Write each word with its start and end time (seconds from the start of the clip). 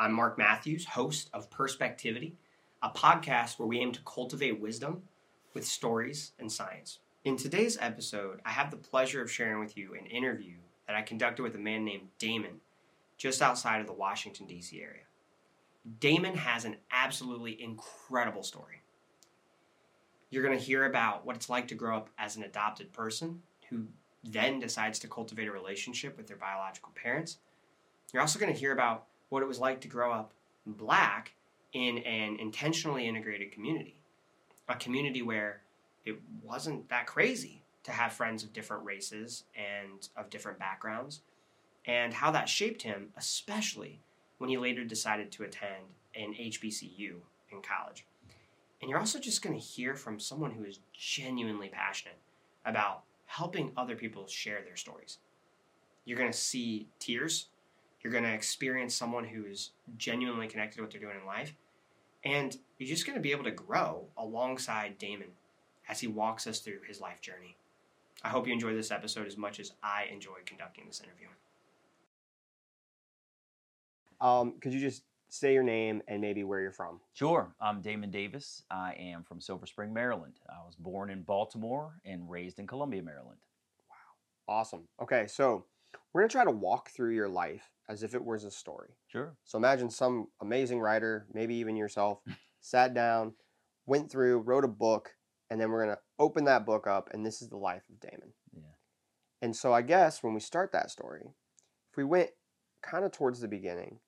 I'm 0.00 0.12
Mark 0.12 0.38
Matthews, 0.38 0.84
host 0.84 1.28
of 1.32 1.50
Perspectivity, 1.50 2.36
a 2.84 2.88
podcast 2.88 3.58
where 3.58 3.66
we 3.66 3.80
aim 3.80 3.90
to 3.90 4.00
cultivate 4.06 4.60
wisdom 4.60 5.02
with 5.54 5.66
stories 5.66 6.30
and 6.38 6.52
science. 6.52 7.00
In 7.24 7.36
today's 7.36 7.76
episode, 7.80 8.40
I 8.46 8.50
have 8.50 8.70
the 8.70 8.76
pleasure 8.76 9.20
of 9.20 9.28
sharing 9.28 9.58
with 9.58 9.76
you 9.76 9.96
an 9.96 10.06
interview 10.06 10.54
that 10.86 10.94
I 10.94 11.02
conducted 11.02 11.42
with 11.42 11.56
a 11.56 11.58
man 11.58 11.84
named 11.84 12.06
Damon 12.20 12.60
just 13.16 13.42
outside 13.42 13.80
of 13.80 13.88
the 13.88 13.92
Washington, 13.92 14.46
D.C. 14.46 14.80
area. 14.80 15.02
Damon 15.98 16.36
has 16.36 16.64
an 16.64 16.76
absolutely 16.92 17.60
incredible 17.60 18.44
story. 18.44 18.82
You're 20.30 20.44
going 20.44 20.56
to 20.56 20.64
hear 20.64 20.84
about 20.84 21.26
what 21.26 21.34
it's 21.34 21.50
like 21.50 21.66
to 21.68 21.74
grow 21.74 21.96
up 21.96 22.08
as 22.18 22.36
an 22.36 22.44
adopted 22.44 22.92
person 22.92 23.42
who 23.68 23.86
then 24.22 24.60
decides 24.60 25.00
to 25.00 25.08
cultivate 25.08 25.48
a 25.48 25.52
relationship 25.52 26.16
with 26.16 26.28
their 26.28 26.36
biological 26.36 26.92
parents. 26.94 27.38
You're 28.12 28.22
also 28.22 28.38
going 28.38 28.52
to 28.52 28.58
hear 28.58 28.70
about 28.70 29.07
what 29.28 29.42
it 29.42 29.46
was 29.46 29.58
like 29.58 29.80
to 29.82 29.88
grow 29.88 30.12
up 30.12 30.32
black 30.66 31.32
in 31.72 31.98
an 31.98 32.36
intentionally 32.38 33.06
integrated 33.06 33.52
community, 33.52 33.96
a 34.68 34.74
community 34.74 35.22
where 35.22 35.60
it 36.04 36.18
wasn't 36.42 36.88
that 36.88 37.06
crazy 37.06 37.62
to 37.84 37.92
have 37.92 38.12
friends 38.12 38.42
of 38.42 38.52
different 38.52 38.84
races 38.84 39.44
and 39.56 40.08
of 40.16 40.30
different 40.30 40.58
backgrounds, 40.58 41.20
and 41.86 42.12
how 42.12 42.30
that 42.30 42.48
shaped 42.48 42.82
him, 42.82 43.08
especially 43.16 44.00
when 44.38 44.50
he 44.50 44.56
later 44.56 44.84
decided 44.84 45.30
to 45.32 45.44
attend 45.44 45.84
an 46.14 46.34
HBCU 46.34 47.14
in 47.50 47.62
college. 47.62 48.04
And 48.80 48.88
you're 48.88 48.98
also 48.98 49.18
just 49.18 49.42
going 49.42 49.58
to 49.58 49.64
hear 49.64 49.94
from 49.94 50.20
someone 50.20 50.52
who 50.52 50.64
is 50.64 50.80
genuinely 50.92 51.68
passionate 51.68 52.18
about 52.64 53.02
helping 53.26 53.72
other 53.76 53.96
people 53.96 54.26
share 54.26 54.62
their 54.62 54.76
stories. 54.76 55.18
You're 56.04 56.18
going 56.18 56.30
to 56.30 56.38
see 56.38 56.86
tears. 56.98 57.48
You're 58.02 58.12
going 58.12 58.24
to 58.24 58.32
experience 58.32 58.94
someone 58.94 59.24
who 59.24 59.44
is 59.44 59.70
genuinely 59.96 60.46
connected 60.46 60.76
to 60.76 60.82
what 60.82 60.90
they're 60.90 61.00
doing 61.00 61.18
in 61.20 61.26
life. 61.26 61.54
And 62.24 62.56
you're 62.78 62.88
just 62.88 63.06
going 63.06 63.16
to 63.16 63.22
be 63.22 63.32
able 63.32 63.44
to 63.44 63.50
grow 63.50 64.04
alongside 64.16 64.98
Damon 64.98 65.28
as 65.88 66.00
he 66.00 66.06
walks 66.06 66.46
us 66.46 66.60
through 66.60 66.80
his 66.86 67.00
life 67.00 67.20
journey. 67.20 67.56
I 68.22 68.28
hope 68.28 68.46
you 68.46 68.52
enjoy 68.52 68.74
this 68.74 68.90
episode 68.90 69.26
as 69.26 69.36
much 69.36 69.60
as 69.60 69.72
I 69.82 70.04
enjoyed 70.12 70.46
conducting 70.46 70.84
this 70.86 71.00
interview. 71.00 71.28
Um, 74.20 74.54
could 74.60 74.72
you 74.72 74.80
just 74.80 75.04
say 75.28 75.52
your 75.52 75.62
name 75.62 76.02
and 76.08 76.20
maybe 76.20 76.42
where 76.42 76.60
you're 76.60 76.72
from? 76.72 77.00
Sure. 77.14 77.54
I'm 77.60 77.80
Damon 77.80 78.10
Davis. 78.10 78.64
I 78.70 78.94
am 78.98 79.22
from 79.22 79.40
Silver 79.40 79.66
Spring, 79.66 79.92
Maryland. 79.92 80.34
I 80.48 80.64
was 80.66 80.74
born 80.74 81.10
in 81.10 81.22
Baltimore 81.22 82.00
and 82.04 82.28
raised 82.28 82.58
in 82.58 82.66
Columbia, 82.66 83.02
Maryland. 83.02 83.38
Wow. 83.88 84.56
Awesome. 84.56 84.88
Okay, 85.00 85.26
so 85.28 85.66
we're 86.12 86.22
going 86.22 86.28
to 86.28 86.32
try 86.32 86.44
to 86.44 86.50
walk 86.50 86.90
through 86.90 87.14
your 87.14 87.28
life 87.28 87.70
as 87.88 88.02
if 88.02 88.14
it 88.14 88.24
was 88.24 88.44
a 88.44 88.50
story. 88.50 88.90
Sure. 89.06 89.36
So 89.44 89.58
imagine 89.58 89.90
some 89.90 90.28
amazing 90.40 90.80
writer, 90.80 91.26
maybe 91.32 91.54
even 91.56 91.76
yourself, 91.76 92.20
sat 92.60 92.94
down, 92.94 93.34
went 93.86 94.10
through, 94.10 94.40
wrote 94.40 94.64
a 94.64 94.68
book, 94.68 95.10
and 95.50 95.60
then 95.60 95.70
we're 95.70 95.84
going 95.84 95.96
to 95.96 96.02
open 96.18 96.44
that 96.44 96.66
book 96.66 96.86
up, 96.86 97.08
and 97.12 97.24
this 97.24 97.40
is 97.40 97.48
the 97.48 97.56
life 97.56 97.82
of 97.88 98.00
Damon. 98.00 98.34
Yeah. 98.52 98.62
And 99.40 99.56
so 99.56 99.72
I 99.72 99.82
guess 99.82 100.22
when 100.22 100.34
we 100.34 100.40
start 100.40 100.72
that 100.72 100.90
story, 100.90 101.22
if 101.90 101.96
we 101.96 102.04
went 102.04 102.30
kind 102.82 103.04
of 103.04 103.12
towards 103.12 103.40
the 103.40 103.48
beginning, 103.48 104.00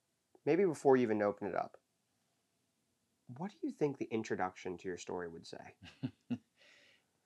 maybe 0.45 0.65
before 0.65 0.97
you 0.97 1.03
even 1.03 1.23
open 1.23 1.49
it 1.49 1.55
up, 1.55 1.77
what 3.39 3.51
do 3.51 3.57
you 3.63 3.73
think 3.73 3.97
the 3.97 4.09
introduction 4.11 4.77
to 4.77 4.89
your 4.89 4.99
story 4.99 5.29
would 5.29 5.47
say? 5.47 6.09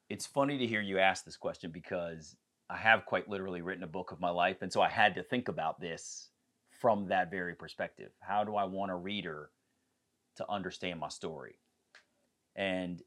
it's 0.08 0.26
funny 0.26 0.58
to 0.58 0.66
hear 0.66 0.82
you 0.82 0.98
ask 0.98 1.24
this 1.24 1.36
question 1.36 1.70
because 1.70 2.36
I 2.68 2.76
have 2.76 3.06
quite 3.06 3.28
literally 3.28 3.62
written 3.62 3.84
a 3.84 3.88
book 3.88 4.12
of 4.12 4.20
my 4.20 4.30
life. 4.30 4.58
And 4.60 4.72
so 4.72 4.80
I 4.80 4.88
had 4.88 5.14
to 5.14 5.22
think 5.22 5.48
about 5.48 5.80
this 5.80 6.28
from 6.84 7.06
that 7.06 7.30
very 7.30 7.54
perspective. 7.54 8.10
How 8.20 8.44
do 8.44 8.56
I 8.56 8.64
want 8.64 8.92
a 8.92 8.94
reader 8.94 9.48
to 10.36 10.44
understand 10.50 11.00
my 11.00 11.08
story? 11.08 11.58
And 12.56 13.00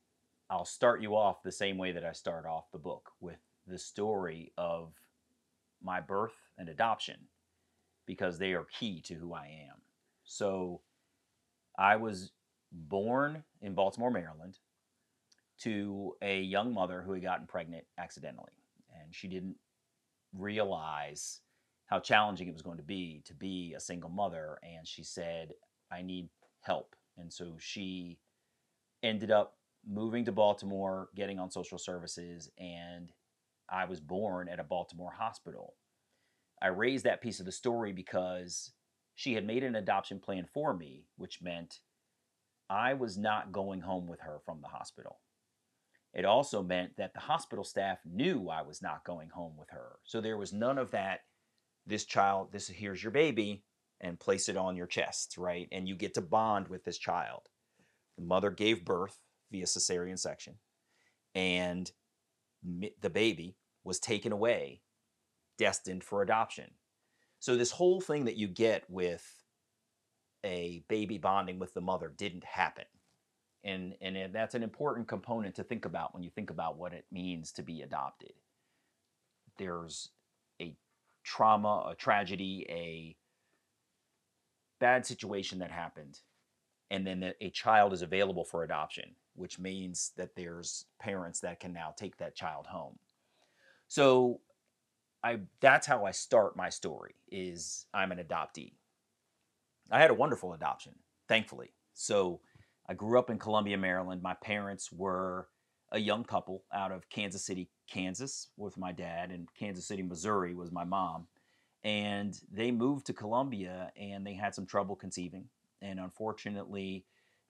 I'll 0.49 0.65
start 0.65 0.99
you 0.99 1.15
off 1.15 1.43
the 1.43 1.51
same 1.51 1.77
way 1.77 1.91
that 1.91 2.03
I 2.03 2.13
start 2.13 2.47
off 2.47 2.71
the 2.71 2.79
book 2.79 3.11
with 3.19 3.37
the 3.67 3.77
story 3.77 4.51
of 4.57 4.93
my 5.79 6.01
birth 6.01 6.33
and 6.57 6.69
adoption 6.69 7.17
because 8.07 8.39
they 8.39 8.53
are 8.53 8.65
key 8.79 8.99
to 9.01 9.13
who 9.13 9.35
I 9.35 9.67
am. 9.69 9.75
So 10.23 10.81
I 11.77 11.97
was 11.97 12.31
born 12.71 13.43
in 13.61 13.75
Baltimore, 13.75 14.09
Maryland 14.09 14.57
to 15.59 16.15
a 16.23 16.41
young 16.41 16.73
mother 16.73 17.03
who 17.03 17.13
had 17.13 17.21
gotten 17.21 17.45
pregnant 17.45 17.85
accidentally. 17.99 18.53
And 18.99 19.13
she 19.13 19.27
didn't 19.27 19.57
realize 20.33 21.41
how 21.87 21.99
challenging 21.99 22.47
it 22.47 22.53
was 22.53 22.61
going 22.61 22.77
to 22.77 22.83
be 22.83 23.21
to 23.25 23.33
be 23.33 23.73
a 23.75 23.79
single 23.79 24.09
mother. 24.09 24.59
And 24.63 24.87
she 24.87 25.03
said, 25.03 25.53
I 25.91 26.01
need 26.01 26.29
help. 26.61 26.95
And 27.17 27.31
so 27.31 27.55
she 27.59 28.19
ended 29.03 29.31
up 29.31 29.55
moving 29.89 30.25
to 30.25 30.31
Baltimore, 30.31 31.09
getting 31.15 31.39
on 31.39 31.49
social 31.49 31.77
services, 31.77 32.51
and 32.57 33.11
I 33.69 33.85
was 33.85 33.99
born 33.99 34.49
at 34.49 34.59
a 34.59 34.63
Baltimore 34.63 35.11
hospital. 35.11 35.75
I 36.61 36.67
raised 36.67 37.05
that 37.05 37.21
piece 37.21 37.39
of 37.39 37.45
the 37.45 37.51
story 37.51 37.93
because 37.93 38.71
she 39.15 39.33
had 39.33 39.45
made 39.45 39.63
an 39.63 39.75
adoption 39.75 40.19
plan 40.19 40.45
for 40.53 40.75
me, 40.75 41.05
which 41.15 41.41
meant 41.41 41.79
I 42.69 42.93
was 42.93 43.17
not 43.17 43.51
going 43.51 43.81
home 43.81 44.07
with 44.07 44.21
her 44.21 44.39
from 44.45 44.61
the 44.61 44.67
hospital. 44.67 45.19
It 46.13 46.25
also 46.25 46.63
meant 46.63 46.97
that 46.97 47.13
the 47.13 47.19
hospital 47.19 47.63
staff 47.63 47.99
knew 48.05 48.49
I 48.49 48.61
was 48.61 48.81
not 48.81 49.05
going 49.05 49.29
home 49.29 49.53
with 49.57 49.69
her. 49.69 49.99
So 50.03 50.19
there 50.19 50.37
was 50.37 50.51
none 50.51 50.77
of 50.77 50.91
that, 50.91 51.21
this 51.87 52.05
child, 52.05 52.51
this 52.51 52.67
here's 52.67 53.01
your 53.01 53.11
baby, 53.11 53.63
and 54.01 54.19
place 54.19 54.49
it 54.49 54.57
on 54.57 54.75
your 54.75 54.85
chest, 54.85 55.35
right? 55.37 55.67
And 55.71 55.87
you 55.87 55.95
get 55.95 56.13
to 56.15 56.21
bond 56.21 56.67
with 56.67 56.83
this 56.83 56.97
child. 56.97 57.49
The 58.17 58.23
mother 58.23 58.51
gave 58.51 58.85
birth 58.85 59.17
via 59.51 59.65
cesarean 59.65 60.19
section, 60.19 60.55
and 61.33 61.91
the 63.01 63.09
baby 63.09 63.55
was 63.83 63.99
taken 63.99 64.31
away, 64.31 64.81
destined 65.57 66.03
for 66.03 66.21
adoption. 66.21 66.71
So, 67.39 67.55
this 67.55 67.71
whole 67.71 68.01
thing 68.01 68.25
that 68.25 68.37
you 68.37 68.47
get 68.47 68.89
with 68.89 69.43
a 70.43 70.83
baby 70.87 71.17
bonding 71.17 71.59
with 71.59 71.73
the 71.73 71.81
mother 71.81 72.13
didn't 72.15 72.43
happen. 72.43 72.85
And, 73.63 73.95
and 74.01 74.33
that's 74.33 74.55
an 74.55 74.63
important 74.63 75.07
component 75.07 75.55
to 75.55 75.63
think 75.63 75.85
about 75.85 76.13
when 76.13 76.23
you 76.23 76.29
think 76.29 76.49
about 76.49 76.77
what 76.77 76.93
it 76.93 77.05
means 77.11 77.51
to 77.53 77.63
be 77.63 77.81
adopted. 77.81 78.33
There's 79.57 80.09
trauma, 81.27 81.87
a 81.91 81.95
tragedy, 81.95 82.65
a 82.69 83.15
bad 84.79 85.05
situation 85.05 85.59
that 85.59 85.71
happened, 85.71 86.19
and 86.89 87.05
then 87.05 87.33
a 87.41 87.49
child 87.49 87.93
is 87.93 88.01
available 88.01 88.45
for 88.45 88.63
adoption 88.63 89.15
which 89.37 89.59
means 89.59 90.11
that 90.17 90.35
there's 90.35 90.85
parents 90.99 91.39
that 91.39 91.59
can 91.59 91.71
now 91.71 91.93
take 91.95 92.17
that 92.17 92.35
child 92.35 92.65
home. 92.65 92.97
So 93.87 94.41
I 95.23 95.39
that's 95.61 95.87
how 95.87 96.05
I 96.05 96.11
start 96.11 96.57
my 96.57 96.69
story 96.69 97.15
is 97.31 97.85
I'm 97.93 98.11
an 98.11 98.17
adoptee. 98.17 98.73
I 99.91 99.99
had 99.99 100.09
a 100.09 100.15
wonderful 100.15 100.53
adoption, 100.53 100.93
thankfully. 101.29 101.71
So 101.93 102.41
I 102.89 102.95
grew 102.95 103.17
up 103.17 103.29
in 103.29 103.37
Columbia, 103.37 103.77
Maryland. 103.77 104.21
My 104.21 104.33
parents 104.33 104.91
were 104.91 105.47
a 105.91 105.99
young 105.99 106.23
couple 106.23 106.63
out 106.73 106.91
of 106.91 107.09
Kansas 107.09 107.45
City, 107.45 107.69
Kansas 107.87 108.49
with 108.57 108.77
my 108.77 108.91
dad 108.91 109.31
and 109.31 109.47
Kansas 109.57 109.87
City, 109.87 110.03
Missouri 110.03 110.53
was 110.53 110.71
my 110.71 110.83
mom. 110.83 111.27
And 111.83 112.39
they 112.51 112.71
moved 112.71 113.05
to 113.07 113.13
Columbia 113.13 113.91
and 113.95 114.25
they 114.25 114.33
had 114.33 114.53
some 114.53 114.65
trouble 114.65 114.95
conceiving. 114.95 115.45
And 115.81 115.99
unfortunately, 115.99 117.05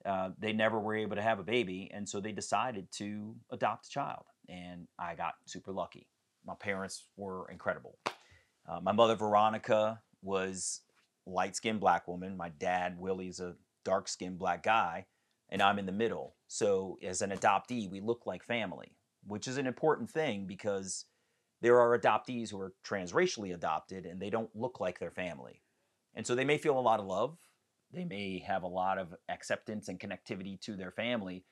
uh, 0.05 0.29
they 0.37 0.53
never 0.53 0.79
were 0.79 0.95
able 0.95 1.15
to 1.15 1.21
have 1.21 1.39
a 1.39 1.43
baby, 1.43 1.89
and 1.93 2.07
so 2.07 2.19
they 2.19 2.31
decided 2.31 2.91
to 2.93 3.35
adopt 3.51 3.87
a 3.87 3.89
child. 3.89 4.25
And 4.47 4.87
I 4.97 5.15
got 5.15 5.33
super 5.45 5.71
lucky. 5.71 6.07
My 6.45 6.55
parents 6.55 7.05
were 7.17 7.49
incredible. 7.49 7.97
Uh, 8.67 8.79
my 8.81 8.91
mother 8.91 9.15
Veronica 9.15 10.01
was 10.21 10.81
light-skinned 11.25 11.79
black 11.79 12.07
woman. 12.07 12.37
My 12.37 12.49
dad 12.49 12.97
Willie's 12.99 13.39
a 13.39 13.55
dark-skinned 13.83 14.39
black 14.39 14.63
guy, 14.63 15.05
and 15.49 15.61
I'm 15.61 15.79
in 15.79 15.85
the 15.85 15.91
middle. 15.91 16.35
So 16.47 16.97
as 17.03 17.21
an 17.21 17.31
adoptee, 17.31 17.89
we 17.89 17.99
look 17.99 18.25
like 18.25 18.43
family, 18.43 18.96
which 19.27 19.47
is 19.47 19.57
an 19.57 19.67
important 19.67 20.09
thing 20.09 20.45
because 20.45 21.05
there 21.61 21.79
are 21.79 21.97
adoptees 21.97 22.51
who 22.51 22.59
are 22.59 22.73
transracially 22.85 23.53
adopted 23.53 24.05
and 24.05 24.21
they 24.21 24.29
don't 24.29 24.55
look 24.55 24.79
like 24.79 24.99
their 24.99 25.11
family. 25.11 25.61
And 26.15 26.25
so 26.25 26.33
they 26.33 26.45
may 26.45 26.57
feel 26.57 26.77
a 26.77 26.81
lot 26.81 26.99
of 26.99 27.05
love 27.05 27.37
they 27.91 28.05
may 28.05 28.39
have 28.39 28.63
a 28.63 28.67
lot 28.67 28.97
of 28.97 29.15
acceptance 29.29 29.87
and 29.87 29.99
connectivity 29.99 30.59
to 30.61 30.75
their 30.75 30.91
family. 30.91 31.45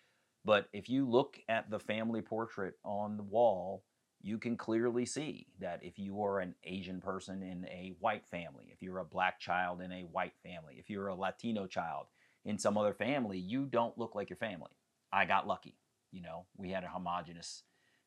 But 0.43 0.67
if 0.73 0.89
you 0.89 1.07
look 1.07 1.39
at 1.49 1.69
the 1.69 1.79
family 1.79 2.21
portrait 2.21 2.75
on 2.83 3.17
the 3.17 3.23
wall, 3.23 3.83
you 4.21 4.37
can 4.37 4.57
clearly 4.57 5.05
see 5.05 5.47
that 5.59 5.83
if 5.83 5.97
you 5.97 6.21
are 6.23 6.39
an 6.39 6.55
Asian 6.63 6.99
person 6.99 7.41
in 7.41 7.65
a 7.65 7.95
white 7.99 8.25
family, 8.27 8.65
if 8.71 8.81
you're 8.81 8.99
a 8.99 9.05
black 9.05 9.39
child 9.39 9.81
in 9.81 9.91
a 9.91 10.01
white 10.01 10.37
family, 10.43 10.75
if 10.77 10.89
you're 10.89 11.07
a 11.07 11.15
Latino 11.15 11.67
child 11.67 12.07
in 12.43 12.57
some 12.57 12.77
other 12.77 12.93
family, 12.93 13.37
you 13.37 13.65
don't 13.65 13.97
look 13.97 14.15
like 14.15 14.29
your 14.29 14.37
family. 14.37 14.71
I 15.11 15.25
got 15.25 15.47
lucky. 15.47 15.75
You 16.15 16.21
know, 16.21 16.45
we 16.55 16.71
had 16.71 16.85
a 16.85 16.87
homogenous 16.87 17.63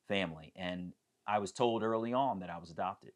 family. 0.08 0.54
And 0.56 0.94
I 1.26 1.38
was 1.40 1.52
told 1.52 1.82
early 1.82 2.14
on 2.14 2.40
that 2.40 2.48
I 2.48 2.56
was 2.56 2.70
adopted. 2.70 3.12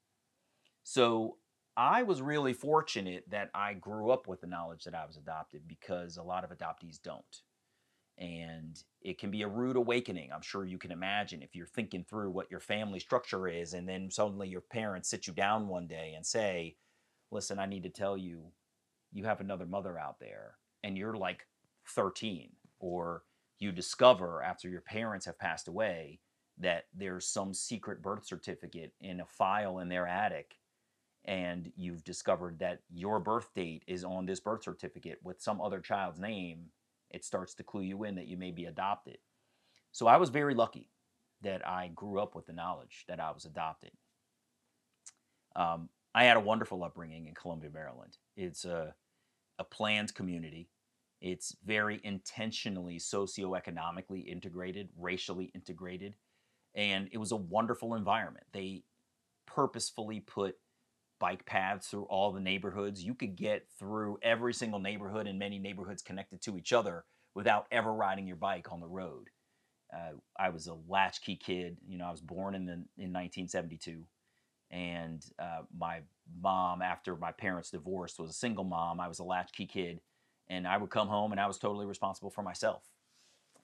So 0.82 1.38
I 1.78 2.02
was 2.02 2.20
really 2.20 2.52
fortunate 2.52 3.24
that 3.30 3.48
I 3.54 3.72
grew 3.72 4.10
up 4.10 4.28
with 4.28 4.42
the 4.42 4.46
knowledge 4.46 4.84
that 4.84 4.94
I 4.94 5.06
was 5.06 5.16
adopted 5.16 5.62
because 5.66 6.18
a 6.18 6.22
lot 6.22 6.44
of 6.44 6.50
adoptees 6.50 7.00
don't. 7.00 7.24
And 8.18 8.78
it 9.00 9.18
can 9.18 9.30
be 9.30 9.40
a 9.40 9.48
rude 9.48 9.76
awakening. 9.76 10.30
I'm 10.30 10.42
sure 10.42 10.66
you 10.66 10.76
can 10.76 10.92
imagine 10.92 11.40
if 11.40 11.56
you're 11.56 11.66
thinking 11.66 12.04
through 12.04 12.30
what 12.30 12.50
your 12.50 12.60
family 12.60 13.00
structure 13.00 13.48
is, 13.48 13.72
and 13.72 13.88
then 13.88 14.10
suddenly 14.10 14.48
your 14.48 14.60
parents 14.60 15.08
sit 15.08 15.26
you 15.26 15.32
down 15.32 15.66
one 15.66 15.86
day 15.86 16.12
and 16.14 16.26
say, 16.26 16.76
Listen, 17.30 17.58
I 17.58 17.64
need 17.64 17.84
to 17.84 17.88
tell 17.88 18.18
you, 18.18 18.52
you 19.10 19.24
have 19.24 19.40
another 19.40 19.64
mother 19.64 19.98
out 19.98 20.20
there, 20.20 20.56
and 20.84 20.98
you're 20.98 21.16
like 21.16 21.46
13, 21.88 22.50
or 22.78 23.22
you 23.62 23.72
discover 23.72 24.42
after 24.42 24.68
your 24.68 24.80
parents 24.80 25.26
have 25.26 25.38
passed 25.38 25.68
away 25.68 26.20
that 26.58 26.84
there's 26.94 27.26
some 27.26 27.54
secret 27.54 28.02
birth 28.02 28.26
certificate 28.26 28.92
in 29.00 29.20
a 29.20 29.26
file 29.26 29.78
in 29.78 29.88
their 29.88 30.06
attic 30.06 30.56
and 31.24 31.70
you've 31.76 32.02
discovered 32.04 32.58
that 32.58 32.80
your 32.92 33.20
birth 33.20 33.54
date 33.54 33.84
is 33.86 34.04
on 34.04 34.26
this 34.26 34.40
birth 34.40 34.64
certificate 34.64 35.18
with 35.22 35.40
some 35.40 35.60
other 35.60 35.80
child's 35.80 36.18
name, 36.18 36.66
it 37.10 37.24
starts 37.24 37.54
to 37.54 37.62
clue 37.62 37.82
you 37.82 38.02
in 38.04 38.16
that 38.16 38.26
you 38.26 38.36
may 38.36 38.50
be 38.50 38.64
adopted. 38.64 39.18
So 39.92 40.06
I 40.06 40.16
was 40.16 40.30
very 40.30 40.54
lucky 40.54 40.88
that 41.42 41.66
I 41.66 41.90
grew 41.94 42.20
up 42.20 42.34
with 42.34 42.46
the 42.46 42.52
knowledge 42.52 43.04
that 43.08 43.20
I 43.20 43.30
was 43.30 43.44
adopted. 43.44 43.92
Um, 45.54 45.90
I 46.14 46.24
had 46.24 46.36
a 46.36 46.40
wonderful 46.40 46.82
upbringing 46.82 47.26
in 47.26 47.34
Columbia, 47.34 47.70
Maryland. 47.72 48.16
It's 48.36 48.64
a, 48.64 48.94
a 49.58 49.64
planned 49.64 50.14
community. 50.14 50.70
It's 51.22 51.54
very 51.64 52.00
intentionally 52.02 52.98
socioeconomically 52.98 54.26
integrated, 54.26 54.88
racially 54.98 55.52
integrated, 55.54 56.16
and 56.74 57.08
it 57.12 57.18
was 57.18 57.30
a 57.30 57.36
wonderful 57.36 57.94
environment. 57.94 58.44
They 58.52 58.82
purposefully 59.46 60.18
put 60.18 60.56
bike 61.20 61.46
paths 61.46 61.86
through 61.86 62.04
all 62.04 62.32
the 62.32 62.40
neighborhoods. 62.40 63.04
You 63.04 63.14
could 63.14 63.36
get 63.36 63.68
through 63.78 64.18
every 64.20 64.52
single 64.52 64.80
neighborhood 64.80 65.28
and 65.28 65.38
many 65.38 65.60
neighborhoods 65.60 66.02
connected 66.02 66.42
to 66.42 66.58
each 66.58 66.72
other 66.72 67.04
without 67.36 67.66
ever 67.70 67.94
riding 67.94 68.26
your 68.26 68.36
bike 68.36 68.72
on 68.72 68.80
the 68.80 68.88
road. 68.88 69.30
Uh, 69.94 70.14
I 70.36 70.48
was 70.48 70.66
a 70.66 70.76
latchkey 70.88 71.36
kid. 71.36 71.76
You 71.86 71.98
know, 71.98 72.06
I 72.06 72.10
was 72.10 72.20
born 72.20 72.56
in 72.56 72.66
the, 72.66 72.72
in 72.72 73.12
1972, 73.12 74.04
and 74.72 75.24
uh, 75.38 75.62
my 75.78 76.00
mom, 76.40 76.82
after 76.82 77.14
my 77.14 77.30
parents 77.30 77.70
divorced, 77.70 78.18
was 78.18 78.30
a 78.30 78.34
single 78.34 78.64
mom. 78.64 78.98
I 78.98 79.06
was 79.06 79.20
a 79.20 79.24
latchkey 79.24 79.66
kid, 79.66 80.00
and 80.52 80.68
I 80.68 80.76
would 80.76 80.90
come 80.90 81.08
home 81.08 81.32
and 81.32 81.40
I 81.40 81.46
was 81.46 81.58
totally 81.58 81.86
responsible 81.86 82.30
for 82.30 82.42
myself. 82.42 82.82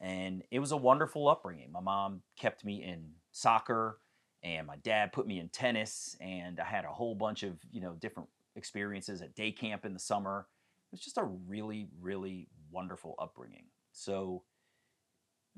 And 0.01 0.43
it 0.51 0.59
was 0.59 0.73
a 0.73 0.77
wonderful 0.77 1.29
upbringing. 1.29 1.71
My 1.71 1.81
mom 1.81 2.23
kept 2.39 2.65
me 2.65 2.83
in 2.83 3.11
soccer 3.31 3.99
and 4.43 4.67
my 4.67 4.77
dad 4.77 5.13
put 5.13 5.27
me 5.27 5.41
in 5.41 5.49
tennis 5.49 6.17
and 6.21 6.61
i 6.61 6.65
had 6.65 6.85
a 6.85 6.89
whole 6.89 7.17
bunch 7.17 7.43
of 7.43 7.57
you 7.73 7.81
know 7.81 7.97
different 8.01 8.29
experiences 8.55 9.21
at 9.21 9.35
day 9.35 9.53
camp 9.53 9.85
in 9.85 9.93
the 9.93 9.99
summer. 9.99 10.47
It 10.91 10.93
was 10.93 11.01
just 11.01 11.19
a 11.19 11.25
really 11.25 11.89
really 12.01 12.49
wonderful 12.71 13.15
upbringing. 13.19 13.67
So 13.93 14.45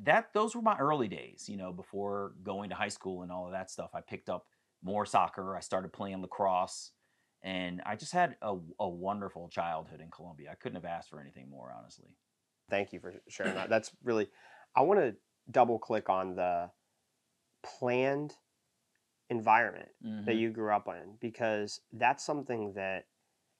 that 0.02 0.32
those 0.32 0.56
were 0.56 0.62
my 0.62 0.78
early 0.78 1.08
days 1.08 1.46
you 1.48 1.56
know 1.56 1.72
before 1.72 2.32
going 2.42 2.70
to 2.70 2.74
high 2.74 2.88
school 2.88 3.22
and 3.22 3.30
all 3.30 3.46
of 3.46 3.52
that 3.52 3.70
stuff. 3.70 3.90
I 3.94 4.00
picked 4.00 4.28
up 4.28 4.46
more 4.82 5.06
soccer. 5.06 5.56
I 5.56 5.60
started 5.60 5.92
playing 5.92 6.22
lacrosse 6.22 6.92
and 7.42 7.80
i 7.86 7.96
just 7.96 8.12
had 8.12 8.36
a, 8.42 8.56
a 8.78 8.88
wonderful 8.88 9.48
childhood 9.48 10.00
in 10.00 10.10
Columbia. 10.10 10.50
i 10.50 10.54
couldn't 10.54 10.76
have 10.76 10.84
asked 10.84 11.10
for 11.10 11.20
anything 11.20 11.48
more 11.50 11.74
honestly 11.76 12.08
thank 12.68 12.92
you 12.92 13.00
for 13.00 13.14
sharing 13.28 13.54
that 13.54 13.70
that's 13.70 13.90
really 14.04 14.28
i 14.76 14.82
want 14.82 15.00
to 15.00 15.14
double 15.50 15.78
click 15.78 16.08
on 16.08 16.36
the 16.36 16.70
planned 17.62 18.34
environment 19.30 19.88
mm-hmm. 20.04 20.24
that 20.24 20.34
you 20.34 20.50
grew 20.50 20.72
up 20.72 20.88
in 20.88 21.14
because 21.20 21.80
that's 21.92 22.24
something 22.24 22.72
that 22.74 23.06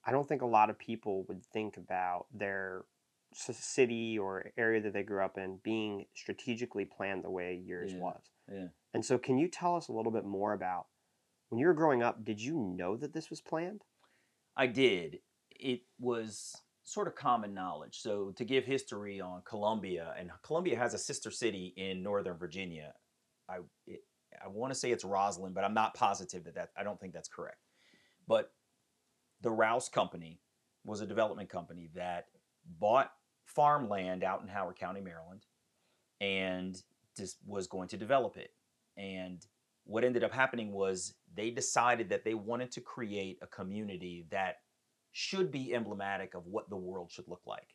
I 0.04 0.12
don't 0.12 0.28
think 0.28 0.42
a 0.42 0.46
lot 0.46 0.70
of 0.70 0.78
people 0.78 1.24
would 1.28 1.44
think 1.46 1.76
about 1.76 2.26
their 2.32 2.84
city 3.32 4.18
or 4.18 4.50
area 4.58 4.80
that 4.80 4.92
they 4.92 5.02
grew 5.02 5.24
up 5.24 5.38
in 5.38 5.58
being 5.62 6.06
strategically 6.14 6.84
planned 6.84 7.22
the 7.22 7.30
way 7.30 7.60
yours 7.64 7.92
yeah. 7.92 8.00
was. 8.00 8.22
Yeah. 8.50 8.66
And 8.92 9.04
so 9.04 9.18
can 9.18 9.38
you 9.38 9.46
tell 9.46 9.76
us 9.76 9.88
a 9.88 9.92
little 9.92 10.10
bit 10.10 10.24
more 10.24 10.52
about 10.52 10.86
when 11.50 11.58
you 11.58 11.66
were 11.66 11.74
growing 11.74 12.02
up, 12.02 12.24
did 12.24 12.40
you 12.40 12.56
know 12.76 12.96
that 12.96 13.12
this 13.12 13.28
was 13.28 13.40
planned? 13.40 13.82
I 14.56 14.66
did. 14.66 15.18
It 15.50 15.82
was 15.98 16.56
sort 16.84 17.06
of 17.06 17.14
common 17.14 17.54
knowledge. 17.54 18.00
So 18.00 18.32
to 18.36 18.44
give 18.44 18.64
history 18.64 19.20
on 19.20 19.42
Columbia, 19.44 20.14
and 20.18 20.30
Columbia 20.42 20.78
has 20.78 20.94
a 20.94 20.98
sister 20.98 21.30
city 21.30 21.74
in 21.76 22.02
Northern 22.02 22.38
Virginia. 22.38 22.94
I 23.48 23.58
it, 23.86 24.00
I 24.42 24.48
want 24.48 24.72
to 24.72 24.78
say 24.78 24.90
it's 24.92 25.04
Rosslyn, 25.04 25.54
but 25.54 25.64
I'm 25.64 25.74
not 25.74 25.94
positive 25.94 26.44
that 26.44 26.54
that 26.54 26.70
I 26.76 26.84
don't 26.84 26.98
think 27.00 27.12
that's 27.12 27.28
correct. 27.28 27.58
But 28.26 28.52
the 29.42 29.50
Rouse 29.50 29.88
Company 29.88 30.40
was 30.84 31.00
a 31.00 31.06
development 31.06 31.48
company 31.48 31.90
that 31.94 32.26
bought 32.78 33.10
farmland 33.44 34.22
out 34.22 34.42
in 34.42 34.48
Howard 34.48 34.76
County, 34.76 35.00
Maryland, 35.00 35.46
and 36.20 36.80
just 37.16 37.38
was 37.44 37.66
going 37.66 37.88
to 37.88 37.96
develop 37.96 38.36
it. 38.36 38.50
And 38.96 39.44
what 39.84 40.04
ended 40.04 40.24
up 40.24 40.32
happening 40.32 40.72
was 40.72 41.14
they 41.34 41.50
decided 41.50 42.08
that 42.08 42.24
they 42.24 42.34
wanted 42.34 42.70
to 42.72 42.80
create 42.80 43.38
a 43.42 43.46
community 43.46 44.26
that 44.30 44.56
should 45.12 45.50
be 45.50 45.74
emblematic 45.74 46.34
of 46.34 46.46
what 46.46 46.68
the 46.70 46.76
world 46.76 47.10
should 47.10 47.28
look 47.28 47.42
like. 47.46 47.74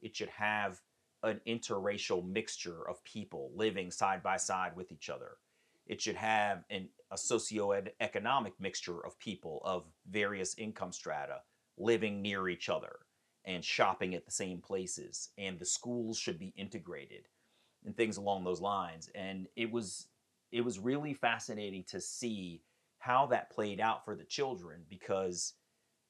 It 0.00 0.16
should 0.16 0.30
have 0.30 0.80
an 1.22 1.40
interracial 1.46 2.26
mixture 2.26 2.88
of 2.88 3.02
people 3.04 3.52
living 3.54 3.90
side 3.90 4.22
by 4.22 4.36
side 4.36 4.72
with 4.76 4.90
each 4.90 5.08
other. 5.08 5.36
It 5.86 6.00
should 6.00 6.16
have 6.16 6.64
an, 6.70 6.88
a 7.10 7.16
socioeconomic 7.16 8.52
mixture 8.58 9.04
of 9.04 9.18
people 9.18 9.60
of 9.64 9.84
various 10.10 10.54
income 10.58 10.92
strata 10.92 11.40
living 11.76 12.22
near 12.22 12.48
each 12.48 12.68
other 12.68 13.00
and 13.44 13.64
shopping 13.64 14.14
at 14.14 14.24
the 14.24 14.32
same 14.32 14.60
places. 14.60 15.30
And 15.38 15.58
the 15.58 15.64
schools 15.64 16.18
should 16.18 16.38
be 16.38 16.54
integrated 16.56 17.26
and 17.84 17.96
things 17.96 18.16
along 18.16 18.44
those 18.44 18.60
lines. 18.60 19.10
And 19.14 19.48
it 19.56 19.70
was 19.70 20.08
it 20.50 20.64
was 20.64 20.78
really 20.78 21.14
fascinating 21.14 21.84
to 21.88 22.00
see 22.00 22.62
how 23.02 23.26
that 23.26 23.50
played 23.50 23.80
out 23.80 24.04
for 24.04 24.14
the 24.14 24.22
children 24.22 24.82
because 24.88 25.54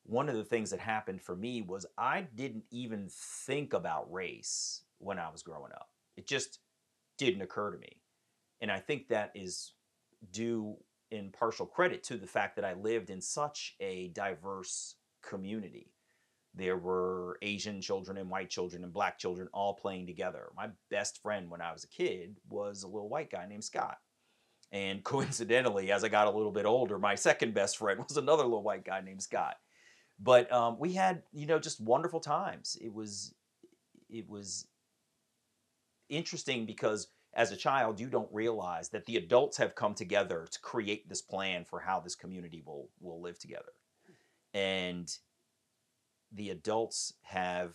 one 0.04 0.28
of 0.28 0.34
the 0.34 0.44
things 0.44 0.68
that 0.70 0.78
happened 0.78 1.22
for 1.22 1.34
me 1.34 1.62
was 1.62 1.86
I 1.96 2.26
didn't 2.34 2.64
even 2.70 3.08
think 3.10 3.72
about 3.72 4.12
race 4.12 4.82
when 4.98 5.18
I 5.18 5.30
was 5.30 5.42
growing 5.42 5.72
up. 5.72 5.88
It 6.18 6.26
just 6.26 6.58
didn't 7.16 7.40
occur 7.40 7.70
to 7.70 7.78
me. 7.78 8.02
And 8.60 8.70
I 8.70 8.78
think 8.78 9.08
that 9.08 9.32
is 9.34 9.72
due 10.32 10.76
in 11.10 11.30
partial 11.30 11.64
credit 11.64 12.02
to 12.04 12.18
the 12.18 12.26
fact 12.26 12.56
that 12.56 12.64
I 12.64 12.74
lived 12.74 13.08
in 13.08 13.22
such 13.22 13.74
a 13.80 14.08
diverse 14.08 14.96
community. 15.22 15.94
There 16.54 16.76
were 16.76 17.38
Asian 17.40 17.80
children 17.80 18.18
and 18.18 18.28
white 18.28 18.50
children 18.50 18.84
and 18.84 18.92
black 18.92 19.18
children 19.18 19.48
all 19.54 19.72
playing 19.72 20.06
together. 20.06 20.50
My 20.54 20.68
best 20.90 21.22
friend 21.22 21.48
when 21.48 21.62
I 21.62 21.72
was 21.72 21.84
a 21.84 21.88
kid 21.88 22.36
was 22.50 22.82
a 22.82 22.86
little 22.88 23.08
white 23.08 23.30
guy 23.30 23.46
named 23.48 23.64
Scott. 23.64 23.96
And 24.72 25.04
coincidentally, 25.04 25.92
as 25.92 26.02
I 26.02 26.08
got 26.08 26.26
a 26.26 26.30
little 26.30 26.52
bit 26.52 26.66
older, 26.66 26.98
my 26.98 27.14
second 27.14 27.54
best 27.54 27.76
friend 27.76 28.00
was 28.08 28.16
another 28.16 28.42
little 28.44 28.62
white 28.62 28.84
guy 28.84 29.00
named 29.00 29.22
Scott. 29.22 29.56
But 30.18 30.50
um, 30.52 30.76
we 30.78 30.92
had, 30.92 31.22
you 31.32 31.46
know, 31.46 31.58
just 31.58 31.80
wonderful 31.80 32.20
times. 32.20 32.76
It 32.80 32.92
was, 32.92 33.34
it 34.08 34.28
was 34.28 34.66
interesting 36.08 36.66
because 36.66 37.08
as 37.34 37.50
a 37.50 37.56
child, 37.56 37.98
you 37.98 38.08
don't 38.08 38.28
realize 38.30 38.90
that 38.90 39.06
the 39.06 39.16
adults 39.16 39.56
have 39.56 39.74
come 39.74 39.94
together 39.94 40.46
to 40.50 40.60
create 40.60 41.08
this 41.08 41.22
plan 41.22 41.64
for 41.64 41.80
how 41.80 41.98
this 41.98 42.14
community 42.14 42.62
will 42.64 42.90
will 43.00 43.20
live 43.20 43.38
together. 43.38 43.72
And 44.52 45.10
the 46.30 46.50
adults 46.50 47.14
have 47.22 47.74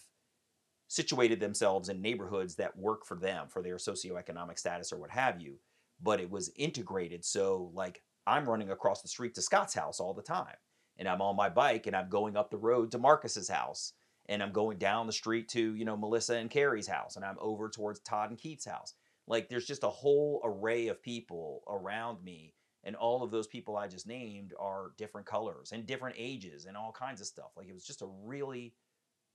situated 0.87 1.39
themselves 1.39 1.89
in 1.89 2.01
neighborhoods 2.01 2.55
that 2.55 2.77
work 2.77 3.05
for 3.05 3.17
them, 3.17 3.47
for 3.49 3.61
their 3.61 3.75
socioeconomic 3.75 4.57
status 4.57 4.93
or 4.93 4.97
what 4.97 5.09
have 5.09 5.41
you. 5.41 5.55
But 6.01 6.19
it 6.19 6.29
was 6.29 6.51
integrated. 6.55 7.25
So, 7.25 7.71
like, 7.73 8.03
I'm 8.25 8.47
running 8.47 8.71
across 8.71 9.01
the 9.01 9.07
street 9.07 9.33
to 9.35 9.41
Scott's 9.41 9.73
house 9.73 9.99
all 9.99 10.13
the 10.13 10.21
time. 10.21 10.55
And 10.97 11.07
I'm 11.07 11.21
on 11.21 11.35
my 11.35 11.49
bike 11.49 11.87
and 11.87 11.95
I'm 11.95 12.09
going 12.09 12.35
up 12.35 12.49
the 12.49 12.57
road 12.57 12.91
to 12.91 12.97
Marcus's 12.97 13.49
house. 13.49 13.93
And 14.29 14.43
I'm 14.43 14.51
going 14.51 14.77
down 14.77 15.07
the 15.07 15.13
street 15.13 15.47
to, 15.49 15.75
you 15.75 15.85
know, 15.85 15.95
Melissa 15.95 16.35
and 16.35 16.49
Carrie's 16.49 16.87
house. 16.87 17.15
And 17.15 17.23
I'm 17.23 17.37
over 17.39 17.69
towards 17.69 17.99
Todd 18.01 18.29
and 18.29 18.39
Keith's 18.39 18.65
house 18.65 18.93
like 19.27 19.49
there's 19.49 19.65
just 19.65 19.83
a 19.83 19.89
whole 19.89 20.41
array 20.43 20.87
of 20.87 21.03
people 21.03 21.61
around 21.67 22.23
me 22.23 22.53
and 22.83 22.95
all 22.95 23.23
of 23.23 23.31
those 23.31 23.47
people 23.47 23.75
I 23.75 23.87
just 23.87 24.07
named 24.07 24.53
are 24.57 24.91
different 24.97 25.27
colors 25.27 25.71
and 25.73 25.85
different 25.85 26.15
ages 26.17 26.65
and 26.65 26.77
all 26.77 26.93
kinds 26.93 27.19
of 27.19 27.27
stuff. 27.27 27.51
Like 27.57 27.67
it 27.67 27.73
was 27.73 27.83
just 27.83 28.01
a 28.01 28.09
really 28.23 28.73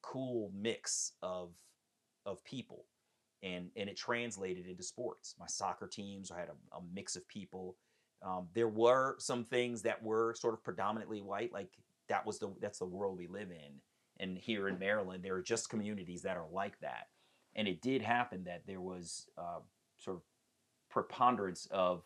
cool 0.00 0.50
mix 0.54 1.12
of 1.22 1.52
of 2.24 2.42
people. 2.44 2.86
And 3.42 3.70
and 3.76 3.88
it 3.88 3.96
translated 3.96 4.66
into 4.66 4.82
sports. 4.82 5.34
My 5.38 5.46
soccer 5.46 5.88
teams, 5.88 6.30
I 6.30 6.38
had 6.38 6.48
a, 6.48 6.76
a 6.76 6.80
mix 6.94 7.16
of 7.16 7.26
people. 7.28 7.76
Um, 8.24 8.46
there 8.54 8.68
were 8.68 9.16
some 9.18 9.44
things 9.44 9.82
that 9.82 10.02
were 10.02 10.34
sort 10.34 10.54
of 10.54 10.62
predominantly 10.62 11.20
white, 11.20 11.52
like 11.52 11.70
that 12.08 12.24
was 12.24 12.38
the 12.38 12.52
that's 12.60 12.78
the 12.78 12.84
world 12.84 13.18
we 13.18 13.26
live 13.26 13.50
in. 13.50 13.80
And 14.20 14.38
here 14.38 14.68
in 14.68 14.78
Maryland, 14.78 15.24
there 15.24 15.34
are 15.34 15.42
just 15.42 15.70
communities 15.70 16.22
that 16.22 16.36
are 16.36 16.46
like 16.52 16.78
that. 16.80 17.08
And 17.56 17.66
it 17.66 17.82
did 17.82 18.02
happen 18.02 18.44
that 18.44 18.62
there 18.66 18.80
was 18.80 19.26
uh, 19.36 19.60
sort 19.98 20.16
of 20.18 20.22
preponderance 20.90 21.66
of 21.70 22.04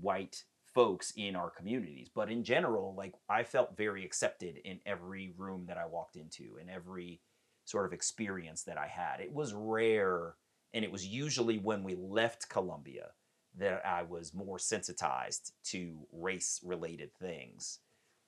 white 0.00 0.44
folks 0.74 1.12
in 1.16 1.36
our 1.36 1.50
communities. 1.50 2.08
But 2.14 2.30
in 2.30 2.44
general, 2.44 2.94
like 2.96 3.12
I 3.28 3.42
felt 3.42 3.76
very 3.76 4.04
accepted 4.04 4.56
in 4.64 4.80
every 4.86 5.34
room 5.36 5.66
that 5.66 5.76
I 5.76 5.86
walked 5.86 6.16
into, 6.16 6.56
in 6.60 6.70
every 6.70 7.20
sort 7.64 7.86
of 7.86 7.92
experience 7.92 8.62
that 8.64 8.78
I 8.78 8.86
had. 8.86 9.20
It 9.20 9.32
was 9.32 9.52
rare, 9.54 10.34
and 10.74 10.84
it 10.84 10.92
was 10.92 11.06
usually 11.06 11.58
when 11.58 11.82
we 11.82 11.94
left 11.94 12.48
Columbia 12.48 13.10
that 13.58 13.82
I 13.84 14.02
was 14.02 14.32
more 14.32 14.58
sensitized 14.58 15.52
to 15.64 16.06
race 16.12 16.60
related 16.64 17.14
things. 17.14 17.80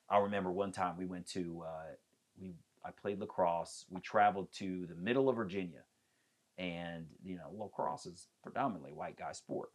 I 0.09 0.19
remember 0.19 0.51
one 0.51 0.71
time 0.71 0.97
we 0.97 1.05
went 1.05 1.27
to 1.29 1.63
uh, 1.65 1.93
we 2.39 2.53
I 2.85 2.91
played 2.91 3.19
lacrosse. 3.19 3.85
We 3.89 4.01
traveled 4.01 4.51
to 4.53 4.85
the 4.85 4.95
middle 4.95 5.29
of 5.29 5.35
Virginia, 5.35 5.81
and 6.57 7.07
you 7.23 7.37
know 7.37 7.49
lacrosse 7.57 8.05
is 8.05 8.27
predominantly 8.43 8.93
white 8.93 9.17
guy 9.17 9.31
sport, 9.31 9.69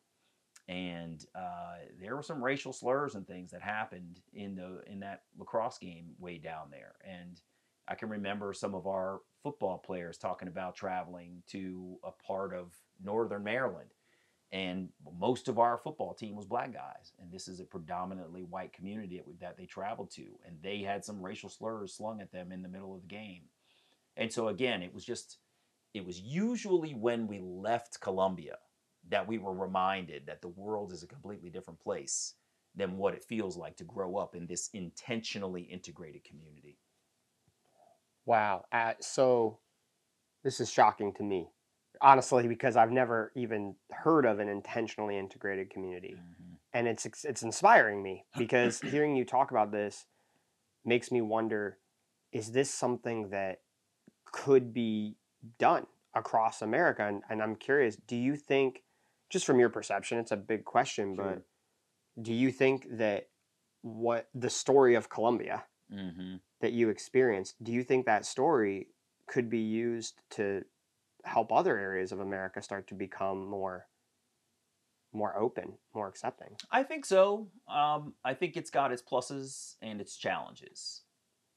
and 0.68 1.24
uh, 1.34 1.78
there 2.00 2.14
were 2.14 2.22
some 2.22 2.42
racial 2.42 2.72
slurs 2.72 3.16
and 3.16 3.26
things 3.26 3.50
that 3.50 3.62
happened 3.62 4.20
in 4.32 4.54
the 4.54 4.82
in 4.86 5.00
that 5.00 5.22
lacrosse 5.36 5.78
game 5.78 6.10
way 6.20 6.38
down 6.38 6.68
there, 6.70 6.94
and 7.04 7.40
I 7.88 7.96
can 7.96 8.08
remember 8.08 8.52
some 8.52 8.76
of 8.76 8.86
our 8.86 9.20
football 9.42 9.78
players 9.78 10.18
talking 10.18 10.49
about 10.49 10.75
traveling 10.75 11.42
to 11.49 11.99
a 12.04 12.11
part 12.11 12.54
of 12.54 12.75
northern 13.02 13.44
Maryland. 13.44 13.90
And 14.52 14.88
most 15.18 15.49
of 15.49 15.61
our 15.61 15.78
football 15.78 16.12
team 16.12 16.35
was 16.35 16.44
black 16.44 16.73
guys 16.73 17.12
and 17.20 17.30
this 17.30 17.47
is 17.47 17.61
a 17.61 17.64
predominantly 17.64 18.42
white 18.42 18.73
community 18.73 19.23
that 19.40 19.56
they 19.56 19.66
traveled 19.66 20.11
to 20.12 20.26
and 20.44 20.56
they 20.61 20.80
had 20.80 21.04
some 21.04 21.23
racial 21.23 21.49
slurs 21.49 21.94
slung 21.94 22.20
at 22.20 22.32
them 22.32 22.50
in 22.50 22.62
the 22.62 22.68
middle 22.68 22.94
of 22.94 23.02
the 23.02 23.06
game. 23.06 23.42
And 24.16 24.32
so 24.32 24.49
again 24.49 24.82
it 24.82 24.92
was 24.92 25.04
just 25.04 25.38
it 25.94 26.04
was 26.04 26.20
usually 26.20 26.94
when 26.94 27.26
we 27.26 27.38
left 27.38 28.00
columbia 28.00 28.59
that 29.09 29.26
we 29.26 29.38
were 29.38 29.54
reminded 29.54 30.26
that 30.26 30.42
the 30.42 30.49
world 30.49 30.92
is 30.92 31.02
a 31.02 31.09
completely 31.09 31.49
different 31.49 31.80
place 31.80 32.35
than 32.75 32.99
what 32.99 33.14
it 33.14 33.25
feels 33.25 33.56
like 33.56 33.76
to 33.76 33.85
grow 33.85 34.16
up 34.16 34.35
in 34.35 34.47
this 34.47 34.68
intentionally 34.73 35.62
integrated 35.62 36.25
community 36.25 36.78
wow 38.26 38.64
uh, 38.72 38.92
so 39.00 39.58
this 40.44 40.60
is 40.60 40.70
shocking 40.70 41.12
to 41.12 41.22
me 41.22 41.48
honestly 42.00 42.48
because 42.48 42.76
I've 42.76 42.90
never 42.90 43.32
even 43.34 43.74
heard 43.90 44.24
of 44.24 44.38
an 44.38 44.48
intentionally 44.48 45.18
integrated 45.18 45.70
community. 45.70 46.16
Mm-hmm. 46.16 46.54
And 46.72 46.88
it's 46.88 47.06
it's 47.24 47.42
inspiring 47.42 48.02
me 48.02 48.24
because 48.36 48.80
hearing 48.90 49.16
you 49.16 49.24
talk 49.24 49.50
about 49.50 49.72
this 49.72 50.06
makes 50.84 51.10
me 51.10 51.20
wonder 51.20 51.78
is 52.32 52.52
this 52.52 52.70
something 52.70 53.30
that 53.30 53.60
could 54.32 54.72
be 54.72 55.16
done 55.58 55.86
across 56.14 56.62
America 56.62 57.06
and, 57.06 57.22
and 57.28 57.42
I'm 57.42 57.56
curious 57.56 57.96
do 57.96 58.16
you 58.16 58.36
think 58.36 58.82
just 59.28 59.44
from 59.44 59.58
your 59.60 59.68
perception 59.68 60.18
it's 60.18 60.30
a 60.30 60.36
big 60.36 60.64
question 60.64 61.14
sure. 61.14 61.24
but 61.24 62.22
do 62.22 62.32
you 62.32 62.50
think 62.50 62.86
that 62.98 63.28
what 63.82 64.28
the 64.34 64.50
story 64.50 64.94
of 64.94 65.08
Columbia 65.08 65.64
mm-hmm. 65.92 66.36
That 66.60 66.72
you 66.72 66.88
experienced 66.88 67.62
do 67.62 67.72
you 67.72 67.82
think 67.82 68.06
that 68.06 68.26
story 68.26 68.88
could 69.26 69.48
be 69.48 69.60
used 69.60 70.14
to 70.30 70.64
help 71.24 71.52
other 71.52 71.78
areas 71.78 72.12
of 72.12 72.20
America 72.20 72.62
start 72.62 72.86
to 72.88 72.94
become 72.94 73.46
more 73.46 73.86
more 75.12 75.36
open, 75.36 75.72
more 75.94 76.08
accepting. 76.08 76.54
I 76.70 76.82
think 76.82 77.04
so. 77.04 77.48
Um, 77.68 78.14
I 78.24 78.34
think 78.34 78.56
it's 78.56 78.70
got 78.70 78.92
its 78.92 79.02
pluses 79.02 79.74
and 79.82 80.00
its 80.00 80.16
challenges. 80.16 81.02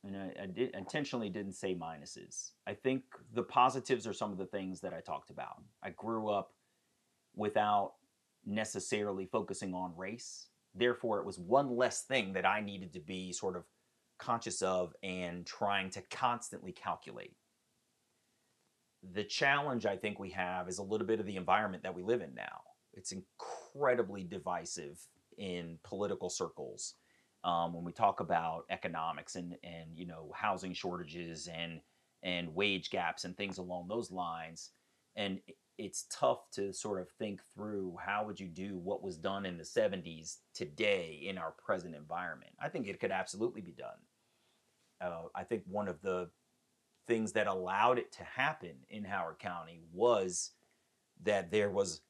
And 0.04 0.18
I, 0.18 0.44
I 0.44 0.46
did, 0.48 0.74
intentionally 0.76 1.30
didn't 1.30 1.54
say 1.54 1.76
minuses. 1.76 2.52
I 2.66 2.74
think 2.74 3.04
the 3.34 3.44
positives 3.44 4.08
are 4.08 4.14
some 4.14 4.32
of 4.32 4.38
the 4.38 4.46
things 4.46 4.82
that 4.82 4.94
I 4.94 5.02
talked 5.02 5.30
about. 5.30 5.62
I 5.84 5.92
grew 5.92 6.30
up 6.30 6.54
without 7.36 7.94
necessarily 8.46 9.26
focusing 9.26 9.74
on 9.74 9.94
race. 9.96 10.48
Therefore, 10.76 11.20
it 11.20 11.26
was 11.26 11.38
one 11.38 11.78
less 11.78 12.02
thing 12.02 12.34
that 12.34 12.46
I 12.46 12.60
needed 12.60 12.92
to 12.94 13.00
be 13.00 13.32
sort 13.32 13.56
of 13.56 13.64
conscious 14.24 14.62
of 14.62 14.94
and 15.04 15.46
trying 15.46 15.90
to 15.92 16.02
constantly 16.10 16.72
calculate 16.72 17.36
the 19.12 19.24
challenge 19.24 19.86
I 19.86 19.98
think 19.98 20.20
we 20.20 20.30
have 20.30 20.70
is 20.70 20.78
a 20.78 20.84
little 20.84 21.06
bit 21.06 21.20
of 21.20 21.26
the 21.26 21.36
environment 21.36 21.84
that 21.84 21.94
we 21.94 22.04
live 22.04 22.22
in 22.22 22.34
now. 22.34 22.62
It's 22.94 23.12
incredibly 23.12 24.24
divisive 24.24 25.00
in 25.38 25.78
political 25.84 26.30
circles. 26.30 26.96
Um, 27.44 27.74
when 27.74 27.84
we 27.84 27.92
talk 27.92 28.22
about 28.22 28.64
economics 28.70 29.36
and 29.36 29.58
and 29.64 29.90
you 29.96 30.06
know 30.06 30.32
housing 30.34 30.74
shortages 30.74 31.48
and 31.48 31.82
and 32.22 32.56
wage 32.56 32.90
gaps 32.90 33.26
and 33.26 33.36
things 33.36 33.58
along 33.58 33.90
those 33.90 34.12
lines, 34.12 34.70
and 35.18 35.42
it's 35.78 36.06
tough 36.10 36.50
to 36.52 36.72
sort 36.72 37.02
of 37.02 37.10
think 37.10 37.42
through 37.54 37.98
how 38.00 38.24
would 38.26 38.40
you 38.40 38.48
do 38.48 38.78
what 38.78 39.04
was 39.04 39.18
done 39.18 39.46
in 39.46 39.58
the 39.58 39.64
70s 39.64 40.38
today 40.54 41.26
in 41.28 41.38
our 41.38 41.52
present 41.52 41.96
environment. 41.96 42.52
I 42.62 42.70
think 42.70 42.88
it 42.88 43.00
could 43.00 43.12
absolutely 43.12 43.62
be 43.62 43.72
done. 43.72 43.98
Uh, 45.04 45.24
I 45.36 45.44
think 45.44 45.64
one 45.68 45.88
of 45.88 46.02
the 46.02 46.30
things 47.08 47.34
that 47.34 47.48
allowed 47.48 48.00
it 48.00 48.12
to 48.14 48.24
happen 48.24 48.76
in 48.90 49.04
Howard 49.04 49.40
County 49.40 49.82
was 49.92 50.52
that 51.24 51.52
there 51.52 51.70
was 51.70 52.02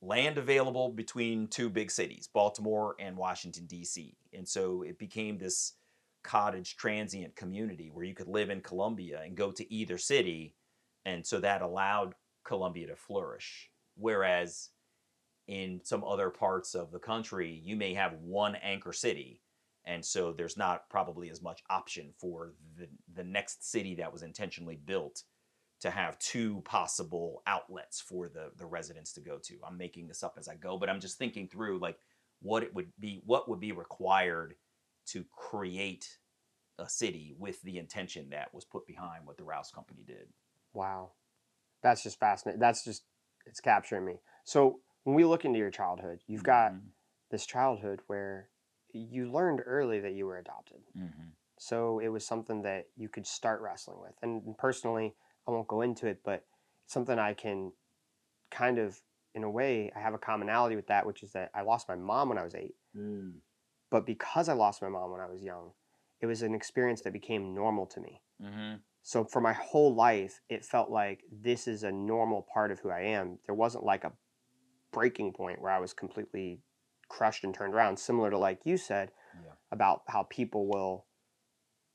land 0.00 0.38
available 0.38 0.90
between 0.90 1.48
two 1.48 1.68
big 1.68 1.90
cities, 1.90 2.28
Baltimore 2.32 2.94
and 3.00 3.16
Washington, 3.16 3.66
D.C. 3.66 4.16
And 4.32 4.46
so 4.46 4.82
it 4.82 4.98
became 4.98 5.38
this 5.38 5.74
cottage 6.22 6.76
transient 6.76 7.34
community 7.34 7.90
where 7.92 8.04
you 8.04 8.14
could 8.14 8.28
live 8.28 8.50
in 8.50 8.60
Columbia 8.60 9.22
and 9.24 9.36
go 9.36 9.50
to 9.50 9.72
either 9.72 9.98
city. 9.98 10.54
And 11.04 11.26
so 11.26 11.40
that 11.40 11.62
allowed 11.62 12.14
Columbia 12.44 12.88
to 12.88 12.96
flourish. 12.96 13.70
Whereas 13.96 14.70
in 15.48 15.80
some 15.82 16.04
other 16.04 16.30
parts 16.30 16.74
of 16.74 16.92
the 16.92 16.98
country, 16.98 17.60
you 17.64 17.74
may 17.74 17.94
have 17.94 18.12
one 18.14 18.54
anchor 18.56 18.92
city 18.92 19.40
and 19.88 20.04
so 20.04 20.32
there's 20.32 20.56
not 20.56 20.88
probably 20.90 21.30
as 21.30 21.42
much 21.42 21.64
option 21.70 22.12
for 22.18 22.52
the 22.76 22.86
the 23.14 23.24
next 23.24 23.68
city 23.68 23.96
that 23.96 24.12
was 24.12 24.22
intentionally 24.22 24.76
built 24.76 25.24
to 25.80 25.90
have 25.90 26.18
two 26.18 26.60
possible 26.64 27.42
outlets 27.46 28.00
for 28.00 28.28
the 28.28 28.50
the 28.56 28.66
residents 28.66 29.12
to 29.14 29.20
go 29.20 29.38
to. 29.38 29.54
I'm 29.66 29.78
making 29.78 30.06
this 30.06 30.22
up 30.22 30.36
as 30.38 30.46
I 30.46 30.56
go, 30.56 30.76
but 30.78 30.90
I'm 30.90 31.00
just 31.00 31.18
thinking 31.18 31.48
through 31.48 31.78
like 31.78 31.98
what 32.40 32.62
it 32.62 32.74
would 32.74 32.92
be 33.00 33.22
what 33.24 33.48
would 33.48 33.60
be 33.60 33.72
required 33.72 34.54
to 35.06 35.24
create 35.34 36.18
a 36.78 36.88
city 36.88 37.34
with 37.38 37.60
the 37.62 37.78
intention 37.78 38.28
that 38.30 38.52
was 38.54 38.64
put 38.64 38.86
behind 38.86 39.26
what 39.26 39.38
the 39.38 39.44
Rouse 39.44 39.70
company 39.70 40.04
did. 40.06 40.28
Wow. 40.74 41.12
That's 41.82 42.02
just 42.02 42.20
fascinating. 42.20 42.60
That's 42.60 42.84
just 42.84 43.04
it's 43.46 43.60
capturing 43.60 44.04
me. 44.04 44.20
So 44.44 44.80
when 45.04 45.16
we 45.16 45.24
look 45.24 45.46
into 45.46 45.58
your 45.58 45.70
childhood, 45.70 46.20
you've 46.26 46.44
got 46.44 46.72
mm-hmm. 46.72 46.88
this 47.30 47.46
childhood 47.46 48.00
where 48.06 48.50
you 48.92 49.30
learned 49.30 49.60
early 49.64 50.00
that 50.00 50.12
you 50.12 50.26
were 50.26 50.38
adopted. 50.38 50.78
Mm-hmm. 50.96 51.28
So 51.58 51.98
it 51.98 52.08
was 52.08 52.24
something 52.24 52.62
that 52.62 52.86
you 52.96 53.08
could 53.08 53.26
start 53.26 53.60
wrestling 53.60 53.98
with. 54.00 54.14
And 54.22 54.56
personally, 54.58 55.14
I 55.46 55.50
won't 55.50 55.68
go 55.68 55.82
into 55.82 56.06
it, 56.06 56.20
but 56.24 56.44
something 56.86 57.18
I 57.18 57.34
can 57.34 57.72
kind 58.50 58.78
of, 58.78 59.00
in 59.34 59.44
a 59.44 59.50
way, 59.50 59.90
I 59.94 60.00
have 60.00 60.14
a 60.14 60.18
commonality 60.18 60.76
with 60.76 60.86
that, 60.86 61.06
which 61.06 61.22
is 61.22 61.32
that 61.32 61.50
I 61.54 61.62
lost 61.62 61.88
my 61.88 61.96
mom 61.96 62.28
when 62.28 62.38
I 62.38 62.44
was 62.44 62.54
eight. 62.54 62.76
Mm. 62.96 63.34
But 63.90 64.06
because 64.06 64.48
I 64.48 64.52
lost 64.52 64.82
my 64.82 64.88
mom 64.88 65.10
when 65.10 65.20
I 65.20 65.28
was 65.28 65.42
young, 65.42 65.72
it 66.20 66.26
was 66.26 66.42
an 66.42 66.54
experience 66.54 67.02
that 67.02 67.12
became 67.12 67.54
normal 67.54 67.86
to 67.86 68.00
me. 68.00 68.22
Mm-hmm. 68.42 68.76
So 69.02 69.24
for 69.24 69.40
my 69.40 69.52
whole 69.52 69.94
life, 69.94 70.40
it 70.48 70.64
felt 70.64 70.90
like 70.90 71.22
this 71.32 71.66
is 71.66 71.82
a 71.82 71.92
normal 71.92 72.46
part 72.52 72.70
of 72.70 72.80
who 72.80 72.90
I 72.90 73.00
am. 73.00 73.38
There 73.46 73.54
wasn't 73.54 73.84
like 73.84 74.04
a 74.04 74.12
breaking 74.92 75.32
point 75.32 75.60
where 75.60 75.72
I 75.72 75.78
was 75.78 75.92
completely 75.92 76.60
crushed 77.08 77.44
and 77.44 77.54
turned 77.54 77.74
around, 77.74 77.98
similar 77.98 78.30
to 78.30 78.38
like 78.38 78.60
you 78.64 78.76
said 78.76 79.10
yeah. 79.34 79.52
about 79.70 80.02
how 80.08 80.24
people 80.24 80.66
will, 80.66 81.06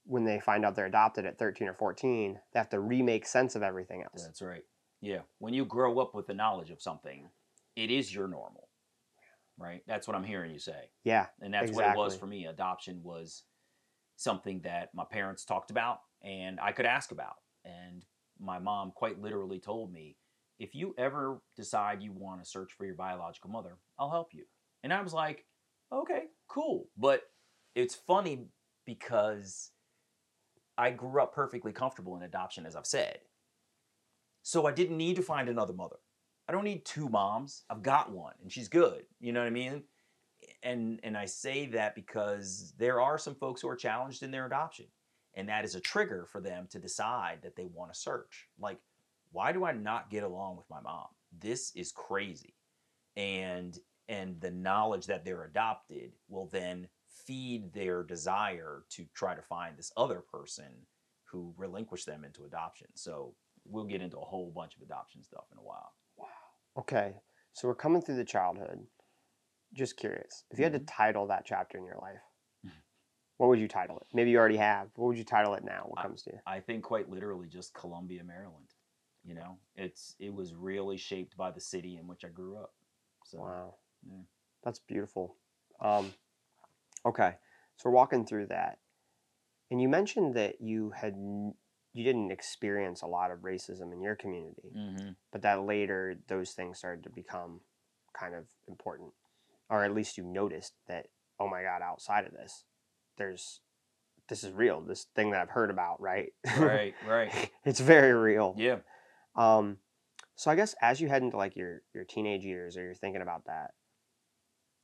when 0.05 0.25
they 0.25 0.39
find 0.39 0.65
out 0.65 0.75
they're 0.75 0.85
adopted 0.85 1.25
at 1.25 1.37
13 1.37 1.67
or 1.67 1.73
14, 1.73 2.39
they 2.53 2.59
have 2.59 2.69
to 2.69 2.79
remake 2.79 3.25
sense 3.25 3.55
of 3.55 3.63
everything 3.63 4.03
else. 4.03 4.23
That's 4.23 4.41
right. 4.41 4.63
Yeah. 5.01 5.21
When 5.39 5.53
you 5.53 5.65
grow 5.65 5.99
up 5.99 6.15
with 6.15 6.27
the 6.27 6.33
knowledge 6.33 6.69
of 6.69 6.81
something, 6.81 7.29
it 7.75 7.91
is 7.91 8.13
your 8.13 8.27
normal. 8.27 8.69
Right? 9.57 9.83
That's 9.87 10.07
what 10.07 10.15
I'm 10.15 10.23
hearing 10.23 10.51
you 10.51 10.59
say. 10.59 10.89
Yeah. 11.03 11.27
And 11.41 11.53
that's 11.53 11.69
exactly. 11.69 11.85
what 11.85 11.93
it 11.93 12.05
was 12.05 12.15
for 12.17 12.25
me. 12.25 12.45
Adoption 12.45 13.01
was 13.03 13.43
something 14.15 14.61
that 14.61 14.89
my 14.93 15.03
parents 15.09 15.45
talked 15.45 15.71
about 15.71 15.99
and 16.23 16.59
I 16.59 16.71
could 16.71 16.85
ask 16.85 17.11
about. 17.11 17.35
And 17.63 18.03
my 18.39 18.59
mom 18.59 18.91
quite 18.95 19.21
literally 19.21 19.59
told 19.59 19.91
me, 19.91 20.17
if 20.59 20.75
you 20.75 20.93
ever 20.97 21.41
decide 21.55 22.01
you 22.01 22.11
want 22.13 22.43
to 22.43 22.49
search 22.49 22.71
for 22.73 22.85
your 22.85 22.95
biological 22.95 23.49
mother, 23.49 23.77
I'll 23.99 24.11
help 24.11 24.29
you. 24.33 24.45
And 24.83 24.93
I 24.93 25.01
was 25.01 25.13
like, 25.13 25.45
okay, 25.91 26.23
cool. 26.47 26.87
But 26.97 27.23
it's 27.75 27.95
funny 27.95 28.47
because 28.85 29.71
I 30.77 30.91
grew 30.91 31.21
up 31.21 31.33
perfectly 31.33 31.71
comfortable 31.71 32.15
in 32.17 32.23
adoption, 32.23 32.65
as 32.65 32.75
I've 32.75 32.85
said. 32.85 33.19
So 34.41 34.67
I 34.67 34.71
didn't 34.71 34.97
need 34.97 35.15
to 35.15 35.21
find 35.21 35.47
another 35.47 35.73
mother. 35.73 35.97
I 36.47 36.51
don't 36.51 36.65
need 36.65 36.85
two 36.85 37.07
moms. 37.07 37.63
I've 37.69 37.83
got 37.83 38.11
one, 38.11 38.33
and 38.41 38.51
she's 38.51 38.67
good. 38.67 39.03
You 39.21 39.31
know 39.31 39.39
what 39.39 39.47
I 39.47 39.51
mean? 39.51 39.83
And 40.61 40.99
and 41.03 41.17
I 41.17 41.25
say 41.25 41.67
that 41.67 41.95
because 41.95 42.73
there 42.77 42.99
are 42.99 43.17
some 43.17 43.35
folks 43.35 43.61
who 43.61 43.69
are 43.69 43.77
challenged 43.77 44.23
in 44.23 44.31
their 44.31 44.45
adoption, 44.45 44.87
and 45.35 45.47
that 45.47 45.63
is 45.63 45.75
a 45.75 45.79
trigger 45.79 46.27
for 46.29 46.41
them 46.41 46.67
to 46.71 46.79
decide 46.79 47.39
that 47.43 47.55
they 47.55 47.65
want 47.65 47.93
to 47.93 47.99
search. 47.99 48.49
Like, 48.59 48.79
why 49.31 49.53
do 49.53 49.63
I 49.63 49.71
not 49.71 50.09
get 50.09 50.23
along 50.23 50.57
with 50.57 50.69
my 50.69 50.81
mom? 50.81 51.07
This 51.39 51.71
is 51.75 51.93
crazy. 51.93 52.55
And 53.15 53.77
and 54.07 54.39
the 54.41 54.51
knowledge 54.51 55.05
that 55.07 55.23
they're 55.25 55.43
adopted 55.45 56.13
will 56.27 56.47
then 56.47 56.87
feed 57.07 57.71
their 57.73 58.03
desire 58.03 58.85
to 58.89 59.05
try 59.13 59.33
to 59.35 59.41
find 59.41 59.77
this 59.77 59.91
other 59.95 60.21
person 60.21 60.85
who 61.25 61.53
relinquished 61.57 62.05
them 62.05 62.23
into 62.23 62.45
adoption. 62.45 62.87
So 62.95 63.35
we'll 63.65 63.85
get 63.85 64.01
into 64.01 64.17
a 64.17 64.25
whole 64.25 64.51
bunch 64.51 64.75
of 64.75 64.81
adoption 64.81 65.23
stuff 65.23 65.45
in 65.51 65.57
a 65.57 65.61
while. 65.63 65.93
Wow. 66.17 66.27
Okay. 66.77 67.15
So 67.53 67.67
we're 67.67 67.75
coming 67.75 68.01
through 68.01 68.17
the 68.17 68.25
childhood. 68.25 68.85
Just 69.73 69.97
curious, 69.97 70.43
if 70.51 70.59
you 70.59 70.63
had 70.65 70.73
to 70.73 70.79
Mhm. 70.79 70.87
title 70.87 71.27
that 71.27 71.45
chapter 71.45 71.77
in 71.77 71.85
your 71.85 71.97
life, 71.97 72.21
Mhm. 72.63 72.83
what 73.37 73.47
would 73.47 73.59
you 73.59 73.67
title 73.67 73.97
it? 73.99 74.07
Maybe 74.13 74.29
you 74.31 74.37
already 74.37 74.57
have. 74.57 74.91
What 74.97 75.07
would 75.07 75.17
you 75.17 75.23
title 75.23 75.55
it 75.55 75.63
now? 75.63 75.85
What 75.87 75.99
I- 75.99 76.03
comes 76.03 76.23
to 76.23 76.33
you? 76.33 76.41
I 76.45 76.59
think 76.59 76.83
quite 76.83 77.09
literally 77.09 77.47
just 77.47 77.73
Columbia, 77.73 78.23
Maryland. 78.23 78.73
You 79.23 79.33
know, 79.35 79.59
it's 79.75 80.15
it 80.19 80.31
was 80.33 80.53
really 80.53 80.97
shaped 80.97 81.37
by 81.37 81.49
the 81.51 81.61
city 81.61 81.95
in 81.97 82.07
which 82.07 82.23
I 82.25 82.29
grew 82.29 82.57
up. 82.57 82.75
So 83.25 83.39
Wow. 83.39 83.79
Yeah. 84.07 84.23
That's 84.63 84.79
beautiful. 84.79 85.35
Um, 85.81 86.13
okay. 87.05 87.35
So 87.77 87.89
we're 87.89 87.95
walking 87.95 88.25
through 88.25 88.47
that. 88.47 88.79
And 89.71 89.81
you 89.81 89.89
mentioned 89.89 90.35
that 90.35 90.61
you 90.61 90.91
had 90.91 91.15
you 91.15 92.03
didn't 92.03 92.31
experience 92.31 93.01
a 93.03 93.07
lot 93.07 93.29
of 93.29 93.39
racism 93.39 93.93
in 93.93 94.01
your 94.01 94.15
community, 94.15 94.71
Mhm. 94.75 95.15
but 95.31 95.41
that 95.43 95.61
later 95.61 96.15
those 96.27 96.53
things 96.53 96.79
started 96.79 97.03
to 97.03 97.09
become 97.11 97.61
kind 98.13 98.33
of 98.33 98.47
important. 98.67 99.13
Or 99.69 99.83
at 99.83 99.93
least 99.93 100.17
you 100.17 100.23
noticed 100.23 100.73
that, 100.87 101.09
oh 101.39 101.47
my 101.47 101.61
God, 101.61 101.81
outside 101.83 102.25
of 102.25 102.33
this, 102.33 102.65
there's 103.17 103.61
this 104.29 104.43
is 104.43 104.53
real. 104.53 104.79
This 104.81 105.03
thing 105.03 105.31
that 105.31 105.41
I've 105.41 105.49
heard 105.49 105.69
about, 105.69 105.99
right? 106.01 106.33
right, 106.57 106.95
right. 107.05 107.51
it's 107.65 107.81
very 107.81 108.13
real. 108.13 108.55
Yeah. 108.57 108.79
Um, 109.35 109.79
so 110.35 110.49
I 110.49 110.55
guess 110.55 110.73
as 110.81 111.01
you 111.01 111.09
head 111.09 111.21
into 111.23 111.37
like 111.37 111.55
your 111.55 111.81
your 111.93 112.05
teenage 112.05 112.43
years, 112.45 112.77
or 112.77 112.83
you're 112.83 112.95
thinking 112.95 113.21
about 113.21 113.45
that, 113.45 113.73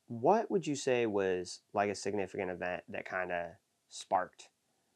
what 0.10 0.50
would 0.50 0.66
you 0.66 0.76
say 0.76 1.06
was 1.06 1.62
like 1.74 1.90
a 1.90 1.96
significant 1.96 2.50
event 2.50 2.82
that 2.90 3.06
kind 3.06 3.32
of 3.32 3.46
sparked 3.90 4.50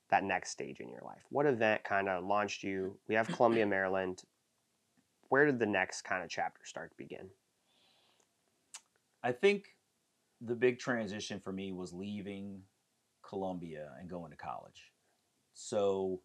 that 0.10 0.24
next 0.24 0.50
stage 0.50 0.80
in 0.80 0.90
your 0.90 1.04
life? 1.06 1.22
What 1.30 1.46
event 1.46 1.84
kind 1.84 2.10
of 2.10 2.26
launched 2.26 2.64
you? 2.64 2.98
We 3.08 3.16
have 3.16 3.28
Columbia, 3.28 3.66
Maryland. 3.68 4.24
Where 5.30 5.46
did 5.46 5.60
the 5.60 5.68
next 5.68 6.02
kind 6.02 6.24
of 6.24 6.30
chapter 6.30 6.66
start 6.66 6.90
to 6.92 6.98
begin? 6.98 7.30
I 9.24 9.32
think 9.32 9.66
the 10.42 10.56
big 10.56 10.80
transition 10.80 11.40
for 11.40 11.54
me 11.54 11.72
was 11.72 11.94
leaving 11.94 12.64
Columbia 13.22 13.92
and 14.00 14.10
going 14.10 14.32
to 14.32 14.38
college. 14.38 14.92
So, 15.54 16.22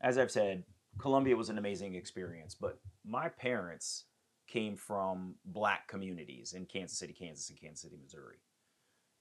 as 0.00 0.16
I've 0.16 0.30
said, 0.30 0.62
Columbia 0.98 1.36
was 1.36 1.50
an 1.50 1.58
amazing 1.58 1.96
experience, 1.96 2.54
but 2.54 2.78
my 3.04 3.28
parents 3.28 4.04
came 4.46 4.76
from 4.76 5.34
black 5.44 5.88
communities 5.88 6.52
in 6.52 6.66
Kansas 6.66 6.98
City, 6.98 7.12
Kansas, 7.12 7.48
and 7.50 7.60
Kansas 7.60 7.82
City, 7.82 7.98
Missouri. 8.00 8.38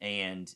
And 0.01 0.53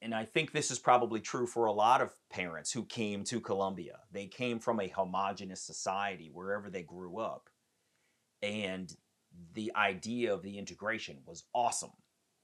and 0.00 0.14
I 0.14 0.24
think 0.24 0.52
this 0.52 0.70
is 0.70 0.78
probably 0.78 1.20
true 1.20 1.46
for 1.46 1.66
a 1.66 1.72
lot 1.72 2.00
of 2.00 2.12
parents 2.30 2.70
who 2.70 2.84
came 2.84 3.24
to 3.24 3.40
Columbia. 3.40 3.98
They 4.12 4.26
came 4.26 4.60
from 4.60 4.78
a 4.78 4.88
homogenous 4.88 5.60
society 5.60 6.30
wherever 6.32 6.70
they 6.70 6.82
grew 6.82 7.18
up. 7.18 7.50
And 8.40 8.94
the 9.54 9.72
idea 9.74 10.32
of 10.32 10.42
the 10.42 10.56
integration 10.56 11.18
was 11.26 11.44
awesome. 11.52 11.92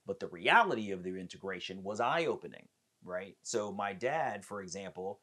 But 0.06 0.20
the 0.20 0.26
reality 0.26 0.90
of 0.90 1.02
the 1.02 1.16
integration 1.18 1.82
was 1.82 2.00
eye 2.00 2.26
opening, 2.26 2.68
right? 3.04 3.36
So, 3.42 3.72
my 3.72 3.92
dad, 3.92 4.44
for 4.44 4.60
example, 4.60 5.20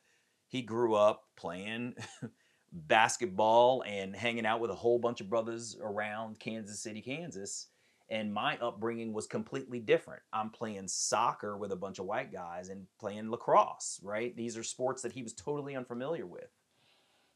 he 0.48 0.62
grew 0.62 0.96
up 0.96 1.24
playing 1.38 1.96
basketball 2.72 3.84
and 3.86 4.16
hanging 4.16 4.46
out 4.46 4.60
with 4.62 4.72
a 4.72 4.76
whole 4.76 5.00
bunch 5.00 5.22
of 5.22 5.30
brothers 5.30 5.78
around 5.82 6.40
Kansas 6.40 6.80
City, 6.80 7.02
Kansas. 7.02 7.68
And 8.10 8.34
my 8.34 8.58
upbringing 8.58 9.14
was 9.14 9.26
completely 9.26 9.80
different. 9.80 10.22
I'm 10.34 10.50
playing 10.50 10.88
soccer 10.88 11.58
with 11.58 11.72
a 11.72 11.78
bunch 11.78 12.00
of 12.00 12.06
white 12.06 12.34
guys 12.34 12.68
and 12.70 12.86
playing 13.00 13.32
lacrosse, 13.32 14.02
right? 14.04 14.36
These 14.36 14.58
are 14.58 14.64
sports 14.64 15.02
that 15.04 15.14
he 15.14 15.24
was 15.24 15.34
totally 15.34 15.76
unfamiliar 15.76 16.26
with. 16.26 16.50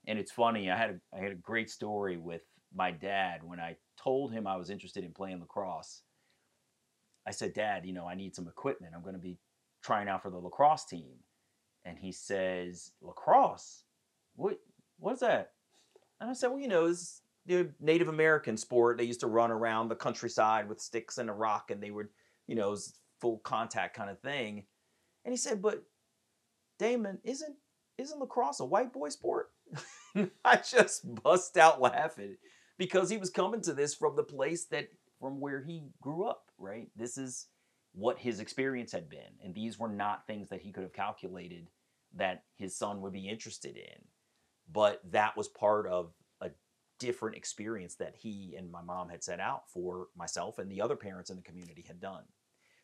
And 0.06 0.20
it's 0.20 0.32
funny, 0.32 0.70
I 0.70 0.78
had 0.78 0.90
a, 0.90 1.18
I 1.18 1.22
had 1.22 1.32
a 1.32 1.36
great 1.36 1.70
story 1.70 2.18
with 2.18 2.42
my 2.74 2.92
dad 2.92 3.42
when 3.44 3.60
I 3.60 3.78
told 3.98 4.32
him 4.32 4.46
I 4.46 4.58
was 4.58 4.70
interested 4.70 5.04
in 5.04 5.14
playing 5.14 5.40
lacrosse. 5.40 6.02
I 7.26 7.32
said, 7.32 7.54
Dad, 7.54 7.86
you 7.86 7.94
know, 7.94 8.06
I 8.06 8.16
need 8.16 8.36
some 8.36 8.48
equipment. 8.48 8.94
I'm 8.96 9.02
going 9.02 9.16
to 9.16 9.22
be 9.22 9.40
trying 9.82 10.08
out 10.08 10.22
for 10.22 10.30
the 10.30 10.38
lacrosse 10.38 10.86
team. 10.86 11.16
And 11.86 11.98
he 11.98 12.12
says, 12.12 12.92
Lacrosse? 13.02 13.84
What 14.36 14.60
what's 15.00 15.22
that? 15.22 15.52
And 16.20 16.30
I 16.30 16.34
said, 16.34 16.48
Well, 16.48 16.60
you 16.60 16.68
know, 16.68 16.86
it's 16.86 17.22
the 17.46 17.70
Native 17.80 18.08
American 18.08 18.58
sport. 18.58 18.98
They 18.98 19.04
used 19.04 19.20
to 19.22 19.28
run 19.28 19.52
around 19.52 19.90
the 19.90 19.96
countryside 19.96 20.68
with 20.68 20.82
sticks 20.82 21.18
and 21.18 21.30
a 21.30 21.34
rock 21.34 21.72
and 21.72 21.82
they 21.82 21.92
would, 21.92 22.10
you 22.48 22.56
know, 22.56 22.76
full 23.22 23.40
contact 23.40 23.96
kind 23.96 24.10
of 24.10 24.20
thing. 24.20 24.66
And 25.24 25.32
he 25.32 25.38
said, 25.38 25.62
But 25.62 25.84
Damon, 26.80 27.20
isn't 27.24 27.56
isn't 27.98 28.20
lacrosse 28.20 28.60
a 28.60 28.66
white 28.66 28.94
boy 28.94 29.10
sport? 29.10 29.52
I 30.46 30.58
just 30.58 31.24
bust 31.24 31.58
out 31.58 31.82
laughing 31.82 32.38
because 32.78 33.10
he 33.10 33.18
was 33.18 33.30
coming 33.30 33.62
to 33.62 33.74
this 33.74 33.96
from 33.96 34.16
the 34.16 34.24
place 34.24 34.66
that 34.66 34.90
from 35.20 35.40
where 35.40 35.64
he 35.64 35.84
grew 36.02 36.26
up, 36.26 36.52
right? 36.58 36.90
This 36.96 37.18
is 37.18 37.48
what 37.94 38.20
his 38.20 38.40
experience 38.40 38.92
had 38.92 39.10
been. 39.10 39.20
And 39.44 39.56
these 39.56 39.80
were 39.80 39.88
not 39.90 40.28
things 40.28 40.50
that 40.50 40.62
he 40.62 40.72
could 40.72 40.84
have 40.84 40.94
calculated 40.94 41.70
that 42.16 42.44
his 42.58 42.76
son 42.76 43.02
would 43.02 43.14
be 43.14 43.28
interested 43.28 43.78
in. 43.78 44.04
But 44.72 45.02
that 45.12 45.38
was 45.38 45.48
part 45.48 45.88
of 45.88 46.14
a 46.42 46.50
different 47.00 47.38
experience 47.38 47.96
that 47.96 48.16
he 48.16 48.56
and 48.58 48.72
my 48.72 48.82
mom 48.82 49.10
had 49.10 49.24
set 49.24 49.40
out 49.40 49.70
for 49.70 50.08
myself 50.18 50.60
and 50.60 50.72
the 50.72 50.82
other 50.82 50.96
parents 50.96 51.30
in 51.30 51.36
the 51.36 51.44
community 51.44 51.84
had 51.88 52.00
done. 52.00 52.24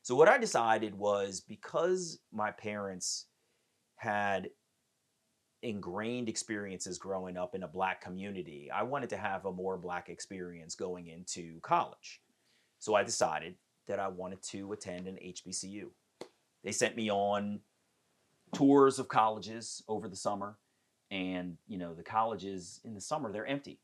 So 0.04 0.15
what 0.15 0.28
I 0.28 0.38
decided 0.38 0.96
was 0.96 1.41
because 1.41 2.20
my 2.32 2.52
parents 2.52 3.28
had 3.98 4.50
ingrained 5.63 6.28
experiences 6.28 6.98
growing 6.98 7.38
up 7.38 7.54
in 7.54 7.63
a 7.63 7.67
black 7.67 8.02
community, 8.02 8.70
I 8.74 8.84
wanted 8.84 9.10
to 9.12 9.17
have 9.17 9.46
a 9.46 9.52
more 9.52 9.78
black 9.78 10.10
experience 10.10 10.76
going 10.76 11.08
into 11.08 11.60
college. 11.62 12.22
So 12.80 12.96
I 12.96 13.04
decided 13.04 13.56
that 13.88 14.00
I 14.00 14.08
wanted 14.08 14.41
to 14.44 14.72
attend 14.72 15.08
an 15.08 15.17
HBCU. 15.24 15.86
They 16.63 16.72
sent 16.72 16.96
me 16.96 17.12
on 17.12 17.60
tours 18.54 19.00
of 19.00 19.08
colleges 19.08 19.84
over 19.88 20.08
the 20.08 20.15
summer 20.15 20.58
and 21.12 21.58
you 21.67 21.78
know 21.78 21.93
the 21.93 22.04
colleges 22.04 22.80
in 22.84 22.95
the 22.95 23.02
summer 23.02 23.32
they're 23.32 23.45
empty. 23.45 23.80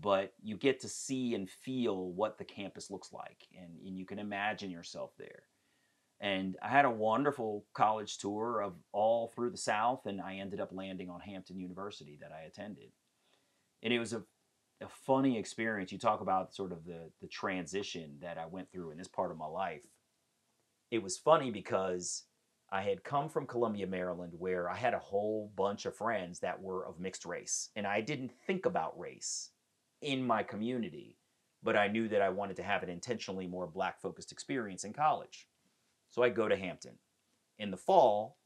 But 0.00 0.32
you 0.42 0.56
get 0.56 0.80
to 0.80 0.88
see 0.88 1.34
and 1.34 1.48
feel 1.48 2.12
what 2.12 2.38
the 2.38 2.44
campus 2.44 2.90
looks 2.90 3.12
like 3.12 3.46
and, 3.54 3.76
and 3.86 3.98
you 3.98 4.06
can 4.06 4.18
imagine 4.18 4.70
yourself 4.70 5.12
there. 5.18 5.42
And 6.18 6.56
i 6.62 6.68
had 6.68 6.86
a 6.86 6.90
wonderful 6.90 7.66
college 7.74 8.18
tour 8.18 8.62
of 8.62 8.72
all 8.92 9.28
through 9.28 9.50
the 9.50 9.56
south 9.56 10.06
and 10.06 10.20
i 10.20 10.36
ended 10.36 10.60
up 10.60 10.72
landing 10.72 11.10
on 11.10 11.20
hampton 11.20 11.58
university 11.58 12.18
that 12.20 12.32
i 12.32 12.46
attended. 12.46 12.90
And 13.82 13.92
it 13.92 13.98
was 13.98 14.12
a, 14.12 14.22
a 14.80 14.88
funny 14.88 15.36
experience. 15.36 15.92
You 15.92 15.98
talk 15.98 16.20
about 16.20 16.54
sort 16.54 16.72
of 16.72 16.84
the, 16.84 17.10
the 17.20 17.28
transition 17.28 18.16
that 18.22 18.38
i 18.38 18.46
went 18.46 18.72
through 18.72 18.92
in 18.92 18.98
this 18.98 19.08
part 19.08 19.30
of 19.30 19.36
my 19.36 19.46
life. 19.46 19.84
It 20.90 21.02
was 21.02 21.18
funny 21.18 21.50
because 21.50 22.24
I 22.72 22.80
had 22.80 23.04
come 23.04 23.28
from 23.28 23.46
Columbia, 23.46 23.86
Maryland, 23.86 24.32
where 24.38 24.70
I 24.70 24.76
had 24.76 24.94
a 24.94 24.98
whole 24.98 25.52
bunch 25.56 25.84
of 25.84 25.94
friends 25.94 26.40
that 26.40 26.62
were 26.62 26.86
of 26.86 26.98
mixed 26.98 27.26
race. 27.26 27.68
And 27.76 27.86
I 27.86 28.00
didn't 28.00 28.32
think 28.46 28.64
about 28.64 28.98
race 28.98 29.50
in 30.00 30.26
my 30.26 30.42
community, 30.42 31.18
but 31.62 31.76
I 31.76 31.88
knew 31.88 32.08
that 32.08 32.22
I 32.22 32.30
wanted 32.30 32.56
to 32.56 32.62
have 32.62 32.82
an 32.82 32.88
intentionally 32.88 33.46
more 33.46 33.66
black 33.66 34.00
focused 34.00 34.32
experience 34.32 34.84
in 34.84 34.94
college. 34.94 35.46
So 36.08 36.22
I 36.22 36.30
go 36.30 36.48
to 36.48 36.56
Hampton. 36.56 36.94
In 37.58 37.70
the 37.70 37.76
fall, 37.76 38.38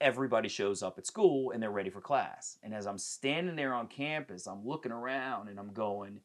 everybody 0.00 0.48
shows 0.48 0.82
up 0.82 0.96
at 0.96 1.06
school 1.06 1.50
and 1.50 1.62
they're 1.62 1.70
ready 1.70 1.90
for 1.90 2.00
class. 2.00 2.56
And 2.62 2.72
as 2.72 2.86
I'm 2.86 2.98
standing 2.98 3.54
there 3.54 3.74
on 3.74 3.88
campus, 3.88 4.46
I'm 4.46 4.66
looking 4.66 4.92
around 4.92 5.48
and 5.48 5.58
I'm 5.58 5.74
going, 5.74 6.20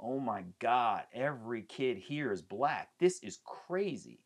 oh 0.00 0.18
my 0.18 0.42
God, 0.58 1.04
every 1.14 1.62
kid 1.62 1.98
here 1.98 2.32
is 2.32 2.42
black. 2.42 2.88
This 2.98 3.22
is 3.22 3.38
crazy. 3.44 4.24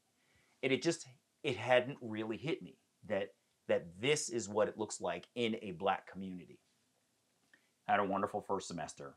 And 0.62 0.72
it 0.72 0.82
just 0.82 1.06
it 1.44 1.56
hadn't 1.56 1.98
really 2.00 2.38
hit 2.38 2.62
me 2.62 2.78
that 3.06 3.28
that 3.68 3.86
this 4.00 4.28
is 4.28 4.48
what 4.48 4.68
it 4.68 4.78
looks 4.78 5.00
like 5.00 5.26
in 5.34 5.56
a 5.62 5.72
black 5.72 6.10
community. 6.10 6.58
I 7.88 7.92
had 7.92 8.00
a 8.00 8.04
wonderful 8.04 8.40
first 8.40 8.68
semester. 8.68 9.14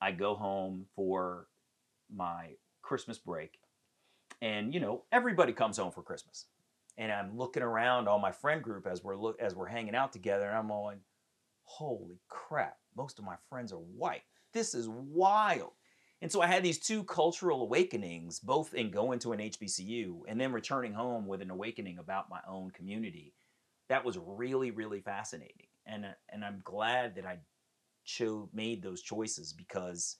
I 0.00 0.12
go 0.12 0.34
home 0.34 0.86
for 0.94 1.48
my 2.14 2.52
Christmas 2.82 3.18
break. 3.18 3.58
And 4.40 4.72
you 4.72 4.80
know, 4.80 5.04
everybody 5.10 5.52
comes 5.52 5.78
home 5.78 5.90
for 5.90 6.02
Christmas. 6.02 6.46
And 6.96 7.10
I'm 7.12 7.36
looking 7.36 7.62
around 7.62 8.08
all 8.08 8.18
my 8.18 8.32
friend 8.32 8.62
group 8.62 8.86
as 8.86 9.02
we're 9.02 9.16
look 9.16 9.40
as 9.40 9.54
we're 9.54 9.66
hanging 9.66 9.94
out 9.94 10.12
together 10.12 10.46
and 10.48 10.56
I'm 10.56 10.68
going, 10.68 11.00
"Holy 11.64 12.20
crap, 12.28 12.78
most 12.94 13.18
of 13.18 13.24
my 13.24 13.36
friends 13.48 13.72
are 13.72 13.78
white. 13.78 14.22
This 14.52 14.74
is 14.74 14.88
wild." 14.88 15.72
And 16.20 16.32
so 16.32 16.40
I 16.42 16.46
had 16.46 16.64
these 16.64 16.80
two 16.80 17.04
cultural 17.04 17.62
awakenings, 17.62 18.40
both 18.40 18.74
in 18.74 18.90
going 18.90 19.20
to 19.20 19.32
an 19.32 19.38
HBCU 19.38 20.22
and 20.26 20.40
then 20.40 20.52
returning 20.52 20.92
home 20.92 21.26
with 21.26 21.42
an 21.42 21.50
awakening 21.50 21.98
about 21.98 22.28
my 22.28 22.40
own 22.48 22.70
community. 22.72 23.34
That 23.88 24.04
was 24.04 24.18
really, 24.18 24.70
really 24.70 25.00
fascinating. 25.00 25.68
And, 25.86 26.04
uh, 26.04 26.08
and 26.30 26.44
I'm 26.44 26.60
glad 26.64 27.14
that 27.14 27.24
I 27.24 27.38
chose, 28.04 28.48
made 28.52 28.82
those 28.82 29.02
choices 29.02 29.52
because 29.52 30.16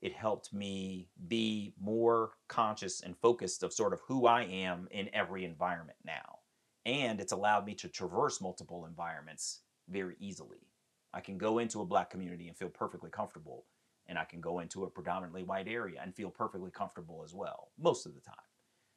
it 0.00 0.14
helped 0.14 0.52
me 0.52 1.08
be 1.26 1.74
more 1.80 2.32
conscious 2.48 3.00
and 3.00 3.16
focused 3.18 3.62
of 3.62 3.72
sort 3.72 3.92
of 3.92 4.00
who 4.06 4.26
I 4.26 4.44
am 4.44 4.86
in 4.90 5.08
every 5.12 5.44
environment 5.44 5.98
now. 6.04 6.40
And 6.84 7.20
it's 7.20 7.32
allowed 7.32 7.66
me 7.66 7.74
to 7.76 7.88
traverse 7.88 8.40
multiple 8.40 8.86
environments 8.86 9.62
very 9.88 10.14
easily. 10.20 10.68
I 11.12 11.20
can 11.20 11.38
go 11.38 11.58
into 11.58 11.80
a 11.80 11.86
black 11.86 12.10
community 12.10 12.46
and 12.48 12.56
feel 12.56 12.68
perfectly 12.68 13.10
comfortable, 13.10 13.64
and 14.08 14.18
I 14.18 14.24
can 14.24 14.40
go 14.40 14.60
into 14.60 14.84
a 14.84 14.90
predominantly 14.90 15.42
white 15.42 15.68
area 15.68 16.00
and 16.02 16.14
feel 16.14 16.30
perfectly 16.30 16.70
comfortable 16.70 17.22
as 17.24 17.34
well, 17.34 17.68
most 17.78 18.06
of 18.06 18.14
the 18.14 18.20
time. 18.20 18.34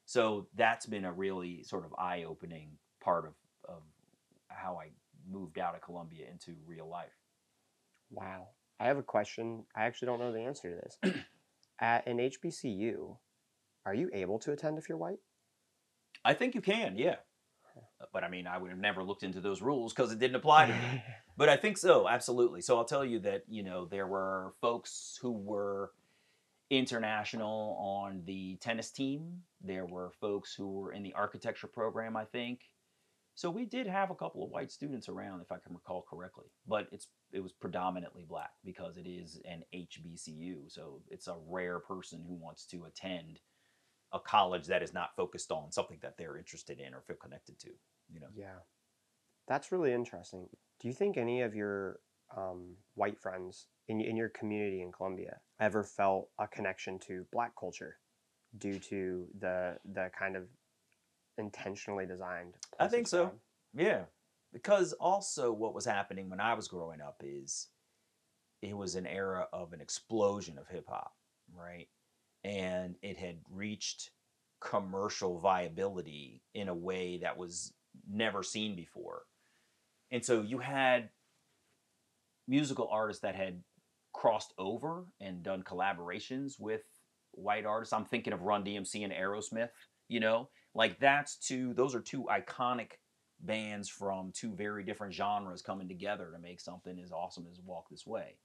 So 0.05 0.47
that's 0.55 0.85
been 0.85 1.05
a 1.05 1.13
really 1.13 1.63
sort 1.63 1.85
of 1.85 1.93
eye 1.97 2.25
opening 2.27 2.71
part 3.01 3.25
of, 3.25 3.33
of 3.67 3.83
how 4.47 4.79
I 4.81 4.89
moved 5.29 5.59
out 5.59 5.75
of 5.75 5.81
Columbia 5.81 6.25
into 6.31 6.55
real 6.65 6.87
life. 6.87 7.17
Wow. 8.11 8.47
I 8.79 8.87
have 8.87 8.97
a 8.97 9.03
question. 9.03 9.65
I 9.75 9.83
actually 9.83 10.07
don't 10.07 10.19
know 10.19 10.31
the 10.31 10.39
answer 10.39 10.69
to 10.69 10.75
this. 10.75 11.15
At 11.81 12.07
an 12.07 12.17
HBCU, 12.17 13.17
are 13.85 13.93
you 13.93 14.09
able 14.13 14.39
to 14.39 14.51
attend 14.51 14.77
if 14.77 14.89
you're 14.89 14.97
white? 14.97 15.19
I 16.25 16.33
think 16.33 16.55
you 16.55 16.61
can, 16.61 16.97
yeah. 16.97 17.15
But 18.11 18.23
I 18.23 18.29
mean, 18.29 18.47
I 18.47 18.57
would 18.57 18.71
have 18.71 18.79
never 18.79 19.03
looked 19.03 19.23
into 19.23 19.41
those 19.41 19.61
rules 19.61 19.93
because 19.93 20.11
it 20.11 20.19
didn't 20.19 20.35
apply 20.35 20.67
to 20.67 20.73
me. 20.73 21.03
but 21.39 21.47
I 21.47 21.55
think 21.55 21.77
so, 21.77 22.09
absolutely. 22.09 22.59
So 22.59 22.77
I'll 22.77 22.83
tell 22.83 23.05
you 23.05 23.19
that, 23.19 23.43
you 23.47 23.63
know, 23.63 23.85
there 23.85 24.07
were 24.07 24.53
folks 24.59 25.17
who 25.21 25.31
were 25.31 25.93
international 26.69 27.77
on 27.79 28.23
the 28.25 28.57
tennis 28.57 28.91
team. 28.91 29.43
There 29.61 29.85
were 29.85 30.11
folks 30.19 30.53
who 30.53 30.69
were 30.69 30.91
in 30.91 31.01
the 31.01 31.13
architecture 31.13 31.67
program, 31.67 32.17
I 32.17 32.25
think. 32.25 32.63
So 33.35 33.49
we 33.49 33.63
did 33.63 33.87
have 33.87 34.11
a 34.11 34.15
couple 34.15 34.43
of 34.43 34.49
white 34.49 34.69
students 34.69 35.07
around, 35.07 35.39
if 35.39 35.49
I 35.49 35.59
can 35.59 35.73
recall 35.73 36.05
correctly, 36.09 36.47
but 36.67 36.89
it's 36.91 37.07
it 37.31 37.39
was 37.39 37.53
predominantly 37.53 38.25
black 38.27 38.51
because 38.65 38.97
it 38.97 39.07
is 39.07 39.39
an 39.45 39.63
HBCU. 39.73 40.63
So 40.67 40.99
it's 41.07 41.29
a 41.29 41.37
rare 41.47 41.79
person 41.79 42.21
who 42.27 42.33
wants 42.33 42.65
to 42.65 42.83
attend 42.83 43.39
a 44.11 44.19
college 44.19 44.67
that 44.67 44.83
is 44.83 44.93
not 44.93 45.15
focused 45.15 45.53
on 45.53 45.71
something 45.71 45.99
that 46.01 46.17
they're 46.17 46.37
interested 46.37 46.81
in 46.81 46.93
or 46.93 46.99
feel 47.07 47.15
connected 47.15 47.57
to. 47.59 47.69
You 48.11 48.19
know. 48.19 48.27
Yeah, 48.35 48.59
that's 49.47 49.71
really 49.71 49.93
interesting. 49.93 50.49
Do 50.79 50.87
you 50.87 50.93
think 50.93 51.17
any 51.17 51.41
of 51.41 51.55
your 51.55 51.99
um, 52.35 52.75
white 52.95 53.19
friends 53.19 53.67
in 53.87 54.01
in 54.01 54.15
your 54.15 54.29
community 54.29 54.81
in 54.81 54.91
Columbia 54.91 55.37
ever 55.59 55.83
felt 55.83 56.29
a 56.39 56.47
connection 56.47 56.99
to 56.99 57.25
Black 57.31 57.53
culture 57.59 57.97
due 58.57 58.79
to 58.79 59.27
the 59.39 59.77
the 59.93 60.09
kind 60.17 60.35
of 60.35 60.43
intentionally 61.39 62.05
designed. 62.05 62.55
I 62.79 62.87
think 62.87 63.07
so. 63.07 63.31
Yeah. 63.73 64.03
Because 64.51 64.93
also 64.93 65.51
what 65.51 65.73
was 65.73 65.85
happening 65.85 66.29
when 66.29 66.41
I 66.41 66.53
was 66.53 66.67
growing 66.67 67.01
up 67.01 67.21
is 67.23 67.67
it 68.61 68.75
was 68.75 68.95
an 68.95 69.07
era 69.07 69.47
of 69.53 69.73
an 69.73 69.81
explosion 69.81 70.57
of 70.57 70.67
hip 70.67 70.85
hop, 70.87 71.13
right? 71.55 71.87
And 72.43 72.95
it 73.01 73.17
had 73.17 73.37
reached 73.49 74.11
commercial 74.59 75.39
viability 75.39 76.41
in 76.53 76.67
a 76.67 76.73
way 76.73 77.19
that 77.21 77.37
was 77.37 77.73
never 78.09 78.43
seen 78.43 78.75
before. 78.75 79.21
And 80.11 80.23
so 80.23 80.41
you 80.41 80.59
had 80.59 81.09
musical 82.47 82.89
artists 82.91 83.21
that 83.21 83.35
had 83.35 83.61
crossed 84.13 84.53
over 84.57 85.05
and 85.21 85.43
done 85.43 85.63
collaborations 85.63 86.59
with 86.59 86.81
white 87.31 87.65
artists. 87.65 87.93
I'm 87.93 88.05
thinking 88.05 88.33
of 88.33 88.41
Run 88.41 88.63
DMC 88.63 89.03
and 89.03 89.13
Aerosmith, 89.13 89.69
you 90.07 90.19
know, 90.19 90.49
like 90.73 90.99
that's 90.99 91.37
two 91.37 91.73
those 91.73 91.95
are 91.95 92.01
two 92.01 92.27
iconic 92.29 92.93
bands 93.41 93.87
from 93.87 94.31
two 94.33 94.53
very 94.53 94.83
different 94.83 95.13
genres 95.13 95.61
coming 95.61 95.87
together 95.87 96.31
to 96.33 96.39
make 96.39 96.59
something 96.59 96.99
as 96.99 97.11
awesome 97.11 97.47
as 97.49 97.61
Walk 97.63 97.89
This 97.89 98.05
Way. 98.05 98.37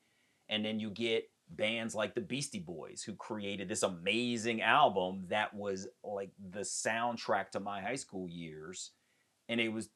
And 0.48 0.64
then 0.64 0.78
you 0.78 0.90
get 0.90 1.24
bands 1.50 1.94
like 1.94 2.14
the 2.14 2.20
Beastie 2.20 2.60
Boys 2.60 3.02
who 3.02 3.14
created 3.14 3.68
this 3.68 3.82
amazing 3.82 4.62
album 4.62 5.24
that 5.28 5.54
was 5.54 5.88
like 6.04 6.30
the 6.50 6.60
soundtrack 6.60 7.50
to 7.50 7.60
my 7.60 7.80
high 7.80 7.96
school 7.96 8.28
years 8.28 8.92
and 9.48 9.60
it 9.60 9.70
was 9.70 9.88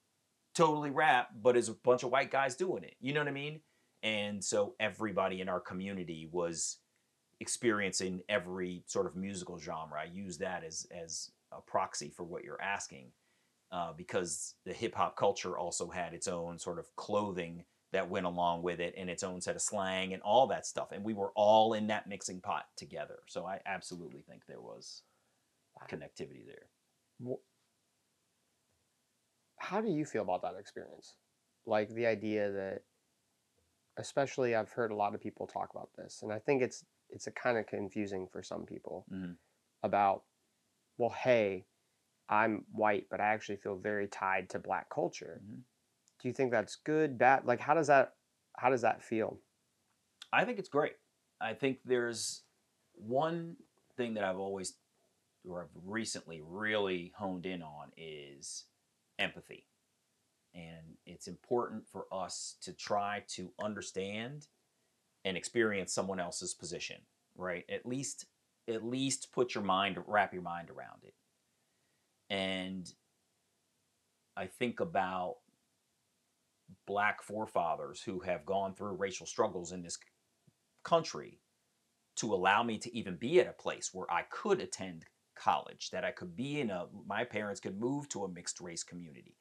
totally 0.59 0.91
rap 0.91 1.29
but 1.41 1.57
it's 1.57 1.69
a 1.69 1.73
bunch 1.73 2.03
of 2.03 2.11
white 2.11 2.33
guys 2.33 2.57
doing 2.57 2.83
it. 2.83 2.97
You 3.01 3.13
know 3.13 3.21
what 3.21 3.29
I 3.29 3.33
mean? 3.33 3.61
And 4.03 4.43
so 4.45 4.75
everybody 4.81 5.41
in 5.41 5.49
our 5.49 5.61
community 5.61 6.29
was 6.31 6.79
experiencing 7.41 8.23
every 8.29 8.83
sort 8.87 9.07
of 9.07 9.15
musical 9.15 9.59
genre. 9.59 10.01
I 10.01 10.11
use 10.13 10.39
that 10.39 10.65
as 10.65 10.87
as 10.91 11.31
a 11.53 11.61
proxy 11.61 12.11
for 12.11 12.25
what 12.25 12.43
you're 12.43 12.61
asking, 12.61 13.13
uh, 13.71 13.93
because 13.97 14.57
the 14.67 14.73
hip 14.73 14.97
hop 14.97 15.17
culture 15.17 15.57
also 15.57 15.89
had 15.89 16.13
its 16.13 16.27
own 16.27 16.59
sort 16.59 16.81
of 16.81 16.95
clothing 16.97 17.65
that 17.93 18.11
went 18.11 18.27
along 18.27 18.63
with 18.63 18.81
it 18.81 18.95
and 18.99 19.09
its 19.09 19.23
own 19.23 19.41
set 19.41 19.57
of 19.57 19.63
slang 19.63 20.13
and 20.13 20.23
all 20.23 20.49
that 20.49 20.67
stuff. 20.67 20.91
And 20.91 21.05
we 21.05 21.15
were 21.15 21.31
all 21.37 21.73
in 21.73 21.87
that 21.87 22.09
mixing 22.09 22.41
pot 22.41 22.65
together. 22.77 23.21
So 23.29 23.47
I 23.47 23.61
absolutely 23.65 24.23
think 24.29 24.43
there 24.47 24.61
was 24.61 25.03
connectivity 25.89 26.45
there. 26.45 27.37
How 29.59 29.81
do 29.81 29.89
you 29.89 30.05
feel 30.05 30.23
about 30.23 30.43
that 30.43 30.55
experience? 30.59 31.15
Like 31.67 31.91
the 31.91 32.07
idea 32.07 32.51
that, 32.51 32.83
especially, 33.99 34.55
I've 34.55 34.71
heard 34.71 34.91
a 34.91 34.97
lot 34.97 35.15
of 35.15 35.21
people 35.21 35.47
talk 35.47 35.71
about 35.73 35.91
this, 35.97 36.21
and 36.23 36.33
I 36.33 36.39
think 36.39 36.63
it's 36.63 36.85
it's 37.11 37.27
a 37.27 37.33
kind 37.33 37.59
of 37.59 37.67
confusing 37.67 38.27
for 38.31 38.43
some 38.43 38.65
people 38.65 39.07
mm-hmm. 39.13 39.33
about 39.83 40.23
well, 40.99 41.11
hey, 41.11 41.65
I'm 42.29 42.65
white, 42.73 43.07
but 43.11 43.21
I 43.21 43.27
actually 43.27 43.57
feel 43.57 43.77
very 43.77 44.09
tied 44.09 44.51
to 44.51 44.59
black 44.59 44.91
culture. 44.91 45.41
Mm-hmm. 45.43 45.61
Do 46.21 46.29
you 46.29 46.35
think 46.35 46.51
that's 46.51 46.77
good, 46.77 47.17
bad? 47.17 47.45
Like, 47.45 47.61
how 47.61 47.75
does 47.75 47.87
that 47.87 48.15
how 48.57 48.71
does 48.71 48.83
that 48.83 49.03
feel? 49.03 49.39
I 50.33 50.45
think 50.45 50.59
it's 50.59 50.69
great. 50.69 50.95
I 51.41 51.55
think 51.55 51.79
there's 51.85 52.43
one 52.95 53.57
thing 53.97 54.15
that 54.15 54.25
I've 54.25 54.39
always 54.39 54.75
or 55.49 55.63
I've 55.63 55.83
recently 55.87 56.43
really 56.45 57.13
honed 57.17 57.47
in 57.47 57.63
on 57.63 57.91
is 57.97 58.65
empathy. 59.19 59.67
And 60.55 60.97
it's 61.07 61.29
important 61.29 61.87
for 61.87 62.07
us 62.13 62.57
to 62.63 62.73
try 62.73 63.23
to 63.29 63.53
understand 63.63 64.47
and 65.25 65.37
experience 65.37 65.93
someone 65.93 66.21
else's 66.21 66.55
position, 66.55 66.97
right? 67.37 67.65
At 67.69 67.87
least 67.87 68.27
at 68.69 68.85
least 68.85 69.33
put 69.33 69.55
your 69.55 69.65
mind, 69.65 69.97
wrap 70.07 70.35
your 70.35 70.43
mind 70.43 70.69
around 70.71 71.03
it. 71.03 71.15
And 72.29 72.93
I 74.37 74.47
think 74.47 74.81
about 74.81 75.37
black 76.87 77.23
forefathers 77.23 78.03
who 78.03 78.21
have 78.21 78.45
gone 78.45 78.75
through 78.75 78.97
racial 78.97 79.27
struggles 79.27 79.73
in 79.73 79.83
this 79.83 79.99
country 80.85 81.41
to 82.17 82.35
allow 82.35 82.63
me 82.63 82.79
to 82.79 82.95
even 82.95 83.17
be 83.17 83.41
at 83.41 83.49
a 83.49 83.53
place 83.53 83.91
where 83.93 84.11
I 84.11 84.23
could 84.31 84.61
attend 84.61 85.07
college, 85.39 85.91
that 85.91 86.05
I 86.05 86.11
could 86.11 86.37
be 86.37 86.61
in 86.61 86.71
a, 86.71 86.87
my 87.07 87.25
parents 87.25 87.61
could 87.61 87.79
move 87.81 88.09
to 88.11 88.25
a 88.25 88.29
mixed 88.29 88.61
race 88.61 88.83
community. 88.83 89.37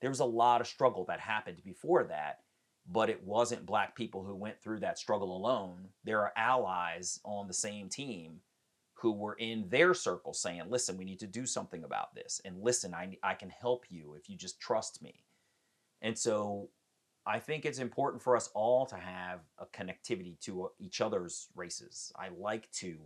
There 0.00 0.10
was 0.10 0.20
a 0.20 0.24
lot 0.24 0.60
of 0.60 0.66
struggle 0.66 1.04
that 1.06 1.20
happened 1.20 1.62
before 1.64 2.04
that, 2.04 2.40
but 2.90 3.08
it 3.08 3.22
wasn't 3.24 3.66
black 3.66 3.94
people 3.94 4.24
who 4.24 4.34
went 4.34 4.60
through 4.60 4.80
that 4.80 4.98
struggle 4.98 5.36
alone. 5.36 5.88
There 6.04 6.20
are 6.20 6.32
allies 6.36 7.20
on 7.24 7.46
the 7.46 7.54
same 7.54 7.88
team 7.88 8.40
who 8.94 9.12
were 9.12 9.34
in 9.34 9.68
their 9.68 9.94
circle 9.94 10.32
saying, 10.32 10.62
listen, 10.68 10.96
we 10.96 11.04
need 11.04 11.20
to 11.20 11.26
do 11.26 11.46
something 11.46 11.84
about 11.84 12.14
this. 12.14 12.40
And 12.44 12.62
listen, 12.62 12.94
I, 12.94 13.16
I 13.22 13.34
can 13.34 13.50
help 13.50 13.84
you 13.88 14.14
if 14.14 14.28
you 14.28 14.36
just 14.36 14.60
trust 14.60 15.02
me. 15.02 15.24
And 16.00 16.18
so 16.18 16.68
I 17.24 17.38
think 17.38 17.64
it's 17.64 17.78
important 17.78 18.22
for 18.22 18.36
us 18.36 18.50
all 18.54 18.86
to 18.86 18.96
have 18.96 19.40
a 19.58 19.66
connectivity 19.66 20.38
to 20.40 20.64
uh, 20.64 20.68
each 20.78 21.00
other's 21.00 21.48
races. 21.54 22.12
I 22.16 22.28
like 22.36 22.70
to 22.72 22.96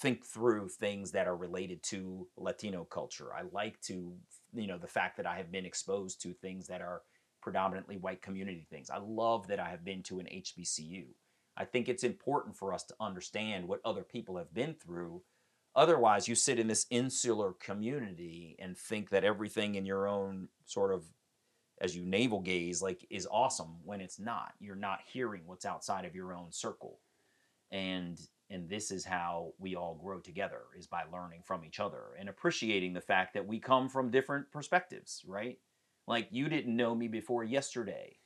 think 0.00 0.24
through 0.24 0.68
things 0.68 1.10
that 1.12 1.26
are 1.26 1.36
related 1.36 1.82
to 1.82 2.26
Latino 2.36 2.84
culture. 2.84 3.34
I 3.34 3.42
like 3.52 3.80
to, 3.82 4.14
you 4.54 4.66
know, 4.66 4.78
the 4.78 4.86
fact 4.86 5.16
that 5.16 5.26
I 5.26 5.36
have 5.36 5.50
been 5.50 5.66
exposed 5.66 6.22
to 6.22 6.32
things 6.32 6.68
that 6.68 6.80
are 6.80 7.02
predominantly 7.42 7.96
white 7.96 8.22
community 8.22 8.66
things. 8.70 8.90
I 8.90 8.98
love 8.98 9.48
that 9.48 9.60
I 9.60 9.70
have 9.70 9.84
been 9.84 10.02
to 10.04 10.20
an 10.20 10.26
HBCU. 10.26 11.06
I 11.56 11.64
think 11.64 11.88
it's 11.88 12.04
important 12.04 12.56
for 12.56 12.72
us 12.72 12.84
to 12.84 12.94
understand 13.00 13.66
what 13.66 13.80
other 13.84 14.02
people 14.02 14.36
have 14.36 14.54
been 14.54 14.74
through. 14.74 15.22
Otherwise, 15.74 16.28
you 16.28 16.34
sit 16.34 16.58
in 16.58 16.68
this 16.68 16.86
insular 16.90 17.52
community 17.54 18.56
and 18.60 18.76
think 18.76 19.10
that 19.10 19.24
everything 19.24 19.74
in 19.74 19.84
your 19.84 20.06
own 20.06 20.48
sort 20.64 20.92
of 20.94 21.04
as 21.80 21.96
you 21.96 22.04
navel 22.04 22.40
gaze 22.40 22.82
like 22.82 23.06
is 23.10 23.28
awesome 23.30 23.76
when 23.84 24.00
it's 24.00 24.18
not. 24.18 24.52
You're 24.60 24.76
not 24.76 25.00
hearing 25.06 25.42
what's 25.46 25.66
outside 25.66 26.04
of 26.04 26.14
your 26.14 26.32
own 26.32 26.52
circle. 26.52 27.00
And 27.70 28.18
and 28.50 28.68
this 28.68 28.90
is 28.90 29.04
how 29.04 29.52
we 29.58 29.76
all 29.76 29.94
grow 30.02 30.20
together 30.20 30.62
is 30.76 30.86
by 30.86 31.02
learning 31.12 31.42
from 31.44 31.64
each 31.64 31.80
other 31.80 32.14
and 32.18 32.28
appreciating 32.28 32.94
the 32.94 33.00
fact 33.00 33.34
that 33.34 33.46
we 33.46 33.58
come 33.58 33.88
from 33.88 34.10
different 34.10 34.50
perspectives, 34.50 35.22
right? 35.26 35.58
Like 36.06 36.28
you 36.30 36.48
didn't 36.48 36.76
know 36.76 36.94
me 36.94 37.08
before 37.08 37.44
yesterday 37.44 38.18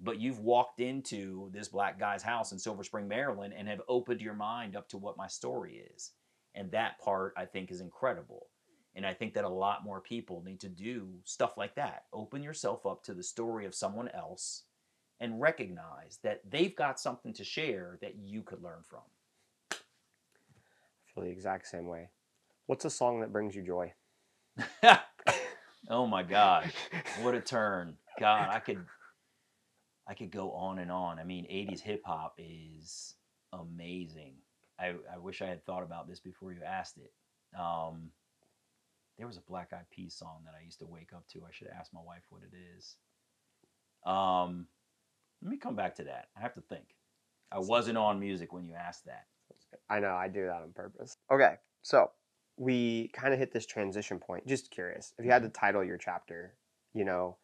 but 0.00 0.18
you've 0.18 0.40
walked 0.40 0.80
into 0.80 1.50
this 1.52 1.68
black 1.68 1.98
guy's 1.98 2.22
house 2.22 2.52
in 2.52 2.58
Silver 2.58 2.82
Spring, 2.82 3.06
Maryland, 3.06 3.54
and 3.56 3.68
have 3.68 3.82
opened 3.88 4.20
your 4.20 4.34
mind 4.34 4.74
up 4.74 4.88
to 4.88 4.98
what 4.98 5.16
my 5.16 5.26
story 5.26 5.84
is. 5.94 6.12
And 6.54 6.70
that 6.70 6.98
part 6.98 7.34
I 7.36 7.44
think 7.44 7.70
is 7.70 7.80
incredible. 7.80 8.48
And 8.94 9.06
I 9.06 9.14
think 9.14 9.34
that 9.34 9.44
a 9.44 9.48
lot 9.48 9.84
more 9.84 10.00
people 10.00 10.42
need 10.44 10.60
to 10.60 10.68
do 10.68 11.08
stuff 11.24 11.56
like 11.56 11.74
that. 11.76 12.04
Open 12.12 12.42
yourself 12.42 12.86
up 12.86 13.04
to 13.04 13.14
the 13.14 13.22
story 13.22 13.66
of 13.66 13.74
someone 13.74 14.08
else 14.08 14.64
and 15.20 15.40
recognize 15.40 16.18
that 16.24 16.40
they've 16.50 16.74
got 16.74 16.98
something 16.98 17.34
to 17.34 17.44
share 17.44 17.98
that 18.00 18.16
you 18.16 18.42
could 18.42 18.62
learn 18.62 18.82
from. 18.82 19.02
Feel 21.14 21.24
the 21.24 21.30
exact 21.30 21.66
same 21.66 21.86
way. 21.86 22.10
What's 22.66 22.84
a 22.84 22.90
song 22.90 23.20
that 23.20 23.32
brings 23.32 23.54
you 23.54 23.62
joy? 23.62 23.92
oh 25.88 26.06
my 26.06 26.22
God, 26.22 26.70
what 27.22 27.34
a 27.34 27.40
turn! 27.40 27.96
God, 28.18 28.48
I 28.50 28.58
could, 28.60 28.84
I 30.08 30.14
could 30.14 30.30
go 30.30 30.52
on 30.52 30.78
and 30.78 30.90
on. 30.90 31.18
I 31.18 31.24
mean, 31.24 31.44
'80s 31.44 31.80
hip 31.80 32.02
hop 32.04 32.34
is 32.38 33.14
amazing. 33.52 34.34
I, 34.78 34.94
I 35.12 35.18
wish 35.18 35.42
I 35.42 35.46
had 35.46 35.64
thought 35.64 35.82
about 35.82 36.08
this 36.08 36.20
before 36.20 36.52
you 36.52 36.60
asked 36.66 36.98
it. 36.98 37.12
Um, 37.58 38.10
there 39.18 39.26
was 39.26 39.36
a 39.36 39.42
Black 39.42 39.72
Eyed 39.72 39.90
Peas 39.90 40.14
song 40.14 40.40
that 40.46 40.54
I 40.58 40.64
used 40.64 40.78
to 40.78 40.86
wake 40.86 41.12
up 41.14 41.26
to. 41.32 41.40
I 41.40 41.52
should 41.52 41.68
ask 41.68 41.92
my 41.92 42.00
wife 42.00 42.22
what 42.30 42.42
it 42.42 42.56
is. 42.76 42.96
Um, 44.06 44.66
let 45.42 45.50
me 45.50 45.58
come 45.58 45.76
back 45.76 45.96
to 45.96 46.04
that. 46.04 46.28
I 46.36 46.40
have 46.40 46.54
to 46.54 46.62
think. 46.62 46.94
I 47.52 47.58
wasn't 47.58 47.98
on 47.98 48.20
music 48.20 48.52
when 48.52 48.64
you 48.64 48.74
asked 48.74 49.04
that. 49.06 49.26
I 49.88 50.00
know 50.00 50.14
I 50.14 50.28
do 50.28 50.46
that 50.46 50.62
on 50.62 50.72
purpose. 50.72 51.16
Okay, 51.32 51.54
so 51.82 52.10
we 52.56 53.08
kind 53.08 53.32
of 53.32 53.38
hit 53.38 53.52
this 53.52 53.66
transition 53.66 54.18
point. 54.18 54.46
Just 54.46 54.70
curious, 54.70 55.14
if 55.18 55.24
you 55.24 55.30
had 55.30 55.42
to 55.42 55.48
Mm-hmm. 55.48 55.52
title 55.60 55.84
your 55.84 55.98
chapter, 55.98 56.54
you 56.94 57.04
know, 57.04 57.36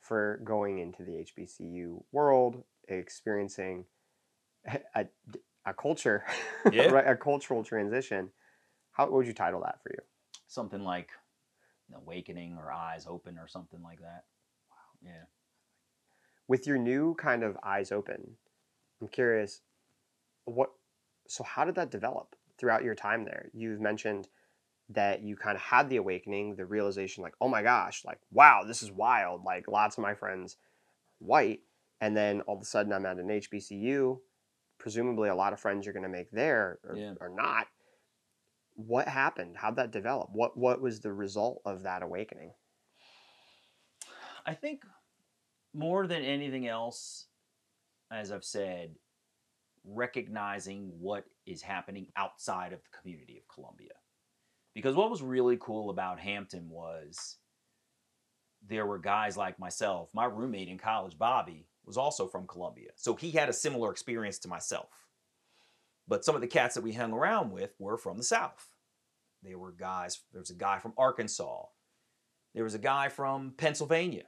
for 0.00 0.40
going 0.44 0.78
into 0.78 1.04
the 1.04 1.12
HBCU 1.18 2.04
world, 2.12 2.62
experiencing 2.88 3.84
a, 4.94 5.06
a 5.66 5.74
culture, 5.74 6.24
Yeah. 6.72 6.90
right, 6.90 7.06
a 7.06 7.16
cultural 7.16 7.62
transition, 7.64 8.30
how 8.92 9.04
what 9.04 9.12
would 9.14 9.26
you 9.26 9.32
title 9.34 9.60
that 9.62 9.82
for 9.82 9.90
you? 9.92 10.00
Something 10.46 10.82
like 10.84 11.10
awakening 11.94 12.56
or 12.56 12.72
eyes 12.72 13.06
open 13.06 13.38
or 13.38 13.46
something 13.46 13.82
like 13.82 14.00
that. 14.00 14.24
Wow. 14.70 15.10
Yeah. 15.10 15.24
With 16.48 16.66
your 16.66 16.78
new 16.78 17.14
kind 17.14 17.42
of 17.42 17.56
eyes 17.62 17.92
open, 17.92 18.36
I'm 19.00 19.08
curious, 19.08 19.60
what? 20.44 20.70
So 21.32 21.42
how 21.44 21.64
did 21.64 21.76
that 21.76 21.90
develop 21.90 22.36
throughout 22.58 22.84
your 22.84 22.94
time 22.94 23.24
there? 23.24 23.48
You've 23.54 23.80
mentioned 23.80 24.28
that 24.90 25.22
you 25.22 25.34
kind 25.34 25.56
of 25.56 25.62
had 25.62 25.88
the 25.88 25.96
awakening, 25.96 26.56
the 26.56 26.66
realization, 26.66 27.22
like, 27.22 27.32
oh 27.40 27.48
my 27.48 27.62
gosh, 27.62 28.04
like, 28.04 28.20
wow, 28.30 28.64
this 28.66 28.82
is 28.82 28.92
wild. 28.92 29.42
Like, 29.42 29.66
lots 29.66 29.96
of 29.96 30.02
my 30.02 30.14
friends 30.14 30.58
white, 31.20 31.60
and 32.02 32.14
then 32.14 32.42
all 32.42 32.56
of 32.56 32.60
a 32.60 32.66
sudden 32.66 32.92
I'm 32.92 33.06
at 33.06 33.16
an 33.16 33.28
HBCU. 33.28 34.20
Presumably, 34.78 35.30
a 35.30 35.34
lot 35.34 35.54
of 35.54 35.60
friends 35.60 35.86
you're 35.86 35.94
going 35.94 36.02
to 36.02 36.08
make 36.10 36.30
there 36.32 36.78
or, 36.84 36.96
Yeah. 36.96 37.14
or 37.18 37.30
not. 37.30 37.66
What 38.74 39.08
happened? 39.08 39.56
How'd 39.56 39.76
that 39.76 39.90
develop? 39.90 40.28
What 40.32 40.58
What 40.58 40.82
was 40.82 41.00
the 41.00 41.14
result 41.14 41.62
of 41.64 41.84
that 41.84 42.02
awakening? 42.02 42.52
I 44.44 44.52
think 44.52 44.84
more 45.72 46.06
than 46.06 46.24
anything 46.24 46.66
else, 46.66 47.28
as 48.10 48.30
I've 48.30 48.44
said, 48.44 48.96
recognizing 49.84 50.92
what 51.00 51.24
is 51.46 51.62
happening 51.62 52.06
outside 52.16 52.72
of 52.72 52.80
the 52.82 52.98
community 52.98 53.38
of 53.38 53.52
Columbia. 53.52 53.92
Because 54.74 54.94
what 54.94 55.10
was 55.10 55.22
really 55.22 55.58
cool 55.60 55.90
about 55.90 56.18
Hampton 56.18 56.68
was 56.68 57.36
there 58.66 58.86
were 58.86 58.98
guys 58.98 59.36
like 59.36 59.58
myself. 59.58 60.10
My 60.14 60.24
roommate 60.24 60.68
in 60.68 60.78
college, 60.78 61.18
Bobby, 61.18 61.66
was 61.84 61.96
also 61.96 62.26
from 62.26 62.46
Columbia. 62.46 62.90
So 62.94 63.16
he 63.16 63.32
had 63.32 63.48
a 63.48 63.52
similar 63.52 63.90
experience 63.90 64.38
to 64.40 64.48
myself. 64.48 64.88
But 66.08 66.24
some 66.24 66.34
of 66.34 66.40
the 66.40 66.46
cats 66.46 66.74
that 66.74 66.84
we 66.84 66.92
hung 66.92 67.12
around 67.12 67.52
with 67.52 67.74
were 67.78 67.96
from 67.96 68.18
the 68.18 68.24
South. 68.24 68.68
They 69.42 69.54
were 69.54 69.72
guys, 69.72 70.20
there 70.32 70.40
was 70.40 70.50
a 70.50 70.54
guy 70.54 70.78
from 70.78 70.94
Arkansas. 70.96 71.64
There 72.54 72.64
was 72.64 72.74
a 72.74 72.78
guy 72.78 73.08
from 73.08 73.54
Pennsylvania. 73.56 74.24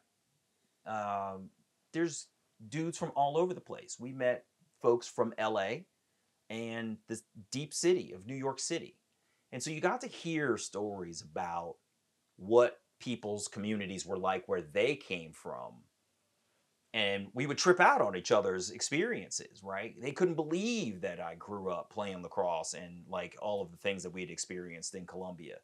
Um, 0.87 1.51
there's 1.93 2.27
dudes 2.69 2.99
from 2.99 3.13
all 3.15 3.39
over 3.39 3.55
the 3.55 3.61
place. 3.61 3.97
We 3.99 4.13
met 4.13 4.45
folks 4.85 5.09
from 5.09 5.33
LA 5.41 5.77
and 6.51 6.99
the 7.09 7.19
deep 7.51 7.73
city 7.73 8.13
of 8.13 8.27
New 8.27 8.35
York 8.35 8.61
City. 8.61 8.99
And 9.51 9.63
so 9.63 9.71
you 9.71 9.81
got 9.81 10.03
to 10.03 10.07
hear 10.07 10.59
stories 10.59 11.23
about 11.23 11.77
what 12.37 12.83
people's 13.01 13.49
communities 13.49 14.05
were 14.05 14.19
like 14.19 14.47
where 14.47 14.61
they 14.61 14.95
came 14.95 15.33
from. 15.33 15.85
And 16.93 17.29
we 17.33 17.47
would 17.47 17.57
trip 17.57 17.81
out 17.81 18.03
on 18.03 18.15
each 18.15 18.31
other's 18.31 18.71
experiences, 18.71 19.63
right? 19.63 19.95
They 19.99 20.13
couldn't 20.13 20.35
believe 20.35 21.01
that 21.01 21.19
I 21.19 21.35
grew 21.37 21.71
up 21.71 21.91
playing 21.91 22.23
lacrosse 22.23 22.75
and 22.75 23.05
like 23.09 23.37
all 23.41 23.63
of 23.63 23.71
the 23.71 23.79
things 23.79 24.03
that 24.03 24.11
we'd 24.11 24.31
experienced 24.31 24.95
in 24.95 25.07
Columbia 25.07 25.57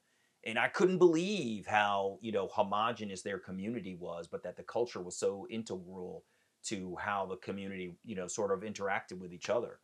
and 0.45 0.59
I 0.59 0.69
couldn't 0.69 0.99
believe 0.99 1.67
how 1.67 2.19
you 2.23 2.33
know 2.33 2.49
homogenous 2.49 3.23
their 3.23 3.39
community 3.39 3.95
was, 3.95 4.27
but 4.27 4.43
that 4.43 4.57
the 4.57 4.63
culture 4.63 5.03
was 5.03 5.17
so 5.17 5.47
integral 5.51 6.25
to 6.65 6.97
how 7.01 7.27
the 7.27 7.37
community 7.37 7.95
you 8.05 8.15
know 8.15 8.27
sort 8.27 8.53
of 8.53 8.61
interacted 8.61 9.19
with 9.19 9.33
each 9.33 9.51
other. 9.51 9.81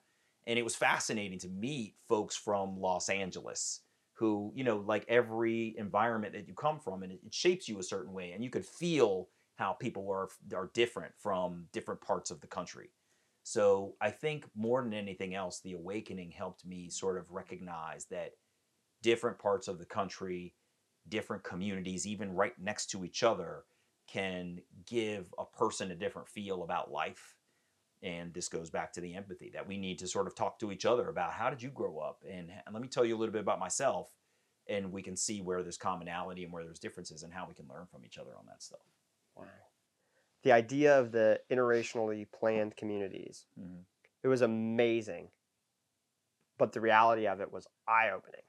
And 0.46 0.58
it 0.58 0.62
was 0.62 0.76
fascinating 0.76 1.40
to 1.40 1.48
meet 1.48 1.96
folks 2.08 2.36
from 2.36 2.80
Los 2.80 3.08
Angeles 3.08 3.80
who 4.14 4.50
you 4.54 4.64
know 4.64 4.78
like 4.78 5.04
every 5.08 5.74
environment 5.78 6.32
that 6.32 6.48
you 6.48 6.54
come 6.54 6.80
from 6.80 7.02
and 7.02 7.12
it, 7.12 7.20
shapes 7.30 7.68
you 7.68 7.78
a 7.78 7.82
certain 7.82 8.12
way, 8.12 8.32
and 8.32 8.42
you 8.42 8.50
could 8.50 8.66
feel 8.66 9.28
how 9.56 9.72
people 9.72 10.10
are 10.10 10.28
are 10.54 10.70
different 10.74 11.12
from 11.18 11.66
different 11.72 12.00
parts 12.00 12.30
of 12.30 12.40
the 12.40 12.46
country. 12.46 12.90
So 13.42 13.94
I 14.00 14.10
think 14.10 14.44
more 14.56 14.82
than 14.82 14.92
anything 14.92 15.34
else, 15.34 15.60
the 15.60 15.74
awakening 15.74 16.32
helped 16.32 16.66
me 16.66 16.88
sort 16.90 17.16
of 17.16 17.30
recognize 17.30 18.06
that 18.06 18.32
different 19.02 19.38
parts 19.38 19.68
of 19.68 19.78
the 19.78 19.84
country, 19.84 20.54
different 21.08 21.44
communities, 21.44 22.06
even 22.06 22.34
right 22.34 22.54
next 22.58 22.86
to 22.86 23.04
each 23.04 23.22
other, 23.22 23.64
can 24.06 24.60
give 24.86 25.32
a 25.38 25.44
person 25.44 25.90
a 25.90 25.94
different 25.96 26.28
feel 26.28 26.62
about 26.62 26.90
life. 26.90 27.36
And 28.02 28.32
this 28.32 28.48
goes 28.48 28.70
back 28.70 28.92
to 28.92 29.00
the 29.00 29.14
empathy 29.14 29.50
that 29.54 29.66
we 29.66 29.78
need 29.78 29.98
to 30.00 30.06
sort 30.06 30.26
of 30.26 30.34
talk 30.34 30.58
to 30.60 30.70
each 30.70 30.84
other 30.84 31.08
about 31.08 31.32
how 31.32 31.50
did 31.50 31.62
you 31.62 31.70
grow 31.70 31.98
up? 31.98 32.22
And, 32.28 32.50
and 32.50 32.72
let 32.72 32.82
me 32.82 32.88
tell 32.88 33.04
you 33.04 33.16
a 33.16 33.18
little 33.18 33.32
bit 33.32 33.40
about 33.40 33.58
myself. 33.58 34.10
And 34.68 34.92
we 34.92 35.02
can 35.02 35.16
see 35.16 35.40
where 35.40 35.62
there's 35.62 35.78
commonality 35.78 36.44
and 36.44 36.52
where 36.52 36.64
there's 36.64 36.78
differences 36.78 37.22
and 37.22 37.32
how 37.32 37.46
we 37.48 37.54
can 37.54 37.68
learn 37.68 37.86
from 37.86 38.04
each 38.04 38.18
other 38.18 38.32
on 38.38 38.46
that 38.46 38.62
stuff. 38.62 38.80
Wow. 39.36 39.44
The 40.42 40.52
idea 40.52 40.98
of 40.98 41.12
the 41.12 41.40
interracially 41.50 42.26
planned 42.30 42.76
communities, 42.76 43.46
Mhm. 43.58 43.84
it 44.22 44.28
was 44.28 44.42
amazing. 44.42 45.30
But 46.58 46.72
the 46.72 46.80
reality 46.80 47.26
of 47.26 47.40
it 47.40 47.52
was 47.52 47.66
eye 47.86 48.10
opening. 48.10 48.42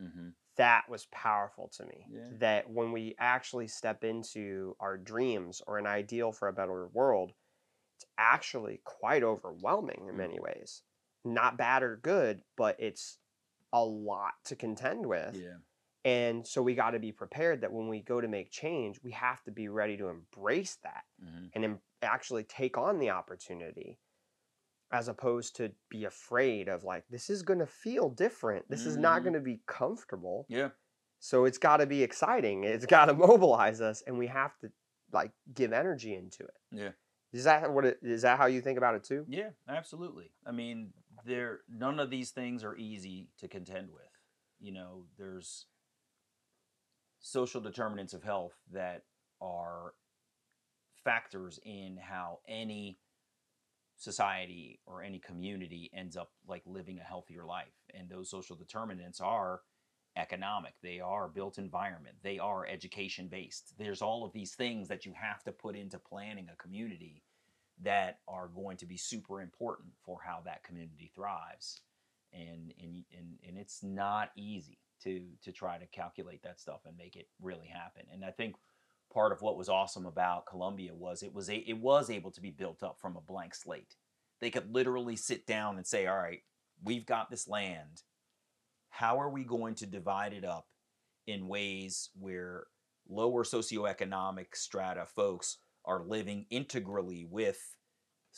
Mm-hmm. 0.00 0.28
That 0.60 0.88
was 0.88 1.06
powerful 1.12 1.70
to 1.76 1.84
me. 1.86 2.06
Yeah. 2.12 2.20
That 2.38 2.70
when 2.70 2.92
we 2.92 3.14
actually 3.18 3.66
step 3.68 4.04
into 4.04 4.76
our 4.78 4.96
dreams 4.96 5.62
or 5.66 5.78
an 5.78 5.86
ideal 5.86 6.32
for 6.32 6.48
a 6.48 6.52
better 6.52 6.86
world, 6.92 7.32
it's 7.96 8.06
actually 8.16 8.80
quite 8.84 9.22
overwhelming 9.22 10.06
in 10.08 10.16
many 10.16 10.38
ways. 10.38 10.82
Not 11.24 11.56
bad 11.58 11.82
or 11.82 11.96
good, 11.96 12.42
but 12.56 12.76
it's 12.78 13.18
a 13.72 13.84
lot 13.84 14.32
to 14.46 14.56
contend 14.56 15.06
with. 15.06 15.34
Yeah. 15.36 15.58
And 16.04 16.46
so 16.46 16.62
we 16.62 16.74
got 16.74 16.92
to 16.92 16.98
be 16.98 17.12
prepared 17.12 17.60
that 17.60 17.72
when 17.72 17.88
we 17.88 18.00
go 18.00 18.20
to 18.20 18.28
make 18.28 18.50
change, 18.50 19.00
we 19.02 19.10
have 19.12 19.42
to 19.44 19.50
be 19.50 19.68
ready 19.68 19.96
to 19.98 20.08
embrace 20.08 20.78
that 20.82 21.04
Mm-hmm. 21.22 21.44
and 21.54 21.64
em- 21.64 21.80
actually 22.02 22.44
take 22.44 22.78
on 22.78 22.98
the 22.98 23.10
opportunity 23.10 23.98
as 24.92 25.08
opposed 25.08 25.56
to 25.56 25.70
be 25.88 26.04
afraid 26.04 26.68
of 26.68 26.82
like 26.84 27.04
this 27.10 27.30
is 27.30 27.42
going 27.42 27.58
to 27.58 27.66
feel 27.66 28.08
different 28.10 28.68
this 28.68 28.86
is 28.86 28.96
not 28.96 29.20
Mhm. 29.20 29.24
going 29.24 29.34
to 29.34 29.40
be 29.40 29.60
comfortable 29.66 30.46
Yeah. 30.48 30.70
so 31.18 31.44
it's 31.44 31.58
got 31.58 31.78
to 31.78 31.86
be 31.86 32.02
exciting 32.02 32.64
it's 32.64 32.86
got 32.86 33.06
to 33.06 33.14
mobilize 33.28 33.80
us 33.80 34.02
and 34.06 34.18
we 34.18 34.26
have 34.26 34.58
to 34.58 34.70
like 35.12 35.32
give 35.54 35.72
energy 35.72 36.14
into 36.14 36.44
it 36.44 36.56
Yeah. 36.70 36.92
is 37.32 37.44
that 37.44 37.70
what 37.72 37.84
it 37.84 37.98
is 38.02 38.22
that 38.22 38.38
how 38.38 38.46
you 38.46 38.60
think 38.60 38.78
about 38.78 38.94
it 38.96 39.04
too 39.04 39.24
Yeah, 39.28 39.50
absolutely. 39.68 40.32
I 40.46 40.52
mean, 40.52 40.92
there 41.24 41.60
none 41.68 42.00
of 42.00 42.10
these 42.10 42.30
things 42.30 42.64
are 42.64 42.76
easy 42.76 43.28
to 43.38 43.46
contend 43.48 43.90
with. 43.92 44.10
You 44.58 44.72
know, 44.72 45.06
there's 45.18 45.66
social 47.20 47.60
determinants 47.60 48.14
of 48.14 48.22
health 48.22 48.54
that 48.72 49.04
are 49.40 49.94
factors 51.04 51.58
in 51.64 51.96
how 51.96 52.40
any 52.48 52.98
society 54.00 54.80
or 54.86 55.02
any 55.02 55.18
community 55.18 55.90
ends 55.94 56.16
up 56.16 56.30
like 56.48 56.62
living 56.66 56.98
a 56.98 57.04
healthier 57.04 57.44
life. 57.44 57.74
And 57.94 58.08
those 58.08 58.30
social 58.30 58.56
determinants 58.56 59.20
are 59.20 59.60
economic, 60.16 60.72
they 60.82 60.98
are 61.00 61.28
built 61.28 61.58
environment, 61.58 62.16
they 62.22 62.38
are 62.38 62.66
education 62.66 63.28
based. 63.28 63.74
There's 63.78 64.02
all 64.02 64.24
of 64.24 64.32
these 64.32 64.54
things 64.54 64.88
that 64.88 65.04
you 65.04 65.12
have 65.12 65.44
to 65.44 65.52
put 65.52 65.76
into 65.76 65.98
planning 65.98 66.48
a 66.50 66.56
community 66.56 67.22
that 67.82 68.18
are 68.26 68.48
going 68.48 68.78
to 68.78 68.86
be 68.86 68.96
super 68.96 69.40
important 69.40 69.92
for 70.04 70.18
how 70.24 70.40
that 70.44 70.64
community 70.64 71.12
thrives. 71.14 71.82
And 72.32 72.72
and 72.80 73.04
and, 73.16 73.38
and 73.46 73.58
it's 73.58 73.82
not 73.82 74.30
easy 74.34 74.78
to 75.04 75.22
to 75.42 75.52
try 75.52 75.78
to 75.78 75.86
calculate 75.86 76.42
that 76.42 76.58
stuff 76.58 76.80
and 76.86 76.96
make 76.96 77.16
it 77.16 77.28
really 77.40 77.68
happen. 77.68 78.02
And 78.12 78.24
I 78.24 78.30
think 78.30 78.56
part 79.12 79.32
of 79.32 79.42
what 79.42 79.56
was 79.56 79.68
awesome 79.68 80.06
about 80.06 80.46
Columbia 80.46 80.94
was 80.94 81.22
it 81.22 81.34
was 81.34 81.48
a, 81.50 81.56
it 81.56 81.78
was 81.78 82.10
able 82.10 82.30
to 82.32 82.40
be 82.40 82.50
built 82.50 82.82
up 82.82 82.98
from 83.00 83.16
a 83.16 83.20
blank 83.20 83.54
slate. 83.54 83.96
They 84.40 84.50
could 84.50 84.72
literally 84.72 85.16
sit 85.16 85.46
down 85.46 85.76
and 85.76 85.86
say, 85.86 86.06
"All 86.06 86.16
right, 86.16 86.40
we've 86.82 87.06
got 87.06 87.30
this 87.30 87.48
land. 87.48 88.02
How 88.90 89.20
are 89.20 89.30
we 89.30 89.44
going 89.44 89.74
to 89.76 89.86
divide 89.86 90.32
it 90.32 90.44
up 90.44 90.66
in 91.26 91.48
ways 91.48 92.10
where 92.18 92.64
lower 93.08 93.44
socioeconomic 93.44 94.54
strata 94.54 95.06
folks 95.06 95.58
are 95.84 96.04
living 96.04 96.46
integrally 96.50 97.26
with 97.28 97.76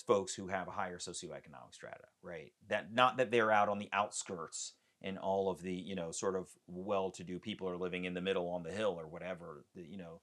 folks 0.06 0.35
who 0.35 0.48
have 0.48 0.68
a 0.68 0.72
higher 0.72 0.98
socioeconomic 0.98 1.72
strata, 1.72 2.04
right? 2.22 2.52
That 2.68 2.92
not 2.92 3.16
that 3.18 3.30
they're 3.30 3.52
out 3.52 3.68
on 3.68 3.78
the 3.78 3.90
outskirts 3.92 4.74
and 5.02 5.18
all 5.18 5.50
of 5.50 5.62
the 5.62 5.74
you 5.74 5.94
know 5.94 6.11
sort 6.11 6.37
of 6.37 6.48
well-to-do 6.66 7.38
people 7.38 7.68
are 7.68 7.76
living 7.76 8.04
in 8.04 8.14
the 8.14 8.20
middle 8.20 8.48
on 8.48 8.62
the 8.62 8.70
hill 8.70 8.96
or 8.98 9.06
whatever 9.06 9.64
you 9.74 9.98
know 9.98 10.20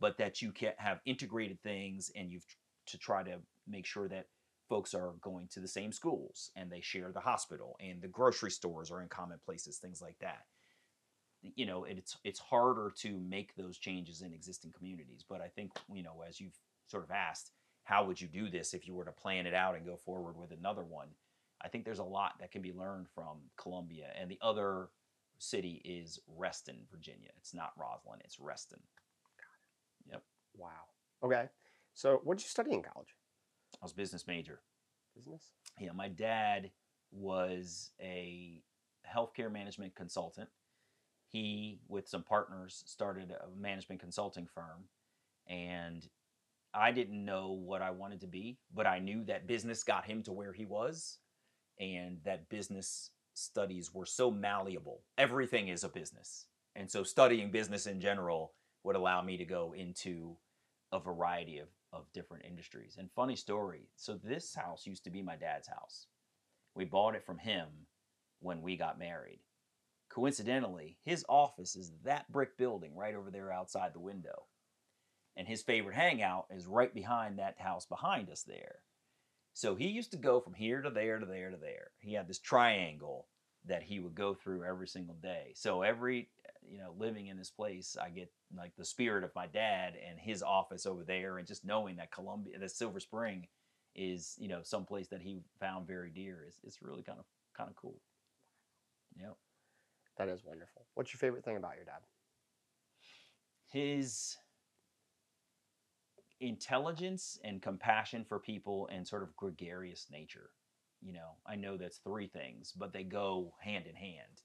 but 0.00 0.16
that 0.18 0.42
you 0.42 0.50
can 0.50 0.72
have 0.78 1.00
integrated 1.04 1.60
things 1.62 2.10
and 2.16 2.30
you've 2.30 2.46
to 2.86 2.98
try 2.98 3.22
to 3.22 3.36
make 3.68 3.86
sure 3.86 4.08
that 4.08 4.26
folks 4.68 4.94
are 4.94 5.12
going 5.20 5.48
to 5.52 5.60
the 5.60 5.68
same 5.68 5.92
schools 5.92 6.50
and 6.56 6.70
they 6.70 6.80
share 6.80 7.12
the 7.12 7.20
hospital 7.20 7.76
and 7.80 8.00
the 8.00 8.08
grocery 8.08 8.50
stores 8.50 8.90
are 8.90 9.02
in 9.02 9.08
common 9.08 9.38
places 9.44 9.78
things 9.78 10.00
like 10.00 10.16
that. 10.20 10.46
You 11.42 11.66
know 11.66 11.84
it's 11.84 12.16
it's 12.24 12.40
harder 12.40 12.92
to 12.98 13.18
make 13.18 13.54
those 13.56 13.78
changes 13.78 14.20
in 14.20 14.34
existing 14.34 14.72
communities 14.76 15.24
but 15.26 15.40
i 15.40 15.48
think 15.48 15.70
you 15.90 16.02
know 16.02 16.22
as 16.28 16.38
you've 16.38 16.58
sort 16.86 17.04
of 17.04 17.10
asked 17.10 17.52
how 17.84 18.04
would 18.04 18.20
you 18.20 18.28
do 18.28 18.50
this 18.50 18.74
if 18.74 18.86
you 18.86 18.94
were 18.94 19.04
to 19.04 19.12
plan 19.12 19.46
it 19.46 19.54
out 19.54 19.74
and 19.74 19.86
go 19.86 19.96
forward 19.96 20.36
with 20.36 20.52
another 20.52 20.84
one? 20.84 21.08
I 21.62 21.68
think 21.68 21.84
there's 21.84 21.98
a 21.98 22.04
lot 22.04 22.34
that 22.40 22.52
can 22.52 22.62
be 22.62 22.72
learned 22.72 23.08
from 23.08 23.38
columbia 23.56 24.12
and 24.18 24.30
the 24.30 24.38
other 24.42 24.88
city 25.38 25.80
is 25.84 26.18
reston 26.28 26.86
virginia. 26.90 27.30
It's 27.38 27.54
not 27.54 27.72
roslyn 27.76 28.20
it's 28.24 28.38
reston 28.38 28.80
Wow. 30.56 30.68
Okay. 31.22 31.48
So, 31.94 32.20
what 32.24 32.38
did 32.38 32.44
you 32.44 32.48
study 32.48 32.72
in 32.72 32.82
college? 32.82 33.14
i 33.80 33.84
was 33.84 33.92
business 33.92 34.26
major 34.26 34.60
Business. 35.14 35.52
yeah, 35.78 35.92
my 35.92 36.08
dad 36.08 36.70
was 37.12 37.90
a 38.00 38.62
healthcare 39.08 39.50
management 39.50 39.94
consultant. 39.94 40.48
He, 41.28 41.80
with 41.88 42.08
some 42.08 42.22
partners, 42.22 42.82
started 42.86 43.32
a 43.32 43.60
management 43.60 44.00
consulting 44.00 44.46
firm. 44.46 44.84
And 45.48 46.06
I 46.74 46.92
didn't 46.92 47.24
know 47.24 47.52
what 47.52 47.82
I 47.82 47.90
wanted 47.90 48.20
to 48.20 48.26
be, 48.26 48.58
but 48.74 48.86
I 48.86 48.98
knew 48.98 49.24
that 49.24 49.46
business 49.46 49.82
got 49.82 50.04
him 50.04 50.22
to 50.24 50.32
where 50.32 50.52
he 50.52 50.64
was 50.64 51.18
and 51.80 52.18
that 52.24 52.48
business 52.48 53.10
studies 53.34 53.92
were 53.92 54.06
so 54.06 54.30
malleable. 54.30 55.02
Everything 55.18 55.68
is 55.68 55.82
a 55.82 55.88
business. 55.88 56.46
And 56.76 56.90
so 56.90 57.02
studying 57.02 57.50
business 57.50 57.86
in 57.86 58.00
general 58.00 58.52
would 58.84 58.96
allow 58.96 59.22
me 59.22 59.36
to 59.36 59.44
go 59.44 59.74
into 59.76 60.36
a 60.92 60.98
variety 60.98 61.58
of, 61.58 61.68
of 61.92 62.12
different 62.12 62.44
industries. 62.44 62.96
And 62.98 63.10
funny 63.10 63.36
story 63.36 63.88
so, 63.96 64.14
this 64.22 64.54
house 64.54 64.86
used 64.86 65.04
to 65.04 65.10
be 65.10 65.22
my 65.22 65.36
dad's 65.36 65.68
house. 65.68 66.06
We 66.74 66.84
bought 66.84 67.14
it 67.14 67.24
from 67.24 67.38
him 67.38 67.68
when 68.40 68.62
we 68.62 68.76
got 68.76 68.98
married. 68.98 69.40
Coincidentally, 70.08 70.98
his 71.04 71.24
office 71.28 71.76
is 71.76 71.92
that 72.04 72.30
brick 72.32 72.56
building 72.58 72.96
right 72.96 73.14
over 73.14 73.30
there 73.30 73.52
outside 73.52 73.92
the 73.94 74.00
window. 74.00 74.46
And 75.36 75.46
his 75.46 75.62
favorite 75.62 75.94
hangout 75.94 76.46
is 76.50 76.66
right 76.66 76.92
behind 76.92 77.38
that 77.38 77.60
house 77.60 77.86
behind 77.86 78.28
us 78.28 78.42
there. 78.42 78.76
So 79.52 79.74
he 79.74 79.88
used 79.88 80.10
to 80.12 80.16
go 80.16 80.40
from 80.40 80.54
here 80.54 80.82
to 80.82 80.90
there 80.90 81.18
to 81.18 81.26
there 81.26 81.50
to 81.50 81.56
there. 81.56 81.90
He 82.00 82.14
had 82.14 82.28
this 82.28 82.38
triangle 82.38 83.28
that 83.66 83.82
he 83.82 84.00
would 84.00 84.14
go 84.14 84.34
through 84.34 84.64
every 84.64 84.88
single 84.88 85.16
day. 85.16 85.52
So 85.54 85.82
every 85.82 86.30
you 86.70 86.78
know 86.78 86.94
living 86.98 87.26
in 87.26 87.36
this 87.36 87.50
place, 87.50 87.96
I 88.00 88.10
get 88.10 88.30
like 88.56 88.72
the 88.76 88.84
spirit 88.84 89.24
of 89.24 89.34
my 89.34 89.46
dad 89.46 89.94
and 90.08 90.18
his 90.18 90.42
office 90.42 90.86
over 90.86 91.04
there, 91.04 91.38
and 91.38 91.46
just 91.46 91.64
knowing 91.64 91.96
that 91.96 92.12
Columbia, 92.12 92.58
that 92.58 92.70
Silver 92.70 93.00
Spring, 93.00 93.48
is 93.94 94.36
you 94.38 94.48
know 94.48 94.60
some 94.62 94.84
place 94.84 95.08
that 95.08 95.22
he 95.22 95.42
found 95.58 95.86
very 95.86 96.10
dear. 96.10 96.44
is 96.46 96.58
It's 96.64 96.82
really 96.82 97.02
kind 97.02 97.18
of 97.18 97.24
kind 97.56 97.68
of 97.70 97.76
cool. 97.76 98.00
Yeah, 99.18 99.32
That 100.18 100.28
is 100.28 100.44
wonderful. 100.44 100.86
What's 100.94 101.12
your 101.12 101.18
favorite 101.18 101.44
thing 101.44 101.56
about 101.56 101.76
your 101.76 101.84
dad? 101.84 102.00
his 103.72 104.36
intelligence 106.40 107.38
and 107.44 107.62
compassion 107.62 108.24
for 108.24 108.38
people 108.38 108.88
and 108.92 109.06
sort 109.06 109.22
of 109.22 109.36
gregarious 109.36 110.06
nature. 110.10 110.50
You 111.02 111.12
know, 111.12 111.36
I 111.46 111.56
know 111.56 111.76
that's 111.76 111.98
three 111.98 112.28
things, 112.28 112.72
but 112.76 112.92
they 112.92 113.04
go 113.04 113.54
hand 113.60 113.86
in 113.86 113.94
hand. 113.94 114.42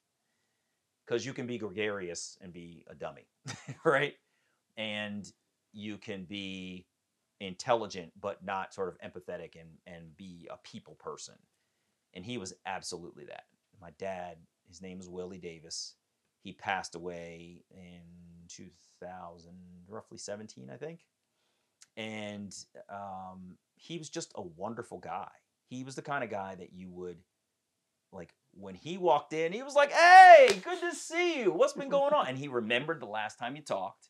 Because 1.06 1.26
you 1.26 1.34
can 1.34 1.46
be 1.46 1.58
gregarious 1.58 2.38
and 2.42 2.52
be 2.52 2.84
a 2.90 2.96
dummy, 2.96 3.28
right? 3.86 4.14
And 4.78 5.32
you 5.72 5.98
can 5.98 6.24
be 6.24 6.88
intelligent 7.42 8.12
but 8.20 8.44
not 8.44 8.74
sort 8.74 8.90
of 8.90 8.98
empathetic 9.00 9.60
and, 9.60 9.70
and 9.86 10.16
be 10.18 10.48
a 10.50 10.58
people 10.58 10.96
person. 10.96 11.36
And 12.14 12.26
he 12.26 12.38
was 12.38 12.54
absolutely 12.66 13.26
that. 13.26 13.44
My 13.82 13.92
dad, 14.00 14.38
his 14.68 14.82
name 14.82 15.00
is 15.00 15.10
Willie 15.10 15.38
Davis. 15.38 15.96
He 16.42 16.54
passed 16.54 16.96
away 16.96 17.64
in 17.72 18.02
2000, 18.48 19.52
roughly 19.88 20.18
17, 20.18 20.70
I 20.70 20.78
think. 20.78 21.02
And 21.98 22.56
um, 22.90 23.58
he 23.76 23.98
was 23.98 24.10
just 24.10 24.32
a 24.36 24.42
wonderful 24.42 25.00
guy. 25.00 25.30
He 25.68 25.84
was 25.84 25.96
the 25.96 26.02
kind 26.02 26.24
of 26.24 26.30
guy 26.30 26.56
that 26.56 26.74
you 26.74 26.90
would, 26.92 27.18
like, 28.12 28.34
when 28.56 28.76
he 28.76 28.98
walked 28.98 29.34
in, 29.34 29.54
he 29.54 29.64
was 29.64 29.76
like, 29.76 29.92
Hey, 29.92 30.60
good 30.64 30.80
to 30.82 30.94
see 30.94 31.40
you. 31.40 31.52
What's 31.52 31.74
been 31.74 31.90
going 31.90 32.14
on? 32.14 32.28
And 32.28 32.38
he 32.38 32.48
remembered 32.48 33.00
the 33.00 33.06
last 33.06 33.38
time 33.38 33.56
you 33.56 33.62
talked 33.62 34.10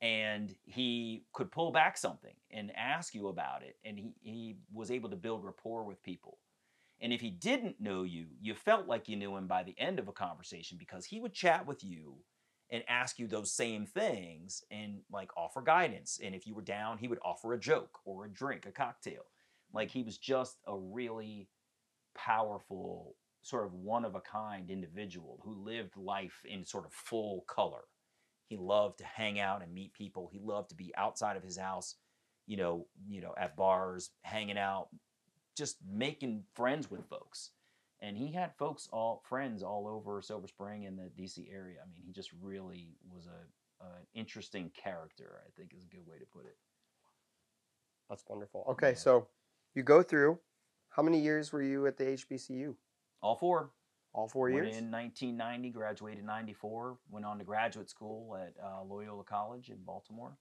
and 0.00 0.54
he 0.64 1.24
could 1.32 1.50
pull 1.50 1.72
back 1.72 1.98
something 1.98 2.34
and 2.50 2.70
ask 2.76 3.14
you 3.14 3.28
about 3.28 3.62
it. 3.62 3.76
And 3.84 3.98
he, 3.98 4.12
he 4.20 4.56
was 4.72 4.90
able 4.90 5.10
to 5.10 5.16
build 5.16 5.44
rapport 5.44 5.84
with 5.84 6.02
people. 6.02 6.38
And 7.00 7.12
if 7.12 7.20
he 7.20 7.30
didn't 7.30 7.80
know 7.80 8.02
you, 8.02 8.26
you 8.40 8.54
felt 8.54 8.86
like 8.86 9.08
you 9.08 9.16
knew 9.16 9.36
him 9.36 9.46
by 9.46 9.62
the 9.62 9.74
end 9.78 9.98
of 9.98 10.08
a 10.08 10.12
conversation 10.12 10.78
because 10.78 11.04
he 11.04 11.20
would 11.20 11.32
chat 11.32 11.66
with 11.66 11.84
you 11.84 12.16
and 12.70 12.82
ask 12.88 13.18
you 13.18 13.26
those 13.26 13.52
same 13.52 13.86
things 13.86 14.62
and 14.70 15.00
like 15.10 15.30
offer 15.36 15.62
guidance. 15.62 16.20
And 16.22 16.34
if 16.34 16.46
you 16.46 16.54
were 16.54 16.62
down, 16.62 16.98
he 16.98 17.08
would 17.08 17.20
offer 17.24 17.52
a 17.52 17.58
joke 17.58 17.98
or 18.04 18.24
a 18.24 18.28
drink, 18.28 18.66
a 18.66 18.72
cocktail. 18.72 19.22
Like 19.72 19.90
he 19.90 20.02
was 20.02 20.18
just 20.18 20.58
a 20.66 20.76
really 20.76 21.48
powerful, 22.14 23.14
sort 23.48 23.64
of 23.64 23.72
one 23.72 24.04
of 24.04 24.14
a 24.14 24.20
kind 24.20 24.70
individual 24.70 25.40
who 25.42 25.54
lived 25.64 25.96
life 25.96 26.42
in 26.44 26.64
sort 26.66 26.84
of 26.84 26.92
full 26.92 27.44
color. 27.46 27.84
He 28.46 28.56
loved 28.56 28.98
to 28.98 29.04
hang 29.04 29.40
out 29.40 29.62
and 29.62 29.72
meet 29.72 29.92
people. 29.94 30.28
He 30.30 30.38
loved 30.38 30.68
to 30.70 30.74
be 30.76 30.92
outside 30.96 31.36
of 31.36 31.42
his 31.42 31.56
house, 31.56 31.94
you 32.46 32.56
know, 32.56 32.86
you 33.08 33.20
know, 33.20 33.34
at 33.38 33.56
bars, 33.56 34.10
hanging 34.22 34.58
out, 34.58 34.88
just 35.56 35.78
making 35.90 36.44
friends 36.54 36.90
with 36.90 37.08
folks. 37.08 37.50
And 38.00 38.16
he 38.16 38.32
had 38.32 38.52
folks 38.58 38.88
all 38.92 39.22
friends 39.28 39.62
all 39.62 39.88
over 39.88 40.20
Silver 40.22 40.46
Spring 40.46 40.86
and 40.86 40.98
the 40.98 41.10
DC 41.20 41.52
area. 41.52 41.78
I 41.82 41.88
mean, 41.90 42.02
he 42.04 42.12
just 42.12 42.30
really 42.42 42.96
was 43.10 43.26
a 43.26 43.84
an 43.84 44.06
interesting 44.12 44.70
character. 44.74 45.40
I 45.46 45.50
think 45.56 45.72
is 45.72 45.84
a 45.84 45.88
good 45.88 46.04
way 46.06 46.18
to 46.18 46.26
put 46.26 46.44
it. 46.46 46.56
That's 48.08 48.24
wonderful. 48.28 48.64
Okay, 48.70 48.90
Yeah. 48.90 48.94
so 48.96 49.28
you 49.74 49.82
go 49.82 50.02
through. 50.02 50.38
How 50.90 51.02
many 51.02 51.20
years 51.20 51.52
were 51.52 51.62
you 51.62 51.86
at 51.86 51.96
the 51.96 52.04
HBCU? 52.04 52.74
All 53.22 53.36
four. 53.36 53.70
All 54.14 54.28
four 54.28 54.50
Went 54.50 54.66
years. 54.66 54.76
in 54.78 54.90
1990, 54.90 55.70
graduated 55.70 56.24
94, 56.24 56.96
went 57.10 57.26
on 57.26 57.38
to 57.38 57.44
graduate 57.44 57.90
school 57.90 58.36
at 58.36 58.54
uh, 58.62 58.82
Loyola 58.82 59.22
College 59.22 59.68
in 59.68 59.76
Baltimore, 59.84 60.36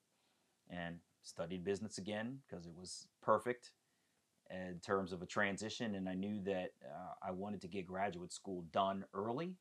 and 0.69 0.99
studied 1.21 1.63
business 1.63 1.97
again 1.97 2.39
because 2.47 2.65
it 2.65 2.73
was 2.75 3.07
perfect 3.21 3.71
in 4.49 4.79
terms 4.83 5.11
of 5.11 5.21
a 5.21 5.25
transition. 5.25 5.95
And 5.95 6.07
I 6.07 6.13
knew 6.13 6.41
that 6.45 6.71
uh, 6.83 7.13
I 7.21 7.31
wanted 7.31 7.61
to 7.61 7.67
get 7.67 7.85
graduate 7.85 8.31
school 8.31 8.63
done 8.71 9.03
early 9.13 9.55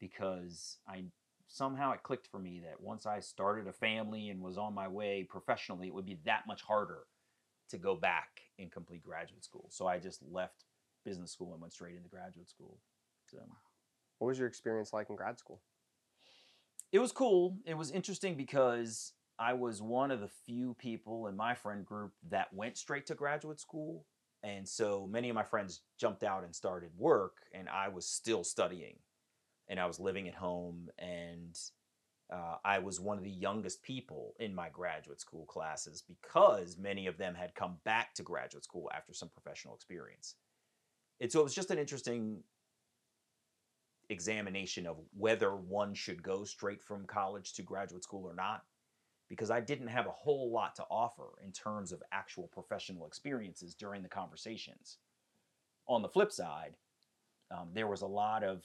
because 0.00 0.78
I 0.88 1.04
somehow 1.46 1.92
it 1.92 2.02
clicked 2.02 2.26
for 2.26 2.40
me 2.40 2.60
that 2.64 2.80
once 2.80 3.06
I 3.06 3.20
started 3.20 3.68
a 3.68 3.72
family 3.72 4.30
and 4.30 4.40
was 4.40 4.58
on 4.58 4.74
my 4.74 4.88
way 4.88 5.26
professionally, 5.28 5.86
it 5.86 5.94
would 5.94 6.06
be 6.06 6.18
that 6.24 6.46
much 6.46 6.62
harder 6.62 7.04
to 7.70 7.78
go 7.78 7.94
back 7.94 8.40
and 8.58 8.70
complete 8.70 9.02
graduate 9.04 9.44
school. 9.44 9.68
So 9.70 9.86
I 9.86 9.98
just 9.98 10.22
left 10.30 10.64
business 11.04 11.32
school 11.32 11.52
and 11.52 11.60
went 11.60 11.72
straight 11.72 11.96
into 11.96 12.08
graduate 12.08 12.48
school. 12.48 12.78
So 13.26 13.38
What 14.18 14.28
was 14.28 14.38
your 14.38 14.48
experience 14.48 14.92
like 14.92 15.10
in 15.10 15.16
grad 15.16 15.38
school? 15.38 15.60
it 16.92 16.98
was 16.98 17.10
cool. 17.12 17.56
It 17.64 17.76
was 17.76 17.90
interesting 17.90 18.36
because 18.36 19.14
I 19.38 19.54
was 19.54 19.80
one 19.80 20.10
of 20.10 20.20
the 20.20 20.28
few 20.28 20.74
people 20.74 21.26
in 21.26 21.36
my 21.36 21.54
friend 21.54 21.84
group 21.86 22.12
that 22.28 22.52
went 22.52 22.76
straight 22.76 23.06
to 23.06 23.14
graduate 23.14 23.60
school. 23.60 24.04
And 24.44 24.68
so 24.68 25.08
many 25.10 25.28
of 25.30 25.34
my 25.34 25.42
friends 25.44 25.80
jumped 25.98 26.22
out 26.22 26.44
and 26.44 26.54
started 26.54 26.90
work, 26.98 27.36
and 27.54 27.68
I 27.68 27.88
was 27.88 28.06
still 28.06 28.44
studying. 28.44 28.96
And 29.68 29.80
I 29.80 29.86
was 29.86 30.00
living 30.00 30.28
at 30.28 30.34
home, 30.34 30.88
and 30.98 31.56
uh, 32.30 32.56
I 32.64 32.80
was 32.80 33.00
one 33.00 33.18
of 33.18 33.24
the 33.24 33.30
youngest 33.30 33.82
people 33.82 34.34
in 34.38 34.54
my 34.54 34.68
graduate 34.68 35.20
school 35.20 35.46
classes 35.46 36.02
because 36.06 36.76
many 36.76 37.06
of 37.06 37.18
them 37.18 37.34
had 37.34 37.54
come 37.54 37.76
back 37.84 38.14
to 38.14 38.22
graduate 38.22 38.64
school 38.64 38.90
after 38.94 39.14
some 39.14 39.28
professional 39.30 39.74
experience. 39.74 40.34
And 41.22 41.30
so 41.30 41.38
it 41.38 41.44
was 41.44 41.54
just 41.54 41.70
an 41.70 41.78
interesting 41.78 42.42
examination 44.10 44.88
of 44.88 44.96
whether 45.16 45.54
one 45.54 45.94
should 45.94 46.20
go 46.20 46.42
straight 46.42 46.82
from 46.82 47.06
college 47.06 47.52
to 47.54 47.62
graduate 47.62 48.02
school 48.02 48.26
or 48.26 48.34
not 48.34 48.64
because 49.28 49.48
I 49.48 49.60
didn't 49.60 49.86
have 49.86 50.06
a 50.06 50.10
whole 50.10 50.50
lot 50.50 50.74
to 50.76 50.84
offer 50.90 51.28
in 51.44 51.52
terms 51.52 51.92
of 51.92 52.02
actual 52.10 52.48
professional 52.52 53.06
experiences 53.06 53.72
during 53.76 54.02
the 54.02 54.08
conversations. 54.08 54.98
On 55.86 56.02
the 56.02 56.08
flip 56.08 56.32
side, 56.32 56.74
um, 57.52 57.68
there 57.72 57.86
was 57.86 58.02
a 58.02 58.06
lot 58.06 58.42
of 58.42 58.64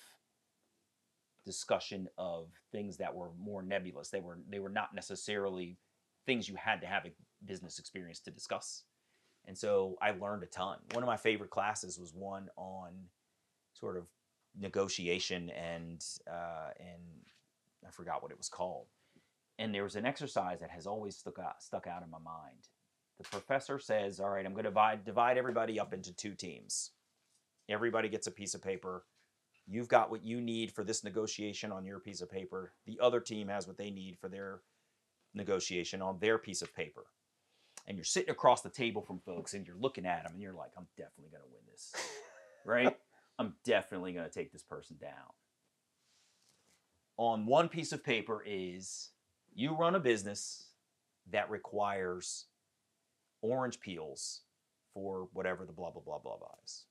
discussion 1.46 2.08
of 2.18 2.48
things 2.72 2.98
that 2.98 3.14
were 3.14 3.30
more 3.40 3.62
nebulous. 3.62 4.10
They 4.10 4.20
were 4.20 4.40
they 4.50 4.60
were 4.60 4.68
not 4.68 4.96
necessarily 4.96 5.78
things 6.26 6.50
you 6.50 6.56
had 6.56 6.82
to 6.82 6.88
have 6.88 7.06
a 7.06 7.12
business 7.46 7.78
experience 7.78 8.20
to 8.22 8.32
discuss. 8.32 8.84
And 9.48 9.58
so 9.58 9.98
I 10.02 10.12
learned 10.12 10.44
a 10.44 10.48
ton. 10.48 10.78
One 10.94 11.04
of 11.04 11.08
my 11.08 11.18
favorite 11.18 11.50
classes 11.50 11.98
was 11.98 12.14
one 12.14 12.50
on 12.58 12.92
sort 13.74 13.98
of 13.98 14.04
negotiation 14.60 15.50
and 15.52 16.04
uh, 16.30 16.72
and 16.80 17.02
I 17.88 17.92
forgot 17.92 18.22
what 18.22 18.32
it 18.32 18.38
was 18.38 18.50
called. 18.50 18.88
And 19.60 19.74
there 19.74 19.84
was 19.84 19.96
an 19.96 20.06
exercise 20.06 20.60
that 20.60 20.70
has 20.70 20.86
always 20.86 21.16
stuck 21.16 21.40
out 21.40 21.64
stuck 21.64 21.88
out 21.88 22.04
in 22.04 22.10
my 22.12 22.20
mind. 22.20 22.68
The 23.18 23.24
professor 23.24 23.80
says, 23.80 24.20
"All 24.20 24.30
right, 24.30 24.46
I'm 24.46 24.54
going 24.54 24.66
to 24.66 24.70
divide 24.70 25.06
divide 25.06 25.38
everybody 25.38 25.80
up 25.80 25.94
into 25.94 26.14
two 26.14 26.36
teams. 26.36 26.92
Everybody 27.70 28.10
gets 28.10 28.28
a 28.28 28.32
piece 28.32 28.54
of 28.54 28.62
paper. 28.62 29.06
You've 29.66 29.90
got 29.90 30.10
what 30.10 30.24
you 30.24 30.40
need 30.40 30.72
for 30.72 30.84
this 30.84 31.04
negotiation 31.04 31.72
on 31.72 31.86
your 31.86 32.00
piece 32.00 32.22
of 32.22 32.32
paper. 32.32 32.74
The 32.86 33.00
other 33.02 33.20
team 33.20 33.48
has 33.50 33.68
what 33.68 33.78
they 33.78 33.92
need 33.92 34.18
for 34.18 34.30
their 34.30 34.62
negotiation 35.34 36.02
on 36.02 36.20
their 36.20 36.38
piece 36.38 36.62
of 36.62 36.76
paper." 36.76 37.06
And 37.88 37.98
you're 37.98 38.04
sitting 38.04 38.30
across 38.30 38.62
the 38.62 38.70
table 38.70 39.02
from 39.02 39.20
folks, 39.20 39.54
and 39.54 39.66
you're 39.66 39.78
looking 39.78 40.06
at 40.06 40.24
them, 40.24 40.34
and 40.34 40.42
you're 40.42 40.54
like, 40.54 40.72
"I'm 40.78 40.88
definitely 40.98 41.32
going 41.32 41.44
to 41.44 41.50
win 41.54 41.62
this." 41.72 41.94
right? 42.66 42.98
I'm 43.40 43.54
definitely 43.64 44.14
going 44.14 44.28
to 44.28 44.34
take 44.34 44.52
this 44.52 44.64
person 44.64 44.98
down. 45.00 45.12
On 47.18 47.46
one 47.46 47.70
piece 47.70 47.92
of 47.92 48.04
paper 48.04 48.44
is 48.46 49.12
you 49.54 49.76
run 49.76 49.96
a 49.96 50.00
business 50.00 50.68
that 51.32 51.50
requires 51.50 52.46
orange 53.42 53.80
peels 53.80 54.42
for 54.94 55.28
whatever 55.34 55.66
the 55.66 55.72
blah, 55.72 55.92
blah, 55.92 56.02
blah, 56.02 56.20
blah, 56.20 56.38
blah 56.38 56.48
is. 56.64 56.86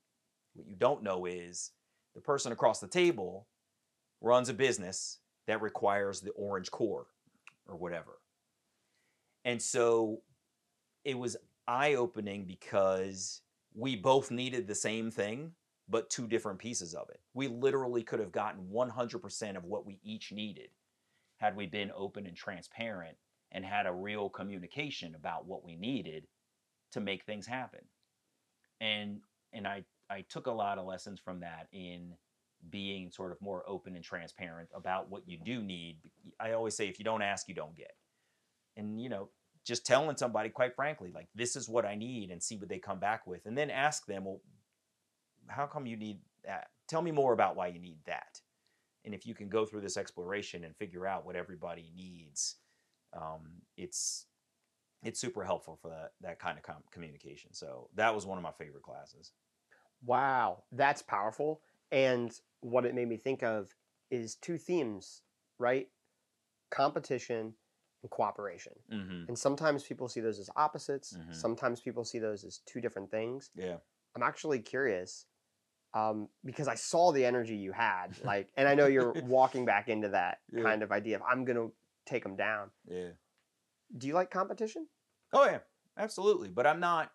What 0.54 0.68
you 0.68 0.76
don't 0.76 1.02
know 1.02 1.26
is 1.26 1.72
the 2.14 2.20
person 2.20 2.52
across 2.52 2.80
the 2.80 2.88
table 2.88 3.46
runs 4.20 4.48
a 4.48 4.54
business 4.54 5.18
that 5.46 5.60
requires 5.60 6.20
the 6.20 6.30
orange 6.30 6.70
core 6.70 7.06
or 7.68 7.76
whatever. 7.76 8.18
And 9.44 9.60
so 9.60 10.22
it 11.06 11.16
was 11.16 11.36
eye 11.68 11.94
opening 11.94 12.44
because 12.44 13.40
we 13.74 13.94
both 13.94 14.32
needed 14.32 14.66
the 14.66 14.74
same 14.74 15.08
thing, 15.08 15.52
but 15.88 16.10
two 16.10 16.26
different 16.26 16.58
pieces 16.58 16.94
of 16.94 17.08
it. 17.10 17.20
We 17.32 17.46
literally 17.46 18.02
could 18.02 18.18
have 18.18 18.32
gotten 18.32 18.66
100% 18.72 19.56
of 19.56 19.64
what 19.64 19.86
we 19.86 20.00
each 20.02 20.32
needed 20.32 20.70
had 21.36 21.56
we 21.56 21.66
been 21.66 21.92
open 21.96 22.26
and 22.26 22.36
transparent 22.36 23.16
and 23.52 23.64
had 23.64 23.86
a 23.86 23.92
real 23.92 24.28
communication 24.28 25.14
about 25.14 25.46
what 25.46 25.64
we 25.64 25.76
needed 25.76 26.26
to 26.90 27.00
make 27.00 27.22
things 27.22 27.46
happen. 27.46 27.84
And 28.80 29.20
and 29.52 29.66
I 29.66 29.84
I 30.10 30.22
took 30.22 30.48
a 30.48 30.52
lot 30.52 30.78
of 30.78 30.86
lessons 30.86 31.20
from 31.20 31.40
that 31.40 31.68
in 31.72 32.14
being 32.68 33.10
sort 33.12 33.30
of 33.30 33.40
more 33.40 33.62
open 33.68 33.94
and 33.94 34.04
transparent 34.04 34.70
about 34.74 35.08
what 35.08 35.22
you 35.28 35.38
do 35.38 35.62
need. 35.62 35.98
I 36.40 36.52
always 36.52 36.76
say 36.76 36.88
if 36.88 36.98
you 36.98 37.04
don't 37.04 37.22
ask, 37.22 37.48
you 37.48 37.54
don't 37.54 37.76
get. 37.76 37.92
And 38.76 39.00
you 39.00 39.08
know, 39.08 39.30
just 39.66 39.84
telling 39.84 40.16
somebody 40.16 40.48
quite 40.48 40.76
frankly 40.76 41.10
like 41.12 41.26
this 41.34 41.56
is 41.56 41.68
what 41.68 41.84
I 41.84 41.96
need 41.96 42.30
and 42.30 42.40
see 42.42 42.56
what 42.56 42.68
they 42.68 42.78
come 42.78 43.00
back 43.00 43.26
with 43.26 43.46
and 43.46 43.58
then 43.58 43.68
ask 43.68 44.06
them, 44.06 44.24
well, 44.24 44.40
how 45.48 45.66
come 45.66 45.86
you 45.86 45.96
need 45.96 46.20
that? 46.44 46.68
Tell 46.88 47.02
me 47.02 47.10
more 47.10 47.32
about 47.32 47.56
why 47.56 47.66
you 47.66 47.80
need 47.80 47.98
that. 48.06 48.40
And 49.04 49.12
if 49.12 49.26
you 49.26 49.34
can 49.34 49.48
go 49.48 49.66
through 49.66 49.80
this 49.80 49.96
exploration 49.96 50.64
and 50.64 50.76
figure 50.76 51.06
out 51.06 51.26
what 51.26 51.36
everybody 51.36 51.90
needs, 51.96 52.56
um, 53.12 53.62
it's 53.76 54.26
it's 55.02 55.20
super 55.20 55.44
helpful 55.44 55.78
for 55.80 55.88
that 55.90 56.12
that 56.20 56.38
kind 56.38 56.58
of 56.58 56.62
com- 56.62 56.82
communication. 56.92 57.52
So 57.52 57.88
that 57.96 58.14
was 58.14 58.24
one 58.24 58.38
of 58.38 58.44
my 58.44 58.52
favorite 58.52 58.82
classes. 58.82 59.32
Wow, 60.04 60.62
that's 60.72 61.02
powerful. 61.02 61.60
And 61.90 62.32
what 62.60 62.84
it 62.84 62.94
made 62.94 63.08
me 63.08 63.16
think 63.16 63.42
of 63.42 63.74
is 64.10 64.36
two 64.36 64.58
themes, 64.58 65.22
right? 65.58 65.88
Competition 66.70 67.54
and 68.06 68.10
cooperation. 68.10 68.72
Mm-hmm. 68.92 69.24
And 69.28 69.36
sometimes 69.38 69.82
people 69.82 70.08
see 70.08 70.20
those 70.20 70.38
as 70.38 70.48
opposites. 70.54 71.16
Mhm. 71.16 71.34
Sometimes 71.34 71.80
people 71.80 72.04
see 72.04 72.20
those 72.20 72.44
as 72.44 72.58
two 72.66 72.80
different 72.80 73.10
things. 73.10 73.50
Yeah. 73.56 73.78
I'm 74.14 74.22
actually 74.22 74.60
curious 74.60 75.26
um, 75.94 76.28
because 76.44 76.68
I 76.68 76.74
saw 76.74 77.10
the 77.10 77.24
energy 77.24 77.56
you 77.56 77.72
had, 77.72 78.08
like, 78.24 78.48
and 78.56 78.68
I 78.68 78.74
know 78.74 78.86
you're 78.86 79.12
walking 79.24 79.64
back 79.64 79.88
into 79.88 80.08
that 80.10 80.38
Yeah. 80.52 80.62
kind 80.62 80.82
of 80.82 80.92
idea 80.92 81.16
of 81.16 81.22
I'm 81.28 81.44
gonna 81.44 81.68
take 82.06 82.22
them 82.22 82.36
down. 82.36 82.70
Yeah. 82.86 83.10
Do 83.96 84.06
you 84.06 84.14
like 84.14 84.30
competition? 84.30 84.86
Oh 85.32 85.44
yeah, 85.46 85.60
absolutely. 85.96 86.48
But 86.50 86.66
I'm 86.66 86.80
not. 86.80 87.12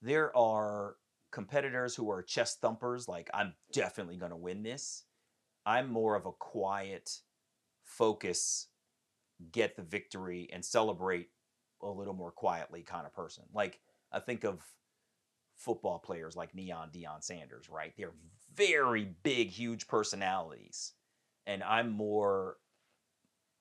There 0.00 0.34
are 0.36 0.96
competitors 1.32 1.94
who 1.96 2.10
are 2.10 2.22
chest 2.22 2.60
thumpers. 2.60 3.08
Like 3.08 3.28
I'm 3.34 3.54
definitely 3.72 4.16
going 4.16 4.30
to 4.30 4.36
win 4.36 4.62
this. 4.62 5.04
I'm 5.66 5.90
more 5.90 6.14
of 6.14 6.24
a 6.24 6.32
quiet, 6.32 7.20
focus, 7.84 8.68
get 9.52 9.76
the 9.76 9.82
victory 9.82 10.48
and 10.52 10.64
celebrate 10.64 11.28
a 11.82 11.88
little 11.88 12.14
more 12.14 12.32
quietly 12.32 12.82
kind 12.82 13.06
of 13.06 13.14
person. 13.14 13.44
Like 13.52 13.80
I 14.12 14.20
think 14.20 14.44
of 14.44 14.62
football 15.56 15.98
players 15.98 16.36
like 16.36 16.54
Neon 16.54 16.90
Deion 16.90 17.22
Sanders. 17.22 17.68
Right? 17.68 17.92
They're 17.96 18.14
very 18.54 19.04
big, 19.22 19.50
huge 19.50 19.86
personalities, 19.86 20.92
and 21.46 21.62
I'm 21.62 21.90
more 21.90 22.56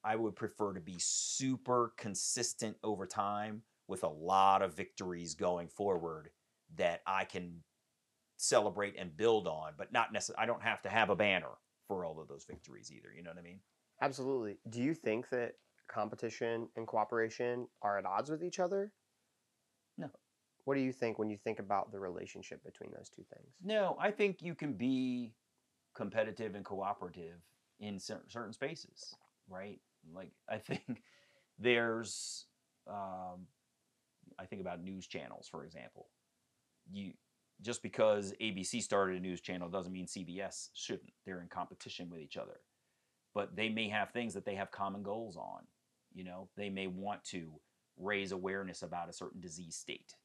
I 0.04 0.16
would 0.16 0.36
prefer 0.36 0.74
to 0.74 0.80
be 0.80 0.96
super 1.00 1.94
consistent 1.98 2.78
over 2.84 3.06
time 3.06 3.64
with 3.88 4.04
a 4.04 4.10
lot 4.10 4.62
of 4.62 4.76
victories 4.76 5.34
going 5.34 5.68
forward 5.68 6.30
that 6.76 7.02
I 7.06 7.26
can 7.26 7.64
celebrate 8.38 8.96
and 8.98 9.16
build 9.16 9.48
on, 9.48 9.74
but 9.78 9.92
not 9.92 10.14
necessarily, 10.14 10.44
I 10.44 10.46
don't 10.46 10.62
have 10.62 10.82
to 10.84 10.90
have 10.90 11.10
a 11.10 11.16
banner 11.16 11.52
for 11.88 12.06
all 12.06 12.20
of 12.20 12.28
those 12.28 12.46
victories 12.46 12.92
either. 12.92 13.10
You 13.16 13.24
know 13.24 13.32
what 13.32 13.40
I 13.40 13.42
mean? 13.42 13.60
Absolutely. 14.02 14.58
Do 14.70 14.82
you 14.82 14.94
think 14.94 15.30
that 15.30 15.56
competition 15.88 16.70
and 16.76 16.88
cooperation 16.88 17.68
are 17.82 17.98
at 17.98 18.06
odds 18.06 18.30
with 18.30 18.44
each 18.44 18.60
other? 18.60 18.92
No. 19.98 20.10
What 20.66 20.76
do 20.76 20.82
you 20.82 20.92
think 20.92 21.18
when 21.18 21.30
you 21.30 21.38
think 21.38 21.60
about 21.60 21.92
the 21.92 22.00
relationship 22.00 22.64
between 22.64 22.92
those 22.92 23.10
two 23.10 23.24
things? 23.34 23.54
No, 23.64 23.96
I 24.00 24.12
think 24.12 24.42
you 24.42 24.54
can 24.54 24.74
be 24.74 25.34
competitive 25.96 26.56
and 26.56 26.66
cooperative 26.66 27.40
in 27.80 28.00
cer- 28.00 28.26
certain 28.28 28.54
spaces, 28.54 29.16
right? 29.50 29.80
Like, 30.14 30.32
I 30.50 30.58
think 30.58 31.04
there's, 31.60 32.46
um, 32.88 33.48
I 34.38 34.46
think 34.46 34.62
about 34.62 34.84
news 34.84 35.08
channels, 35.08 35.48
for 35.50 35.64
example. 35.64 36.08
You 36.92 37.14
just 37.62 37.82
because 37.82 38.34
ABC 38.42 38.82
started 38.82 39.18
a 39.18 39.20
news 39.20 39.42
channel 39.42 39.70
doesn't 39.70 39.92
mean 39.92 40.06
CBS 40.06 40.70
shouldn't. 40.74 41.12
They're 41.26 41.42
in 41.42 41.48
competition 41.48 42.10
with 42.10 42.20
each 42.20 42.38
other, 42.38 42.60
but 43.34 43.56
they 43.56 43.70
may 43.70 43.90
have 43.90 44.12
things 44.12 44.34
that 44.36 44.46
they 44.46 44.56
have 44.56 44.72
common 44.72 45.02
goals 45.02 45.38
on. 45.38 45.64
You 46.18 46.24
know, 46.24 46.50
they 46.58 46.72
may 46.72 46.88
want 46.88 47.24
to 47.26 47.52
raise 47.96 48.32
awareness 48.32 48.82
about 48.82 49.08
a 49.08 49.14
certain 49.14 49.40
disease 49.40 49.76
state 49.76 50.16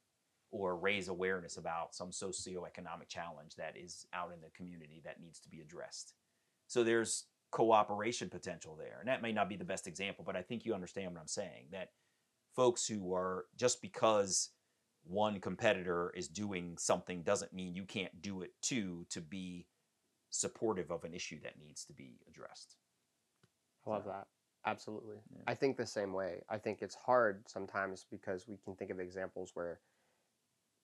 or 0.50 0.74
raise 0.74 1.08
awareness 1.08 1.58
about 1.58 1.94
some 1.94 2.10
socioeconomic 2.10 3.08
challenge 3.08 3.56
that 3.56 3.74
is 3.76 4.06
out 4.14 4.32
in 4.32 4.40
the 4.40 4.48
community 4.56 5.02
that 5.04 5.20
needs 5.20 5.38
to 5.40 5.50
be 5.50 5.60
addressed. 5.60 6.14
So 6.66 6.82
there's 6.82 7.26
cooperation 7.50 8.30
potential 8.30 8.74
there. 8.74 8.96
And 9.00 9.08
that 9.08 9.20
may 9.20 9.32
not 9.32 9.50
be 9.50 9.56
the 9.56 9.64
best 9.64 9.86
example, 9.86 10.24
but 10.26 10.34
I 10.34 10.40
think 10.40 10.64
you 10.64 10.72
understand 10.72 11.12
what 11.12 11.20
I'm 11.20 11.28
saying 11.28 11.66
that 11.72 11.90
folks 12.56 12.86
who 12.86 13.12
are 13.14 13.44
just 13.58 13.82
because 13.82 14.48
one 15.04 15.40
competitor 15.40 16.10
is 16.16 16.26
doing 16.26 16.78
something 16.78 17.22
doesn't 17.22 17.52
mean 17.52 17.74
you 17.74 17.84
can't 17.84 18.22
do 18.22 18.40
it 18.40 18.52
too 18.62 19.04
to 19.10 19.20
be 19.20 19.66
supportive 20.30 20.90
of 20.90 21.04
an 21.04 21.12
issue 21.12 21.38
that 21.42 21.58
needs 21.58 21.84
to 21.84 21.92
be 21.92 22.20
addressed. 22.26 22.76
I 23.86 23.90
love 23.90 24.06
that. 24.06 24.26
Absolutely. 24.64 25.16
Yeah. 25.34 25.42
I 25.46 25.54
think 25.54 25.76
the 25.76 25.86
same 25.86 26.12
way. 26.12 26.42
I 26.48 26.58
think 26.58 26.82
it's 26.82 26.94
hard 26.94 27.48
sometimes 27.48 28.06
because 28.10 28.46
we 28.46 28.58
can 28.64 28.76
think 28.76 28.90
of 28.90 29.00
examples 29.00 29.50
where 29.54 29.80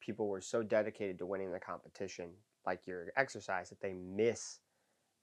people 0.00 0.28
were 0.28 0.40
so 0.40 0.62
dedicated 0.62 1.18
to 1.18 1.26
winning 1.26 1.52
the 1.52 1.60
competition, 1.60 2.30
like 2.66 2.86
your 2.86 3.12
exercise, 3.16 3.68
that 3.70 3.80
they 3.80 3.92
miss 3.92 4.58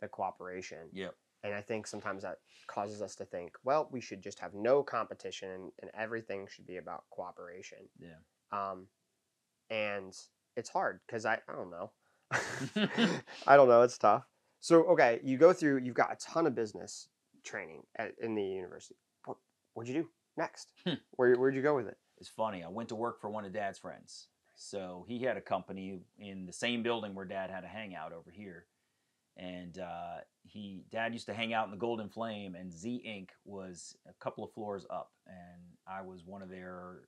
the 0.02 0.08
cooperation. 0.08 0.90
Yep. 0.94 1.16
And 1.44 1.54
I 1.54 1.62
think 1.62 1.86
sometimes 1.86 2.24
that 2.24 2.40
causes 2.68 3.02
us 3.02 3.16
to 3.16 3.26
think, 3.26 3.54
well, 3.64 3.88
we 3.92 4.02
should 4.02 4.22
just 4.22 4.40
have 4.40 4.54
no 4.54 4.82
competition 4.82 5.50
and, 5.52 5.72
and 5.82 5.92
everything 5.94 6.48
should 6.50 6.66
be 6.66 6.78
about 6.78 7.04
cooperation. 7.12 7.80
Yeah. 8.00 8.16
Um, 8.52 8.88
and 9.70 10.16
it's 10.56 10.70
hard 10.70 11.02
because 11.06 11.26
I, 11.26 11.40
I 11.48 11.54
don't 11.56 11.72
know. 11.72 11.92
I 13.48 13.58
don't 13.58 13.68
know. 13.68 13.82
It's 13.82 13.98
tough. 13.98 14.24
So, 14.62 14.84
okay, 14.86 15.20
you 15.24 15.38
go 15.38 15.54
through, 15.54 15.82
you've 15.84 15.94
got 15.94 16.12
a 16.12 16.16
ton 16.16 16.48
of 16.48 16.56
business 16.56 17.10
training 17.46 17.84
at, 17.98 18.12
in 18.22 18.36
the 18.36 18.44
university. 18.44 18.96
What, 19.26 19.38
what'd 19.74 19.94
you 19.94 20.02
do 20.02 20.10
next? 20.38 20.74
Hmm. 20.86 20.96
Where, 21.12 21.36
where'd 21.36 21.56
you 21.56 21.62
go 21.62 21.76
with 21.76 21.88
it? 21.88 21.98
It's 22.18 22.30
funny. 22.30 22.64
I 22.64 22.70
went 22.70 22.90
to 22.90 22.96
work 22.96 23.22
for 23.22 23.30
one 23.30 23.46
of 23.46 23.54
Dad's 23.54 23.80
friends. 23.80 24.28
So 24.56 25.06
he 25.08 25.22
had 25.22 25.38
a 25.38 25.42
company 25.42 26.00
in 26.18 26.46
the 26.46 26.54
same 26.54 26.82
building 26.82 27.14
where 27.14 27.26
Dad 27.26 27.50
had 27.50 27.66
a 27.66 27.68
hangout 27.68 28.14
over 28.14 28.32
here, 28.32 28.66
and 29.36 29.78
uh, 29.78 30.22
he 30.44 30.86
Dad 30.92 31.12
used 31.12 31.26
to 31.26 31.34
hang 31.34 31.54
out 31.54 31.66
in 31.66 31.72
the 31.72 31.78
Golden 31.78 32.08
Flame, 32.08 32.56
and 32.56 32.72
Z 32.72 33.04
Inc. 33.06 33.30
was 33.44 33.98
a 34.08 34.14
couple 34.24 34.46
of 34.46 34.54
floors 34.54 34.86
up, 34.90 35.12
and 35.28 35.62
I 35.86 36.02
was 36.02 36.24
one 36.26 36.42
of 36.42 36.50
their 36.50 37.02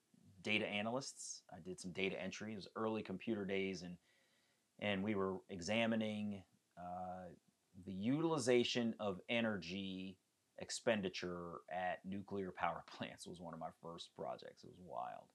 data 0.44 0.68
analysts. 0.68 1.42
I 1.50 1.62
did 1.62 1.80
some 1.80 1.92
data 1.94 2.22
entry. 2.22 2.52
It 2.52 2.58
was 2.58 2.68
early 2.76 3.02
computer 3.02 3.46
days, 3.46 3.82
and 3.82 3.96
and 4.80 5.02
we 5.02 5.16
were 5.16 5.38
examining 5.50 6.44
uh, 6.78 7.30
the 7.86 7.94
utilization 7.94 8.94
of 9.00 9.22
energy 9.30 10.18
expenditure 10.60 11.62
at 11.72 12.00
nuclear 12.06 12.52
power 12.52 12.84
plants 12.98 13.28
was 13.28 13.40
one 13.40 13.54
of 13.54 13.60
my 13.60 13.70
first 13.82 14.10
projects. 14.18 14.64
It 14.64 14.70
was 14.70 14.80
wild. 14.86 15.26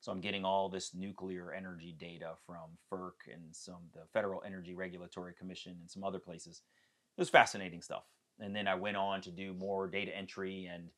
So 0.00 0.10
I'm 0.10 0.20
getting 0.20 0.44
all 0.46 0.70
this 0.70 0.94
nuclear 0.94 1.52
energy 1.52 1.94
data 1.98 2.32
from 2.46 2.78
FERC 2.90 3.32
and 3.32 3.54
some 3.54 3.82
the 3.92 4.00
Federal 4.14 4.42
Energy 4.46 4.74
Regulatory 4.74 5.34
Commission 5.38 5.76
and 5.78 5.90
some 5.90 6.04
other 6.04 6.18
places. 6.18 6.62
It 7.16 7.20
was 7.20 7.28
fascinating 7.28 7.82
stuff. 7.82 8.04
And 8.38 8.56
then 8.56 8.66
I 8.66 8.74
went 8.74 8.96
on 8.96 9.20
to 9.22 9.30
do 9.30 9.52
more 9.52 9.86
data 9.88 10.16
entry 10.16 10.70
and 10.72 10.88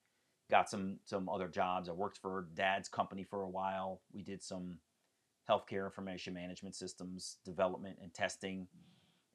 got 0.50 0.70
some 0.70 0.98
some 1.04 1.28
other 1.28 1.48
jobs. 1.48 1.88
I 1.88 1.92
worked 1.92 2.18
for 2.18 2.46
dad's 2.54 2.88
company 2.88 3.24
for 3.24 3.42
a 3.42 3.48
while. 3.48 4.02
We 4.12 4.22
did 4.22 4.42
some 4.42 4.78
healthcare 5.50 5.84
information 5.84 6.34
management 6.34 6.76
systems 6.76 7.38
development 7.44 7.98
and 8.00 8.14
testing. 8.14 8.68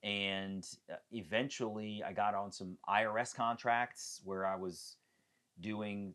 And 0.03 0.67
uh, 0.91 0.95
eventually 1.11 2.03
I 2.05 2.13
got 2.13 2.35
on 2.35 2.51
some 2.51 2.77
IRS 2.87 3.35
contracts 3.35 4.21
where 4.23 4.45
I 4.45 4.55
was 4.55 4.97
doing 5.59 6.13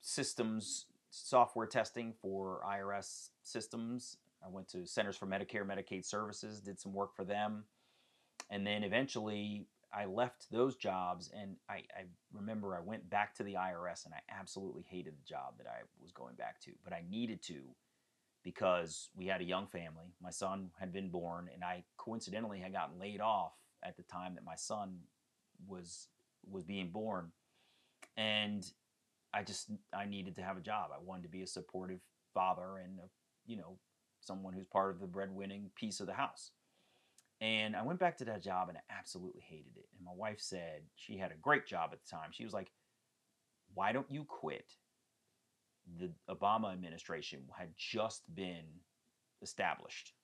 systems 0.00 0.86
software 1.12 1.66
testing 1.66 2.14
for 2.20 2.60
IRS 2.66 3.28
systems. 3.42 4.16
I 4.44 4.48
went 4.48 4.66
to 4.68 4.86
Centers 4.86 5.16
for 5.16 5.26
Medicare 5.26 5.64
Medicaid 5.64 6.04
Services, 6.04 6.60
did 6.60 6.80
some 6.80 6.94
work 6.94 7.14
for 7.14 7.24
them. 7.24 7.64
And 8.50 8.66
then 8.66 8.82
eventually 8.82 9.66
I 9.94 10.06
left 10.06 10.50
those 10.50 10.74
jobs 10.74 11.30
and 11.38 11.56
I, 11.68 11.74
I, 11.74 12.04
remember 12.32 12.74
I 12.74 12.80
went 12.80 13.08
back 13.10 13.34
to 13.36 13.42
the 13.42 13.54
IRS 13.54 14.06
and 14.06 14.14
I 14.14 14.20
absolutely 14.40 14.84
hated 14.88 15.14
the 15.18 15.28
job 15.28 15.58
that 15.58 15.66
I 15.66 15.82
was 16.00 16.12
going 16.12 16.34
back 16.34 16.60
to, 16.62 16.70
but 16.82 16.94
I 16.94 17.04
needed 17.10 17.42
to 17.42 17.60
because 18.42 19.08
we 19.16 19.26
had 19.26 19.40
a 19.40 19.44
young 19.44 19.66
family. 19.66 20.14
My 20.22 20.30
son 20.30 20.70
had 20.78 20.92
been 20.92 21.10
born 21.10 21.48
and 21.52 21.62
I 21.62 21.84
coincidentally 21.96 22.58
had 22.58 22.72
gotten 22.72 22.98
laid 22.98 23.20
off 23.20 23.52
at 23.84 23.96
the 23.96 24.02
time 24.04 24.34
that 24.34 24.44
my 24.44 24.54
son 24.54 24.98
was 25.66 26.08
was 26.48 26.64
being 26.64 26.90
born. 26.90 27.30
And 28.16 28.64
I 29.32 29.42
just 29.42 29.70
I 29.94 30.04
needed 30.04 30.36
to 30.36 30.42
have 30.42 30.56
a 30.56 30.62
job. 30.62 30.90
I 30.92 31.02
wanted 31.02 31.22
to 31.24 31.28
be 31.28 31.42
a 31.42 31.46
supportive 31.46 32.00
father 32.34 32.78
and 32.82 32.98
a, 32.98 33.08
you 33.46 33.56
know 33.56 33.78
someone 34.20 34.52
who's 34.52 34.66
part 34.66 34.90
of 34.94 35.00
the 35.00 35.06
breadwinning 35.06 35.70
piece 35.74 36.00
of 36.00 36.06
the 36.06 36.12
house. 36.12 36.52
And 37.40 37.74
I 37.74 37.82
went 37.82 37.98
back 37.98 38.16
to 38.18 38.24
that 38.26 38.42
job 38.42 38.68
and 38.68 38.78
I 38.78 38.82
absolutely 38.96 39.40
hated 39.40 39.76
it. 39.76 39.88
And 39.96 40.04
my 40.04 40.12
wife 40.14 40.38
said 40.40 40.82
she 40.94 41.16
had 41.16 41.32
a 41.32 41.42
great 41.42 41.66
job 41.66 41.90
at 41.92 41.98
the 42.00 42.08
time. 42.08 42.30
She 42.30 42.44
was 42.44 42.54
like, 42.54 42.70
"Why 43.74 43.92
don't 43.92 44.10
you 44.10 44.24
quit?" 44.24 44.76
The 45.86 46.12
Obama 46.28 46.72
administration 46.72 47.48
had 47.58 47.74
just 47.76 48.22
been 48.34 48.82
established. 49.40 50.14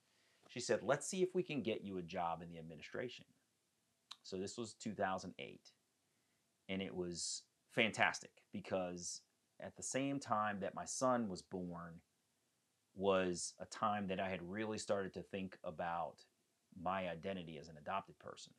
She 0.48 0.61
said, 0.61 0.82
"Let's 0.82 1.06
see 1.06 1.22
if 1.22 1.34
we 1.34 1.42
can 1.42 1.62
get 1.62 1.82
you 1.82 1.98
a 1.98 2.02
job 2.02 2.42
in 2.42 2.48
the 2.48 2.59
administration." 2.59 3.26
So 4.22 4.38
this 4.38 4.56
was 4.56 4.74
2008. 4.74 5.72
And 6.68 6.82
it 6.82 6.94
was 6.94 7.44
fantastic 7.70 8.42
because 8.52 9.22
at 9.61 9.76
the 9.76 9.82
same 9.82 10.20
time 10.20 10.61
that 10.61 10.74
my 10.74 10.84
son 10.84 11.28
was 11.28 11.42
born 11.42 12.00
was 12.94 13.54
a 13.59 13.66
time 13.66 14.09
that 14.09 14.20
I 14.20 14.28
had 14.28 14.42
really 14.42 14.78
started 14.78 15.14
to 15.14 15.22
think 15.22 15.59
about 15.64 16.24
my 16.80 17.09
identity 17.09 17.59
as 17.59 17.68
an 17.68 17.76
adopted 17.76 18.18
person. 18.18 18.52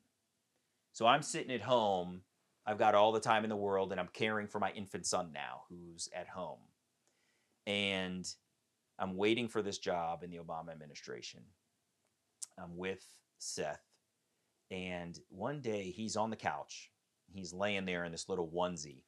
So 0.92 1.06
I'm 1.06 1.22
sitting 1.22 1.52
at 1.52 1.60
home, 1.60 2.22
I've 2.66 2.78
got 2.78 2.94
all 2.94 3.12
the 3.12 3.20
time 3.20 3.44
in 3.44 3.50
the 3.50 3.56
world, 3.56 3.92
and 3.92 4.00
I'm 4.00 4.08
caring 4.08 4.48
for 4.48 4.58
my 4.58 4.72
infant 4.72 5.06
son 5.06 5.32
now 5.32 5.62
who's 5.68 6.08
at 6.14 6.28
home. 6.28 6.60
And 7.66 8.26
I'm 8.98 9.16
waiting 9.16 9.48
for 9.48 9.62
this 9.62 9.78
job 9.78 10.22
in 10.22 10.30
the 10.30 10.38
Obama 10.38 10.70
administration. 10.70 11.40
I'm 12.58 12.76
with 12.76 13.04
Seth, 13.38 13.80
and 14.70 15.18
one 15.28 15.60
day 15.60 15.90
he's 15.90 16.16
on 16.16 16.30
the 16.30 16.36
couch. 16.36 16.90
He's 17.32 17.52
laying 17.52 17.86
there 17.86 18.04
in 18.04 18.12
this 18.12 18.28
little 18.28 18.48
onesie 18.48 19.04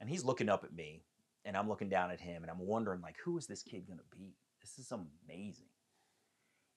and 0.00 0.08
he's 0.08 0.24
looking 0.24 0.48
up 0.48 0.64
at 0.64 0.74
me 0.74 1.04
and 1.44 1.56
I'm 1.56 1.68
looking 1.68 1.88
down 1.88 2.10
at 2.10 2.20
him 2.20 2.42
and 2.42 2.50
I'm 2.50 2.58
wondering 2.58 3.00
like 3.00 3.16
who 3.24 3.36
is 3.38 3.46
this 3.46 3.62
kid 3.62 3.86
going 3.86 3.98
to 3.98 4.16
be? 4.16 4.34
This 4.60 4.78
is 4.78 4.92
amazing. 4.92 5.66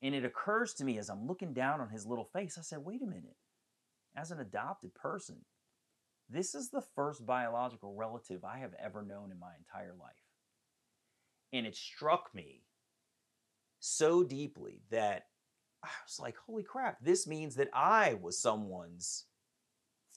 And 0.01 0.13
it 0.13 0.25
occurs 0.25 0.73
to 0.75 0.83
me 0.83 0.97
as 0.97 1.09
I'm 1.09 1.27
looking 1.27 1.53
down 1.53 1.81
on 1.81 1.89
his 1.89 2.05
little 2.05 2.25
face, 2.25 2.57
I 2.57 2.61
said, 2.61 2.79
"Wait 2.83 3.01
a 3.01 3.05
minute. 3.05 3.37
As 4.15 4.31
an 4.31 4.39
adopted 4.39 4.93
person, 4.93 5.45
this 6.29 6.53
is 6.53 6.69
the 6.69 6.81
first 6.81 7.25
biological 7.25 7.95
relative 7.95 8.43
I 8.43 8.59
have 8.59 8.73
ever 8.75 9.01
known 9.01 9.31
in 9.31 9.39
my 9.39 9.51
entire 9.57 9.93
life." 9.99 10.24
And 11.55 11.65
it 11.65 11.75
struck 11.75 12.35
me 12.35 12.63
so 13.79 14.23
deeply 14.23 14.81
that 14.91 15.27
I 15.83 15.89
was 16.05 16.19
like, 16.19 16.35
"Holy 16.45 16.63
crap, 16.63 16.97
this 17.01 17.27
means 17.27 17.55
that 17.55 17.69
I 17.73 18.15
was 18.15 18.39
someone's 18.39 19.25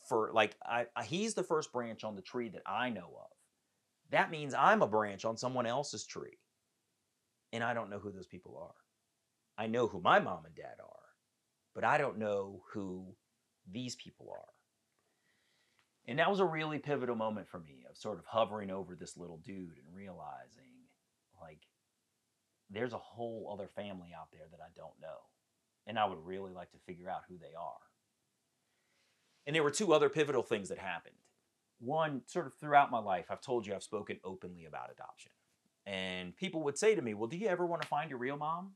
for 0.09 0.31
like 0.33 0.57
I, 0.65 0.87
he's 1.05 1.35
the 1.35 1.43
first 1.43 1.73
branch 1.73 2.03
on 2.03 2.17
the 2.17 2.23
tree 2.23 2.49
that 2.49 2.63
I 2.67 2.91
know 2.91 3.09
of. 3.21 3.31
That 4.11 4.31
means 4.31 4.55
I'm 4.55 4.83
a 4.83 4.89
branch 4.89 5.25
on 5.25 5.37
someone 5.37 5.67
else's 5.67 6.07
tree. 6.07 6.39
And 7.53 7.63
I 7.63 7.75
don't 7.75 7.91
know 7.91 7.99
who 7.99 8.11
those 8.11 8.27
people 8.27 8.59
are. 8.61 8.75
I 9.63 9.67
know 9.67 9.87
who 9.87 10.01
my 10.01 10.19
mom 10.21 10.45
and 10.45 10.55
dad 10.55 10.77
are, 10.83 11.09
but 11.75 11.85
I 11.85 11.99
don't 11.99 12.19
know 12.19 12.63
who 12.73 13.15
these 13.71 13.97
people 13.97 14.29
are. 14.33 14.49
And 16.07 16.19
that 16.19 16.31
was 16.31 16.41
a 16.41 16.47
really 16.47 16.79
pivotal 16.79 17.17
moment 17.17 17.49
for 17.49 17.61
me 17.61 17.85
of 17.89 17.97
sort 17.97 18.19
of 18.19 18.25
hovering 18.25 18.71
over 18.71 18.97
this 18.97 19.17
little 19.17 19.39
dude 19.45 19.77
and 19.77 19.95
realizing 19.95 20.68
there's 22.71 22.93
a 22.93 22.99
whole 22.99 23.51
other 23.53 23.69
family 23.69 24.11
out 24.19 24.29
there 24.33 24.47
that 24.51 24.61
I 24.61 24.69
don't 24.77 25.01
know. 25.01 25.19
And 25.87 25.99
I 25.99 26.05
would 26.05 26.25
really 26.25 26.53
like 26.53 26.71
to 26.73 26.79
figure 26.87 27.09
out 27.09 27.23
who 27.29 27.39
they 27.39 27.55
are. 27.59 27.79
And 29.47 29.57
there 29.57 29.63
were 29.63 29.71
two 29.71 29.95
other 29.95 30.11
pivotal 30.11 30.43
things 30.43 30.69
that 30.69 30.79
happened. 30.79 31.15
One, 31.81 32.23
sort 32.27 32.47
of 32.47 32.55
throughout 32.55 32.91
my 32.91 32.99
life, 32.99 33.27
I've 33.31 33.41
told 33.41 33.67
you 33.67 33.75
I've 33.75 33.83
spoken 33.83 34.19
openly 34.23 34.67
about 34.67 34.91
adoption. 34.93 35.33
And 35.87 36.37
people 36.37 36.63
would 36.65 36.77
say 36.77 36.95
to 36.95 37.01
me, 37.01 37.15
Well, 37.15 37.29
do 37.29 37.39
you 37.39 37.49
ever 37.49 37.65
want 37.65 37.81
to 37.81 37.89
find 37.89 38.11
your 38.11 38.19
real 38.19 38.37
mom? 38.37 38.73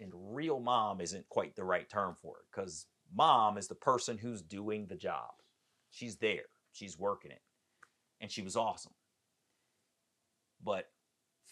And 0.00 0.12
real 0.14 0.60
mom 0.60 1.00
isn't 1.00 1.28
quite 1.28 1.54
the 1.54 1.64
right 1.64 1.88
term 1.88 2.14
for 2.14 2.38
it 2.38 2.44
because 2.50 2.86
mom 3.14 3.58
is 3.58 3.68
the 3.68 3.74
person 3.74 4.16
who's 4.16 4.40
doing 4.40 4.86
the 4.86 4.96
job. 4.96 5.30
She's 5.90 6.16
there, 6.16 6.46
she's 6.72 6.98
working 6.98 7.30
it, 7.30 7.42
and 8.20 8.30
she 8.30 8.40
was 8.40 8.56
awesome. 8.56 8.94
But 10.64 10.88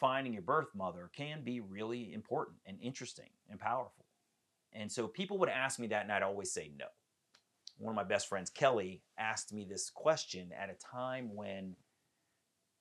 finding 0.00 0.32
your 0.32 0.42
birth 0.42 0.68
mother 0.74 1.10
can 1.14 1.44
be 1.44 1.60
really 1.60 2.12
important 2.12 2.56
and 2.66 2.78
interesting 2.80 3.28
and 3.48 3.60
powerful. 3.60 4.06
And 4.72 4.90
so 4.90 5.06
people 5.06 5.38
would 5.38 5.48
ask 5.48 5.78
me 5.78 5.88
that, 5.88 6.02
and 6.02 6.12
I'd 6.12 6.22
always 6.22 6.52
say 6.52 6.70
no 6.78 6.86
one 7.80 7.92
of 7.92 7.96
my 7.96 8.04
best 8.04 8.28
friends, 8.28 8.50
Kelly, 8.50 9.02
asked 9.18 9.54
me 9.54 9.64
this 9.64 9.88
question 9.88 10.50
at 10.52 10.68
a 10.68 10.74
time 10.74 11.34
when 11.34 11.74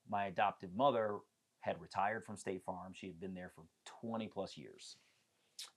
my 0.08 0.26
adoptive 0.26 0.74
mother 0.76 1.16
had 1.60 1.80
retired 1.80 2.24
from 2.24 2.36
State 2.36 2.62
Farm. 2.64 2.92
She 2.94 3.06
had 3.06 3.18
been 3.18 3.34
there 3.34 3.50
for 3.54 3.64
20 4.02 4.28
plus 4.28 4.58
years. 4.58 4.96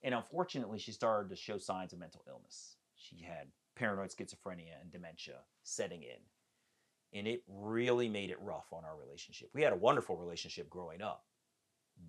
And 0.02 0.14
unfortunately, 0.14 0.78
she 0.78 0.92
started 0.92 1.30
to 1.30 1.36
show 1.36 1.56
signs 1.56 1.94
of 1.94 1.98
mental 1.98 2.22
illness. 2.28 2.76
She 2.96 3.22
had 3.22 3.48
paranoid 3.76 4.10
schizophrenia 4.10 4.80
and 4.80 4.92
dementia 4.92 5.36
setting 5.62 6.02
in. 6.02 7.18
And 7.18 7.26
it 7.26 7.42
really 7.48 8.08
made 8.08 8.30
it 8.30 8.40
rough 8.40 8.72
on 8.72 8.84
our 8.84 8.96
relationship. 8.98 9.48
We 9.54 9.62
had 9.62 9.72
a 9.72 9.76
wonderful 9.76 10.16
relationship 10.16 10.68
growing 10.68 11.00
up. 11.00 11.24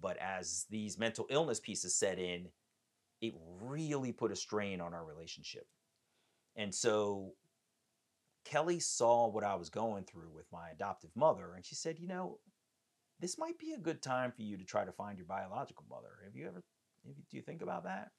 But 0.01 0.17
as 0.17 0.65
these 0.69 0.97
mental 0.97 1.25
illness 1.29 1.59
pieces 1.59 1.95
set 1.95 2.19
in, 2.19 2.49
it 3.21 3.33
really 3.61 4.11
put 4.11 4.31
a 4.31 4.35
strain 4.35 4.81
on 4.81 4.93
our 4.93 5.03
relationship. 5.03 5.67
And 6.55 6.73
so 6.73 7.33
Kelly 8.45 8.79
saw 8.79 9.27
what 9.27 9.43
I 9.43 9.55
was 9.55 9.69
going 9.69 10.03
through 10.03 10.29
with 10.33 10.45
my 10.51 10.69
adoptive 10.69 11.11
mother, 11.15 11.53
and 11.55 11.65
she 11.65 11.75
said, 11.75 11.99
You 11.99 12.07
know, 12.07 12.39
this 13.19 13.37
might 13.37 13.57
be 13.57 13.73
a 13.73 13.79
good 13.79 14.01
time 14.01 14.31
for 14.31 14.43
you 14.43 14.57
to 14.57 14.63
try 14.63 14.85
to 14.85 14.91
find 14.91 15.17
your 15.17 15.27
biological 15.27 15.85
mother. 15.89 16.19
Have 16.23 16.35
you 16.35 16.47
ever, 16.47 16.61
do 17.03 17.37
you 17.37 17.41
think 17.41 17.61
about 17.61 17.85
that? 17.85 18.11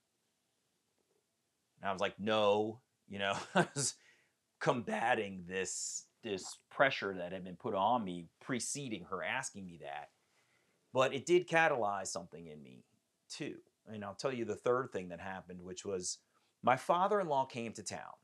And 1.81 1.89
I 1.89 1.93
was 1.93 2.01
like, 2.01 2.19
No, 2.19 2.81
you 3.09 3.19
know, 3.19 3.37
I 3.55 3.67
was 3.75 3.95
combating 4.61 5.45
this 5.47 6.05
this 6.23 6.59
pressure 6.71 7.15
that 7.15 7.33
had 7.33 7.45
been 7.45 7.57
put 7.57 7.75
on 7.75 8.05
me 8.05 8.27
preceding 8.41 9.05
her 9.05 9.23
asking 9.23 9.65
me 9.65 9.79
that. 9.81 10.09
But 10.97 11.13
it 11.13 11.27
did 11.27 11.47
catalyze 11.47 12.07
something 12.07 12.47
in 12.47 12.63
me 12.63 12.83
too. 13.29 13.57
And 13.87 14.03
I'll 14.03 14.15
tell 14.15 14.33
you 14.33 14.47
the 14.47 14.57
third 14.57 14.93
thing 14.93 15.11
that 15.11 15.21
happened, 15.21 15.61
which 15.61 15.85
was 15.85 16.21
my 16.63 16.77
father 16.77 17.21
in 17.21 17.29
law 17.29 17.45
came 17.45 17.75
to 17.75 17.83
town. 17.83 18.15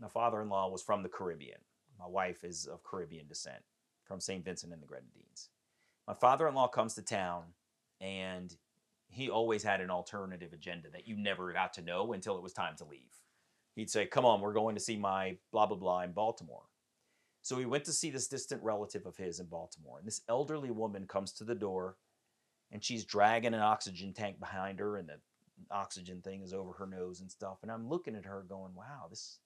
My 0.00 0.06
father 0.06 0.40
in 0.40 0.48
law 0.48 0.70
was 0.70 0.82
from 0.82 1.02
the 1.02 1.08
Caribbean. 1.08 1.58
My 1.98 2.06
wife 2.06 2.44
is 2.44 2.66
of 2.66 2.84
Caribbean 2.84 3.26
descent 3.26 3.64
from 4.04 4.20
St. 4.20 4.44
Vincent 4.44 4.72
and 4.72 4.80
the 4.80 4.86
Grenadines. 4.86 5.48
My 6.06 6.14
father 6.14 6.46
in 6.46 6.54
law 6.54 6.68
comes 6.68 6.94
to 6.94 7.02
town 7.02 7.42
and 8.00 8.54
he 9.08 9.28
always 9.28 9.64
had 9.64 9.80
an 9.80 9.90
alternative 9.90 10.52
agenda 10.52 10.90
that 10.90 11.08
you 11.08 11.16
never 11.16 11.52
got 11.52 11.72
to 11.72 11.82
know 11.82 12.12
until 12.12 12.36
it 12.36 12.42
was 12.44 12.52
time 12.52 12.76
to 12.76 12.84
leave. 12.84 13.18
He'd 13.74 13.90
say, 13.90 14.06
Come 14.06 14.24
on, 14.24 14.40
we're 14.40 14.52
going 14.52 14.76
to 14.76 14.80
see 14.80 14.96
my 14.96 15.38
blah, 15.50 15.66
blah, 15.66 15.76
blah 15.76 16.02
in 16.02 16.12
Baltimore. 16.12 16.66
So 17.42 17.56
we 17.56 17.66
went 17.66 17.82
to 17.86 17.92
see 17.92 18.10
this 18.10 18.28
distant 18.28 18.62
relative 18.62 19.06
of 19.06 19.16
his 19.16 19.40
in 19.40 19.46
Baltimore. 19.46 19.98
And 19.98 20.06
this 20.06 20.20
elderly 20.28 20.70
woman 20.70 21.08
comes 21.08 21.32
to 21.32 21.42
the 21.42 21.56
door 21.56 21.96
and 22.72 22.82
she's 22.82 23.04
dragging 23.04 23.54
an 23.54 23.60
oxygen 23.60 24.12
tank 24.12 24.40
behind 24.40 24.80
her 24.80 24.96
and 24.96 25.08
the 25.08 25.18
oxygen 25.70 26.20
thing 26.22 26.42
is 26.42 26.52
over 26.52 26.72
her 26.72 26.86
nose 26.86 27.20
and 27.20 27.30
stuff. 27.30 27.58
And 27.62 27.70
I'm 27.70 27.88
looking 27.88 28.16
at 28.16 28.24
her 28.24 28.44
going, 28.48 28.74
Wow, 28.74 29.06
this 29.08 29.38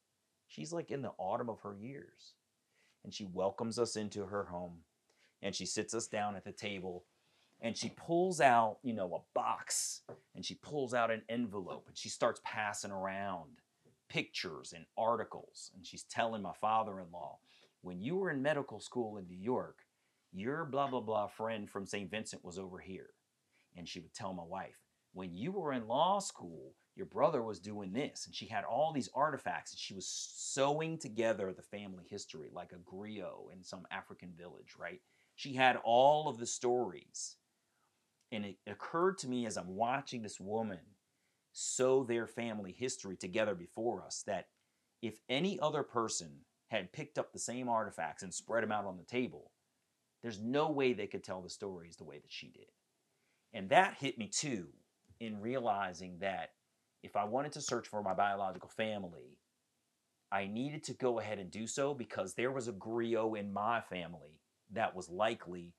She's 0.49 0.73
like 0.73 0.91
in 0.91 1.03
the 1.03 1.13
autumn 1.19 1.51
of 1.51 1.61
her 1.61 1.75
years. 1.75 2.35
And 3.05 3.13
she 3.13 3.25
welcomes 3.25 3.79
us 3.79 3.97
into 3.97 4.25
her 4.27 4.45
home 4.45 4.79
and 5.43 5.55
she 5.55 5.67
sits 5.67 5.95
us 5.95 6.07
down 6.07 6.35
at 6.35 6.45
the 6.45 6.53
table 6.53 7.05
and 7.61 7.77
she 7.77 7.91
pulls 7.91 8.41
out, 8.41 8.79
you 8.83 8.93
know, 8.93 9.15
a 9.15 9.39
box 9.39 10.03
and 10.35 10.45
she 10.45 10.55
pulls 10.55 10.93
out 10.93 11.11
an 11.11 11.23
envelope 11.29 11.85
and 11.89 11.97
she 11.97 12.09
starts 12.09 12.41
passing 12.45 12.91
around 12.91 13.51
pictures 14.09 14.73
and 14.75 14.85
articles. 14.99 15.71
And 15.75 15.87
she's 15.87 16.05
telling 16.05 16.43
my 16.43 16.53
father 16.61 17.01
in 17.01 17.07
law, 17.13 17.39
when 17.83 18.01
you 18.01 18.17
were 18.17 18.31
in 18.31 18.43
medical 18.43 18.81
school 18.81 19.19
in 19.19 19.27
New 19.29 19.39
York, 19.39 19.79
your 20.33 20.65
blah, 20.65 20.89
blah, 20.89 21.01
blah 21.01 21.29
friend 21.29 21.71
from 21.71 21.87
St. 21.87 22.11
Vincent 22.11 22.45
was 22.45 22.59
over 22.59 22.79
here. 22.79 23.11
And 23.77 23.89
she 23.89 24.01
would 24.01 24.15
tell 24.15 24.33
my 24.33 24.45
wife, 24.45 24.79
when 25.13 25.35
you 25.35 25.53
were 25.53 25.73
in 25.73 25.87
law 25.87 26.19
school, 26.19 26.75
your 26.95 27.07
brother 27.07 27.43
was 27.43 27.61
doing 27.61 27.93
this. 27.93 28.27
And 28.27 28.35
she 28.35 28.47
had 28.47 28.65
all 28.65 28.93
these 28.93 29.11
artifacts 29.15 29.73
and 29.73 29.79
she 29.79 29.95
was 29.95 30.07
sewing 30.07 30.99
together 30.99 31.53
the 31.53 31.63
family 31.63 32.05
history 32.09 32.49
like 32.53 32.73
a 32.73 32.91
griot 32.91 33.53
in 33.53 33.63
some 33.63 33.87
African 33.91 34.33
village, 34.37 34.75
right? 34.79 35.01
She 35.37 35.55
had 35.55 35.79
all 35.85 36.29
of 36.29 36.39
the 36.39 36.47
stories. 36.47 37.37
And 38.33 38.45
it 38.45 38.57
occurred 38.67 39.19
to 39.19 39.29
me 39.29 39.47
as 39.47 39.57
I'm 39.57 39.77
watching 39.77 40.23
this 40.23 40.41
woman 40.41 40.81
sew 41.53 42.05
their 42.05 42.27
family 42.27 42.73
history 42.73 43.17
together 43.17 43.55
before 43.55 44.03
us 44.03 44.23
that 44.27 44.49
if 45.03 45.19
any 45.29 45.59
other 45.61 45.83
person 45.83 46.31
had 46.69 46.93
picked 46.93 47.19
up 47.19 47.33
the 47.33 47.39
same 47.39 47.69
artifacts 47.69 48.23
and 48.23 48.35
spread 48.35 48.63
them 48.63 48.73
out 48.73 48.87
on 48.87 48.97
the 48.97 49.05
table, 49.05 49.53
there's 50.23 50.41
no 50.41 50.71
way 50.71 50.93
they 50.93 51.07
could 51.07 51.23
tell 51.23 51.41
the 51.41 51.49
stories 51.49 51.97
the 51.97 52.05
way 52.05 52.19
that 52.19 52.33
she 52.33 52.49
did. 52.49 52.67
And 53.57 53.71
that 53.71 53.97
hit 53.99 54.19
me 54.19 54.29
too 54.29 54.67
in 55.19 55.41
realizing 55.41 56.19
that 56.19 56.51
if 57.03 57.17
I 57.17 57.25
wanted 57.25 57.53
to 57.53 57.63
search 57.63 57.89
for 57.89 58.03
my 58.03 58.13
biological 58.13 58.69
family, 58.69 59.39
I 60.31 60.47
needed 60.47 60.85
to 60.85 60.93
go 60.93 61.21
ahead 61.21 61.39
and 61.39 61.51
do 61.51 61.67
so 61.67 61.95
because 61.95 62.35
there 62.35 62.53
was 62.53 62.69
a 62.69 62.73
griot 62.73 63.39
in 63.39 63.55
my 63.55 63.81
family 63.81 64.43
that 64.73 64.95
was 64.95 65.09
likely 65.09 65.73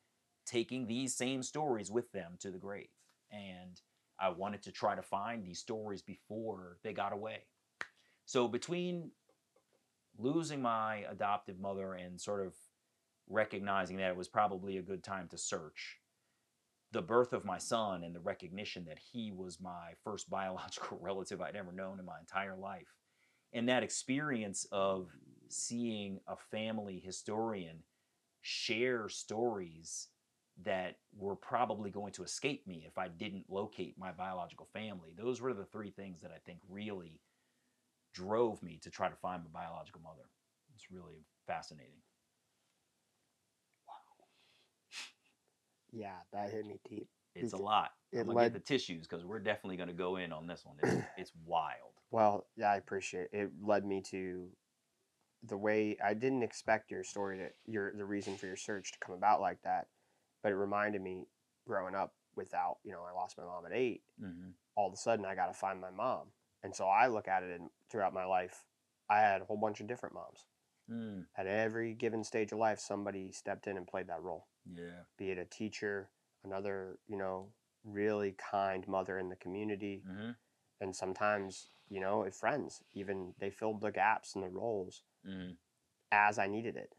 taking 0.43 0.87
these 0.87 1.13
same 1.13 1.43
stories 1.43 1.91
with 1.91 2.11
them 2.13 2.33
to 2.39 2.49
the 2.49 2.57
grave. 2.57 2.87
And 3.29 3.79
I 4.19 4.29
wanted 4.29 4.63
to 4.63 4.71
try 4.71 4.95
to 4.95 5.03
find 5.03 5.43
these 5.43 5.59
stories 5.59 6.01
before 6.01 6.79
they 6.83 6.93
got 6.93 7.13
away. 7.13 7.43
So 8.25 8.47
between 8.47 9.11
losing 10.17 10.63
my 10.63 11.05
adoptive 11.11 11.59
mother 11.59 11.93
and 11.93 12.19
sort 12.19 12.43
of 12.43 12.55
recognizing 13.29 13.97
that 13.97 14.09
it 14.09 14.17
was 14.17 14.27
probably 14.27 14.77
a 14.77 14.81
good 14.81 15.03
time 15.03 15.27
to 15.27 15.37
search, 15.37 15.99
the 16.97 17.01
birth 17.03 17.31
of 17.31 17.45
my 17.45 17.59
son 17.59 18.03
and 18.03 18.15
the 18.15 18.19
recognition 18.19 18.83
that 18.85 18.97
he 18.97 19.31
was 19.31 19.61
my 19.61 19.91
first 20.03 20.27
biological 20.31 20.97
relative 20.99 21.39
I'd 21.39 21.55
ever 21.55 21.71
known 21.71 21.99
in 21.99 22.05
my 22.05 22.19
entire 22.19 22.57
life, 22.57 22.95
and 23.53 23.69
that 23.69 23.83
experience 23.83 24.65
of 24.71 25.09
seeing 25.47 26.19
a 26.27 26.35
family 26.35 26.99
historian 26.99 27.83
share 28.41 29.09
stories 29.09 30.07
that 30.63 30.95
were 31.15 31.35
probably 31.35 31.91
going 31.91 32.11
to 32.13 32.23
escape 32.23 32.65
me 32.65 32.83
if 32.87 32.97
I 32.97 33.09
didn't 33.09 33.45
locate 33.47 33.95
my 33.99 34.11
biological 34.11 34.67
family. 34.73 35.13
Those 35.15 35.39
were 35.39 35.53
the 35.53 35.65
three 35.65 35.91
things 35.91 36.19
that 36.21 36.31
I 36.31 36.39
think 36.47 36.61
really 36.67 37.19
drove 38.11 38.63
me 38.63 38.79
to 38.81 38.89
try 38.89 39.07
to 39.07 39.15
find 39.15 39.43
my 39.43 39.61
biological 39.61 40.01
mother. 40.01 40.29
It's 40.73 40.89
really 40.89 41.27
fascinating. 41.45 42.06
Yeah, 45.91 46.15
that 46.33 46.51
hit 46.51 46.65
me 46.65 46.79
deep. 46.89 47.07
It's 47.35 47.53
a 47.53 47.57
lot. 47.57 47.91
it 48.11 48.19
I'm 48.19 48.25
gonna 48.27 48.37
led- 48.37 48.53
get 48.53 48.65
the 48.65 48.73
tissues 48.73 49.07
because 49.07 49.23
we're 49.25 49.39
definitely 49.39 49.77
gonna 49.77 49.93
go 49.93 50.15
in 50.17 50.31
on 50.31 50.47
this 50.47 50.65
one. 50.65 50.77
It's, 50.81 51.05
it's 51.17 51.31
wild. 51.45 51.93
Well, 52.11 52.47
yeah, 52.55 52.71
I 52.71 52.77
appreciate 52.77 53.29
it. 53.31 53.37
It 53.37 53.51
led 53.61 53.85
me 53.85 54.01
to 54.11 54.49
the 55.43 55.57
way 55.57 55.97
I 56.03 56.13
didn't 56.13 56.43
expect 56.43 56.89
your 56.89 57.03
story 57.03 57.37
to 57.37 57.49
your 57.71 57.93
the 57.95 58.05
reason 58.05 58.35
for 58.37 58.47
your 58.47 58.55
search 58.55 58.91
to 58.93 58.99
come 58.99 59.13
about 59.15 59.39
like 59.41 59.61
that, 59.63 59.87
but 60.41 60.51
it 60.51 60.55
reminded 60.55 61.01
me 61.01 61.25
growing 61.67 61.95
up 61.95 62.13
without 62.35 62.77
you 62.83 62.91
know 62.91 63.03
I 63.07 63.13
lost 63.13 63.37
my 63.37 63.43
mom 63.43 63.65
at 63.65 63.73
eight. 63.73 64.01
hmm 64.19 64.49
All 64.75 64.87
of 64.87 64.93
a 64.93 64.97
sudden, 64.97 65.25
I 65.25 65.35
got 65.35 65.47
to 65.47 65.53
find 65.53 65.79
my 65.79 65.91
mom, 65.91 66.27
and 66.63 66.75
so 66.75 66.87
I 66.87 67.07
look 67.07 67.27
at 67.27 67.43
it 67.43 67.59
and 67.59 67.69
throughout 67.91 68.13
my 68.13 68.25
life, 68.25 68.63
I 69.09 69.19
had 69.19 69.41
a 69.41 69.45
whole 69.45 69.57
bunch 69.57 69.79
of 69.79 69.87
different 69.87 70.15
moms. 70.15 70.45
Mm, 70.89 71.25
At 71.37 71.47
every 71.47 71.93
given 71.93 72.23
stage 72.23 72.51
of 72.51 72.59
life, 72.59 72.79
somebody 72.79 73.31
stepped 73.31 73.67
in 73.67 73.75
and 73.77 73.85
played 73.85 74.07
that 74.07 74.21
role. 74.23 74.47
Yeah. 74.75 75.03
Be 75.17 75.31
it 75.31 75.37
a 75.37 75.45
teacher, 75.45 76.09
another 76.43 76.99
you 77.07 77.17
know 77.17 77.49
really 77.83 78.33
kind 78.51 78.87
mother 78.87 79.17
in 79.19 79.29
the 79.29 79.35
community, 79.35 80.03
hmm 80.05 80.31
and 80.79 80.95
sometimes 80.95 81.69
you 81.89 81.99
know 81.99 82.23
if 82.23 82.35
friends 82.35 82.83
even 82.93 83.33
they 83.39 83.49
filled 83.49 83.81
the 83.81 83.91
gaps 83.91 84.35
and 84.35 84.43
the 84.43 84.49
roles 84.49 85.03
hmm 85.25 85.51
as 86.11 86.39
i 86.39 86.47
needed 86.47 86.75
it. 86.77 86.93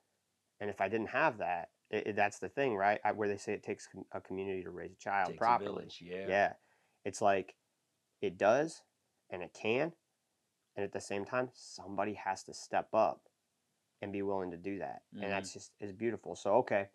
And 0.61 0.69
if 0.71 0.81
i 0.81 0.89
didn't 0.89 1.09
have 1.11 1.39
that 1.39 1.71
it, 1.91 2.09
it- 2.09 2.17
that's 2.17 2.39
the 2.39 2.49
thing 2.49 2.77
right? 2.77 3.01
I, 3.05 3.13
where 3.13 3.29
they 3.29 3.37
say 3.39 3.53
it 3.53 3.63
takes 3.63 3.89
a 4.13 4.21
community 4.21 4.63
to 4.65 4.71
raise 4.71 4.93
a 4.93 4.97
child 4.97 5.29
Takes 5.31 5.37
a 5.37 5.39
properly. 5.39 5.71
village, 5.71 5.99
yeah. 6.03 6.27
yeah. 6.29 6.53
It's 7.05 7.23
like 7.23 7.55
it 8.21 8.37
does 8.37 8.83
and 9.31 9.43
it 9.43 9.55
can 9.55 9.93
and 10.77 10.85
at 10.85 10.93
the 10.93 11.01
same 11.01 11.25
time 11.25 11.49
somebody 11.55 12.15
has 12.15 12.43
to 12.45 12.55
step 12.55 12.89
up 12.93 13.23
and 14.03 14.13
be 14.13 14.23
willing 14.23 14.51
to 14.51 14.57
do 14.57 14.79
that. 14.79 15.03
Mhm. 15.15 15.23
and 15.23 15.33
that's 15.33 15.53
just 15.53 15.73
is 15.81 15.93
beautiful. 15.93 16.35
So 16.37 16.55
okay 16.57 16.89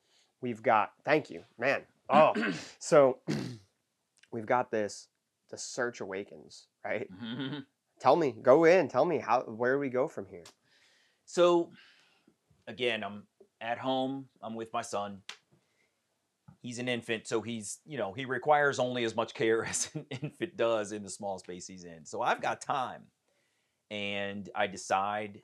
we've 0.44 0.62
got 0.62 0.92
thank 1.06 1.32
you 1.32 1.44
man 1.58 1.82
oh 2.12 2.34
so 2.80 3.18
we've 4.32 4.46
got 4.46 4.70
this 4.70 5.08
the 5.50 5.58
search 5.58 6.02
awakens 6.02 6.68
right 6.86 7.10
tell 8.00 8.16
me 8.16 8.36
go 8.44 8.66
in 8.66 8.88
tell 8.90 9.06
me 9.06 9.18
how 9.20 9.42
where 9.42 9.80
we 9.80 9.90
go 9.90 10.08
from 10.08 10.28
here 10.30 10.44
So, 11.26 11.72
again, 12.68 13.04
I'm 13.04 13.24
at 13.62 13.78
home. 13.80 14.28
I'm 14.42 14.56
with 14.56 14.74
my 14.74 14.82
son. 14.82 15.22
He's 16.62 16.80
an 16.80 16.88
infant, 16.88 17.28
so 17.28 17.42
he's, 17.42 17.80
you 17.86 17.98
know, 17.98 18.14
he 18.14 18.26
requires 18.26 18.80
only 18.80 19.04
as 19.06 19.16
much 19.16 19.34
care 19.34 19.66
as 19.70 19.90
an 19.96 20.06
infant 20.10 20.58
does 20.58 20.92
in 20.92 21.04
the 21.04 21.10
small 21.10 21.40
space 21.40 21.68
he's 21.68 21.86
in. 21.86 22.06
So 22.06 22.22
I've 22.22 22.42
got 22.42 22.62
time. 22.62 23.04
And 23.92 24.50
I 24.56 24.68
decide 24.68 25.42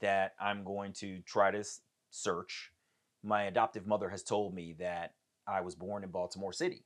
that 0.00 0.34
I'm 0.40 0.64
going 0.64 0.92
to 0.94 1.20
try 1.20 1.50
to 1.50 1.64
search. 2.10 2.70
My 3.26 3.42
adoptive 3.44 3.88
mother 3.88 4.08
has 4.08 4.22
told 4.22 4.54
me 4.54 4.76
that 4.78 5.14
I 5.48 5.60
was 5.60 5.74
born 5.74 6.04
in 6.04 6.10
Baltimore 6.10 6.52
City. 6.52 6.84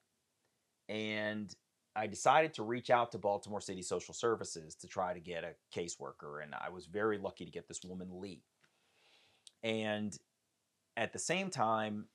And 0.89 1.55
I 1.95 2.07
decided 2.07 2.55
to 2.55 2.63
reach 2.63 2.89
out 2.89 3.13
to 3.13 3.19
Baltimore 3.19 3.61
City 3.61 3.83
Social 3.83 4.15
Services 4.15 4.75
to 4.77 4.89
try 4.89 5.13
to 5.13 5.21
get 5.21 5.45
a 5.45 5.55
caseworker, 5.77 6.43
and 6.43 6.55
I 6.55 6.71
was 6.71 6.87
very 6.87 7.19
lucky 7.19 7.45
to 7.45 7.51
get 7.51 7.69
this 7.69 7.85
woman, 7.85 8.09
Lee. 8.13 8.43
And 9.63 10.17
at 10.97 11.13
the 11.13 11.19
same 11.19 11.51
time, 11.51 12.07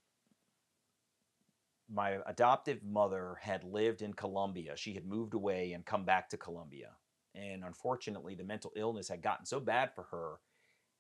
my 1.88 2.18
adoptive 2.26 2.84
mother 2.84 3.38
had 3.42 3.64
lived 3.64 4.02
in 4.02 4.14
Columbia. 4.14 4.76
She 4.76 4.94
had 4.94 5.06
moved 5.06 5.36
away 5.36 5.74
and 5.74 5.86
come 5.86 6.04
back 6.04 6.30
to 6.30 6.38
Columbia. 6.38 6.92
And 7.36 7.64
unfortunately, 7.64 8.34
the 8.34 8.44
mental 8.44 8.72
illness 8.76 9.08
had 9.08 9.22
gotten 9.22 9.46
so 9.46 9.60
bad 9.60 9.94
for 9.94 10.06
her 10.10 10.40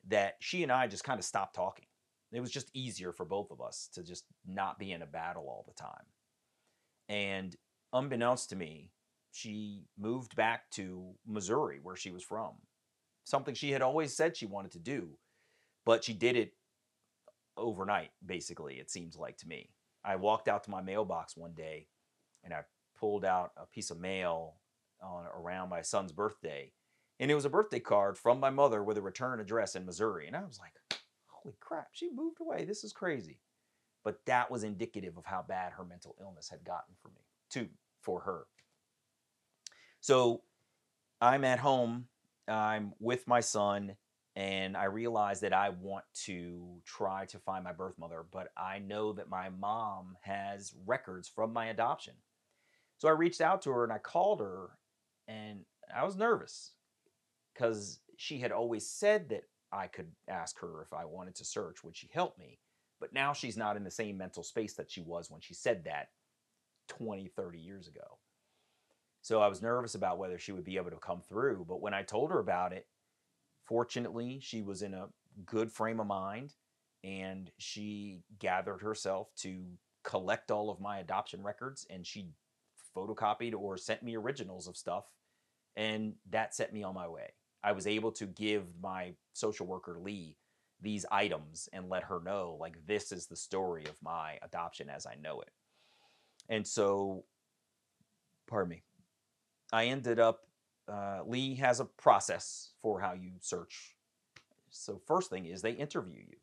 that 0.10 0.36
she 0.40 0.62
and 0.62 0.72
I 0.72 0.86
just 0.88 1.04
kind 1.04 1.18
of 1.18 1.26
stopped 1.26 1.56
talking. 1.56 1.86
It 2.36 2.42
was 2.42 2.52
just 2.52 2.70
easier 2.74 3.12
for 3.12 3.26
both 3.26 3.52
of 3.52 3.62
us 3.62 3.90
to 3.94 4.04
just 4.04 4.26
not 4.46 4.78
be 4.78 4.92
in 4.92 5.02
a 5.02 5.08
battle 5.08 5.44
all 5.48 5.66
the 5.68 5.82
time. 5.82 6.06
And 7.08 7.56
unbeknownst 7.94 8.50
to 8.50 8.56
me, 8.56 8.92
she 9.32 9.86
moved 9.98 10.36
back 10.36 10.70
to 10.72 11.14
Missouri, 11.26 11.80
where 11.82 11.96
she 11.96 12.12
was 12.12 12.24
from. 12.24 12.54
Something 13.26 13.56
she 13.56 13.72
had 13.72 13.82
always 13.82 14.16
said 14.16 14.36
she 14.36 14.46
wanted 14.46 14.72
to 14.72 14.80
do, 14.80 15.18
but 15.86 16.04
she 16.04 16.14
did 16.14 16.36
it 16.36 16.54
overnight, 17.58 18.12
basically, 18.26 18.76
it 18.76 18.92
seems 18.92 19.18
like 19.18 19.38
to 19.38 19.48
me. 19.48 19.70
I 20.04 20.18
walked 20.18 20.48
out 20.48 20.64
to 20.66 20.72
my 20.72 20.82
mailbox 20.82 21.36
one 21.36 21.54
day 21.54 21.88
and 22.44 22.54
I 22.54 22.62
pulled 23.00 23.26
out 23.26 23.52
a 23.58 23.66
piece 23.66 23.92
of 23.92 24.00
mail 24.00 24.56
on, 25.02 25.26
around 25.26 25.70
my 25.70 25.82
son's 25.82 26.12
birthday. 26.12 26.72
And 27.20 27.32
it 27.32 27.36
was 27.36 27.46
a 27.46 27.50
birthday 27.50 27.80
card 27.80 28.18
from 28.18 28.40
my 28.40 28.50
mother 28.50 28.84
with 28.84 28.98
a 28.98 29.02
return 29.02 29.40
address 29.40 29.76
in 29.76 29.86
Missouri. 29.86 30.28
And 30.28 30.36
I 30.36 30.44
was 30.44 30.60
like, 30.60 30.74
holy 31.46 31.56
crap, 31.60 31.90
she 31.92 32.10
moved 32.12 32.42
away. 32.42 32.66
This 32.66 32.84
is 32.84 32.92
crazy. 32.92 33.38
But 34.04 34.20
that 34.26 34.52
was 34.52 34.64
indicative 34.64 35.18
of 35.18 35.26
how 35.26 35.46
bad 35.48 35.74
her 35.74 35.86
mental 35.86 36.16
illness 36.20 36.50
had 36.50 36.64
gotten 36.64 36.96
for 37.02 37.10
me, 37.10 37.22
too, 37.50 37.68
for 38.02 38.20
her. 38.22 38.46
So 40.00 40.42
I'm 41.22 41.44
at 41.44 41.60
home, 41.60 42.08
I'm 42.48 42.94
with 43.00 43.28
my 43.28 43.40
son, 43.40 43.96
and 44.36 44.76
I 44.76 44.86
realize 44.86 45.40
that 45.40 45.54
I 45.54 45.70
want 45.70 46.06
to 46.26 46.82
try 46.86 47.26
to 47.28 47.40
find 47.40 47.64
my 47.64 47.72
birth 47.72 47.98
mother, 47.98 48.26
but 48.32 48.50
I 48.58 48.80
know 48.80 49.14
that 49.14 49.30
my 49.30 49.50
mom 49.50 50.18
has 50.22 50.74
records 50.86 51.28
from 51.28 51.54
my 51.54 51.68
adoption. 51.68 52.14
So 52.98 53.08
I 53.08 53.12
reached 53.12 53.42
out 53.42 53.62
to 53.64 53.72
her 53.72 53.84
and 53.84 53.94
I 53.94 53.98
called 53.98 54.40
her, 54.40 54.72
and 55.28 55.62
I 55.96 56.04
was 56.04 56.16
nervous 56.16 56.72
because 57.54 58.00
she 58.18 58.40
had 58.40 58.52
always 58.52 58.88
said 58.88 59.30
that 59.30 59.44
I 59.76 59.88
could 59.88 60.12
ask 60.28 60.60
her 60.60 60.82
if 60.82 60.94
I 60.94 61.06
wanted 61.06 61.36
to 61.36 61.46
search, 61.46 61.84
would 61.84 61.98
she 61.98 62.10
help 62.14 62.38
me? 62.38 62.60
But 63.00 63.14
now 63.14 63.34
she's 63.34 63.58
not 63.58 63.76
in 63.76 63.84
the 63.84 63.92
same 63.92 64.18
mental 64.18 64.44
space 64.44 64.74
that 64.76 64.90
she 64.90 65.02
was 65.02 65.30
when 65.30 65.42
she 65.42 65.54
said 65.54 65.84
that 65.84 66.10
20, 66.88 67.28
30 67.28 67.60
years 67.60 67.88
ago. 67.88 68.20
So 69.22 69.42
I 69.42 69.48
was 69.48 69.62
nervous 69.62 69.96
about 69.96 70.18
whether 70.18 70.38
she 70.38 70.52
would 70.52 70.64
be 70.64 70.78
able 70.78 70.92
to 70.92 70.98
come 70.98 71.22
through. 71.22 71.66
But 71.68 71.82
when 71.82 71.94
I 71.94 72.04
told 72.04 72.32
her 72.32 72.40
about 72.40 72.74
it, 72.74 72.88
fortunately, 73.66 74.40
she 74.42 74.62
was 74.62 74.82
in 74.82 74.94
a 74.94 75.10
good 75.46 75.72
frame 75.72 76.00
of 76.00 76.08
mind 76.08 76.54
and 77.04 77.52
she 77.58 78.22
gathered 78.40 78.82
herself 78.82 79.30
to 79.38 79.64
collect 80.04 80.52
all 80.52 80.70
of 80.70 80.80
my 80.80 81.00
adoption 81.00 81.44
records 81.44 81.86
and 81.90 82.06
she 82.06 82.30
photocopied 82.96 83.54
or 83.54 83.78
sent 83.78 84.04
me 84.04 84.16
originals 84.16 84.68
of 84.68 84.78
stuff 84.78 85.06
and 85.76 86.14
that 86.30 86.56
set 86.56 86.74
me 86.74 86.84
on 86.84 86.94
my 86.94 87.08
way. 87.08 87.34
I 87.64 87.74
was 87.74 87.88
able 87.88 88.12
to 88.14 88.26
give 88.26 88.64
my 88.82 89.14
social 89.36 89.66
worker 89.66 89.98
Lee 90.00 90.38
these 90.82 91.06
items 91.12 91.70
and 91.74 91.90
let 91.90 92.04
her 92.04 92.22
know 92.24 92.58
like 92.60 92.76
this 92.86 93.12
is 93.12 93.28
the 93.28 93.36
story 93.36 93.86
of 93.86 94.02
my 94.02 94.38
adoption 94.42 94.90
as 94.90 95.06
I 95.06 95.16
know 95.16 95.42
it. 95.42 95.52
And 96.50 96.68
so 96.68 97.24
pardon 98.48 98.70
me. 98.70 98.84
I 99.72 99.86
ended 99.86 100.20
up 100.20 100.42
uh, 100.88 101.22
Lee 101.26 101.56
has 101.56 101.80
a 101.80 101.86
process 101.86 102.72
for 102.82 103.00
how 103.00 103.14
you 103.14 103.32
search. 103.40 103.96
So 104.70 105.02
first 105.08 105.30
thing 105.30 105.46
is 105.46 105.62
they 105.62 105.72
interview 105.72 106.20
you. 106.20 106.38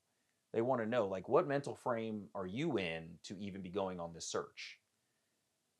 They 0.52 0.62
want 0.62 0.80
to 0.82 0.88
know 0.88 1.06
like 1.06 1.28
what 1.28 1.46
mental 1.46 1.74
frame 1.74 2.24
are 2.34 2.46
you 2.46 2.78
in 2.78 3.18
to 3.24 3.38
even 3.38 3.62
be 3.62 3.70
going 3.70 4.00
on 4.00 4.12
this 4.12 4.26
search? 4.26 4.78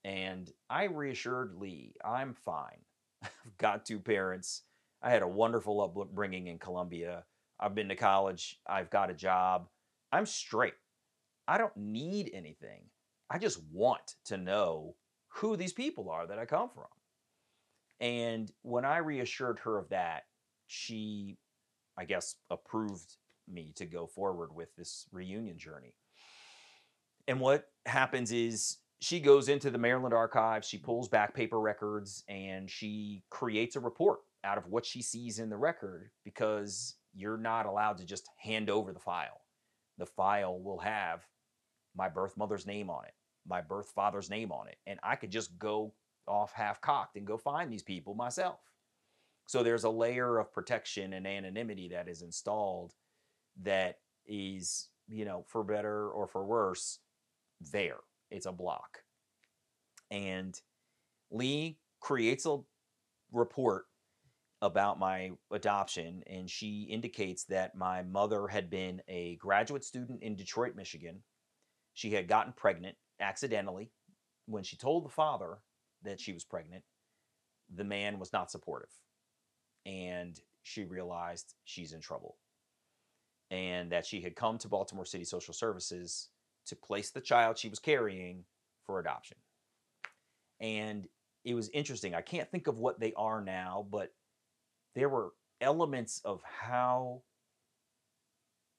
And 0.04 0.50
I 0.70 0.84
reassured 0.84 1.54
Lee, 1.56 1.94
I'm 2.04 2.34
fine. 2.34 2.80
I've 3.22 3.58
got 3.58 3.84
two 3.84 3.98
parents. 3.98 4.62
I 5.02 5.10
had 5.10 5.22
a 5.22 5.28
wonderful 5.28 5.80
upbringing 5.80 6.46
in 6.46 6.58
Columbia. 6.58 7.24
I've 7.58 7.74
been 7.74 7.88
to 7.88 7.96
college. 7.96 8.60
I've 8.68 8.90
got 8.90 9.10
a 9.10 9.14
job. 9.14 9.66
I'm 10.12 10.26
straight. 10.26 10.74
I 11.48 11.58
don't 11.58 11.76
need 11.76 12.30
anything. 12.32 12.84
I 13.28 13.38
just 13.38 13.60
want 13.72 14.14
to 14.26 14.36
know 14.36 14.94
who 15.28 15.56
these 15.56 15.72
people 15.72 16.10
are 16.10 16.26
that 16.26 16.38
I 16.38 16.44
come 16.44 16.70
from. 16.72 16.84
And 18.00 18.50
when 18.62 18.84
I 18.84 18.98
reassured 18.98 19.60
her 19.60 19.78
of 19.78 19.88
that, 19.88 20.24
she, 20.66 21.38
I 21.98 22.04
guess, 22.04 22.36
approved 22.50 23.16
me 23.48 23.72
to 23.76 23.86
go 23.86 24.06
forward 24.06 24.54
with 24.54 24.74
this 24.76 25.06
reunion 25.12 25.58
journey. 25.58 25.94
And 27.26 27.40
what 27.40 27.68
happens 27.86 28.32
is 28.32 28.78
she 29.00 29.20
goes 29.20 29.48
into 29.48 29.70
the 29.70 29.78
Maryland 29.78 30.14
archives, 30.14 30.68
she 30.68 30.78
pulls 30.78 31.08
back 31.08 31.34
paper 31.34 31.60
records, 31.60 32.24
and 32.28 32.70
she 32.70 33.22
creates 33.30 33.74
a 33.76 33.80
report 33.80 34.20
out 34.44 34.58
of 34.58 34.66
what 34.66 34.84
she 34.84 35.02
sees 35.02 35.38
in 35.38 35.50
the 35.50 35.56
record 35.56 36.10
because 36.24 36.96
you're 37.14 37.36
not 37.36 37.66
allowed 37.66 37.98
to 37.98 38.04
just 38.04 38.28
hand 38.38 38.70
over 38.70 38.92
the 38.92 39.00
file. 39.00 39.40
The 39.98 40.06
file 40.06 40.58
will 40.60 40.78
have 40.78 41.26
my 41.96 42.08
birth 42.08 42.36
mother's 42.36 42.66
name 42.66 42.90
on 42.90 43.04
it, 43.04 43.12
my 43.46 43.60
birth 43.60 43.92
father's 43.94 44.30
name 44.30 44.50
on 44.50 44.68
it, 44.68 44.76
and 44.86 44.98
I 45.02 45.16
could 45.16 45.30
just 45.30 45.58
go 45.58 45.92
off 46.26 46.52
half 46.52 46.80
cocked 46.80 47.16
and 47.16 47.26
go 47.26 47.36
find 47.36 47.70
these 47.70 47.82
people 47.82 48.14
myself. 48.14 48.60
So 49.46 49.62
there's 49.62 49.84
a 49.84 49.90
layer 49.90 50.38
of 50.38 50.52
protection 50.52 51.12
and 51.12 51.26
anonymity 51.26 51.88
that 51.88 52.08
is 52.08 52.22
installed 52.22 52.94
that 53.62 53.98
is, 54.26 54.88
you 55.08 55.24
know, 55.24 55.44
for 55.48 55.62
better 55.62 56.08
or 56.08 56.26
for 56.26 56.44
worse, 56.44 57.00
there. 57.72 57.98
It's 58.30 58.46
a 58.46 58.52
block. 58.52 59.02
And 60.10 60.58
Lee 61.30 61.78
creates 62.00 62.46
a 62.46 62.58
report 63.32 63.84
about 64.62 64.98
my 64.98 65.32
adoption, 65.50 66.22
and 66.28 66.48
she 66.48 66.86
indicates 66.88 67.44
that 67.44 67.74
my 67.74 68.02
mother 68.02 68.46
had 68.46 68.70
been 68.70 69.02
a 69.08 69.34
graduate 69.36 69.84
student 69.84 70.22
in 70.22 70.36
Detroit, 70.36 70.76
Michigan. 70.76 71.24
She 71.94 72.12
had 72.12 72.28
gotten 72.28 72.52
pregnant 72.52 72.96
accidentally. 73.20 73.90
When 74.46 74.62
she 74.62 74.76
told 74.76 75.04
the 75.04 75.10
father 75.10 75.58
that 76.04 76.20
she 76.20 76.32
was 76.32 76.44
pregnant, 76.44 76.84
the 77.74 77.84
man 77.84 78.20
was 78.20 78.32
not 78.32 78.52
supportive. 78.52 78.90
And 79.84 80.38
she 80.62 80.84
realized 80.84 81.54
she's 81.64 81.92
in 81.92 82.00
trouble. 82.00 82.36
And 83.50 83.90
that 83.90 84.06
she 84.06 84.20
had 84.20 84.36
come 84.36 84.58
to 84.58 84.68
Baltimore 84.68 85.04
City 85.04 85.24
Social 85.24 85.52
Services 85.52 86.28
to 86.66 86.76
place 86.76 87.10
the 87.10 87.20
child 87.20 87.58
she 87.58 87.68
was 87.68 87.80
carrying 87.80 88.44
for 88.86 89.00
adoption. 89.00 89.38
And 90.60 91.08
it 91.44 91.54
was 91.54 91.68
interesting. 91.70 92.14
I 92.14 92.20
can't 92.20 92.50
think 92.50 92.68
of 92.68 92.78
what 92.78 93.00
they 93.00 93.12
are 93.14 93.40
now, 93.40 93.86
but 93.90 94.12
there 94.94 95.08
were 95.08 95.32
elements 95.60 96.20
of 96.24 96.42
how 96.42 97.22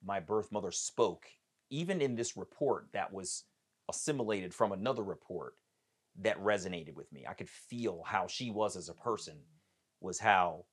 my 0.04 0.20
birth 0.20 0.52
mother 0.52 0.72
spoke, 0.72 1.26
even 1.70 2.02
in 2.02 2.16
this 2.16 2.36
report 2.36 2.88
that 2.94 3.14
was 3.14 3.46
assimilated 3.90 4.54
from 4.54 4.72
another 4.72 5.04
report 5.04 5.56
that 6.22 6.42
resonated 6.42 6.94
with 6.94 7.12
me. 7.12 7.26
I 7.28 7.34
could 7.34 7.50
feel 7.50 8.04
how 8.06 8.28
she 8.28 8.50
was 8.52 8.76
as 8.76 8.90
a 8.90 8.94
person 8.94 9.38
was 10.00 10.20
how 10.20 10.66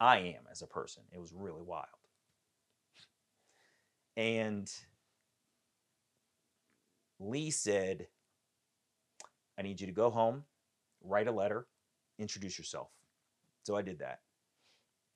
I 0.00 0.18
am 0.18 0.42
as 0.50 0.62
a 0.62 0.66
person. 0.66 1.04
It 1.12 1.20
was 1.20 1.32
really 1.32 1.62
wild. 1.62 1.86
And 4.16 4.70
Lee 7.18 7.50
said, 7.50 8.08
I 9.58 9.62
need 9.62 9.80
you 9.80 9.86
to 9.86 9.92
go 9.92 10.10
home, 10.10 10.44
write 11.02 11.28
a 11.28 11.32
letter, 11.32 11.66
introduce 12.18 12.58
yourself. 12.58 12.90
So 13.62 13.76
I 13.76 13.82
did 13.82 14.00
that. 14.00 14.20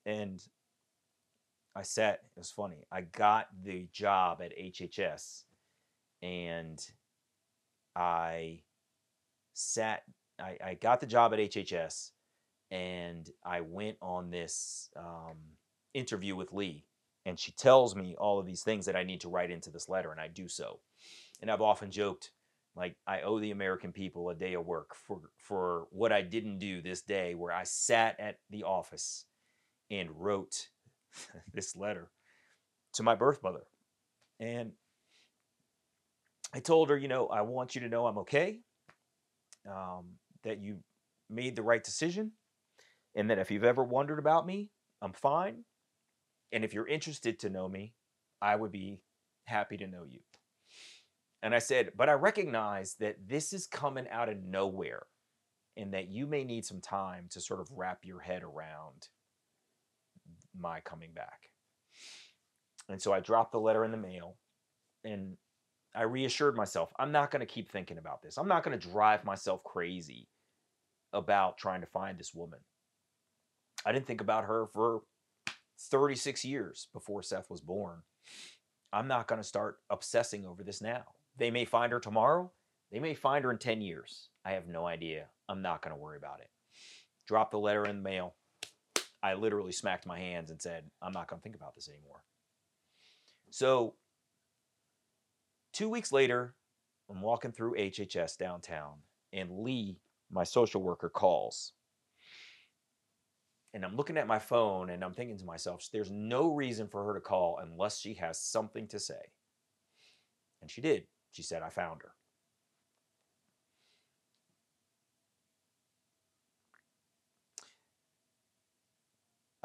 And 0.06 0.42
I 1.74 1.82
sat, 1.82 2.20
it 2.24 2.38
was 2.38 2.50
funny. 2.50 2.86
I 2.90 3.02
got 3.02 3.48
the 3.62 3.88
job 3.92 4.40
at 4.40 4.56
HHS 4.56 5.42
and 6.22 6.80
I 7.94 8.62
sat, 9.52 10.04
I, 10.40 10.56
I 10.64 10.74
got 10.74 11.00
the 11.00 11.06
job 11.06 11.34
at 11.34 11.40
HHS 11.40 12.12
and 12.70 13.28
I 13.44 13.60
went 13.60 13.98
on 14.00 14.30
this 14.30 14.88
um, 14.96 15.36
interview 15.92 16.34
with 16.34 16.52
Lee. 16.52 16.86
And 17.24 17.38
she 17.38 17.50
tells 17.52 17.96
me 17.96 18.14
all 18.16 18.38
of 18.38 18.46
these 18.46 18.62
things 18.62 18.86
that 18.86 18.94
I 18.96 19.02
need 19.02 19.20
to 19.22 19.28
write 19.28 19.50
into 19.50 19.70
this 19.70 19.88
letter, 19.88 20.12
and 20.12 20.20
I 20.20 20.28
do 20.28 20.46
so. 20.46 20.78
And 21.42 21.50
I've 21.50 21.60
often 21.60 21.90
joked, 21.90 22.30
like 22.76 22.94
I 23.04 23.22
owe 23.22 23.40
the 23.40 23.50
American 23.50 23.92
people 23.92 24.30
a 24.30 24.34
day 24.34 24.54
of 24.54 24.64
work 24.64 24.94
for 24.94 25.22
for 25.36 25.88
what 25.90 26.12
I 26.12 26.22
didn't 26.22 26.58
do 26.60 26.80
this 26.80 27.02
day, 27.02 27.34
where 27.34 27.52
I 27.52 27.64
sat 27.64 28.20
at 28.20 28.38
the 28.48 28.62
office 28.62 29.24
and 29.90 30.10
wrote 30.12 30.68
this 31.52 31.76
letter 31.76 32.10
to 32.94 33.02
my 33.02 33.14
birth 33.14 33.42
mother, 33.42 33.64
and 34.40 34.72
I 36.54 36.60
told 36.60 36.90
her, 36.90 36.96
you 36.96 37.08
know, 37.08 37.26
I 37.26 37.42
want 37.42 37.74
you 37.74 37.82
to 37.82 37.88
know 37.88 38.06
I'm 38.06 38.18
okay 38.18 38.60
um, 39.68 40.14
that 40.44 40.60
you 40.60 40.78
made 41.28 41.56
the 41.56 41.62
right 41.62 41.82
decision, 41.82 42.32
and 43.14 43.30
that 43.30 43.38
if 43.38 43.50
you've 43.50 43.64
ever 43.64 43.84
wondered 43.84 44.18
about 44.18 44.46
me, 44.46 44.70
I'm 45.02 45.12
fine. 45.12 45.64
And 46.52 46.64
if 46.64 46.72
you're 46.72 46.86
interested 46.86 47.40
to 47.40 47.50
know 47.50 47.68
me, 47.68 47.94
I 48.40 48.56
would 48.56 48.72
be 48.72 49.00
happy 49.44 49.76
to 49.78 49.86
know 49.86 50.04
you. 50.08 50.20
And 51.42 51.54
I 51.54 51.58
said, 51.58 51.92
but 51.96 52.08
I 52.08 52.14
recognize 52.14 52.94
that 53.00 53.16
this 53.26 53.52
is 53.52 53.66
coming 53.66 54.06
out 54.10 54.28
of 54.28 54.42
nowhere 54.42 55.02
and 55.76 55.92
that 55.92 56.08
you 56.08 56.26
may 56.26 56.44
need 56.44 56.64
some 56.64 56.80
time 56.80 57.26
to 57.30 57.40
sort 57.40 57.60
of 57.60 57.68
wrap 57.70 58.00
your 58.02 58.20
head 58.20 58.42
around 58.42 59.08
my 60.60 60.80
coming 60.80 61.10
back. 61.14 61.50
And 62.88 63.00
so 63.00 63.12
I 63.12 63.20
dropped 63.20 63.52
the 63.52 63.60
letter 63.60 63.84
in 63.84 63.90
the 63.90 63.96
mail 63.96 64.36
and 65.04 65.36
I 65.94 66.02
reassured 66.02 66.56
myself, 66.56 66.92
I'm 66.98 67.12
not 67.12 67.30
going 67.30 67.40
to 67.40 67.46
keep 67.46 67.70
thinking 67.70 67.98
about 67.98 68.22
this. 68.22 68.36
I'm 68.36 68.48
not 68.48 68.62
going 68.62 68.78
to 68.78 68.88
drive 68.88 69.24
myself 69.24 69.64
crazy 69.64 70.28
about 71.12 71.58
trying 71.58 71.80
to 71.80 71.86
find 71.86 72.18
this 72.18 72.34
woman. 72.34 72.58
I 73.84 73.92
didn't 73.92 74.06
think 74.06 74.20
about 74.20 74.44
her 74.44 74.66
for 74.74 75.02
36 75.90 76.44
years 76.44 76.88
before 76.92 77.22
Seth 77.22 77.50
was 77.50 77.60
born. 77.60 78.02
I'm 78.92 79.08
not 79.08 79.26
going 79.26 79.40
to 79.40 79.46
start 79.46 79.78
obsessing 79.90 80.46
over 80.46 80.62
this 80.62 80.82
now. 80.82 81.04
They 81.38 81.50
may 81.50 81.64
find 81.64 81.92
her 81.92 82.00
tomorrow. 82.00 82.52
They 82.92 83.00
may 83.00 83.14
find 83.14 83.44
her 83.44 83.50
in 83.50 83.58
10 83.58 83.80
years. 83.80 84.28
I 84.44 84.52
have 84.52 84.68
no 84.68 84.86
idea. 84.86 85.26
I'm 85.48 85.62
not 85.62 85.82
going 85.82 85.94
to 85.94 86.00
worry 86.00 86.16
about 86.16 86.40
it. 86.40 86.48
Drop 87.26 87.50
the 87.50 87.58
letter 87.58 87.84
in 87.84 87.96
the 87.96 88.02
mail. 88.02 88.34
I 89.26 89.34
literally 89.34 89.72
smacked 89.72 90.06
my 90.06 90.18
hands 90.18 90.50
and 90.50 90.60
said, 90.60 90.84
I'm 91.02 91.12
not 91.12 91.28
going 91.28 91.40
to 91.40 91.42
think 91.42 91.56
about 91.56 91.74
this 91.74 91.88
anymore. 91.88 92.22
So 93.50 93.94
Two 95.76 95.90
weeks 95.90 96.10
later, 96.10 96.54
I'm 97.10 97.20
walking 97.20 97.52
through 97.52 97.74
HHS 97.74 98.38
downtown, 98.38 98.94
and 99.30 99.58
Lee, 99.58 99.98
my 100.30 100.42
social 100.42 100.80
worker, 100.80 101.10
calls. 101.10 101.74
And 103.74 103.84
I'm 103.84 103.94
looking 103.94 104.16
at 104.16 104.26
my 104.26 104.38
phone 104.38 104.88
and 104.88 105.04
I'm 105.04 105.12
thinking 105.12 105.36
to 105.36 105.44
myself, 105.44 105.86
there's 105.92 106.10
no 106.10 106.54
reason 106.54 106.88
for 106.88 107.04
her 107.04 107.12
to 107.12 107.20
call 107.20 107.58
unless 107.62 107.98
she 107.98 108.14
has 108.14 108.40
something 108.40 108.88
to 108.88 108.98
say. 108.98 109.20
And 110.62 110.70
she 110.70 110.80
did. 110.80 111.08
She 111.30 111.42
said, 111.42 111.60
I 111.60 111.68
found 111.68 112.00
her. 112.00 112.12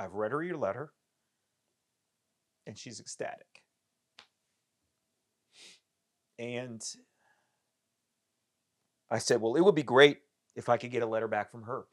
I've 0.01 0.15
read 0.15 0.31
her 0.31 0.41
your 0.41 0.57
letter, 0.57 0.93
and 2.65 2.75
she's 2.75 2.99
ecstatic. 2.99 3.61
And 6.39 6.83
I 9.11 9.19
said, 9.19 9.41
well, 9.41 9.55
it 9.55 9.61
would 9.61 9.75
be 9.75 9.83
great 9.83 10.21
if 10.55 10.69
I 10.69 10.77
could 10.77 10.89
get 10.89 11.03
a 11.03 11.07
letter 11.07 11.27
back 11.27 11.51
from 11.51 11.63
her. 11.63 11.83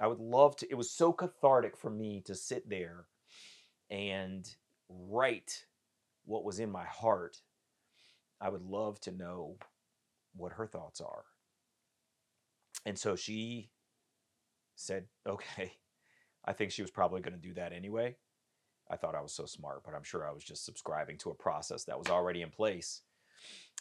I 0.00 0.06
would 0.06 0.20
love 0.20 0.54
to. 0.58 0.70
It 0.70 0.76
was 0.76 0.92
so 0.92 1.12
cathartic 1.12 1.76
for 1.76 1.90
me 1.90 2.22
to 2.26 2.36
sit 2.36 2.68
there 2.68 3.06
and 3.90 4.48
write 4.88 5.64
what 6.26 6.44
was 6.44 6.60
in 6.60 6.70
my 6.70 6.84
heart. 6.84 7.38
I 8.40 8.48
would 8.48 8.62
love 8.62 9.00
to 9.00 9.10
know 9.10 9.56
what 10.36 10.52
her 10.52 10.68
thoughts 10.68 11.00
are. 11.00 11.24
And 12.86 12.96
so 12.96 13.16
she 13.16 13.70
said, 14.76 15.06
okay, 15.26 15.72
I 16.44 16.52
think 16.52 16.70
she 16.70 16.82
was 16.82 16.90
probably 16.90 17.20
going 17.20 17.34
to 17.34 17.48
do 17.48 17.54
that 17.54 17.72
anyway. 17.72 18.16
I 18.90 18.96
thought 18.96 19.14
I 19.14 19.22
was 19.22 19.32
so 19.32 19.46
smart, 19.46 19.82
but 19.84 19.94
I'm 19.94 20.02
sure 20.02 20.28
I 20.28 20.32
was 20.32 20.44
just 20.44 20.64
subscribing 20.64 21.16
to 21.18 21.30
a 21.30 21.34
process 21.34 21.84
that 21.84 21.98
was 21.98 22.10
already 22.10 22.42
in 22.42 22.50
place. 22.50 23.02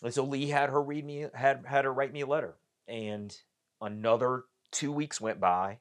And 0.01 0.13
so 0.13 0.23
Lee 0.23 0.47
had 0.47 0.69
her 0.69 0.81
read 0.81 1.05
me 1.05 1.27
had 1.33 1.65
had 1.65 1.85
her 1.85 1.93
write 1.93 2.13
me 2.13 2.21
a 2.21 2.25
letter. 2.25 2.55
And 2.87 3.35
another 3.81 4.43
2 4.71 4.91
weeks 4.91 5.19
went 5.19 5.39
by 5.39 5.79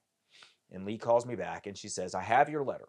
and 0.70 0.84
Lee 0.84 0.98
calls 0.98 1.24
me 1.24 1.36
back 1.36 1.66
and 1.66 1.76
she 1.78 1.88
says, 1.88 2.14
"I 2.14 2.22
have 2.22 2.48
your 2.48 2.64
letter. 2.64 2.88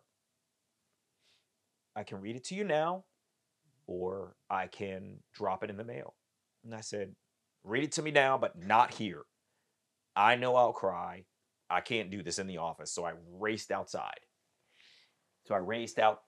I 1.95 2.03
can 2.03 2.19
read 2.19 2.35
it 2.35 2.43
to 2.45 2.55
you 2.55 2.63
now 2.63 3.05
or 3.85 4.35
I 4.49 4.67
can 4.67 5.21
drop 5.33 5.63
it 5.63 5.69
in 5.69 5.77
the 5.77 5.83
mail." 5.83 6.15
And 6.63 6.73
I 6.73 6.81
said, 6.81 7.15
"Read 7.63 7.83
it 7.83 7.91
to 7.93 8.01
me 8.01 8.09
now, 8.11 8.37
but 8.37 8.57
not 8.57 8.95
here. 8.95 9.23
I 10.15 10.35
know 10.35 10.55
I'll 10.55 10.73
cry. 10.73 11.25
I 11.69 11.81
can't 11.81 12.11
do 12.11 12.23
this 12.23 12.39
in 12.39 12.47
the 12.47 12.57
office." 12.57 12.91
So 12.91 13.05
I 13.05 13.13
raced 13.27 13.71
outside. 13.71 14.25
So 15.45 15.55
I 15.55 15.59
raced 15.59 15.99
out 15.99 16.23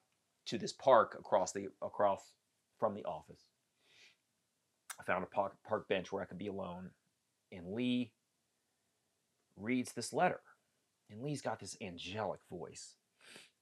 to 0.45 0.57
this 0.57 0.73
park 0.73 1.15
across 1.17 1.51
the 1.51 1.69
across 1.81 2.33
from 2.79 2.93
the 2.93 3.05
office. 3.05 3.49
I 4.99 5.03
found 5.03 5.23
a 5.23 5.27
park, 5.27 5.57
park 5.63 5.87
bench 5.87 6.11
where 6.11 6.21
I 6.21 6.25
could 6.25 6.37
be 6.37 6.47
alone, 6.47 6.91
and 7.51 7.73
Lee 7.73 8.13
reads 9.55 9.93
this 9.93 10.13
letter. 10.13 10.41
And 11.09 11.21
Lee's 11.21 11.41
got 11.41 11.59
this 11.59 11.77
angelic 11.81 12.41
voice, 12.49 12.95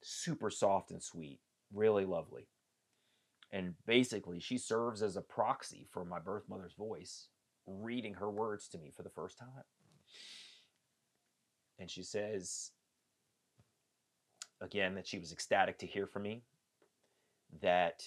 super 0.01 0.49
soft 0.49 0.91
and 0.91 1.03
sweet, 1.03 1.41
really 1.73 2.05
lovely. 2.05 2.47
And 3.51 3.75
basically, 3.85 4.39
she 4.39 4.57
serves 4.57 5.03
as 5.03 5.15
a 5.15 5.21
proxy 5.21 5.85
for 5.91 6.05
my 6.05 6.19
birth 6.19 6.47
mother's 6.47 6.73
voice, 6.73 7.27
reading 7.67 8.15
her 8.15 8.31
words 8.31 8.67
to 8.69 8.77
me 8.77 8.91
for 8.91 9.03
the 9.03 9.09
first 9.09 9.37
time. 9.37 9.65
And 11.83 11.91
she 11.91 12.03
says, 12.03 12.71
again, 14.61 14.95
that 14.95 15.05
she 15.05 15.19
was 15.19 15.33
ecstatic 15.33 15.79
to 15.79 15.85
hear 15.85 16.07
from 16.07 16.21
me, 16.21 16.43
that, 17.61 18.03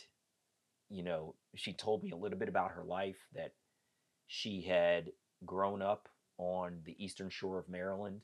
you 0.88 1.02
know, 1.02 1.34
she 1.54 1.74
told 1.74 2.02
me 2.02 2.10
a 2.10 2.16
little 2.16 2.38
bit 2.38 2.48
about 2.48 2.70
her 2.70 2.84
life, 2.84 3.18
that 3.34 3.52
she 4.26 4.62
had 4.62 5.10
grown 5.44 5.82
up 5.82 6.08
on 6.38 6.78
the 6.86 6.96
eastern 7.04 7.28
shore 7.28 7.58
of 7.58 7.68
Maryland, 7.68 8.22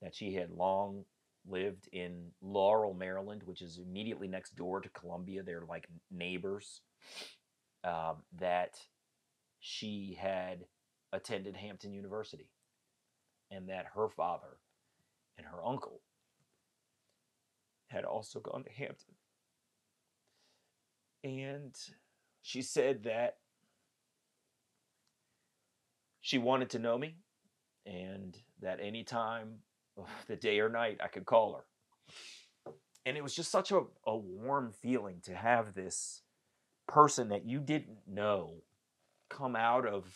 that 0.00 0.16
she 0.16 0.34
had 0.34 0.50
long 0.50 1.04
lived 1.48 1.88
in 1.92 2.32
Laurel, 2.40 2.92
Maryland, 2.92 3.42
which 3.44 3.62
is 3.62 3.78
immediately 3.78 4.26
next 4.26 4.56
door 4.56 4.80
to 4.80 4.88
Columbia. 4.88 5.44
They're 5.44 5.64
like 5.68 5.86
neighbors. 6.10 6.80
Um, 7.84 8.16
that 8.40 8.80
she 9.60 10.18
had 10.20 10.64
attended 11.12 11.56
Hampton 11.56 11.92
University 11.92 12.48
and 13.52 13.68
that 13.68 13.86
her 13.94 14.08
father 14.08 14.56
and 15.42 15.50
her 15.50 15.64
uncle 15.64 16.00
had 17.88 18.04
also 18.04 18.40
gone 18.40 18.64
to 18.64 18.70
Hampton. 18.70 19.14
And 21.24 21.76
she 22.42 22.62
said 22.62 23.04
that 23.04 23.36
she 26.20 26.38
wanted 26.38 26.70
to 26.70 26.78
know 26.78 26.96
me 26.96 27.16
and 27.84 28.36
that 28.60 28.80
anytime 28.80 29.58
of 29.96 30.08
the 30.28 30.36
day 30.36 30.60
or 30.60 30.68
night 30.68 31.00
I 31.02 31.08
could 31.08 31.26
call 31.26 31.54
her. 31.54 32.72
And 33.04 33.16
it 33.16 33.22
was 33.22 33.34
just 33.34 33.50
such 33.50 33.72
a, 33.72 33.80
a 34.06 34.16
warm 34.16 34.70
feeling 34.70 35.20
to 35.24 35.34
have 35.34 35.74
this 35.74 36.22
person 36.86 37.28
that 37.30 37.44
you 37.44 37.58
didn't 37.58 37.98
know 38.06 38.62
come 39.28 39.56
out 39.56 39.86
of 39.86 40.06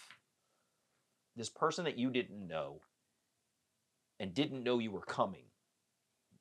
this 1.35 1.49
person 1.49 1.85
that 1.85 1.99
you 1.99 2.11
didn't 2.11 2.47
know 2.47 2.81
and 4.19 4.35
didn't 4.35 4.63
know 4.63 4.79
you 4.79 4.91
were 4.91 5.01
coming 5.01 5.47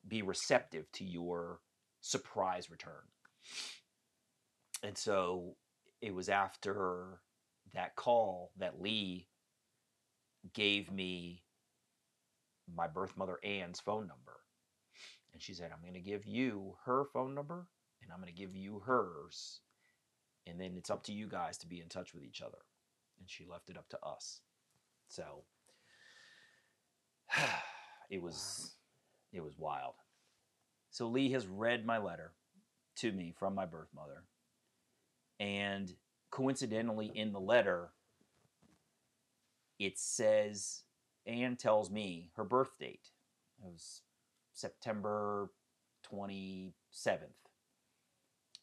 be 0.08 0.22
receptive 0.22 0.92
to 0.94 1.04
your 1.04 1.60
surprise 2.02 2.70
return. 2.70 2.94
And 4.84 4.98
so 4.98 5.56
it 6.02 6.14
was 6.14 6.30
after 6.30 7.22
that 7.74 7.96
call 7.96 8.52
that 8.58 8.82
Lee 8.82 9.28
gave 10.54 10.92
me 10.92 11.44
my 12.74 12.88
birth 12.88 13.18
mother 13.18 13.40
Ann's 13.44 13.80
phone 13.80 14.08
number. 14.08 14.40
And 15.34 15.42
she 15.42 15.54
said, 15.54 15.72
I'm 15.72 15.82
going 15.82 15.94
to 15.94 16.00
give 16.10 16.26
you 16.26 16.76
her 16.86 17.06
phone 17.12 17.34
number 17.34 17.68
and 18.02 18.12
I'm 18.12 18.20
going 18.20 18.34
to 18.34 18.40
give 18.40 18.56
you 18.56 18.82
hers. 18.86 19.62
And 20.48 20.60
then 20.60 20.76
it's 20.78 20.92
up 20.92 21.04
to 21.06 21.14
you 21.14 21.28
guys 21.28 21.58
to 21.60 21.68
be 21.68 21.82
in 21.82 21.90
touch 21.90 22.14
with 22.14 22.24
each 22.24 22.42
other. 22.42 22.60
And 23.20 23.30
she 23.30 23.46
left 23.46 23.70
it 23.70 23.78
up 23.78 23.90
to 23.90 24.00
us. 24.06 24.42
So 25.08 25.44
it 28.10 28.22
was 28.22 28.74
it 29.34 29.44
was 29.44 29.58
wild. 29.58 29.96
So 30.92 31.08
Lee 31.08 31.32
has 31.32 31.48
read 31.48 31.86
my 31.86 31.98
letter 31.98 32.32
to 32.98 33.12
me 33.12 33.34
from 33.38 33.56
my 33.56 33.66
birth 33.66 33.90
mother. 33.96 34.24
And 35.40 35.94
coincidentally 36.32 37.12
in 37.14 37.34
the 37.34 37.40
letter 37.40 37.90
it 39.80 40.00
says 40.00 40.84
Anne 41.26 41.58
tells 41.58 41.92
me 41.92 42.32
her 42.36 42.44
birth 42.44 42.78
date. 42.80 43.10
It 43.60 43.66
was 43.66 44.02
September 44.54 45.50
27th. 46.12 46.72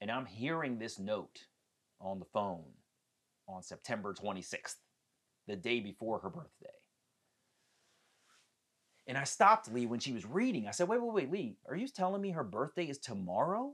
And 0.00 0.10
I'm 0.10 0.26
hearing 0.26 0.78
this 0.78 0.98
note 0.98 1.46
on 2.00 2.18
the 2.18 2.26
phone 2.32 2.64
on 3.48 3.62
September 3.62 4.14
26th, 4.14 4.76
the 5.46 5.56
day 5.56 5.80
before 5.80 6.20
her 6.20 6.30
birthday. 6.30 6.81
And 9.06 9.18
I 9.18 9.24
stopped 9.24 9.72
Lee 9.72 9.86
when 9.86 10.00
she 10.00 10.12
was 10.12 10.24
reading. 10.24 10.68
I 10.68 10.70
said, 10.70 10.88
Wait, 10.88 11.00
wait, 11.02 11.12
wait, 11.12 11.30
Lee, 11.30 11.56
are 11.68 11.76
you 11.76 11.88
telling 11.88 12.22
me 12.22 12.30
her 12.30 12.44
birthday 12.44 12.84
is 12.84 12.98
tomorrow? 12.98 13.72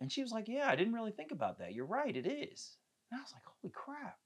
And 0.00 0.10
she 0.10 0.22
was 0.22 0.32
like, 0.32 0.48
Yeah, 0.48 0.68
I 0.68 0.76
didn't 0.76 0.94
really 0.94 1.12
think 1.12 1.32
about 1.32 1.58
that. 1.58 1.74
You're 1.74 1.86
right, 1.86 2.16
it 2.16 2.26
is. 2.26 2.76
And 3.10 3.18
I 3.18 3.22
was 3.22 3.32
like, 3.32 3.42
Holy 3.44 3.72
crap. 3.72 4.16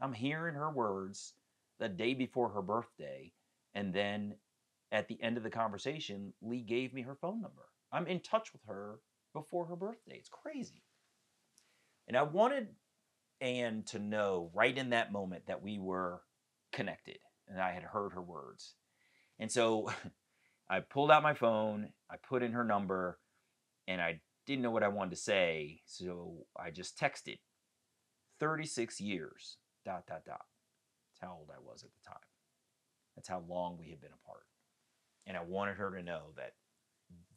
I'm 0.00 0.12
hearing 0.12 0.54
her 0.54 0.70
words 0.70 1.34
the 1.78 1.88
day 1.88 2.14
before 2.14 2.50
her 2.50 2.62
birthday. 2.62 3.32
And 3.74 3.94
then 3.94 4.34
at 4.90 5.08
the 5.08 5.20
end 5.22 5.36
of 5.36 5.42
the 5.42 5.50
conversation, 5.50 6.34
Lee 6.42 6.60
gave 6.60 6.92
me 6.92 7.02
her 7.02 7.14
phone 7.14 7.40
number. 7.40 7.62
I'm 7.92 8.06
in 8.06 8.20
touch 8.20 8.52
with 8.52 8.62
her 8.66 8.98
before 9.32 9.66
her 9.66 9.76
birthday. 9.76 10.16
It's 10.16 10.28
crazy. 10.28 10.82
And 12.08 12.16
I 12.16 12.22
wanted 12.22 12.68
Anne 13.40 13.84
to 13.86 13.98
know 13.98 14.50
right 14.54 14.76
in 14.76 14.90
that 14.90 15.12
moment 15.12 15.46
that 15.46 15.62
we 15.62 15.78
were 15.78 16.22
connected 16.72 17.18
and 17.48 17.60
I 17.60 17.72
had 17.72 17.82
heard 17.82 18.12
her 18.12 18.22
words. 18.22 18.74
And 19.42 19.50
so 19.50 19.90
I 20.70 20.80
pulled 20.80 21.10
out 21.10 21.24
my 21.24 21.34
phone, 21.34 21.88
I 22.08 22.14
put 22.16 22.44
in 22.44 22.52
her 22.52 22.64
number, 22.64 23.18
and 23.88 24.00
I 24.00 24.20
didn't 24.46 24.62
know 24.62 24.70
what 24.70 24.84
I 24.84 24.88
wanted 24.88 25.10
to 25.10 25.16
say. 25.16 25.80
So 25.84 26.46
I 26.58 26.70
just 26.70 26.96
texted 26.96 27.38
36 28.38 29.00
years, 29.00 29.58
dot, 29.84 30.06
dot, 30.06 30.24
dot. 30.24 30.44
That's 31.10 31.28
how 31.28 31.36
old 31.38 31.50
I 31.50 31.60
was 31.60 31.82
at 31.82 31.90
the 31.90 32.08
time. 32.08 32.18
That's 33.16 33.28
how 33.28 33.42
long 33.48 33.76
we 33.78 33.90
had 33.90 34.00
been 34.00 34.12
apart. 34.24 34.44
And 35.26 35.36
I 35.36 35.42
wanted 35.42 35.76
her 35.76 35.90
to 35.90 36.02
know 36.02 36.32
that 36.36 36.52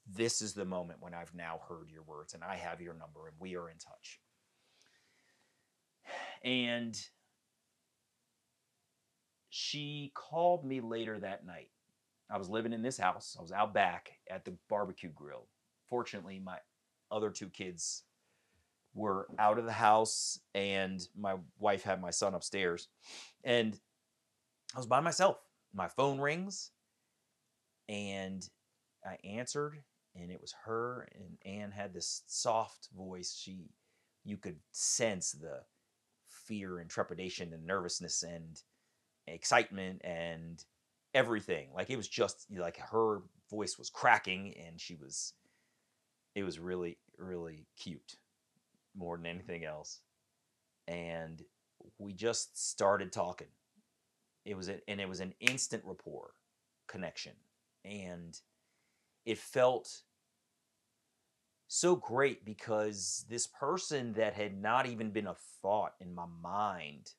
this 0.08 0.43
is 0.43 0.53
the 0.53 0.64
moment 0.64 1.01
when 1.01 1.16
I've 1.16 1.34
now 1.34 1.60
heard 1.68 1.89
your 1.91 2.03
words 2.03 2.36
and 2.36 2.43
I 2.43 2.56
have 2.56 2.82
your 2.82 2.93
number 2.93 3.28
and 3.28 3.36
we 3.39 3.56
are 3.56 3.70
in 3.70 3.78
touch. 3.78 4.20
And 6.43 6.95
she 9.49 10.12
called 10.14 10.64
me 10.64 10.82
later 10.82 11.20
that 11.20 11.45
night. 11.45 11.70
I 12.30 12.38
was 12.38 12.50
living 12.50 12.74
in 12.74 12.82
this 12.82 12.98
house. 12.98 13.36
I 13.38 13.42
was 13.42 13.52
out 13.52 13.74
back 13.74 14.12
at 14.30 14.46
the 14.46 14.56
barbecue 14.70 15.12
grill. 15.14 15.48
Fortunately, 15.88 16.40
my 16.40 16.58
other 17.12 17.30
two 17.30 17.50
kids 17.50 18.04
were 18.94 19.28
out 19.38 19.60
of 19.60 19.66
the 19.66 19.72
house 19.72 20.40
and 20.56 21.06
my 21.16 21.36
wife 21.60 21.84
had 21.84 22.02
my 22.02 22.10
son 22.10 22.34
upstairs. 22.34 22.88
And 23.44 23.80
I 24.74 24.80
was 24.80 24.88
by 24.88 25.02
myself. 25.02 25.38
My 25.74 25.88
phone 25.88 26.20
rings 26.20 26.72
and 27.90 28.48
I 29.06 29.18
answered 29.24 29.84
and 30.16 30.32
it 30.32 30.42
was 30.42 30.56
her 30.64 31.08
and 31.14 31.38
Anne 31.46 31.72
had 31.72 31.94
this 31.94 32.24
soft 32.26 32.90
voice. 32.96 33.38
She 33.40 33.70
you 34.24 34.38
could 34.38 34.58
sense 34.72 35.34
the 35.34 35.60
fear 36.28 36.80
and 36.80 36.90
trepidation 36.90 37.54
and 37.54 37.66
nervousness 37.66 38.24
and 38.24 38.62
excitement 39.28 40.02
and 40.04 40.64
everything. 41.16 41.70
Like 41.74 41.89
it 41.89 41.97
was 41.97 42.07
just 42.07 42.45
like 42.55 42.78
her 42.78 43.22
voice 43.49 43.78
was 43.80 43.89
cracking 43.89 44.53
and 44.68 44.80
she 44.80 44.95
was 44.95 45.34
it 46.36 46.43
was 46.43 46.59
really 46.59 46.97
really 47.18 47.66
cute 47.82 48.18
more 48.95 49.18
than 49.18 49.26
anything 49.26 49.66
else. 49.66 50.01
And 50.88 51.41
we 51.97 52.13
just 52.13 52.70
started 52.70 53.11
talking. 53.11 53.47
It 54.45 54.55
was 54.55 54.70
a, 54.70 54.80
and 54.88 55.01
it 55.01 55.09
was 55.09 55.22
an 55.22 55.34
instant 55.39 55.84
rapport 55.86 56.32
connection 56.88 57.32
and 57.84 58.39
it 59.26 59.39
felt 59.39 60.03
so 61.68 61.95
great 61.95 62.45
because 62.45 63.26
this 63.30 63.47
person 63.47 64.13
that 64.13 64.34
had 64.34 64.61
not 64.61 64.86
even 64.86 65.09
been 65.09 65.28
a 65.28 65.36
thought 65.61 65.93
in 65.99 66.13
my 66.13 66.26
mind 66.41 67.11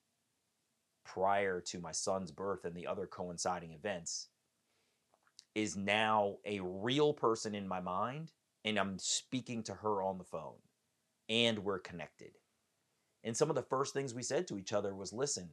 prior 1.06 1.60
to 1.60 1.80
my 1.80 1.92
son's 1.92 2.30
birth 2.30 2.64
and 2.64 2.74
the 2.74 2.86
other 2.86 3.06
coinciding 3.06 3.72
events 3.72 4.28
is 5.54 5.76
now 5.76 6.36
a 6.44 6.60
real 6.60 7.14
person 7.14 7.54
in 7.54 7.66
my 7.66 7.80
mind 7.80 8.32
and 8.64 8.78
I'm 8.78 8.98
speaking 8.98 9.62
to 9.64 9.74
her 9.74 10.02
on 10.02 10.18
the 10.18 10.24
phone 10.24 10.58
and 11.28 11.60
we're 11.60 11.78
connected. 11.78 12.32
And 13.24 13.36
some 13.36 13.48
of 13.48 13.56
the 13.56 13.62
first 13.62 13.94
things 13.94 14.14
we 14.14 14.22
said 14.22 14.46
to 14.48 14.58
each 14.58 14.72
other 14.72 14.94
was 14.94 15.12
listen, 15.12 15.50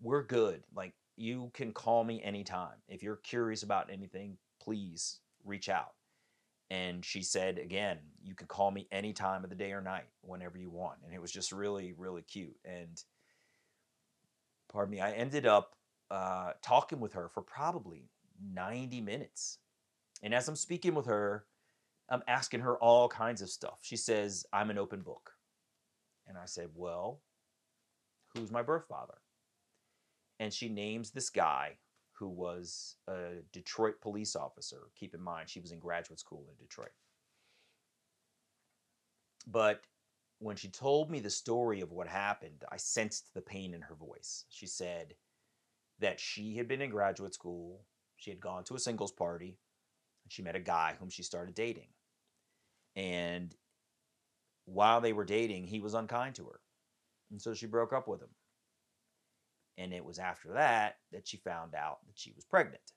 we're 0.00 0.22
good. 0.22 0.62
Like 0.74 0.94
you 1.16 1.50
can 1.54 1.72
call 1.72 2.04
me 2.04 2.22
anytime. 2.22 2.76
If 2.88 3.02
you're 3.02 3.16
curious 3.16 3.62
about 3.62 3.90
anything, 3.92 4.38
please 4.62 5.20
reach 5.44 5.68
out. 5.68 5.92
And 6.70 7.04
she 7.04 7.22
said 7.22 7.58
again, 7.58 7.98
you 8.22 8.34
can 8.34 8.46
call 8.46 8.70
me 8.70 8.88
any 8.90 9.12
time 9.12 9.44
of 9.44 9.50
the 9.50 9.56
day 9.56 9.72
or 9.72 9.82
night, 9.82 10.06
whenever 10.22 10.56
you 10.56 10.70
want. 10.70 10.98
And 11.04 11.12
it 11.12 11.20
was 11.20 11.30
just 11.30 11.52
really, 11.52 11.92
really 11.92 12.22
cute. 12.22 12.56
And 12.64 13.02
pardon 14.72 14.92
me, 14.92 15.00
I 15.00 15.12
ended 15.12 15.46
up 15.46 15.74
uh, 16.10 16.52
talking 16.62 17.00
with 17.00 17.12
her 17.12 17.28
for 17.28 17.42
probably 17.42 18.08
90 18.52 19.00
minutes. 19.00 19.58
And 20.22 20.34
as 20.34 20.48
I'm 20.48 20.56
speaking 20.56 20.94
with 20.94 21.06
her, 21.06 21.46
I'm 22.08 22.22
asking 22.28 22.60
her 22.60 22.76
all 22.76 23.08
kinds 23.08 23.42
of 23.42 23.50
stuff. 23.50 23.78
She 23.82 23.96
says, 23.96 24.44
I'm 24.52 24.70
an 24.70 24.78
open 24.78 25.00
book. 25.00 25.32
And 26.26 26.36
I 26.36 26.46
said, 26.46 26.68
Well, 26.74 27.20
who's 28.34 28.50
my 28.50 28.62
birth 28.62 28.86
father? 28.88 29.14
And 30.38 30.52
she 30.52 30.68
names 30.68 31.10
this 31.10 31.30
guy 31.30 31.78
who 32.12 32.28
was 32.28 32.96
a 33.08 33.42
Detroit 33.52 34.00
police 34.00 34.36
officer. 34.36 34.88
Keep 34.96 35.14
in 35.14 35.22
mind, 35.22 35.48
she 35.48 35.60
was 35.60 35.72
in 35.72 35.78
graduate 35.78 36.20
school 36.20 36.46
in 36.48 36.64
Detroit. 36.64 36.92
But 39.46 39.82
when 40.42 40.56
she 40.56 40.68
told 40.68 41.08
me 41.08 41.20
the 41.20 41.30
story 41.30 41.80
of 41.80 41.92
what 41.92 42.08
happened, 42.08 42.64
I 42.70 42.76
sensed 42.76 43.32
the 43.32 43.40
pain 43.40 43.74
in 43.74 43.82
her 43.82 43.94
voice. 43.94 44.44
She 44.50 44.66
said 44.66 45.14
that 46.00 46.18
she 46.18 46.56
had 46.56 46.66
been 46.66 46.82
in 46.82 46.90
graduate 46.90 47.32
school, 47.32 47.84
she 48.16 48.30
had 48.30 48.40
gone 48.40 48.64
to 48.64 48.74
a 48.74 48.78
singles 48.78 49.12
party, 49.12 49.58
and 50.24 50.32
she 50.32 50.42
met 50.42 50.56
a 50.56 50.60
guy 50.60 50.96
whom 50.98 51.10
she 51.10 51.22
started 51.22 51.54
dating. 51.54 51.88
And 52.96 53.54
while 54.64 55.00
they 55.00 55.12
were 55.12 55.24
dating, 55.24 55.68
he 55.68 55.78
was 55.78 55.94
unkind 55.94 56.34
to 56.36 56.46
her. 56.46 56.60
And 57.30 57.40
so 57.40 57.54
she 57.54 57.66
broke 57.66 57.92
up 57.92 58.08
with 58.08 58.20
him. 58.20 58.34
And 59.78 59.92
it 59.92 60.04
was 60.04 60.18
after 60.18 60.54
that 60.54 60.96
that 61.12 61.26
she 61.26 61.36
found 61.36 61.74
out 61.76 61.98
that 62.06 62.18
she 62.18 62.32
was 62.34 62.44
pregnant. 62.44 62.92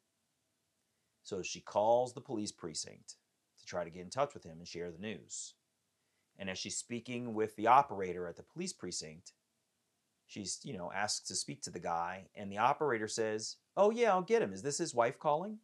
So 1.23 1.43
she 1.43 1.61
calls 1.61 2.13
the 2.13 2.21
police 2.21 2.51
precinct 2.51 3.15
to 3.59 3.65
try 3.65 3.83
to 3.83 3.89
get 3.91 4.01
in 4.01 4.09
touch 4.09 4.33
with 4.33 4.43
him 4.43 4.57
and 4.57 4.67
share 4.67 4.91
the 4.91 4.97
news. 4.97 5.53
And 6.37 6.49
as 6.49 6.57
she's 6.57 6.77
speaking 6.77 7.33
with 7.33 7.55
the 7.55 7.67
operator 7.67 8.27
at 8.27 8.35
the 8.35 8.43
police 8.43 8.73
precinct, 8.73 9.33
she's, 10.27 10.59
you 10.63 10.77
know, 10.77 10.91
asked 10.93 11.27
to 11.27 11.35
speak 11.35 11.61
to 11.63 11.71
the 11.71 11.79
guy. 11.79 12.25
And 12.35 12.51
the 12.51 12.57
operator 12.57 13.07
says, 13.07 13.57
Oh, 13.77 13.91
yeah, 13.91 14.11
I'll 14.11 14.21
get 14.21 14.41
him. 14.41 14.53
Is 14.53 14.61
this 14.61 14.77
his 14.77 14.95
wife 14.95 15.19
calling? 15.19 15.59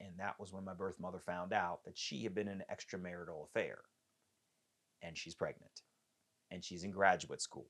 And 0.00 0.10
that 0.18 0.38
was 0.38 0.52
when 0.52 0.64
my 0.64 0.74
birth 0.74 1.00
mother 1.00 1.18
found 1.18 1.52
out 1.52 1.84
that 1.84 1.96
she 1.96 2.22
had 2.22 2.34
been 2.34 2.48
in 2.48 2.60
an 2.60 2.66
extramarital 2.70 3.44
affair. 3.44 3.78
And 5.02 5.16
she's 5.16 5.34
pregnant. 5.34 5.82
And 6.50 6.62
she's 6.62 6.84
in 6.84 6.90
graduate 6.90 7.40
school. 7.40 7.66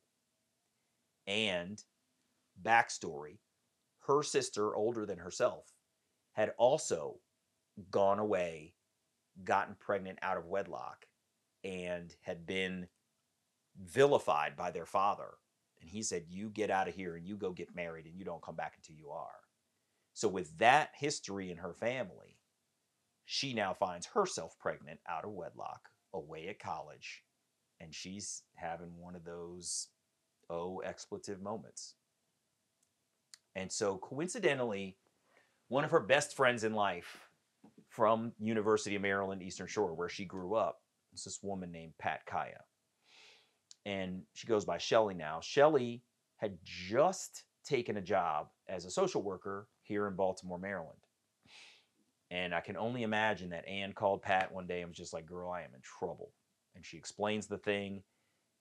And 1.26 1.82
backstory 2.62 3.38
her 4.06 4.22
sister, 4.22 4.74
older 4.74 5.04
than 5.04 5.18
herself, 5.18 5.64
had 6.32 6.52
also 6.58 7.16
gone 7.90 8.18
away, 8.18 8.74
gotten 9.44 9.76
pregnant 9.78 10.18
out 10.22 10.36
of 10.36 10.46
wedlock, 10.46 11.06
and 11.64 12.14
had 12.22 12.46
been 12.46 12.88
vilified 13.78 14.56
by 14.56 14.70
their 14.70 14.86
father. 14.86 15.34
And 15.80 15.90
he 15.90 16.02
said, 16.02 16.24
You 16.28 16.48
get 16.48 16.70
out 16.70 16.88
of 16.88 16.94
here 16.94 17.16
and 17.16 17.26
you 17.26 17.36
go 17.36 17.52
get 17.52 17.74
married 17.74 18.06
and 18.06 18.16
you 18.16 18.24
don't 18.24 18.42
come 18.42 18.56
back 18.56 18.74
until 18.76 18.96
you 18.96 19.10
are. 19.10 19.40
So, 20.14 20.28
with 20.28 20.58
that 20.58 20.90
history 20.94 21.50
in 21.50 21.58
her 21.58 21.74
family, 21.74 22.38
she 23.24 23.52
now 23.52 23.74
finds 23.74 24.06
herself 24.06 24.58
pregnant 24.58 25.00
out 25.08 25.24
of 25.24 25.32
wedlock, 25.32 25.90
away 26.14 26.48
at 26.48 26.58
college, 26.58 27.22
and 27.80 27.94
she's 27.94 28.42
having 28.54 28.96
one 28.98 29.16
of 29.16 29.24
those 29.24 29.88
oh 30.48 30.78
expletive 30.78 31.42
moments. 31.42 31.94
And 33.54 33.72
so 33.72 33.96
coincidentally, 33.96 34.96
one 35.68 35.84
of 35.84 35.90
her 35.90 36.00
best 36.00 36.36
friends 36.36 36.62
in 36.62 36.74
life 36.74 37.25
from 37.96 38.30
University 38.38 38.94
of 38.94 39.00
Maryland 39.00 39.42
Eastern 39.42 39.66
Shore, 39.66 39.94
where 39.94 40.10
she 40.10 40.26
grew 40.26 40.54
up, 40.54 40.82
It's 41.14 41.24
this 41.24 41.42
woman 41.42 41.72
named 41.72 41.94
Pat 41.98 42.26
Kaya. 42.26 42.60
And 43.86 44.22
she 44.34 44.46
goes 44.46 44.66
by 44.66 44.76
Shelly 44.76 45.14
now. 45.14 45.40
Shelly 45.42 46.02
had 46.36 46.58
just 46.62 47.44
taken 47.64 47.96
a 47.96 48.02
job 48.02 48.48
as 48.68 48.84
a 48.84 48.90
social 48.90 49.22
worker 49.22 49.66
here 49.82 50.06
in 50.06 50.14
Baltimore, 50.14 50.58
Maryland. 50.58 50.98
And 52.30 52.54
I 52.54 52.60
can 52.60 52.76
only 52.76 53.02
imagine 53.02 53.48
that 53.50 53.66
Ann 53.66 53.94
called 53.94 54.20
Pat 54.20 54.52
one 54.52 54.66
day 54.66 54.82
and 54.82 54.90
was 54.90 54.98
just 54.98 55.14
like, 55.14 55.24
Girl, 55.24 55.50
I 55.50 55.62
am 55.62 55.74
in 55.74 55.80
trouble. 55.80 56.32
And 56.74 56.84
she 56.84 56.98
explains 56.98 57.46
the 57.46 57.58
thing. 57.58 58.02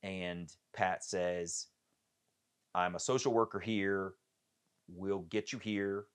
And 0.01 0.49
Pat 0.73 1.03
says, 1.03 1.67
I'm 2.73 2.95
a 2.95 2.99
social 2.99 3.33
worker 3.33 3.59
here. 3.59 4.13
We'll 4.87 5.25
get 5.29 5.51
you 5.51 5.59
here, 5.59 6.05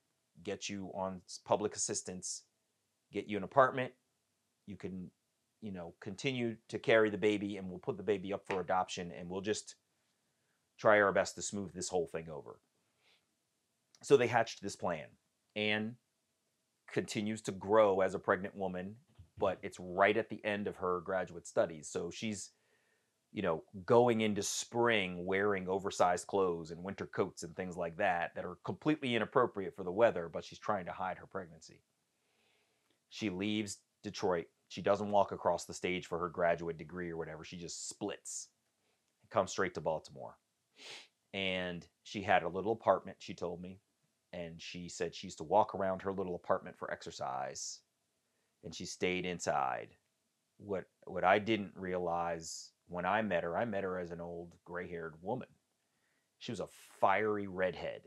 get 0.43 0.69
you 0.69 0.89
on 0.95 1.21
public 1.45 1.75
assistance, 1.75 2.43
get 3.11 3.27
you 3.27 3.37
an 3.37 3.43
apartment. 3.43 3.93
You 4.65 4.75
can, 4.75 5.11
you 5.61 5.71
know, 5.71 5.93
continue 5.99 6.55
to 6.69 6.79
carry 6.79 7.09
the 7.09 7.17
baby 7.17 7.57
and 7.57 7.69
we'll 7.69 7.79
put 7.79 7.97
the 7.97 8.03
baby 8.03 8.33
up 8.33 8.43
for 8.45 8.61
adoption 8.61 9.11
and 9.17 9.29
we'll 9.29 9.41
just 9.41 9.75
try 10.77 10.99
our 10.99 11.11
best 11.11 11.35
to 11.35 11.41
smooth 11.41 11.73
this 11.73 11.89
whole 11.89 12.07
thing 12.07 12.29
over. 12.29 12.59
So 14.03 14.17
they 14.17 14.27
hatched 14.27 14.61
this 14.61 14.75
plan. 14.75 15.05
Anne 15.55 15.95
continues 16.91 17.41
to 17.43 17.51
grow 17.51 18.01
as 18.01 18.15
a 18.15 18.19
pregnant 18.19 18.55
woman, 18.55 18.95
but 19.37 19.59
it's 19.61 19.79
right 19.79 20.17
at 20.17 20.29
the 20.29 20.43
end 20.43 20.67
of 20.67 20.77
her 20.77 21.01
graduate 21.01 21.47
studies. 21.47 21.87
So 21.87 22.09
she's 22.09 22.51
you 23.33 23.41
know, 23.41 23.63
going 23.85 24.21
into 24.21 24.43
spring 24.43 25.25
wearing 25.25 25.67
oversized 25.69 26.27
clothes 26.27 26.71
and 26.71 26.83
winter 26.83 27.05
coats 27.05 27.43
and 27.43 27.55
things 27.55 27.77
like 27.77 27.97
that 27.97 28.35
that 28.35 28.45
are 28.45 28.57
completely 28.65 29.15
inappropriate 29.15 29.75
for 29.75 29.83
the 29.83 29.91
weather, 29.91 30.29
but 30.31 30.43
she's 30.43 30.59
trying 30.59 30.85
to 30.85 30.91
hide 30.91 31.17
her 31.17 31.25
pregnancy. 31.25 31.79
She 33.11 33.29
leaves 33.29 33.79
Detroit. 34.03 34.47
She 34.69 34.81
doesn't 34.81 35.11
walk 35.11 35.33
across 35.33 35.65
the 35.65 35.73
stage 35.73 36.07
for 36.07 36.17
her 36.17 36.29
graduate 36.29 36.77
degree 36.77 37.11
or 37.11 37.17
whatever. 37.17 37.43
She 37.43 37.57
just 37.57 37.89
splits 37.89 38.47
and 39.21 39.29
comes 39.29 39.51
straight 39.51 39.75
to 39.75 39.81
Baltimore. 39.81 40.37
And 41.33 41.85
she 42.03 42.21
had 42.21 42.43
a 42.43 42.49
little 42.49 42.71
apartment, 42.71 43.17
she 43.19 43.33
told 43.33 43.61
me. 43.61 43.81
And 44.31 44.61
she 44.61 44.87
said 44.87 45.13
she 45.13 45.27
used 45.27 45.39
to 45.39 45.43
walk 45.43 45.75
around 45.75 46.01
her 46.01 46.13
little 46.13 46.35
apartment 46.35 46.77
for 46.79 46.89
exercise. 46.89 47.79
And 48.63 48.73
she 48.73 48.85
stayed 48.85 49.25
inside. 49.25 49.89
What 50.57 50.85
what 51.05 51.25
I 51.25 51.37
didn't 51.37 51.73
realize 51.75 52.71
when 52.87 53.05
I 53.05 53.21
met 53.23 53.43
her, 53.43 53.57
I 53.57 53.65
met 53.65 53.83
her 53.83 53.99
as 53.99 54.11
an 54.11 54.21
old 54.21 54.53
gray 54.63 54.87
haired 54.87 55.15
woman. 55.21 55.49
She 56.39 56.53
was 56.53 56.61
a 56.61 56.69
fiery 57.01 57.47
redhead, 57.47 58.03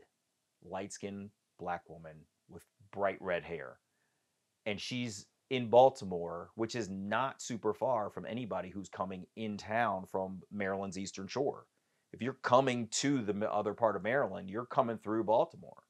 light 0.63 0.93
skinned 0.93 1.29
black 1.59 1.87
woman 1.89 2.15
with 2.49 2.63
bright 2.91 3.21
red 3.21 3.43
hair. 3.43 3.77
And 4.65 4.79
she's 4.79 5.27
in 5.49 5.69
Baltimore, 5.69 6.49
which 6.55 6.75
is 6.75 6.89
not 6.89 7.41
super 7.41 7.73
far 7.73 8.09
from 8.09 8.25
anybody 8.25 8.69
who's 8.69 8.89
coming 8.89 9.27
in 9.35 9.57
town 9.57 10.05
from 10.11 10.41
Maryland's 10.51 10.97
Eastern 10.97 11.27
Shore. 11.27 11.65
If 12.13 12.21
you're 12.21 12.33
coming 12.33 12.87
to 12.87 13.21
the 13.21 13.51
other 13.51 13.73
part 13.73 13.95
of 13.95 14.03
Maryland, 14.03 14.49
you're 14.49 14.65
coming 14.65 14.97
through 14.97 15.25
Baltimore. 15.25 15.83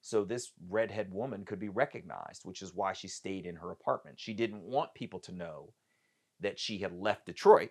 So 0.00 0.24
this 0.24 0.52
redhead 0.68 1.12
woman 1.12 1.44
could 1.44 1.58
be 1.58 1.68
recognized, 1.68 2.42
which 2.44 2.62
is 2.62 2.72
why 2.72 2.92
she 2.92 3.08
stayed 3.08 3.44
in 3.44 3.56
her 3.56 3.72
apartment. 3.72 4.20
She 4.20 4.34
didn't 4.34 4.62
want 4.62 4.94
people 4.94 5.18
to 5.20 5.32
know 5.32 5.72
that 6.40 6.58
she 6.58 6.78
had 6.78 6.92
left 6.92 7.26
Detroit 7.26 7.70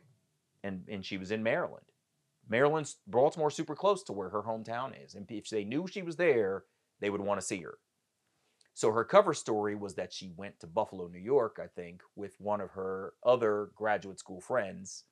and 0.65 0.83
and 0.89 1.05
she 1.05 1.17
was 1.17 1.31
in 1.31 1.43
Maryland. 1.43 1.85
Maryland's 2.49 2.97
Baltimore 3.07 3.51
super 3.51 3.75
close 3.75 4.03
to 4.03 4.13
where 4.13 4.29
her 4.29 4.43
hometown 4.43 4.93
is, 5.03 5.15
and 5.15 5.29
if 5.31 5.49
they 5.49 5.63
knew 5.63 5.87
she 5.87 6.01
was 6.01 6.15
there, 6.15 6.65
they 6.99 7.09
would 7.09 7.21
want 7.21 7.39
to 7.39 7.45
see 7.45 7.61
her. 7.61 7.77
So 8.75 8.91
her 8.91 9.05
cover 9.05 9.33
story 9.33 9.75
was 9.75 9.95
that 9.95 10.13
she 10.13 10.31
went 10.37 10.59
to 10.59 10.67
Buffalo, 10.67 11.07
New 11.07 11.19
York, 11.19 11.59
I 11.63 11.67
think, 11.67 12.03
with 12.15 12.35
one 12.39 12.61
of 12.61 12.71
her 12.71 13.13
other 13.25 13.71
graduate 13.75 14.19
school 14.19 14.41
friends, 14.41 15.05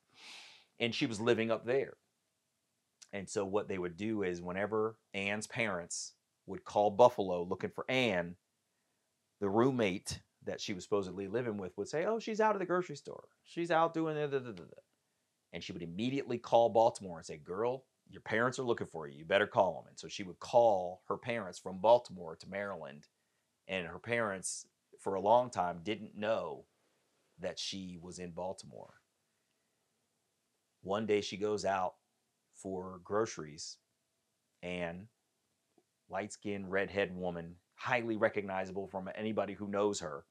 and 0.80 0.94
she 0.94 1.06
was 1.06 1.20
living 1.20 1.50
up 1.50 1.66
there. 1.66 1.94
And 3.12 3.28
so 3.28 3.44
what 3.44 3.68
they 3.68 3.78
would 3.78 3.96
do 3.96 4.22
is 4.22 4.42
whenever 4.42 4.98
Anne's 5.14 5.48
parents 5.48 6.12
would 6.46 6.64
call 6.64 6.90
Buffalo 6.90 7.42
looking 7.42 7.70
for 7.70 7.86
Anne, 7.90 8.36
the 9.40 9.48
roommate 9.48 10.20
that 10.44 10.60
she 10.60 10.74
was 10.74 10.84
supposedly 10.84 11.28
living 11.28 11.58
with 11.58 11.76
would 11.78 11.88
say, 11.88 12.04
"Oh, 12.06 12.20
she's 12.20 12.40
out 12.40 12.54
at 12.54 12.60
the 12.60 12.66
grocery 12.66 12.96
store. 12.96 13.24
She's 13.44 13.70
out 13.70 13.94
doing 13.94 14.16
da 14.16 14.26
da 14.26 14.40
da 14.40 14.52
da." 14.52 14.64
and 15.54 15.62
she 15.62 15.72
would 15.72 15.82
immediately 15.82 16.36
call 16.36 16.68
Baltimore 16.68 17.18
and 17.18 17.24
say, 17.24 17.38
Girl, 17.38 17.84
your 18.10 18.20
parents 18.22 18.58
are 18.58 18.64
looking 18.64 18.88
for 18.88 19.06
you. 19.08 19.18
You 19.18 19.24
better 19.24 19.46
call 19.46 19.74
them. 19.74 19.84
And 19.88 19.98
so 19.98 20.08
she 20.08 20.24
would 20.24 20.40
call 20.40 21.02
her 21.08 21.16
parents 21.16 21.58
from 21.60 21.78
Baltimore 21.78 22.36
to 22.36 22.50
Maryland. 22.50 23.06
And 23.66 23.86
her 23.86 23.98
parents, 23.98 24.66
for 25.00 25.14
a 25.14 25.20
long 25.20 25.50
time, 25.50 25.80
didn't 25.82 26.16
know 26.16 26.64
that 27.40 27.58
she 27.58 27.98
was 28.00 28.18
in 28.18 28.30
Baltimore. 28.30 28.94
One 30.82 31.06
day 31.06 31.20
she 31.20 31.36
goes 31.36 31.64
out 31.64 31.94
for 32.54 33.00
groceries 33.02 33.78
Anne, 34.62 35.08
light 36.08 36.32
skinned, 36.32 36.70
redhead 36.70 37.14
woman, 37.14 37.56
highly 37.74 38.16
recognizable 38.16 38.86
from 38.86 39.10
anybody 39.14 39.52
who 39.52 39.68
knows 39.68 40.00
her, 40.00 40.24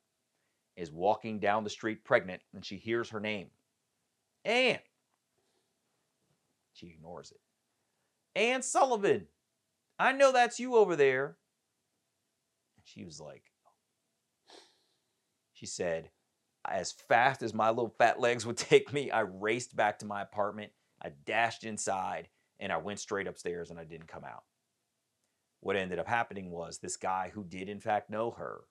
is 0.75 0.91
walking 0.91 1.39
down 1.39 1.63
the 1.63 1.69
street 1.69 2.03
pregnant 2.03 2.41
and 2.53 2.65
she 2.65 2.77
hears 2.77 3.09
her 3.09 3.19
name 3.19 3.47
Anne. 4.45 4.79
She 6.73 6.87
ignores 6.87 7.31
it. 7.31 7.39
Anne 8.35 8.63
Sullivan, 8.63 9.27
I 9.99 10.11
know 10.11 10.31
that's 10.31 10.59
you 10.59 10.75
over 10.75 10.95
there. 10.95 11.37
She 12.83 13.03
was 13.03 13.19
like, 13.19 13.43
she 15.53 15.65
said, 15.65 16.09
as 16.65 16.91
fast 16.91 17.41
as 17.41 17.53
my 17.53 17.69
little 17.69 17.93
fat 17.97 18.19
legs 18.19 18.45
would 18.45 18.57
take 18.57 18.93
me, 18.93 19.11
I 19.11 19.21
raced 19.21 19.75
back 19.75 19.99
to 19.99 20.05
my 20.05 20.21
apartment. 20.21 20.71
I 21.01 21.11
dashed 21.25 21.63
inside 21.63 22.29
and 22.59 22.71
I 22.71 22.77
went 22.77 22.99
straight 22.99 23.27
upstairs 23.27 23.69
and 23.69 23.79
I 23.79 23.83
didn't 23.83 24.07
come 24.07 24.23
out. 24.23 24.43
What 25.59 25.75
ended 25.75 25.99
up 25.99 26.07
happening 26.07 26.51
was 26.51 26.77
this 26.77 26.97
guy 26.97 27.31
who 27.33 27.43
did, 27.43 27.69
in 27.69 27.79
fact, 27.79 28.09
know 28.09 28.31
her 28.31 28.65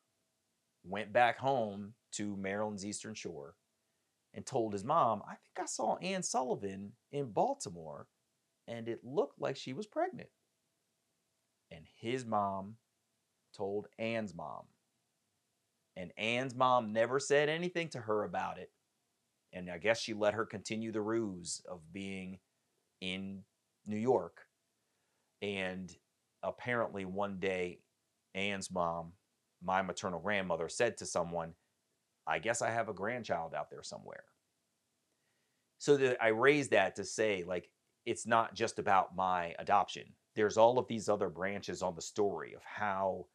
went 0.85 1.13
back 1.13 1.39
home 1.39 1.95
to 2.13 2.37
Maryland's 2.37 2.85
Eastern 2.85 3.15
Shore 3.15 3.55
and 4.35 4.45
told 4.45 4.73
his 4.73 4.85
mom, 4.85 5.23
I 5.27 5.35
think 5.35 5.59
I 5.61 5.67
saw 5.67 5.97
Anne 5.97 6.23
Sullivan 6.23 6.93
in 7.11 7.31
Baltimore 7.31 8.09
and 8.67 8.89
it 8.89 9.05
looked 9.05 9.41
like 9.41 9.57
she 9.57 9.73
was 9.73 9.87
pregnant. 9.87 10.29
And 11.71 11.85
his 11.97 12.25
mom 12.25 12.77
told 13.53 13.89
Anne's 13.99 14.35
mom. 14.35 14.65
And 15.97 16.13
Anne's 16.17 16.55
mom 16.55 16.93
never 16.93 17.21
said 17.21 17.49
anything 17.49 17.89
to 17.91 18.01
her 18.01 18.25
about 18.25 18.59
it. 18.59 18.71
And 19.53 19.71
I 19.71 19.79
guess 19.79 20.01
she 20.01 20.15
let 20.15 20.35
her 20.35 20.47
continue 20.47 20.93
the 20.93 21.03
ruse 21.03 21.61
of 21.71 21.81
being 21.93 22.39
in 23.01 23.45
New 23.87 23.99
York. 23.99 24.47
And 25.43 25.95
apparently, 26.43 27.05
one 27.05 27.39
day, 27.39 27.81
Anne's 28.35 28.71
mom, 28.71 29.13
my 29.63 29.83
maternal 29.83 30.21
grandmother, 30.21 30.69
said 30.69 30.97
to 30.99 31.07
someone, 31.07 31.53
I 32.27 32.39
guess 32.39 32.63
I 32.63 32.71
have 32.71 32.89
a 32.89 32.95
grandchild 32.95 33.53
out 33.55 33.69
there 33.71 33.83
somewhere. 33.83 34.25
So 35.79 35.97
that 35.97 36.23
I 36.23 36.29
raised 36.29 36.71
that 36.71 36.97
to 36.97 37.05
say, 37.05 37.45
like, 37.47 37.69
it's 38.07 38.27
not 38.27 38.55
just 38.55 38.79
about 38.79 39.15
my 39.17 39.55
adoption. 39.59 40.05
There's 40.35 40.57
all 40.57 40.79
of 40.79 40.87
these 40.89 41.09
other 41.09 41.29
branches 41.29 41.83
on 41.83 41.95
the 41.95 42.01
story 42.01 42.55
of 42.55 42.63
how 42.65 43.27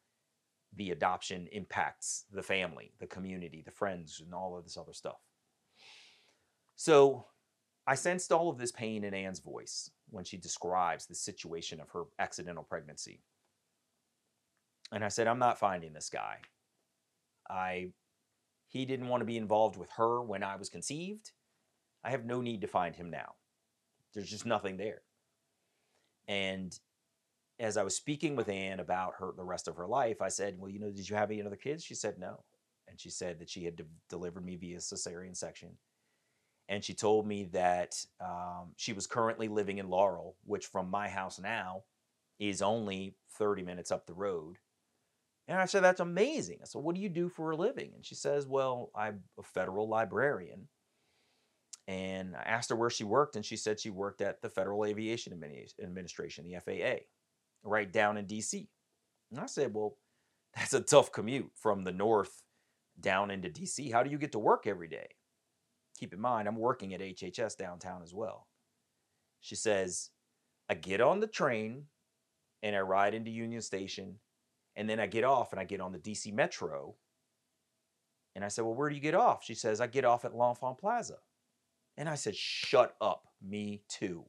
the 0.76 0.90
adoption 0.90 1.48
impacts 1.52 2.24
the 2.32 2.42
family, 2.42 2.92
the 3.00 3.06
community, 3.06 3.62
the 3.64 3.70
friends, 3.70 4.20
and 4.24 4.34
all 4.34 4.56
of 4.56 4.64
this 4.64 4.76
other 4.76 4.92
stuff. 4.92 5.20
So 6.76 7.26
I 7.86 7.94
sensed 7.94 8.32
all 8.32 8.50
of 8.50 8.58
this 8.58 8.72
pain 8.72 9.04
in 9.04 9.14
Anne's 9.14 9.40
voice 9.40 9.90
when 10.10 10.24
she 10.24 10.36
describes 10.36 11.06
the 11.06 11.14
situation 11.14 11.80
of 11.80 11.90
her 11.90 12.04
accidental 12.18 12.62
pregnancy. 12.62 13.22
And 14.92 15.04
I 15.04 15.08
said, 15.08 15.26
I'm 15.26 15.38
not 15.38 15.58
finding 15.58 15.92
this 15.92 16.10
guy. 16.10 16.38
I 17.50 17.88
he 18.68 18.84
didn't 18.84 19.08
want 19.08 19.22
to 19.22 19.26
be 19.26 19.38
involved 19.38 19.78
with 19.78 19.90
her 19.92 20.22
when 20.22 20.42
I 20.42 20.56
was 20.56 20.68
conceived. 20.68 21.32
I 22.04 22.10
have 22.10 22.26
no 22.26 22.40
need 22.40 22.60
to 22.60 22.66
find 22.66 22.94
him 22.94 23.10
now. 23.10 23.34
There's 24.14 24.30
just 24.30 24.46
nothing 24.46 24.76
there. 24.76 25.00
And 26.28 26.78
as 27.60 27.76
I 27.76 27.82
was 27.82 27.96
speaking 27.96 28.36
with 28.36 28.48
Anne 28.48 28.80
about 28.80 29.14
her 29.18 29.32
the 29.36 29.44
rest 29.44 29.68
of 29.68 29.76
her 29.76 29.86
life, 29.86 30.22
I 30.22 30.28
said, 30.28 30.58
"Well, 30.58 30.70
you 30.70 30.78
know, 30.78 30.90
did 30.90 31.08
you 31.08 31.16
have 31.16 31.30
any 31.30 31.42
other 31.42 31.56
kids?" 31.56 31.84
She 31.84 31.94
said 31.94 32.18
no, 32.18 32.44
and 32.86 33.00
she 33.00 33.10
said 33.10 33.38
that 33.40 33.50
she 33.50 33.64
had 33.64 33.76
de- 33.76 33.84
delivered 34.08 34.44
me 34.44 34.56
via 34.56 34.78
cesarean 34.78 35.36
section, 35.36 35.78
and 36.68 36.84
she 36.84 36.94
told 36.94 37.26
me 37.26 37.44
that 37.44 38.04
um, 38.20 38.72
she 38.76 38.92
was 38.92 39.06
currently 39.06 39.48
living 39.48 39.78
in 39.78 39.90
Laurel, 39.90 40.36
which 40.44 40.66
from 40.66 40.88
my 40.90 41.08
house 41.08 41.38
now 41.38 41.84
is 42.38 42.62
only 42.62 43.16
30 43.32 43.62
minutes 43.64 43.90
up 43.90 44.06
the 44.06 44.14
road. 44.14 44.58
And 45.48 45.58
I 45.58 45.64
said, 45.66 45.82
"That's 45.82 46.00
amazing." 46.00 46.58
I 46.62 46.66
said, 46.66 46.82
"What 46.82 46.94
do 46.94 47.00
you 47.00 47.08
do 47.08 47.28
for 47.28 47.50
a 47.50 47.56
living?" 47.56 47.92
And 47.94 48.06
she 48.06 48.14
says, 48.14 48.46
"Well, 48.46 48.90
I'm 48.94 49.24
a 49.38 49.42
federal 49.42 49.88
librarian." 49.88 50.68
And 51.88 52.36
I 52.36 52.42
asked 52.42 52.68
her 52.68 52.76
where 52.76 52.90
she 52.90 53.04
worked, 53.04 53.34
and 53.34 53.44
she 53.44 53.56
said 53.56 53.80
she 53.80 53.88
worked 53.88 54.20
at 54.20 54.42
the 54.42 54.50
Federal 54.50 54.84
Aviation 54.84 55.32
Administration, 55.32 56.44
the 56.44 56.60
FAA 56.60 57.06
right 57.62 57.90
down 57.90 58.16
in 58.16 58.26
DC. 58.26 58.68
And 59.30 59.40
I 59.40 59.46
said, 59.46 59.74
Well, 59.74 59.96
that's 60.56 60.74
a 60.74 60.80
tough 60.80 61.12
commute 61.12 61.50
from 61.54 61.84
the 61.84 61.92
north 61.92 62.42
down 63.00 63.30
into 63.30 63.48
DC. 63.48 63.92
How 63.92 64.02
do 64.02 64.10
you 64.10 64.18
get 64.18 64.32
to 64.32 64.38
work 64.38 64.66
every 64.66 64.88
day? 64.88 65.08
Keep 65.98 66.14
in 66.14 66.20
mind, 66.20 66.46
I'm 66.46 66.56
working 66.56 66.94
at 66.94 67.00
HHS 67.00 67.56
downtown 67.56 68.02
as 68.02 68.14
well. 68.14 68.46
She 69.40 69.56
says, 69.56 70.10
I 70.68 70.74
get 70.74 71.00
on 71.00 71.20
the 71.20 71.26
train 71.26 71.84
and 72.62 72.76
I 72.76 72.80
ride 72.80 73.14
into 73.14 73.30
Union 73.30 73.62
Station, 73.62 74.16
and 74.76 74.88
then 74.88 75.00
I 75.00 75.06
get 75.06 75.24
off 75.24 75.52
and 75.52 75.60
I 75.60 75.64
get 75.64 75.80
on 75.80 75.92
the 75.92 75.98
DC 75.98 76.32
Metro. 76.32 76.94
And 78.34 78.44
I 78.44 78.48
said, 78.48 78.64
Well, 78.64 78.74
where 78.74 78.88
do 78.88 78.94
you 78.94 79.00
get 79.00 79.14
off? 79.14 79.44
She 79.44 79.54
says, 79.54 79.80
I 79.80 79.86
get 79.86 80.04
off 80.04 80.24
at 80.24 80.34
L'Enfant 80.34 80.78
Plaza. 80.78 81.18
And 81.96 82.08
I 82.08 82.14
said, 82.14 82.36
Shut 82.36 82.94
up, 83.00 83.24
me 83.42 83.82
too. 83.88 84.24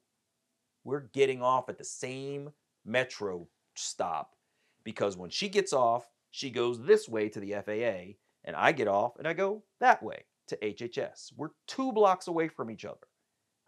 We're 0.84 1.08
getting 1.14 1.44
off 1.44 1.70
at 1.70 1.78
the 1.78 1.84
same 1.84 2.52
metro 2.86 3.48
stop 3.76 4.36
because 4.84 5.18
when 5.18 5.30
she 5.30 5.50
gets 5.50 5.74
off, 5.74 6.10
she 6.32 6.50
goes 6.50 6.82
this 6.82 7.08
way 7.10 7.30
to 7.30 7.40
the 7.40 7.54
FAA, 7.54 8.16
and 8.44 8.56
I 8.56 8.72
get 8.72 8.88
off 8.88 9.18
and 9.18 9.28
I 9.28 9.34
go 9.34 9.64
that 9.80 10.02
way 10.04 10.26
to 10.48 10.58
HHS. 10.58 11.34
We're 11.36 11.50
two 11.68 11.92
blocks 11.92 12.28
away 12.28 12.48
from 12.48 12.72
each 12.72 12.86
other. 12.86 13.08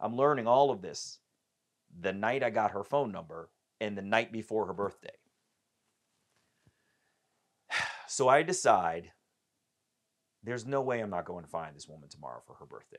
I'm 0.00 0.16
learning 0.16 0.46
all 0.46 0.70
of 0.70 0.82
this 0.82 1.18
the 2.00 2.12
night 2.12 2.42
I 2.42 2.50
got 2.50 2.72
her 2.72 2.84
phone 2.84 3.12
number 3.12 3.50
and 3.80 3.96
the 3.96 4.02
night 4.02 4.32
before 4.32 4.66
her 4.66 4.74
birthday. 4.74 5.10
So 8.08 8.28
I 8.28 8.42
decide 8.42 9.12
there's 10.42 10.66
no 10.66 10.82
way 10.82 11.00
I'm 11.00 11.08
not 11.08 11.24
going 11.24 11.44
to 11.44 11.50
find 11.50 11.74
this 11.74 11.88
woman 11.88 12.10
tomorrow 12.10 12.42
for 12.46 12.56
her 12.56 12.66
birthday. 12.66 12.98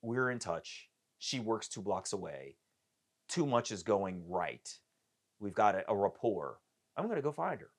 We're 0.00 0.30
in 0.30 0.40
touch. 0.40 0.88
She 1.18 1.38
works 1.38 1.68
two 1.68 1.82
blocks 1.82 2.12
away 2.12 2.56
too 3.32 3.46
much 3.46 3.72
is 3.72 3.82
going 3.82 4.22
right. 4.28 4.68
We've 5.40 5.54
got 5.54 5.74
a, 5.74 5.90
a 5.90 5.96
rapport. 5.96 6.58
I'm 6.96 7.06
going 7.06 7.16
to 7.16 7.22
go 7.22 7.32
find 7.32 7.60
her. 7.60 7.70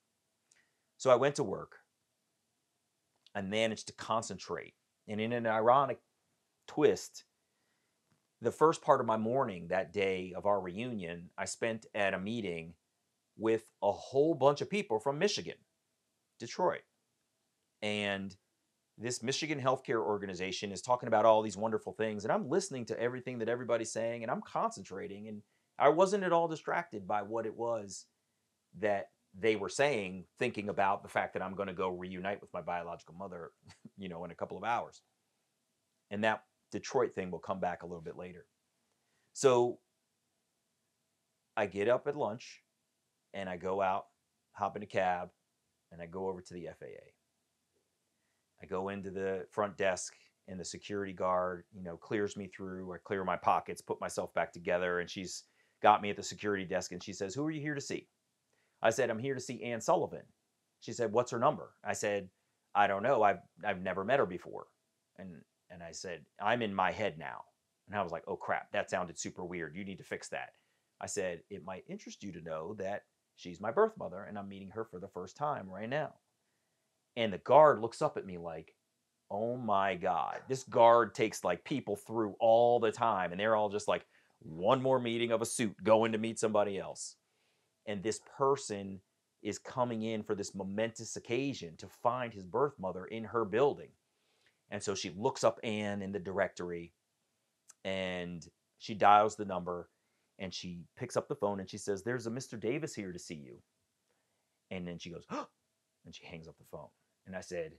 So 0.97 1.11
I 1.11 1.15
went 1.15 1.35
to 1.35 1.43
work. 1.43 1.77
I 3.35 3.41
managed 3.41 3.87
to 3.87 3.93
concentrate. 3.93 4.73
And 5.07 5.21
in 5.21 5.31
an 5.31 5.45
ironic 5.45 5.99
twist, 6.67 7.25
the 8.41 8.51
first 8.51 8.81
part 8.81 8.99
of 8.99 9.05
my 9.05 9.17
morning 9.17 9.67
that 9.67 9.93
day 9.93 10.33
of 10.35 10.45
our 10.45 10.59
reunion, 10.59 11.29
I 11.37 11.45
spent 11.45 11.85
at 11.93 12.13
a 12.13 12.19
meeting 12.19 12.73
with 13.37 13.69
a 13.81 13.91
whole 13.91 14.33
bunch 14.33 14.61
of 14.61 14.69
people 14.69 14.99
from 14.99 15.19
Michigan, 15.19 15.57
Detroit. 16.39 16.81
And 17.81 18.35
this 18.97 19.23
Michigan 19.23 19.59
healthcare 19.59 20.01
organization 20.01 20.71
is 20.71 20.81
talking 20.81 21.07
about 21.07 21.25
all 21.25 21.41
these 21.41 21.57
wonderful 21.57 21.93
things, 21.93 22.23
and 22.23 22.31
I'm 22.31 22.49
listening 22.49 22.85
to 22.85 22.99
everything 22.99 23.39
that 23.39 23.49
everybody's 23.49 23.91
saying, 23.91 24.23
and 24.23 24.31
I'm 24.31 24.41
concentrating, 24.41 25.27
and 25.27 25.41
I 25.79 25.89
wasn't 25.89 26.23
at 26.23 26.33
all 26.33 26.47
distracted 26.47 27.07
by 27.07 27.23
what 27.23 27.45
it 27.45 27.55
was 27.55 28.05
that 28.79 29.07
they 29.37 29.55
were 29.55 29.69
saying, 29.69 30.25
thinking 30.37 30.69
about 30.69 31.01
the 31.01 31.09
fact 31.09 31.33
that 31.33 31.41
I'm 31.41 31.55
going 31.55 31.67
to 31.67 31.73
go 31.73 31.89
reunite 31.89 32.41
with 32.41 32.53
my 32.53 32.61
biological 32.61 33.15
mother, 33.15 33.51
you 33.97 34.09
know, 34.09 34.23
in 34.25 34.31
a 34.31 34.35
couple 34.35 34.57
of 34.57 34.63
hours. 34.63 35.01
And 36.11 36.23
that 36.23 36.43
Detroit 36.71 37.13
thing 37.13 37.31
will 37.31 37.39
come 37.39 37.59
back 37.59 37.83
a 37.83 37.85
little 37.85 38.01
bit 38.01 38.17
later. 38.17 38.45
So 39.33 39.79
I 41.57 41.65
get 41.65 41.87
up 41.87 42.07
at 42.07 42.15
lunch 42.15 42.61
and 43.33 43.49
I 43.49 43.57
go 43.57 43.81
out, 43.81 44.05
hop 44.51 44.75
in 44.75 44.83
a 44.83 44.87
cab, 44.87 45.29
and 45.91 46.01
I 46.01 46.05
go 46.05 46.27
over 46.29 46.41
to 46.41 46.53
the 46.53 46.67
FAA. 46.79 47.11
I 48.61 48.65
go 48.65 48.89
into 48.89 49.09
the 49.09 49.45
front 49.51 49.77
desk 49.77 50.13
and 50.47 50.59
the 50.59 50.65
security 50.65 51.13
guard, 51.13 51.63
you 51.73 51.83
know, 51.83 51.97
clears 51.97 52.37
me 52.37 52.47
through. 52.47 52.93
I 52.93 52.97
clear 53.03 53.23
my 53.23 53.37
pockets, 53.37 53.81
put 53.81 54.01
myself 54.01 54.33
back 54.33 54.51
together, 54.51 54.99
and 54.99 55.09
she's 55.09 55.43
got 55.83 56.01
me 56.01 56.09
at 56.09 56.15
the 56.15 56.23
security 56.23 56.65
desk 56.65 56.91
and 56.93 57.03
she 57.03 57.13
says, 57.13 57.35
Who 57.35 57.45
are 57.45 57.51
you 57.51 57.61
here 57.61 57.75
to 57.75 57.81
see? 57.81 58.07
I 58.81 58.89
said, 58.89 59.09
I'm 59.09 59.19
here 59.19 59.35
to 59.35 59.41
see 59.41 59.61
Anne 59.63 59.81
Sullivan. 59.81 60.23
She 60.79 60.93
said, 60.93 61.11
What's 61.11 61.31
her 61.31 61.39
number? 61.39 61.71
I 61.83 61.93
said, 61.93 62.29
I 62.73 62.87
don't 62.87 63.03
know. 63.03 63.21
I've 63.21 63.39
I've 63.63 63.81
never 63.81 64.03
met 64.03 64.19
her 64.19 64.25
before. 64.25 64.65
And 65.19 65.35
and 65.69 65.83
I 65.83 65.91
said, 65.91 66.21
I'm 66.41 66.61
in 66.61 66.73
my 66.73 66.91
head 66.91 67.19
now. 67.19 67.41
And 67.87 67.95
I 67.95 68.01
was 68.01 68.11
like, 68.11 68.23
oh 68.27 68.35
crap, 68.35 68.71
that 68.71 68.89
sounded 68.89 69.19
super 69.19 69.43
weird. 69.43 69.75
You 69.75 69.83
need 69.83 69.97
to 69.97 70.03
fix 70.03 70.29
that. 70.29 70.49
I 71.01 71.05
said, 71.07 71.41
it 71.49 71.65
might 71.65 71.83
interest 71.89 72.23
you 72.23 72.31
to 72.31 72.41
know 72.41 72.75
that 72.79 73.01
she's 73.35 73.59
my 73.59 73.71
birth 73.71 73.93
mother 73.97 74.23
and 74.23 74.37
I'm 74.37 74.47
meeting 74.47 74.69
her 74.69 74.85
for 74.85 74.99
the 74.99 75.07
first 75.09 75.35
time 75.35 75.69
right 75.69 75.89
now. 75.89 76.13
And 77.17 77.33
the 77.33 77.39
guard 77.39 77.81
looks 77.81 78.01
up 78.01 78.17
at 78.17 78.25
me 78.25 78.37
like, 78.37 78.73
oh 79.29 79.57
my 79.57 79.95
God. 79.95 80.39
This 80.47 80.63
guard 80.63 81.13
takes 81.13 81.43
like 81.43 81.63
people 81.65 81.95
through 81.95 82.35
all 82.39 82.79
the 82.79 82.91
time. 82.91 83.31
And 83.31 83.39
they're 83.39 83.55
all 83.55 83.69
just 83.69 83.87
like, 83.87 84.05
one 84.43 84.81
more 84.81 84.99
meeting 84.99 85.31
of 85.31 85.41
a 85.41 85.45
suit 85.45 85.75
going 85.83 86.11
to 86.11 86.17
meet 86.17 86.39
somebody 86.39 86.77
else. 86.77 87.15
And 87.85 88.01
this 88.01 88.19
person 88.37 89.01
is 89.41 89.59
coming 89.59 90.03
in 90.03 90.23
for 90.23 90.35
this 90.35 90.55
momentous 90.55 91.15
occasion 91.15 91.75
to 91.77 91.87
find 91.87 92.33
his 92.33 92.45
birth 92.45 92.73
mother 92.79 93.05
in 93.05 93.25
her 93.25 93.45
building. 93.45 93.89
And 94.69 94.81
so 94.81 94.95
she 94.95 95.11
looks 95.15 95.43
up 95.43 95.59
Anne 95.63 96.01
in 96.01 96.11
the 96.11 96.19
directory 96.19 96.93
and 97.83 98.45
she 98.79 98.93
dials 98.93 99.35
the 99.35 99.45
number. 99.45 99.89
And 100.39 100.53
she 100.53 100.81
picks 100.97 101.15
up 101.15 101.27
the 101.27 101.35
phone 101.35 101.59
and 101.59 101.69
she 101.69 101.77
says, 101.77 102.03
There's 102.03 102.25
a 102.25 102.31
Mr. 102.31 102.59
Davis 102.59 102.95
here 102.95 103.11
to 103.11 103.19
see 103.19 103.35
you. 103.35 103.61
And 104.71 104.87
then 104.87 104.97
she 104.97 105.11
goes, 105.11 105.25
oh, 105.29 105.47
and 106.05 106.15
she 106.15 106.25
hangs 106.25 106.47
up 106.47 106.57
the 106.57 106.65
phone. 106.71 106.87
And 107.27 107.35
I 107.35 107.41
said, 107.41 107.73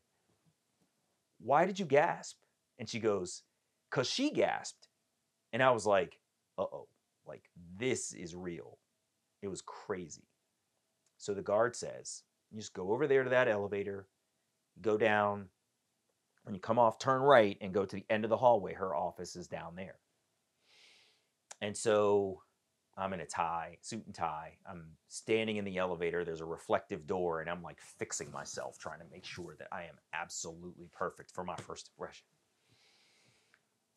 Why 1.40 1.64
did 1.64 1.78
you 1.78 1.84
gasp? 1.84 2.36
And 2.78 2.88
she 2.88 3.00
goes, 3.00 3.42
Because 3.90 4.08
she 4.08 4.30
gasped. 4.30 4.88
And 5.52 5.62
I 5.62 5.72
was 5.72 5.86
like, 5.86 6.18
Uh 6.58 6.62
oh, 6.62 6.88
like 7.26 7.44
this 7.76 8.12
is 8.12 8.34
real. 8.34 8.78
It 9.42 9.48
was 9.48 9.62
crazy. 9.62 10.28
So 11.18 11.34
the 11.34 11.42
guard 11.42 11.76
says, 11.76 12.22
You 12.50 12.58
just 12.58 12.74
go 12.74 12.92
over 12.92 13.06
there 13.06 13.24
to 13.24 13.30
that 13.30 13.48
elevator, 13.48 14.08
go 14.80 14.96
down. 14.96 15.48
When 16.44 16.54
you 16.54 16.60
come 16.60 16.78
off, 16.78 16.98
turn 16.98 17.22
right 17.22 17.56
and 17.62 17.72
go 17.72 17.86
to 17.86 17.96
the 17.96 18.04
end 18.10 18.24
of 18.24 18.30
the 18.30 18.36
hallway. 18.36 18.74
Her 18.74 18.94
office 18.94 19.34
is 19.34 19.48
down 19.48 19.76
there. 19.76 19.96
And 21.62 21.74
so 21.74 22.42
I'm 22.96 23.12
in 23.14 23.20
a 23.20 23.26
tie, 23.26 23.78
suit 23.80 24.04
and 24.06 24.14
tie. 24.14 24.58
I'm 24.68 24.84
standing 25.08 25.56
in 25.56 25.64
the 25.64 25.78
elevator. 25.78 26.24
There's 26.24 26.42
a 26.42 26.46
reflective 26.46 27.06
door, 27.06 27.40
and 27.40 27.48
I'm 27.48 27.62
like 27.62 27.80
fixing 27.80 28.30
myself, 28.30 28.78
trying 28.78 29.00
to 29.00 29.06
make 29.10 29.24
sure 29.24 29.56
that 29.58 29.68
I 29.72 29.84
am 29.84 29.96
absolutely 30.12 30.88
perfect 30.92 31.32
for 31.32 31.42
my 31.44 31.56
first 31.56 31.90
impression. 31.96 32.26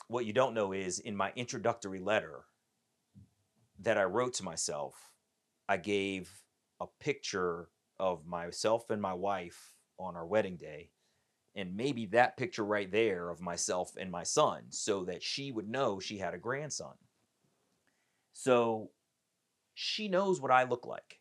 What 0.07 0.25
you 0.25 0.33
don't 0.33 0.53
know 0.53 0.71
is 0.71 0.99
in 0.99 1.15
my 1.15 1.33
introductory 1.35 1.99
letter 1.99 2.45
that 3.79 3.97
I 3.97 4.03
wrote 4.03 4.33
to 4.35 4.43
myself, 4.43 4.95
I 5.67 5.77
gave 5.77 6.31
a 6.79 6.87
picture 6.99 7.69
of 7.99 8.25
myself 8.25 8.89
and 8.89 9.01
my 9.01 9.13
wife 9.13 9.73
on 9.99 10.15
our 10.15 10.25
wedding 10.25 10.55
day, 10.55 10.91
and 11.55 11.75
maybe 11.75 12.05
that 12.07 12.37
picture 12.37 12.63
right 12.63 12.89
there 12.91 13.29
of 13.29 13.41
myself 13.41 13.91
and 13.99 14.09
my 14.11 14.23
son, 14.23 14.65
so 14.69 15.03
that 15.05 15.23
she 15.23 15.51
would 15.51 15.67
know 15.67 15.99
she 15.99 16.17
had 16.17 16.33
a 16.33 16.39
grandson. 16.39 16.93
So 18.33 18.91
she 19.73 20.07
knows 20.07 20.39
what 20.39 20.51
I 20.51 20.63
look 20.63 20.85
like. 20.85 21.19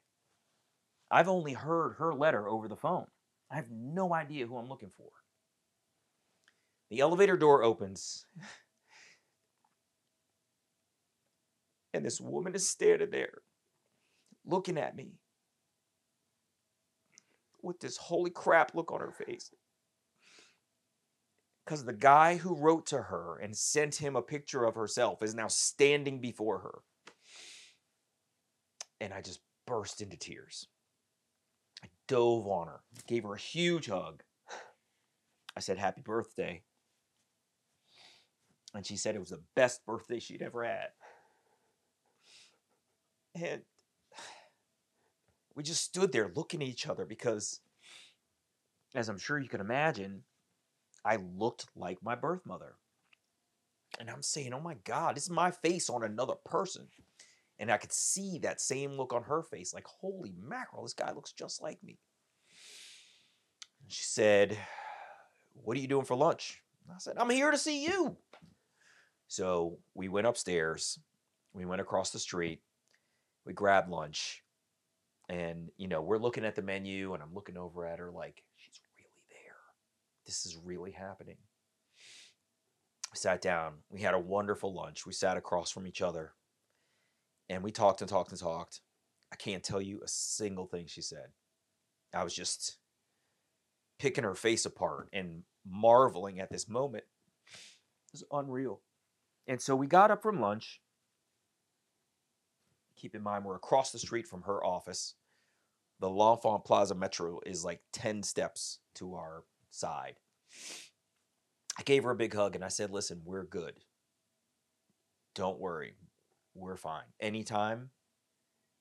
I've 1.11 1.29
only 1.29 1.55
heard 1.55 1.95
her 1.95 2.15
letter 2.15 2.49
over 2.49 2.69
the 2.69 2.77
phone. 2.77 3.07
I 3.51 3.57
have 3.57 3.71
no 3.71 4.13
idea 4.13 4.47
who 4.47 4.57
I'm 4.57 4.69
looking 4.69 4.91
for. 4.91 5.09
The 6.91 7.01
elevator 7.01 7.37
door 7.37 7.63
opens, 7.63 8.27
and 11.97 12.05
this 12.05 12.21
woman 12.21 12.55
is 12.55 12.69
standing 12.69 13.11
there 13.11 13.39
looking 14.45 14.79
at 14.79 14.97
me 14.97 15.13
with 17.63 17.81
this 17.81 17.97
holy 17.97 18.31
crap 18.31 18.75
look 18.75 18.93
on 18.93 19.01
her 19.01 19.11
face. 19.11 19.51
Because 21.65 21.85
the 21.85 21.93
guy 21.93 22.37
who 22.37 22.55
wrote 22.55 22.87
to 22.87 23.03
her 23.03 23.39
and 23.43 23.57
sent 23.57 23.97
him 23.97 24.15
a 24.15 24.23
picture 24.23 24.65
of 24.65 24.77
herself 24.77 25.23
is 25.23 25.35
now 25.35 25.49
standing 25.49 26.21
before 26.21 26.61
her 26.61 26.79
and 29.01 29.13
I 29.13 29.21
just 29.21 29.41
burst 29.67 30.01
into 30.01 30.17
tears. 30.17 30.69
I 31.83 31.89
dove 32.09 32.47
on 32.47 32.69
her, 32.69 32.81
gave 33.07 33.25
her 33.25 33.35
a 33.35 33.39
huge 33.39 33.89
hug. 33.89 34.23
I 35.57 35.61
said, 35.61 35.79
Happy 35.79 36.03
birthday. 36.03 36.63
And 38.75 38.85
she 38.85 38.97
said 38.97 39.15
it 39.15 39.21
was 39.21 39.31
the 39.31 39.43
best 39.55 39.85
birthday 39.87 40.19
she'd 40.19 40.43
ever 40.43 40.65
had. 40.65 40.89
And 43.43 43.63
we 45.55 45.63
just 45.63 45.85
stood 45.85 46.13
there 46.13 46.31
looking 46.35 46.63
at 46.63 46.69
each 46.69 46.87
other 46.87 47.05
because, 47.05 47.61
as 48.95 49.09
I'm 49.09 49.19
sure 49.19 49.39
you 49.39 49.49
can 49.49 49.61
imagine, 49.61 50.23
I 51.05 51.17
looked 51.17 51.67
like 51.77 52.03
my 52.03 52.15
birth 52.15 52.47
mother. 52.47 52.75
And 54.01 54.11
I'm 54.11 54.23
saying, 54.23 54.53
oh 54.53 54.61
my 54.61 54.77
God, 54.85 55.17
this 55.17 55.25
is 55.25 55.31
my 55.31 55.51
face 55.51 55.89
on 55.89 56.03
another 56.03 56.35
person. 56.45 56.89
And 57.59 57.71
I 57.71 57.79
could 57.79 57.93
see 57.93 58.39
that 58.39 58.61
same 58.61 58.93
look 58.93 59.13
on 59.13 59.23
her 59.25 59.43
face 59.43 59.73
like, 59.73 59.87
holy 59.87 60.35
mackerel, 60.43 60.83
this 60.83 60.93
guy 60.93 61.13
looks 61.13 61.33
just 61.33 61.63
like 61.63 61.83
me. 61.83 61.99
And 63.83 63.93
she 63.93 64.05
said, 64.05 64.59
What 65.55 65.77
are 65.77 65.81
you 65.81 65.89
doing 65.89 66.05
for 66.05 66.17
lunch? 66.17 66.61
I 66.91 66.99
said, 66.99 67.17
I'm 67.19 67.31
here 67.31 67.51
to 67.51 67.59
see 67.59 67.85
you. 67.85 68.17
So 69.29 69.79
we 69.95 70.09
went 70.09 70.27
upstairs. 70.27 70.99
We 71.53 71.65
went 71.65 71.81
across 71.81 72.11
the 72.11 72.19
street. 72.19 72.61
We 73.47 73.55
grabbed 73.55 73.89
lunch. 73.89 74.43
And, 75.29 75.71
you 75.77 75.89
know, 75.89 76.03
we're 76.03 76.19
looking 76.19 76.45
at 76.45 76.55
the 76.55 76.63
menu 76.63 77.15
and 77.15 77.23
I'm 77.23 77.35
looking 77.35 77.57
over 77.57 77.87
at 77.87 77.99
her 77.99 78.11
like, 78.11 78.43
she's 78.57 78.81
really 78.99 79.25
there. 79.31 79.57
This 80.25 80.45
is 80.47 80.57
really 80.63 80.93
happening. 80.93 81.37
We 83.13 83.19
sat 83.19 83.41
down. 83.41 83.75
We 83.89 84.03
had 84.03 84.15
a 84.15 84.19
wonderful 84.19 84.75
lunch. 84.75 85.07
We 85.07 85.13
sat 85.13 85.37
across 85.37 85.71
from 85.71 85.87
each 85.87 86.03
other 86.03 86.35
and 87.49 87.63
we 87.63 87.73
talked 87.73 88.01
and 88.03 88.11
talked 88.11 88.31
and 88.31 88.41
talked. 88.41 88.81
I 89.33 89.37
can't 89.37 89.65
tell 89.65 89.81
you 89.81 90.01
a 90.05 90.09
single 90.09 90.67
thing 90.67 90.87
she 90.87 91.03
said. 91.03 91.29
I 92.15 92.23
was 92.23 92.35
just 92.35 92.79
picking 93.99 94.25
her 94.25 94.35
face 94.35 94.65
apart 94.65 95.09
and 95.13 95.43
marveling 95.69 96.41
at 96.41 96.51
this 96.51 96.69
moment. 96.69 97.05
It 98.13 98.13
was 98.13 98.25
unreal. 98.31 98.81
And 99.49 99.61
so 99.61 99.75
we 99.75 99.87
got 99.87 100.11
up 100.11 100.23
from 100.23 100.41
lunch. 100.41 100.81
Keep 102.97 103.15
in 103.15 103.23
mind, 103.23 103.45
we're 103.45 103.57
across 103.57 103.93
the 103.93 103.99
street 103.99 104.27
from 104.27 104.43
her 104.43 104.65
office. 104.65 105.15
The 106.01 106.09
L'Enfant 106.09 106.65
Plaza 106.65 106.95
Metro 106.95 107.41
is 107.47 107.65
like 107.65 107.81
10 107.93 108.23
steps 108.23 108.79
to 108.97 109.15
our 109.15 109.45
side. 109.71 110.17
I 111.79 111.83
gave 111.83 112.05
her 112.05 112.11
a 112.11 112.17
big 112.17 112.35
hug 112.35 112.55
and 112.55 112.65
I 112.65 112.69
said, 112.69 112.91
Listen, 112.91 113.23
we're 113.25 113.45
good. 113.45 113.75
Don't 115.35 115.59
worry 115.59 115.97
we're 116.57 116.77
fine. 116.77 117.05
Anytime 117.21 117.91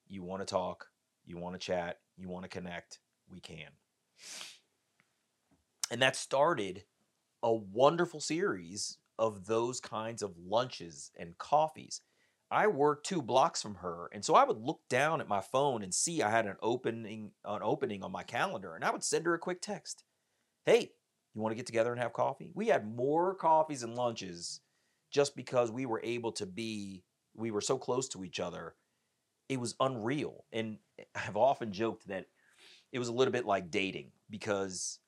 you 0.07 0.23
want 0.23 0.41
to 0.41 0.45
talk, 0.45 0.87
you 1.25 1.37
want 1.37 1.55
to 1.55 1.59
chat, 1.59 1.99
you 2.17 2.29
want 2.29 2.43
to 2.43 2.49
connect, 2.49 2.99
we 3.29 3.39
can. 3.39 3.69
And 5.91 6.01
that 6.01 6.15
started 6.15 6.83
a 7.43 7.53
wonderful 7.53 8.19
series 8.19 8.97
of 9.19 9.45
those 9.45 9.79
kinds 9.79 10.21
of 10.21 10.35
lunches 10.37 11.11
and 11.17 11.37
coffees. 11.37 12.01
I 12.55 12.67
worked 12.67 13.05
two 13.05 13.21
blocks 13.21 13.61
from 13.61 13.75
her, 13.75 14.09
and 14.13 14.23
so 14.23 14.33
I 14.33 14.45
would 14.45 14.61
look 14.61 14.79
down 14.89 15.19
at 15.19 15.27
my 15.27 15.41
phone 15.41 15.83
and 15.83 15.93
see 15.93 16.21
I 16.21 16.31
had 16.31 16.45
an 16.45 16.55
opening 16.61 17.31
an 17.43 17.59
opening 17.61 18.01
on 18.01 18.13
my 18.13 18.23
calendar, 18.23 18.75
and 18.75 18.85
I 18.85 18.91
would 18.91 19.03
send 19.03 19.25
her 19.25 19.33
a 19.33 19.39
quick 19.39 19.61
text. 19.61 20.05
Hey, 20.65 20.91
you 21.33 21.41
want 21.41 21.51
to 21.51 21.57
get 21.57 21.65
together 21.65 21.91
and 21.91 22.01
have 22.01 22.13
coffee? 22.13 22.51
We 22.55 22.67
had 22.67 22.87
more 22.95 23.35
coffees 23.35 23.83
and 23.83 23.95
lunches 23.95 24.61
just 25.11 25.35
because 25.35 25.69
we 25.69 25.85
were 25.85 25.99
able 26.01 26.31
to 26.33 26.45
be 26.45 27.03
we 27.35 27.51
were 27.51 27.61
so 27.61 27.77
close 27.77 28.07
to 28.09 28.23
each 28.23 28.39
other. 28.39 28.75
It 29.49 29.59
was 29.59 29.75
unreal. 29.79 30.45
And 30.53 30.77
I've 31.15 31.37
often 31.37 31.73
joked 31.73 32.07
that 32.07 32.27
it 32.93 32.99
was 32.99 33.09
a 33.09 33.13
little 33.13 33.33
bit 33.33 33.45
like 33.45 33.69
dating 33.69 34.11
because 34.29 34.99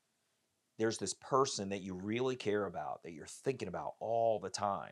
there's 0.77 0.97
this 0.97 1.13
person 1.13 1.69
that 1.69 1.81
you 1.81 1.95
really 1.95 2.35
care 2.35 2.65
about, 2.65 3.03
that 3.03 3.13
you're 3.13 3.25
thinking 3.25 3.69
about 3.69 3.93
all 3.99 4.39
the 4.39 4.49
time, 4.49 4.91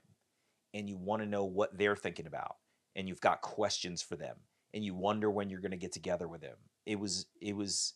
and 0.75 0.87
you 0.87 0.97
want 0.97 1.23
to 1.23 1.27
know 1.27 1.45
what 1.45 1.75
they're 1.75 1.95
thinking 1.95 2.27
about, 2.27 2.57
and 2.95 3.07
you've 3.07 3.21
got 3.21 3.41
questions 3.41 4.03
for 4.03 4.15
them, 4.15 4.35
and 4.75 4.85
you 4.85 4.93
wonder 4.93 5.31
when 5.31 5.49
you're 5.49 5.61
going 5.61 5.71
to 5.71 5.77
get 5.77 5.91
together 5.91 6.27
with 6.27 6.41
them. 6.41 6.57
It 6.85 6.99
was, 6.99 7.25
it 7.41 7.55
was, 7.55 7.93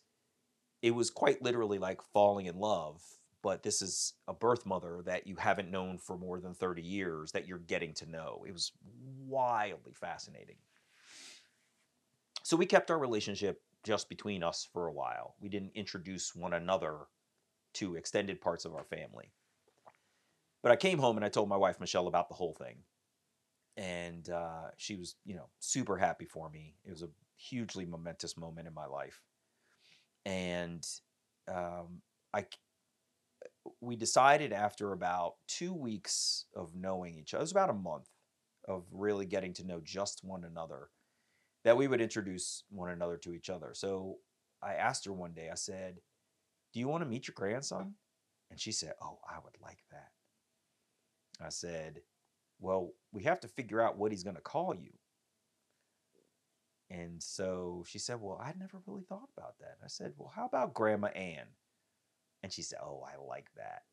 it 0.81 0.95
was 0.95 1.11
quite 1.11 1.43
literally 1.43 1.77
like 1.77 2.01
falling 2.01 2.47
in 2.47 2.57
love 2.57 3.03
but 3.41 3.63
this 3.63 3.81
is 3.81 4.13
a 4.27 4.33
birth 4.33 4.65
mother 4.65 5.01
that 5.05 5.27
you 5.27 5.35
haven't 5.37 5.71
known 5.71 5.97
for 5.97 6.17
more 6.17 6.39
than 6.39 6.53
30 6.53 6.81
years 6.81 7.31
that 7.31 7.47
you're 7.47 7.59
getting 7.59 7.93
to 7.95 8.09
know. 8.09 8.43
It 8.47 8.51
was 8.51 8.71
wildly 9.27 9.93
fascinating. 9.93 10.57
So 12.43 12.57
we 12.57 12.65
kept 12.65 12.91
our 12.91 12.99
relationship 12.99 13.61
just 13.83 14.09
between 14.09 14.43
us 14.43 14.67
for 14.71 14.87
a 14.87 14.93
while. 14.93 15.35
We 15.39 15.49
didn't 15.49 15.71
introduce 15.75 16.35
one 16.35 16.53
another 16.53 16.97
to 17.75 17.95
extended 17.95 18.41
parts 18.41 18.65
of 18.65 18.73
our 18.73 18.83
family. 18.83 19.31
But 20.61 20.71
I 20.71 20.75
came 20.75 20.99
home 20.99 21.15
and 21.15 21.25
I 21.25 21.29
told 21.29 21.49
my 21.49 21.57
wife 21.57 21.79
Michelle 21.79 22.07
about 22.07 22.29
the 22.29 22.35
whole 22.35 22.53
thing. 22.53 22.77
And 23.77 24.29
uh, 24.29 24.71
she 24.77 24.95
was, 24.95 25.15
you 25.25 25.35
know, 25.35 25.47
super 25.59 25.97
happy 25.97 26.25
for 26.25 26.49
me. 26.49 26.75
It 26.85 26.91
was 26.91 27.01
a 27.01 27.09
hugely 27.37 27.85
momentous 27.85 28.37
moment 28.37 28.67
in 28.67 28.73
my 28.73 28.85
life. 28.85 29.21
And 30.25 30.85
um, 31.47 32.01
I 32.33 32.45
we 33.81 33.95
decided 33.95 34.51
after 34.51 34.91
about 34.91 35.35
two 35.47 35.73
weeks 35.73 36.45
of 36.55 36.75
knowing 36.75 37.17
each 37.17 37.33
other, 37.33 37.41
it 37.41 37.43
was 37.43 37.51
about 37.51 37.69
a 37.69 37.73
month 37.73 38.09
of 38.67 38.85
really 38.91 39.25
getting 39.25 39.53
to 39.53 39.65
know 39.65 39.81
just 39.83 40.23
one 40.23 40.43
another, 40.43 40.89
that 41.63 41.77
we 41.77 41.87
would 41.87 42.01
introduce 42.01 42.63
one 42.69 42.89
another 42.89 43.17
to 43.17 43.33
each 43.33 43.49
other. 43.49 43.71
So 43.73 44.17
I 44.61 44.73
asked 44.73 45.05
her 45.05 45.13
one 45.13 45.33
day, 45.33 45.49
I 45.49 45.55
said, 45.55 45.95
Do 46.73 46.79
you 46.79 46.87
want 46.87 47.03
to 47.03 47.09
meet 47.09 47.27
your 47.27 47.35
grandson? 47.35 47.95
And 48.51 48.59
she 48.59 48.71
said, 48.71 48.93
Oh, 49.01 49.19
I 49.27 49.37
would 49.43 49.55
like 49.61 49.79
that. 49.91 50.09
I 51.41 51.49
said, 51.49 52.01
Well, 52.59 52.93
we 53.13 53.23
have 53.23 53.39
to 53.41 53.47
figure 53.47 53.81
out 53.81 53.97
what 53.97 54.11
he's 54.11 54.23
going 54.23 54.35
to 54.37 54.41
call 54.41 54.75
you. 54.75 54.91
And 56.89 57.21
so 57.23 57.83
she 57.87 57.99
said, 57.99 58.21
Well, 58.21 58.39
I 58.43 58.53
never 58.59 58.79
really 58.87 59.03
thought 59.03 59.29
about 59.37 59.57
that. 59.59 59.77
I 59.83 59.87
said, 59.87 60.13
Well, 60.17 60.31
how 60.35 60.45
about 60.45 60.73
Grandma 60.73 61.07
Ann? 61.09 61.47
And 62.43 62.51
she 62.53 62.61
said, 62.63 62.79
Oh, 62.83 63.03
I 63.07 63.17
like 63.23 63.49
that. 63.57 63.83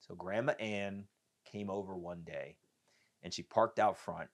So 0.00 0.14
Grandma 0.14 0.52
Ann 0.54 1.06
came 1.44 1.70
over 1.70 1.96
one 1.96 2.22
day 2.24 2.58
and 3.22 3.32
she 3.34 3.42
parked 3.42 3.78
out 3.78 3.98
front 3.98 4.30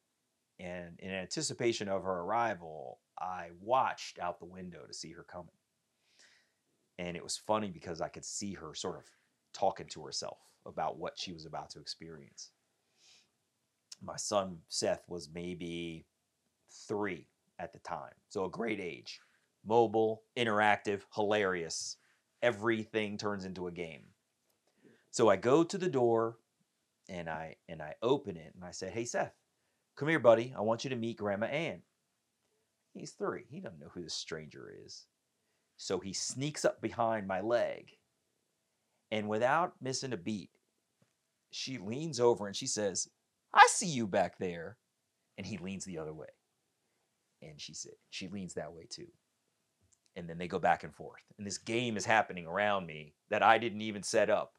And 0.58 0.98
in 1.00 1.10
anticipation 1.12 1.88
of 1.88 2.04
her 2.04 2.20
arrival, 2.22 3.00
I 3.20 3.50
watched 3.60 4.18
out 4.20 4.38
the 4.40 4.46
window 4.46 4.86
to 4.86 4.94
see 4.94 5.12
her 5.12 5.24
coming. 5.24 5.56
And 6.98 7.16
it 7.16 7.24
was 7.24 7.36
funny 7.36 7.70
because 7.70 8.00
I 8.00 8.08
could 8.08 8.24
see 8.24 8.54
her 8.54 8.74
sort 8.74 8.98
of 8.98 9.06
talking 9.54 9.88
to 9.88 10.04
herself 10.04 10.38
about 10.66 10.98
what 10.98 11.18
she 11.18 11.32
was 11.32 11.46
about 11.46 11.70
to 11.70 11.80
experience. 11.80 12.52
My 14.02 14.16
son 14.16 14.58
Seth 14.68 15.04
was 15.08 15.30
maybe 15.32 16.06
three 16.88 17.28
at 17.58 17.72
the 17.72 17.78
time, 17.80 18.14
so 18.28 18.44
a 18.44 18.50
great 18.50 18.80
age. 18.80 19.20
Mobile, 19.64 20.24
interactive, 20.36 21.02
hilarious. 21.14 21.96
Everything 22.42 23.16
turns 23.16 23.44
into 23.44 23.68
a 23.68 23.72
game. 23.72 24.06
So 25.12 25.28
I 25.28 25.36
go 25.36 25.62
to 25.62 25.78
the 25.78 25.88
door 25.88 26.38
and 27.08 27.30
I 27.30 27.56
and 27.68 27.80
I 27.80 27.94
open 28.02 28.36
it 28.36 28.52
and 28.54 28.64
I 28.64 28.72
said, 28.72 28.92
"Hey 28.92 29.04
Seth, 29.04 29.34
come 29.96 30.08
here, 30.08 30.18
buddy. 30.18 30.52
I 30.56 30.62
want 30.62 30.82
you 30.82 30.90
to 30.90 30.96
meet 30.96 31.18
Grandma 31.18 31.46
Ann." 31.46 31.82
He's 32.94 33.12
three. 33.12 33.44
He 33.48 33.60
doesn't 33.60 33.78
know 33.78 33.90
who 33.94 34.02
this 34.02 34.14
stranger 34.14 34.70
is. 34.84 35.06
So 35.76 36.00
he 36.00 36.12
sneaks 36.12 36.64
up 36.64 36.80
behind 36.80 37.26
my 37.26 37.40
leg, 37.40 37.92
and 39.10 39.28
without 39.28 39.74
missing 39.80 40.12
a 40.12 40.16
beat, 40.16 40.50
she 41.50 41.78
leans 41.78 42.18
over 42.18 42.46
and 42.46 42.56
she 42.56 42.66
says, 42.66 43.08
"I 43.54 43.66
see 43.68 43.88
you 43.88 44.06
back 44.06 44.38
there," 44.38 44.78
and 45.36 45.46
he 45.46 45.58
leans 45.58 45.84
the 45.84 45.98
other 45.98 46.14
way, 46.14 46.28
and 47.40 47.60
she 47.60 47.74
said 47.74 47.94
she 48.10 48.28
leans 48.28 48.54
that 48.54 48.72
way 48.72 48.86
too. 48.88 49.08
And 50.14 50.28
then 50.28 50.36
they 50.36 50.48
go 50.48 50.58
back 50.58 50.84
and 50.84 50.94
forth, 50.94 51.22
and 51.38 51.46
this 51.46 51.58
game 51.58 51.96
is 51.96 52.04
happening 52.04 52.46
around 52.46 52.86
me 52.86 53.14
that 53.30 53.42
I 53.42 53.58
didn't 53.58 53.82
even 53.82 54.02
set 54.02 54.28
up. 54.28 54.52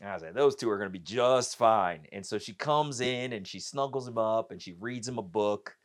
And 0.00 0.10
I 0.10 0.14
was 0.14 0.22
like, 0.22 0.34
those 0.34 0.54
two 0.54 0.70
are 0.70 0.78
going 0.78 0.90
to 0.90 0.98
be 0.98 1.04
just 1.04 1.56
fine. 1.56 2.06
And 2.12 2.24
so 2.24 2.38
she 2.38 2.52
comes 2.52 3.00
in 3.00 3.32
and 3.32 3.46
she 3.46 3.58
snuggles 3.58 4.06
him 4.06 4.18
up 4.18 4.52
and 4.52 4.62
she 4.62 4.74
reads 4.78 5.08
him 5.08 5.18
a 5.18 5.22
book. 5.22 5.76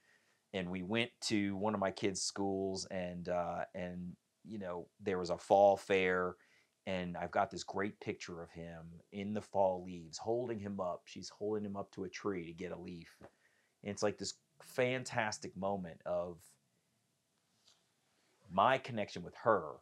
And 0.54 0.70
we 0.70 0.84
went 0.84 1.10
to 1.22 1.56
one 1.56 1.74
of 1.74 1.80
my 1.80 1.90
kids' 1.90 2.22
schools 2.22 2.86
and 2.92 3.28
uh, 3.28 3.62
and 3.74 4.16
you 4.46 4.60
know 4.60 4.88
there 5.02 5.18
was 5.18 5.32
a 5.32 5.38
fall 5.38 5.78
fair 5.78 6.36
and 6.86 7.16
I've 7.16 7.32
got 7.32 7.50
this 7.50 7.64
great 7.64 8.00
picture 8.00 8.42
of 8.42 8.52
him 8.52 8.82
in 9.12 9.34
the 9.34 9.42
fall 9.42 9.84
leaves 9.86 10.18
holding 10.18 10.60
him 10.60 10.80
up. 10.80 11.04
She's 11.06 11.30
holding 11.30 11.66
him 11.66 11.78
up 11.78 11.92
to 11.94 12.04
a 12.04 12.10
tree 12.10 12.46
to 12.48 12.54
get 12.54 12.72
a 12.72 12.80
leaf. 12.80 13.16
And 13.22 13.92
it's 13.92 14.04
like 14.04 14.18
this 14.18 14.34
fantastic 14.62 15.56
moment 15.56 16.02
of 16.06 16.38
my 18.52 18.78
connection 18.78 19.24
with 19.24 19.36
her 19.44 19.76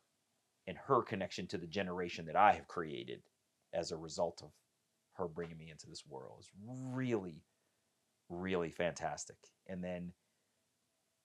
and 0.67 0.77
her 0.77 1.01
connection 1.01 1.47
to 1.47 1.57
the 1.57 1.67
generation 1.67 2.25
that 2.27 2.35
I 2.35 2.53
have 2.53 2.67
created 2.67 3.21
as 3.73 3.91
a 3.91 3.97
result 3.97 4.41
of 4.43 4.49
her 5.13 5.27
bringing 5.27 5.57
me 5.57 5.69
into 5.71 5.87
this 5.89 6.03
world 6.07 6.37
is 6.39 6.49
really, 6.93 7.43
really 8.29 8.69
fantastic. 8.69 9.37
And 9.67 9.83
then 9.83 10.13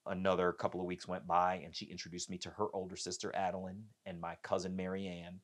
another 0.07 0.53
couple 0.53 0.81
of 0.81 0.87
weeks 0.87 1.07
went 1.07 1.27
by, 1.27 1.57
and 1.65 1.75
she 1.75 1.87
introduced 1.87 2.31
me 2.31 2.39
to 2.39 2.51
her 2.51 2.67
older 2.73 2.97
sister 2.97 3.35
Adeline 3.35 3.85
and 4.05 4.21
my 4.21 4.37
cousin 4.43 4.75
Marianne. 4.75 5.41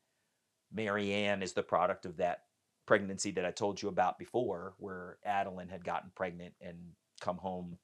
Marianne 0.75 1.43
is 1.43 1.53
the 1.53 1.63
product 1.63 2.07
of 2.07 2.17
that 2.19 2.43
pregnancy 2.87 3.31
that 3.33 3.45
I 3.47 3.51
told 3.51 3.81
you 3.81 3.89
about 3.89 4.19
before, 4.19 4.75
where 4.79 5.19
Adeline 5.25 5.69
had 5.69 5.85
gotten 5.85 6.11
pregnant 6.15 6.55
and 6.61 6.77
come 7.21 7.39
home 7.39 7.79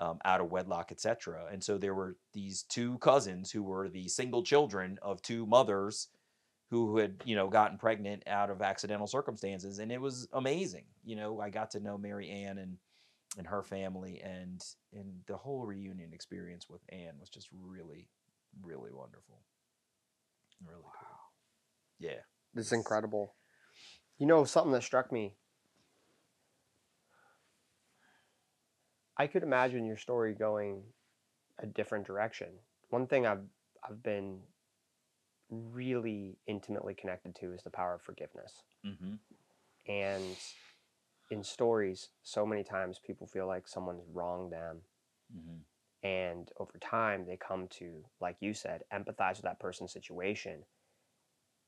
um, 0.00 0.18
out 0.24 0.40
of 0.40 0.50
wedlock, 0.50 0.90
etc. 0.92 1.46
And 1.52 1.62
so 1.62 1.76
there 1.76 1.94
were 1.94 2.16
these 2.32 2.62
two 2.62 2.98
cousins 2.98 3.50
who 3.50 3.62
were 3.62 3.88
the 3.88 4.08
single 4.08 4.42
children 4.42 4.98
of 5.02 5.20
two 5.22 5.46
mothers 5.46 6.08
who 6.70 6.96
had 6.98 7.16
you 7.24 7.36
know 7.36 7.48
gotten 7.48 7.76
pregnant 7.78 8.22
out 8.26 8.50
of 8.50 8.62
accidental 8.62 9.06
circumstances. 9.06 9.78
And 9.78 9.92
it 9.92 10.00
was 10.00 10.28
amazing 10.32 10.84
you 11.04 11.16
know 11.16 11.40
i 11.40 11.48
got 11.48 11.70
to 11.70 11.80
know 11.80 11.96
mary 11.96 12.28
ann 12.30 12.58
and 12.58 12.76
and 13.38 13.46
her 13.46 13.62
family 13.62 14.20
and 14.22 14.62
and 14.92 15.20
the 15.26 15.36
whole 15.36 15.64
reunion 15.64 16.12
experience 16.12 16.68
with 16.68 16.82
ann 16.90 17.14
was 17.18 17.28
just 17.30 17.48
really 17.52 18.08
really 18.62 18.92
wonderful. 18.92 19.42
Really 20.66 20.82
cool 20.82 21.19
yeah 22.00 22.22
it's 22.56 22.72
incredible 22.72 23.34
you 24.18 24.26
know 24.26 24.44
something 24.44 24.72
that 24.72 24.82
struck 24.82 25.12
me 25.12 25.34
i 29.16 29.26
could 29.26 29.44
imagine 29.44 29.84
your 29.84 29.96
story 29.96 30.34
going 30.34 30.82
a 31.60 31.66
different 31.66 32.06
direction 32.06 32.48
one 32.88 33.06
thing 33.06 33.26
i've 33.26 33.44
i've 33.88 34.02
been 34.02 34.40
really 35.50 36.38
intimately 36.46 36.94
connected 36.94 37.34
to 37.36 37.52
is 37.52 37.62
the 37.62 37.70
power 37.70 37.94
of 37.94 38.02
forgiveness. 38.02 38.62
Mm-hmm. 38.86 39.14
And 39.90 40.36
in 41.30 41.42
stories, 41.42 42.08
so 42.22 42.46
many 42.46 42.64
times 42.64 43.00
people 43.04 43.26
feel 43.26 43.46
like 43.46 43.66
someone's 43.68 44.04
wronged 44.12 44.52
them. 44.52 44.78
Mm-hmm. 45.36 46.06
And 46.06 46.48
over 46.58 46.78
time, 46.80 47.26
they 47.26 47.36
come 47.36 47.68
to, 47.78 48.04
like 48.20 48.36
you 48.40 48.54
said, 48.54 48.82
empathize 48.92 49.36
with 49.36 49.42
that 49.42 49.60
person's 49.60 49.92
situation. 49.92 50.62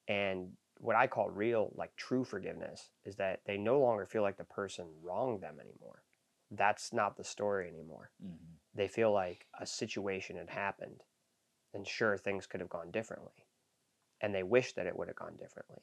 And 0.08 0.52
what 0.78 0.96
I 0.96 1.06
call 1.06 1.30
real, 1.30 1.72
like 1.76 1.94
true 1.96 2.24
forgiveness, 2.24 2.90
is 3.04 3.16
that 3.16 3.40
they 3.46 3.56
no 3.56 3.80
longer 3.80 4.06
feel 4.06 4.22
like 4.22 4.36
the 4.36 4.44
person 4.44 4.86
wronged 5.02 5.42
them 5.42 5.58
anymore. 5.60 6.02
That's 6.50 6.92
not 6.92 7.16
the 7.16 7.24
story 7.24 7.68
anymore. 7.68 8.10
Mm-hmm. 8.22 8.54
They 8.74 8.88
feel 8.88 9.12
like 9.12 9.46
a 9.58 9.66
situation 9.66 10.36
had 10.36 10.50
happened, 10.50 11.02
and 11.72 11.86
sure, 11.86 12.16
things 12.16 12.46
could 12.46 12.60
have 12.60 12.70
gone 12.70 12.90
differently 12.90 13.46
and 14.22 14.34
they 14.34 14.44
wish 14.44 14.72
that 14.74 14.86
it 14.86 14.96
would 14.96 15.08
have 15.08 15.16
gone 15.16 15.36
differently 15.36 15.82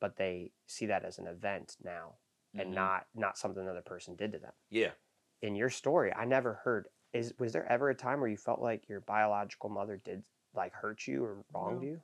but 0.00 0.16
they 0.16 0.50
see 0.66 0.86
that 0.86 1.04
as 1.04 1.18
an 1.18 1.26
event 1.26 1.76
now 1.82 2.16
and 2.52 2.70
Mhm. 2.70 2.74
not 2.74 3.06
not 3.14 3.38
something 3.38 3.62
another 3.62 3.80
person 3.82 4.16
did 4.16 4.32
to 4.32 4.38
them 4.38 4.52
yeah 4.68 4.92
in 5.40 5.54
your 5.54 5.70
story 5.70 6.12
i 6.12 6.24
never 6.24 6.54
heard 6.54 6.88
is 7.12 7.32
was 7.38 7.52
there 7.52 7.70
ever 7.70 7.88
a 7.88 7.94
time 7.94 8.20
where 8.20 8.28
you 8.28 8.36
felt 8.36 8.60
like 8.60 8.88
your 8.88 9.00
biological 9.00 9.70
mother 9.70 9.96
did 9.96 10.24
like 10.52 10.72
hurt 10.72 11.06
you 11.06 11.24
or 11.24 11.44
wronged 11.54 11.82
No. 11.82 11.88
you 11.88 12.02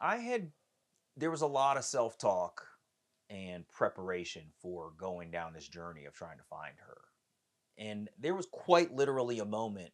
I 0.00 0.16
had 0.16 0.52
there 1.16 1.30
was 1.30 1.42
a 1.42 1.46
lot 1.46 1.76
of 1.76 1.84
self-talk 1.84 2.66
and 3.28 3.68
preparation 3.68 4.44
for 4.60 4.92
going 4.96 5.30
down 5.30 5.52
this 5.52 5.68
journey 5.68 6.04
of 6.06 6.14
trying 6.14 6.38
to 6.38 6.44
find 6.44 6.74
her. 6.86 6.98
And 7.76 8.08
there 8.18 8.34
was 8.34 8.46
quite 8.46 8.94
literally 8.94 9.38
a 9.38 9.44
moment 9.44 9.92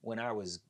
when 0.00 0.18
I 0.18 0.32
was 0.32 0.60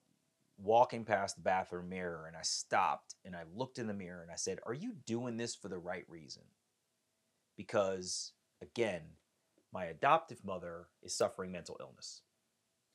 walking 0.57 1.05
past 1.05 1.37
the 1.37 1.43
bathroom 1.43 1.89
mirror 1.89 2.27
and 2.27 2.37
I 2.37 2.43
stopped 2.43 3.17
and 3.25 3.35
I 3.35 3.43
looked 3.55 3.79
in 3.79 3.87
the 3.87 3.95
mirror 3.95 4.23
and 4.23 4.31
I 4.31 4.37
said, 4.37 4.61
"Are 4.67 4.75
you 4.75 4.93
doing 4.93 5.37
this 5.37 5.55
for 5.55 5.69
the 5.69 5.79
right 5.79 6.09
reason?" 6.09 6.45
Because 7.57 8.33
again, 8.63 9.03
my 9.73 9.87
adoptive 9.87 10.45
mother 10.45 10.89
is 11.03 11.17
suffering 11.17 11.51
mental 11.51 11.77
illness. 11.81 12.23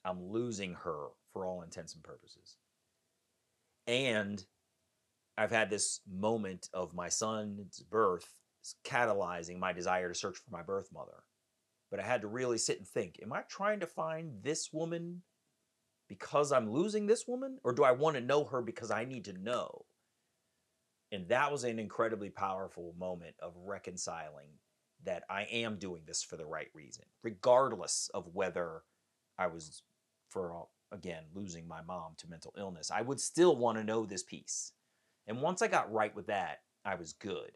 I'm 0.06 0.30
losing 0.30 0.76
her 0.76 1.10
for 1.34 1.46
all 1.46 1.62
intents 1.62 1.94
and 1.94 2.04
purposes. 2.04 2.58
And 3.86 4.46
I've 5.40 5.52
had 5.52 5.70
this 5.70 6.02
moment 6.06 6.70
of 6.74 6.94
my 6.94 7.08
son's 7.08 7.80
birth 7.80 8.36
catalyzing 8.84 9.58
my 9.58 9.72
desire 9.72 10.10
to 10.10 10.14
search 10.14 10.38
for 10.38 10.52
my 10.52 10.62
birth 10.62 10.90
mother. 10.94 11.24
But 11.90 12.02
I 12.02 12.04
had 12.04 12.22
to 12.22 12.28
really 12.28 12.58
sit 12.58 12.78
and 12.78 12.88
think 12.88 13.20
Am 13.24 13.32
I 13.32 13.44
trying 13.50 13.80
to 13.80 13.88
find 13.88 14.44
this 14.44 14.74
woman 14.74 15.22
because 16.10 16.52
I'm 16.52 16.70
losing 16.70 17.08
this 17.08 17.26
woman? 17.26 17.58
Or 17.64 17.72
do 17.72 17.86
I 17.86 17.94
want 17.94 18.18
to 18.18 18.22
know 18.22 18.44
her 18.44 18.62
because 18.62 18.92
I 18.92 19.06
need 19.06 19.24
to 19.26 19.34
know? 19.34 19.86
And 21.10 21.30
that 21.30 21.54
was 21.54 21.64
an 21.64 21.80
incredibly 21.80 22.30
powerful 22.30 22.94
moment 23.00 23.36
of 23.40 23.54
reconciling 23.66 24.50
that 25.06 25.24
I 25.30 25.44
am 25.44 25.78
doing 25.78 26.02
this 26.06 26.22
for 26.22 26.36
the 26.36 26.46
right 26.46 26.68
reason, 26.74 27.06
regardless 27.24 28.12
of 28.14 28.28
whether 28.34 28.82
I 29.38 29.48
was, 29.48 29.84
for 30.28 30.68
again, 30.92 31.24
losing 31.34 31.66
my 31.66 31.82
mom 31.82 32.16
to 32.18 32.30
mental 32.30 32.54
illness. 32.58 32.92
I 32.92 33.04
would 33.04 33.22
still 33.22 33.56
want 33.56 33.78
to 33.78 33.86
know 33.86 34.06
this 34.06 34.24
piece. 34.24 34.74
And 35.30 35.42
once 35.42 35.62
I 35.62 35.68
got 35.68 35.94
right 35.94 36.14
with 36.16 36.28
that, 36.28 36.64
I 36.84 36.96
was 36.96 37.14
good. 37.14 37.52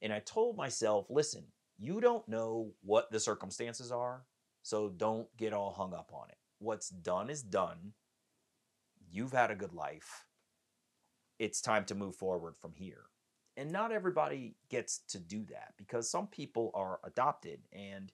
And 0.00 0.12
I 0.12 0.20
told 0.20 0.56
myself, 0.56 1.06
listen, 1.10 1.44
you 1.76 2.00
don't 2.00 2.26
know 2.28 2.70
what 2.80 3.10
the 3.10 3.18
circumstances 3.18 3.90
are, 3.90 4.24
so 4.62 4.88
don't 4.88 5.26
get 5.36 5.52
all 5.52 5.72
hung 5.72 5.94
up 5.94 6.12
on 6.14 6.28
it. 6.30 6.36
What's 6.60 6.88
done 6.88 7.28
is 7.28 7.42
done. 7.42 7.94
You've 9.10 9.32
had 9.32 9.50
a 9.50 9.56
good 9.56 9.72
life. 9.72 10.26
It's 11.40 11.60
time 11.60 11.84
to 11.86 11.96
move 11.96 12.14
forward 12.14 12.54
from 12.56 12.72
here. 12.76 13.06
And 13.56 13.72
not 13.72 13.90
everybody 13.90 14.54
gets 14.70 15.00
to 15.08 15.18
do 15.18 15.44
that 15.50 15.74
because 15.76 16.08
some 16.08 16.28
people 16.28 16.70
are 16.72 17.00
adopted 17.04 17.60
and 17.72 18.12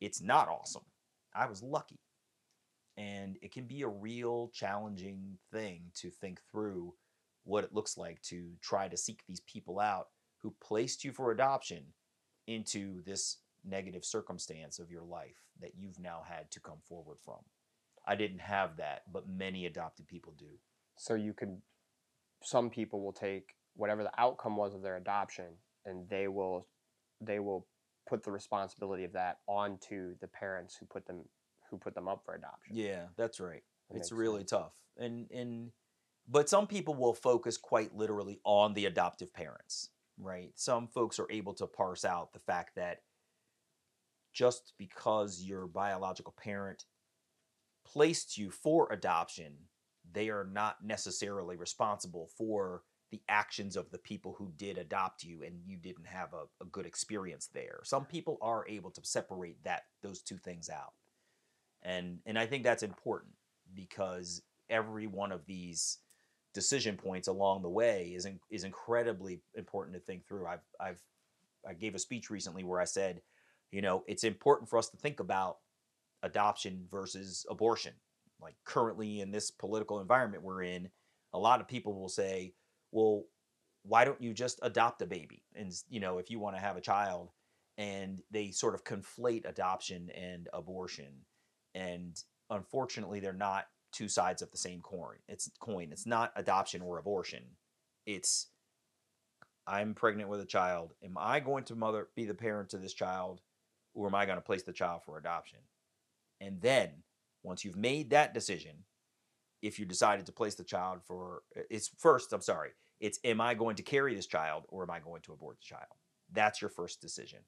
it's 0.00 0.22
not 0.22 0.48
awesome. 0.48 0.86
I 1.34 1.46
was 1.46 1.62
lucky. 1.62 2.00
And 2.96 3.36
it 3.42 3.52
can 3.52 3.66
be 3.66 3.82
a 3.82 3.88
real 3.88 4.50
challenging 4.54 5.38
thing 5.52 5.90
to 5.96 6.10
think 6.10 6.40
through 6.50 6.94
what 7.44 7.64
it 7.64 7.74
looks 7.74 7.96
like 7.98 8.20
to 8.22 8.50
try 8.60 8.88
to 8.88 8.96
seek 8.96 9.22
these 9.26 9.40
people 9.40 9.80
out 9.80 10.08
who 10.42 10.54
placed 10.62 11.04
you 11.04 11.12
for 11.12 11.30
adoption 11.30 11.84
into 12.46 13.02
this 13.04 13.38
negative 13.64 14.04
circumstance 14.04 14.78
of 14.78 14.90
your 14.90 15.02
life 15.02 15.36
that 15.60 15.72
you've 15.76 15.98
now 16.00 16.22
had 16.28 16.50
to 16.50 16.60
come 16.60 16.78
forward 16.88 17.18
from. 17.24 17.38
I 18.06 18.16
didn't 18.16 18.40
have 18.40 18.76
that, 18.78 19.02
but 19.12 19.28
many 19.28 19.66
adopted 19.66 20.08
people 20.08 20.34
do. 20.38 20.58
so 20.96 21.14
you 21.14 21.32
could 21.32 21.60
some 22.42 22.70
people 22.70 23.00
will 23.02 23.12
take 23.12 23.54
whatever 23.74 24.02
the 24.02 24.20
outcome 24.20 24.56
was 24.56 24.74
of 24.74 24.82
their 24.82 24.96
adoption 24.96 25.46
and 25.86 26.08
they 26.08 26.28
will 26.28 26.66
they 27.20 27.38
will 27.38 27.66
put 28.08 28.24
the 28.24 28.32
responsibility 28.32 29.04
of 29.04 29.12
that 29.12 29.38
onto 29.46 30.16
the 30.20 30.26
parents 30.26 30.76
who 30.76 30.86
put 30.86 31.06
them 31.06 31.24
who 31.70 31.78
put 31.78 31.94
them 31.94 32.08
up 32.08 32.22
for 32.24 32.34
adoption. 32.34 32.76
Yeah, 32.76 33.04
that's 33.16 33.40
right. 33.40 33.62
That 33.90 33.98
it's 33.98 34.12
really 34.12 34.40
sense. 34.40 34.50
tough. 34.50 34.72
And 34.98 35.30
and 35.30 35.70
but 36.28 36.48
some 36.48 36.66
people 36.66 36.94
will 36.94 37.14
focus 37.14 37.56
quite 37.56 37.94
literally 37.94 38.40
on 38.44 38.74
the 38.74 38.86
adoptive 38.86 39.32
parents, 39.32 39.90
right? 40.18 40.52
Some 40.54 40.88
folks 40.88 41.18
are 41.18 41.30
able 41.30 41.54
to 41.54 41.66
parse 41.66 42.04
out 42.04 42.32
the 42.32 42.38
fact 42.40 42.76
that 42.76 42.98
just 44.32 44.72
because 44.78 45.42
your 45.42 45.66
biological 45.66 46.34
parent 46.42 46.84
placed 47.84 48.38
you 48.38 48.50
for 48.50 48.90
adoption, 48.90 49.54
they 50.10 50.30
are 50.30 50.48
not 50.50 50.76
necessarily 50.84 51.56
responsible 51.56 52.28
for 52.36 52.82
the 53.10 53.22
actions 53.28 53.76
of 53.76 53.90
the 53.90 53.98
people 53.98 54.34
who 54.38 54.50
did 54.56 54.78
adopt 54.78 55.22
you 55.22 55.42
and 55.42 55.60
you 55.66 55.76
didn't 55.76 56.06
have 56.06 56.32
a, 56.32 56.44
a 56.62 56.66
good 56.66 56.86
experience 56.86 57.48
there. 57.52 57.80
Some 57.84 58.06
people 58.06 58.38
are 58.40 58.66
able 58.66 58.90
to 58.90 59.04
separate 59.04 59.62
that 59.64 59.82
those 60.02 60.22
two 60.22 60.38
things 60.38 60.70
out. 60.70 60.94
And 61.82 62.20
and 62.24 62.38
I 62.38 62.46
think 62.46 62.64
that's 62.64 62.82
important 62.82 63.34
because 63.74 64.42
every 64.70 65.06
one 65.06 65.30
of 65.30 65.44
these 65.44 65.98
decision 66.54 66.96
points 66.96 67.28
along 67.28 67.62
the 67.62 67.68
way 67.68 68.12
is 68.14 68.26
in, 68.26 68.38
is 68.50 68.64
incredibly 68.64 69.40
important 69.54 69.94
to 69.94 70.00
think 70.00 70.26
through. 70.26 70.46
I've 70.46 70.64
I've 70.80 71.00
I 71.66 71.74
gave 71.74 71.94
a 71.94 71.98
speech 71.98 72.30
recently 72.30 72.64
where 72.64 72.80
I 72.80 72.84
said, 72.84 73.22
you 73.70 73.82
know, 73.82 74.04
it's 74.06 74.24
important 74.24 74.68
for 74.68 74.78
us 74.78 74.88
to 74.90 74.96
think 74.96 75.20
about 75.20 75.58
adoption 76.22 76.86
versus 76.90 77.46
abortion. 77.50 77.92
Like 78.40 78.54
currently 78.64 79.20
in 79.20 79.30
this 79.30 79.50
political 79.50 80.00
environment 80.00 80.42
we're 80.42 80.62
in, 80.62 80.88
a 81.32 81.38
lot 81.38 81.60
of 81.60 81.68
people 81.68 81.94
will 81.94 82.08
say, 82.08 82.54
well, 82.90 83.24
why 83.84 84.04
don't 84.04 84.20
you 84.20 84.32
just 84.34 84.60
adopt 84.62 85.02
a 85.02 85.06
baby? 85.06 85.44
And 85.54 85.72
you 85.88 86.00
know, 86.00 86.18
if 86.18 86.30
you 86.30 86.38
want 86.38 86.56
to 86.56 86.62
have 86.62 86.76
a 86.76 86.80
child, 86.80 87.30
and 87.78 88.20
they 88.30 88.50
sort 88.50 88.74
of 88.74 88.84
conflate 88.84 89.48
adoption 89.48 90.10
and 90.10 90.48
abortion, 90.52 91.12
and 91.74 92.22
unfortunately, 92.50 93.20
they're 93.20 93.32
not 93.32 93.64
two 93.92 94.08
sides 94.08 94.42
of 94.42 94.50
the 94.50 94.56
same 94.56 94.80
coin. 94.80 95.16
It's 95.28 95.50
coin. 95.60 95.88
It's 95.92 96.06
not 96.06 96.32
adoption 96.36 96.82
or 96.82 96.98
abortion. 96.98 97.42
It's 98.06 98.48
I'm 99.66 99.94
pregnant 99.94 100.28
with 100.28 100.40
a 100.40 100.46
child. 100.46 100.94
Am 101.04 101.16
I 101.16 101.40
going 101.40 101.64
to 101.64 101.76
mother 101.76 102.08
be 102.16 102.24
the 102.24 102.34
parent 102.34 102.70
to 102.70 102.78
this 102.78 102.94
child, 102.94 103.40
or 103.94 104.08
am 104.08 104.14
I 104.14 104.26
going 104.26 104.38
to 104.38 104.42
place 104.42 104.64
the 104.64 104.72
child 104.72 105.02
for 105.04 105.18
adoption? 105.18 105.60
And 106.40 106.60
then 106.60 106.90
once 107.44 107.64
you've 107.64 107.76
made 107.76 108.10
that 108.10 108.34
decision, 108.34 108.84
if 109.62 109.78
you 109.78 109.84
decided 109.84 110.26
to 110.26 110.32
place 110.32 110.56
the 110.56 110.64
child 110.64 111.00
for 111.04 111.42
it's 111.70 111.90
first, 111.98 112.32
I'm 112.32 112.40
sorry, 112.40 112.70
it's 113.00 113.20
am 113.24 113.40
I 113.40 113.54
going 113.54 113.76
to 113.76 113.82
carry 113.82 114.14
this 114.14 114.26
child 114.26 114.64
or 114.68 114.82
am 114.82 114.90
I 114.90 114.98
going 114.98 115.22
to 115.22 115.32
abort 115.32 115.58
the 115.58 115.64
child? 115.64 115.92
That's 116.32 116.60
your 116.60 116.70
first 116.70 117.00
decision. 117.00 117.40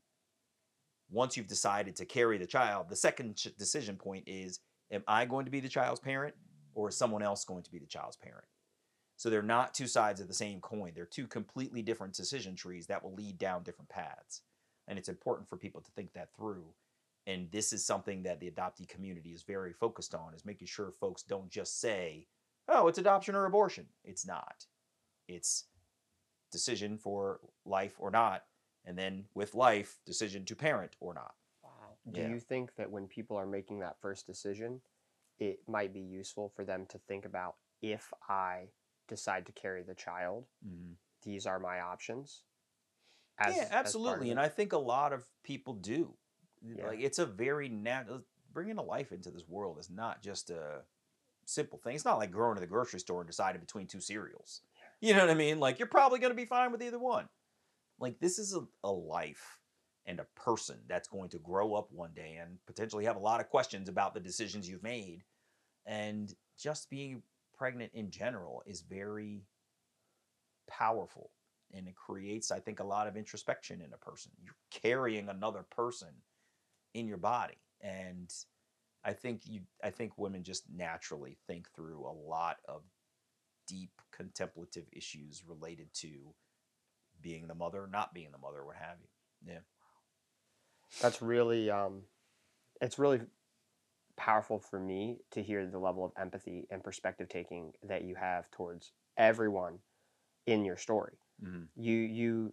Once 1.11 1.37
you've 1.37 1.49
decided 1.49 1.97
to 1.97 2.05
carry 2.05 2.39
the 2.39 2.47
child, 2.47 2.89
the 2.89 2.97
second 2.97 3.35
decision 3.59 3.97
point 3.97 4.25
is 4.27 4.61
am 4.95 5.05
I 5.07 5.25
going 5.25 5.45
to 5.45 5.51
be 5.51 5.61
the 5.61 5.69
child's 5.69 6.01
parent 6.01 6.35
or 6.75 6.89
is 6.89 6.97
someone 6.97 7.23
else 7.23 7.45
going 7.45 7.63
to 7.65 7.71
be 7.71 7.79
the 7.79 7.87
child's 7.87 8.17
parent? 8.17 8.47
So 9.17 9.31
they're 9.31 9.43
not 9.43 9.75
two 9.75 9.87
sides 9.87 10.21
of 10.21 10.29
the 10.29 10.35
same 10.35 10.61
coin. 10.61 10.93
They're 10.95 11.07
two 11.07 11.27
completely 11.27 11.83
different 11.83 12.15
decision 12.15 12.57
trees 12.57 12.87
that 12.87 13.03
will 13.03 13.15
lead 13.15 13.39
down 13.39 13.63
different 13.63 13.89
paths. 13.89 14.43
And 14.89 14.99
it's 14.99 15.09
important 15.09 15.49
for 15.49 15.57
people 15.57 15.81
to 15.81 15.91
think 15.93 16.13
that 16.15 16.35
through. 16.37 16.65
And 17.27 17.51
this 17.51 17.73
is 17.73 17.85
something 17.85 18.25
that 18.25 18.41
the 18.41 18.51
adoptee 18.51 18.89
community 18.89 19.31
is 19.31 19.43
very 19.43 19.73
focused 19.73 20.15
on 20.15 20.35
is 20.35 20.45
making 20.45 20.67
sure 20.67 20.91
folks 20.91 21.23
don't 21.23 21.49
just 21.49 21.81
say, 21.81 22.29
"Oh, 22.69 22.87
it's 22.89 22.99
adoption 22.99 23.35
or 23.35 23.47
abortion." 23.47 23.89
It's 24.03 24.27
not. 24.27 24.67
It's 25.27 25.65
decision 26.51 26.99
for 26.99 27.41
life 27.65 27.95
or 27.99 28.11
not, 28.11 28.47
and 28.85 28.99
then 28.99 29.27
with 29.33 29.55
life, 29.55 30.01
decision 30.05 30.45
to 30.45 30.55
parent 30.55 30.97
or 31.01 31.15
not. 31.15 31.35
Do 32.11 32.21
Yeah. 32.21 32.29
you 32.29 32.41
think 32.41 32.75
that 32.77 32.91
when 32.91 33.09
people 33.09 33.37
are 33.37 33.47
making 33.47 33.81
that 33.81 34.01
first 34.01 34.27
decision, 34.27 34.83
it 35.39 35.67
might 35.69 35.93
be 35.93 36.01
useful 36.01 36.51
for 36.51 36.65
them 36.65 36.87
to 36.87 36.99
think 36.99 37.25
about 37.25 37.57
if 37.81 38.13
I 38.29 38.69
decide 39.09 39.47
to 39.47 39.53
carry 39.53 39.83
the 39.83 39.95
child, 39.95 40.47
mm-hmm. 40.67 40.93
these 41.23 41.47
are 41.47 41.59
my 41.59 41.81
options? 41.81 42.45
as- 43.39 43.57
yeah, 43.57 43.63
as 43.63 43.69
part 43.69 43.81
of 43.81 43.87
absolutely. 43.87 44.31
And 44.31 44.41
I 44.41 44.49
think 44.49 44.73
a 44.73 44.79
lot 44.79 45.13
of 45.13 45.25
people 45.43 45.75
do. 45.75 46.15
Yeah. 46.63 46.87
Like 46.89 47.01
it's 47.01 47.19
a 47.19 47.27
very 47.27 47.69
natural 47.69 48.17
uh, 48.17 48.21
bringing 48.53 48.79
a 48.79 48.83
life 48.83 49.13
into 49.13 49.31
this 49.31 49.47
world 49.49 49.79
is 49.79 49.91
not 49.91 50.23
just 50.23 50.51
a 50.51 50.83
simple 51.45 51.79
thing. 51.79 51.95
It's 51.95 52.05
not 52.05 52.19
like 52.19 52.31
going 52.31 52.55
to 52.55 52.61
the 52.61 52.67
grocery 52.67 53.01
store 53.01 53.21
and 53.21 53.29
deciding 53.29 53.61
between 53.61 53.87
two 53.87 54.01
cereals. 54.01 54.63
You 55.01 55.13
know 55.13 55.21
what 55.21 55.31
I 55.31 55.35
mean? 55.35 55.61
Like 55.61 55.79
you're 55.79 55.89
probably 55.89 56.19
going 56.21 56.31
to 56.31 56.37
be 56.37 56.47
fine 56.47 56.73
with 56.73 56.83
either 56.83 56.99
one. 56.99 57.29
Like 57.99 58.21
this 58.21 58.39
is 58.39 58.55
a, 58.55 58.63
a 58.83 58.91
life 58.91 59.59
and 60.07 60.21
a 60.21 60.27
person 60.37 60.79
that's 60.89 61.09
going 61.09 61.31
to 61.31 61.39
grow 61.39 61.75
up 61.75 61.91
one 61.91 62.13
day 62.15 62.39
and 62.41 62.59
potentially 62.67 63.05
have 63.05 63.17
a 63.17 63.21
lot 63.21 63.41
of 63.41 63.49
questions 63.49 63.89
about 63.89 64.15
the 64.15 64.21
decisions 64.21 64.69
you've 64.69 64.83
made. 64.83 65.23
And 65.87 66.35
just 66.59 66.91
being 66.91 67.23
pregnant 67.57 67.93
in 67.95 68.11
general 68.11 68.63
is 68.67 68.83
very 68.83 69.45
powerful 70.69 71.31
and 71.73 71.89
it 71.89 71.95
creates 71.95 72.51
i 72.51 72.59
think 72.59 72.81
a 72.81 72.85
lot 72.85 73.07
of 73.07 73.17
introspection 73.17 73.81
in 73.81 73.93
a 73.93 73.99
person. 73.99 74.33
You're 74.43 74.57
carrying 74.71 75.29
another 75.29 75.65
person 75.71 76.09
in 76.95 77.07
your 77.07 77.19
body 77.19 77.59
and 77.81 78.33
i 79.05 79.13
think 79.13 79.43
you 79.45 79.61
i 79.83 79.91
think 79.91 80.17
women 80.17 80.43
just 80.43 80.65
naturally 80.71 81.37
think 81.47 81.69
through 81.75 82.07
a 82.07 82.29
lot 82.29 82.57
of 82.69 82.83
deep 83.67 83.91
contemplative 84.13 84.85
issues 84.93 85.43
related 85.47 85.89
to 85.95 86.09
being 87.21 87.47
the 87.47 87.55
mother 87.55 87.89
not 87.91 88.15
being 88.15 88.31
the 88.33 88.39
mother 88.39 88.65
what 88.65 88.77
have 88.77 88.97
you. 89.01 89.53
Yeah 89.53 89.74
that's 91.01 91.21
really 91.23 91.71
um 91.71 92.03
it's 92.81 92.99
really 92.99 93.21
powerful 94.17 94.59
for 94.59 94.79
me 94.79 95.19
to 95.33 95.43
hear 95.43 95.67
the 95.67 95.79
level 95.79 96.05
of 96.05 96.13
empathy 96.17 96.67
and 96.71 96.85
perspective 96.85 97.29
taking 97.29 97.73
that 97.83 98.03
you 98.05 98.15
have 98.15 98.51
towards 98.51 98.93
everyone 99.17 99.79
in 100.47 100.65
your 100.65 100.77
story 100.77 101.19
mm-hmm. 101.45 101.65
you 101.77 101.95
you 101.95 102.53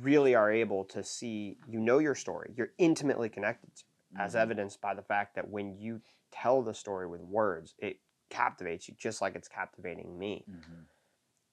really 0.00 0.34
are 0.34 0.50
able 0.52 0.84
to 0.84 1.02
see 1.02 1.56
you 1.68 1.78
know 1.80 1.98
your 1.98 2.14
story 2.14 2.52
you're 2.56 2.72
intimately 2.78 3.28
connected 3.28 3.70
to 3.76 3.82
it, 3.82 4.20
as 4.20 4.34
evidenced 4.36 4.80
by 4.80 4.94
the 4.94 5.02
fact 5.02 5.34
that 5.34 5.48
when 5.48 5.76
you 5.78 6.00
tell 6.32 6.62
the 6.62 6.74
story 6.74 7.06
with 7.06 7.20
words 7.22 7.74
it 7.78 7.98
captivates 8.28 8.88
you 8.88 8.94
just 8.98 9.22
like 9.22 9.34
it's 9.36 9.48
captivating 9.48 10.18
me 10.18 10.44
Mhm. 10.50 10.86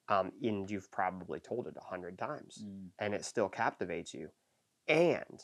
um, 0.08 0.32
and 0.42 0.70
you've 0.70 0.90
probably 0.90 1.40
told 1.40 1.66
it 1.66 1.76
a 1.76 1.84
hundred 1.84 2.18
times 2.18 2.62
Mm. 2.62 2.90
and 2.98 3.14
it 3.14 3.24
still 3.24 3.48
captivates 3.48 4.12
you. 4.12 4.30
And 4.86 5.42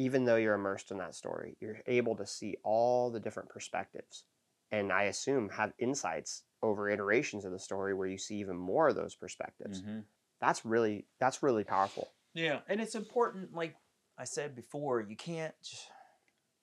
even 0.00 0.24
though 0.24 0.36
you're 0.36 0.54
immersed 0.54 0.90
in 0.90 0.96
that 0.96 1.14
story, 1.14 1.58
you're 1.60 1.76
able 1.86 2.16
to 2.16 2.26
see 2.26 2.56
all 2.62 3.10
the 3.10 3.20
different 3.20 3.50
perspectives. 3.50 4.24
And 4.72 4.90
I 4.90 5.02
assume 5.02 5.50
have 5.50 5.74
insights 5.78 6.44
over 6.62 6.88
iterations 6.88 7.44
of 7.44 7.52
the 7.52 7.58
story 7.58 7.92
where 7.92 8.08
you 8.08 8.16
see 8.16 8.36
even 8.36 8.56
more 8.56 8.88
of 8.88 8.94
those 8.94 9.14
perspectives. 9.14 9.82
Mhm. 9.82 10.06
That's 10.40 10.64
really 10.64 11.06
that's 11.18 11.42
really 11.42 11.64
powerful. 11.64 12.14
Yeah, 12.32 12.62
and 12.66 12.80
it's 12.80 12.94
important. 12.94 13.52
Like 13.52 13.76
I 14.16 14.24
said 14.24 14.56
before, 14.56 15.02
you 15.02 15.16
can't. 15.16 15.54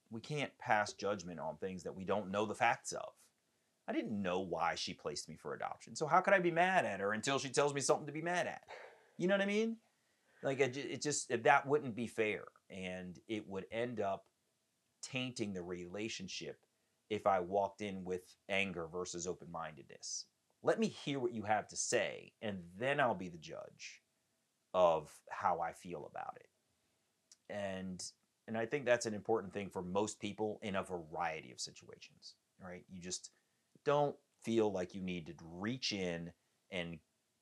We 0.09 0.19
can't 0.19 0.57
pass 0.57 0.93
judgment 0.93 1.39
on 1.39 1.57
things 1.57 1.83
that 1.83 1.93
we 1.93 2.05
don't 2.05 2.31
know 2.31 2.47
the 2.47 2.55
facts 2.55 2.91
of. 2.91 3.13
I 3.87 3.93
didn't 3.93 4.19
know 4.19 4.39
why 4.39 4.73
she 4.73 4.95
placed 4.95 5.29
me 5.29 5.35
for 5.35 5.53
adoption, 5.53 5.95
so 5.95 6.07
how 6.07 6.21
could 6.21 6.33
I 6.33 6.39
be 6.39 6.49
mad 6.49 6.85
at 6.85 7.01
her 7.01 7.13
until 7.13 7.37
she 7.37 7.49
tells 7.49 7.75
me 7.75 7.81
something 7.81 8.07
to 8.07 8.11
be 8.11 8.23
mad 8.23 8.47
at? 8.47 8.63
You 9.17 9.27
know 9.27 9.35
what 9.35 9.43
I 9.43 9.45
mean? 9.45 9.77
Like 10.41 10.59
it 10.59 11.01
just 11.03 11.29
that 11.43 11.67
wouldn't 11.67 11.95
be 11.95 12.07
fair, 12.07 12.45
and 12.69 13.19
it 13.27 13.47
would 13.47 13.65
end 13.71 13.99
up 13.99 14.25
tainting 15.01 15.53
the 15.53 15.61
relationship 15.61 16.59
if 17.09 17.25
I 17.25 17.39
walked 17.39 17.81
in 17.81 18.03
with 18.03 18.35
anger 18.49 18.87
versus 18.87 19.27
open 19.27 19.51
mindedness. 19.51 20.25
Let 20.63 20.79
me 20.79 20.87
hear 20.87 21.19
what 21.19 21.33
you 21.33 21.43
have 21.43 21.67
to 21.69 21.75
say, 21.75 22.33
and 22.41 22.59
then 22.77 22.99
I'll 22.99 23.15
be 23.15 23.29
the 23.29 23.37
judge 23.37 24.01
of 24.73 25.09
how 25.29 25.61
I 25.61 25.71
feel 25.71 26.09
about 26.09 26.37
it. 26.37 26.49
And 27.49 28.03
and 28.47 28.57
I 28.57 28.65
think 28.65 28.85
that's 28.85 29.05
an 29.05 29.13
important 29.13 29.53
thing 29.53 29.69
for 29.69 29.81
most 29.81 30.19
people 30.19 30.59
in 30.61 30.75
a 30.75 30.83
variety 30.83 31.51
of 31.51 31.59
situations, 31.59 32.35
right? 32.63 32.83
You 32.89 33.01
just 33.01 33.31
don't 33.83 34.15
feel 34.43 34.71
like 34.71 34.95
you 34.95 35.01
need 35.01 35.27
to 35.27 35.33
reach 35.43 35.91
in 35.91 36.31
and 36.71 36.97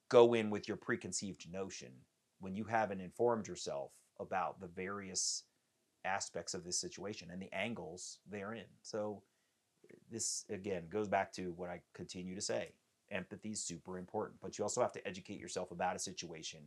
go 0.09 0.33
in 0.33 0.49
with 0.49 0.67
your 0.67 0.77
preconceived 0.77 1.51
notion 1.51 1.91
when 2.39 2.55
you 2.55 2.63
haven't 2.63 3.01
informed 3.01 3.47
yourself 3.47 3.91
about 4.19 4.59
the 4.59 4.67
various 4.67 5.43
aspects 6.03 6.53
of 6.53 6.63
this 6.63 6.79
situation 6.79 7.29
and 7.31 7.41
the 7.41 7.53
angles 7.53 8.19
therein. 8.29 8.65
So 8.81 9.23
this 10.11 10.45
again 10.49 10.83
goes 10.89 11.07
back 11.07 11.31
to 11.33 11.53
what 11.55 11.69
I 11.69 11.81
continue 11.93 12.35
to 12.35 12.41
say. 12.41 12.73
Empathy 13.11 13.51
is 13.51 13.63
super 13.63 13.97
important, 13.97 14.39
but 14.41 14.57
you 14.57 14.63
also 14.63 14.81
have 14.81 14.93
to 14.93 15.07
educate 15.07 15.39
yourself 15.39 15.71
about 15.71 15.95
a 15.95 15.99
situation 15.99 16.59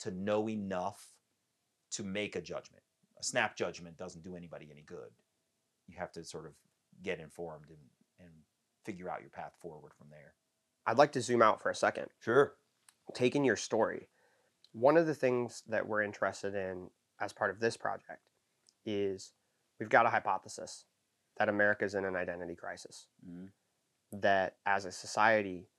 to 0.00 0.10
know 0.10 0.48
enough 0.48 1.14
to 1.92 2.02
make 2.02 2.36
a 2.36 2.40
judgment. 2.40 2.82
A 3.18 3.22
snap 3.22 3.56
judgment 3.56 3.96
doesn't 3.96 4.24
do 4.24 4.34
anybody 4.34 4.68
any 4.70 4.82
good. 4.82 5.10
You 5.86 5.96
have 5.98 6.12
to 6.12 6.24
sort 6.24 6.46
of 6.46 6.52
get 7.02 7.20
informed 7.20 7.68
and, 7.68 7.78
and 8.18 8.30
figure 8.84 9.10
out 9.10 9.20
your 9.20 9.30
path 9.30 9.52
forward 9.60 9.92
from 9.96 10.08
there. 10.10 10.34
I'd 10.86 10.98
like 10.98 11.12
to 11.12 11.20
zoom 11.20 11.42
out 11.42 11.60
for 11.60 11.70
a 11.70 11.74
second. 11.74 12.06
Sure. 12.20 12.54
Taking 13.14 13.44
your 13.44 13.56
story, 13.56 14.08
one 14.72 14.96
of 14.96 15.06
the 15.06 15.14
things 15.14 15.62
that 15.68 15.86
we're 15.86 16.02
interested 16.02 16.54
in 16.54 16.90
as 17.20 17.32
part 17.32 17.50
of 17.50 17.60
this 17.60 17.76
project 17.76 18.30
is 18.84 19.32
we've 19.78 19.88
got 19.88 20.06
a 20.06 20.10
hypothesis 20.10 20.84
that 21.38 21.48
America 21.48 21.84
is 21.84 21.94
in 21.94 22.04
an 22.04 22.16
identity 22.16 22.54
crisis. 22.54 23.06
Mhm. 23.26 23.52
That 24.12 24.56
as 24.66 24.84
a 24.84 24.92
society, 24.92 25.70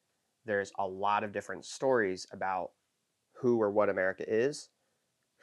there's 0.46 0.72
a 0.78 0.88
lot 0.88 1.24
of 1.24 1.32
different 1.32 1.66
stories 1.66 2.26
about 2.32 2.72
who 3.34 3.62
or 3.62 3.72
what 3.72 3.90
America 3.90 4.24
is, 4.28 4.70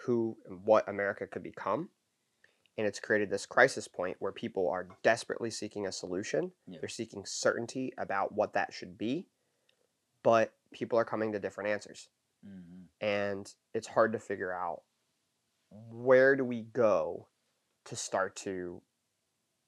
who 0.05 0.39
and 0.47 0.65
what 0.65 0.89
America 0.89 1.27
could 1.27 1.43
become. 1.43 1.91
And 2.77 2.87
it's 2.87 3.01
created 3.01 3.29
this 3.31 3.47
crisis 3.47 3.89
point 3.89 4.17
where 4.21 4.31
people 4.31 4.69
are 4.69 4.89
desperately 5.03 5.51
seeking 5.51 5.87
a 5.87 5.93
solution. 5.93 6.53
Yeah. 6.67 6.79
They're 6.81 6.89
seeking 6.89 7.25
certainty 7.27 7.93
about 7.99 8.33
what 8.33 8.53
that 8.53 8.73
should 8.73 8.97
be, 8.97 9.29
but 10.23 10.55
people 10.73 10.99
are 10.99 11.05
coming 11.05 11.33
to 11.33 11.41
different 11.41 11.71
answers. 11.71 12.09
Mhm. 12.43 12.89
And 13.01 13.53
it's 13.75 13.89
hard 13.89 14.13
to 14.13 14.19
figure 14.19 14.53
out 14.53 14.83
where 15.71 16.37
do 16.37 16.45
we 16.45 16.63
go 16.63 17.29
to 17.87 17.97
start 17.97 18.37
to 18.37 18.83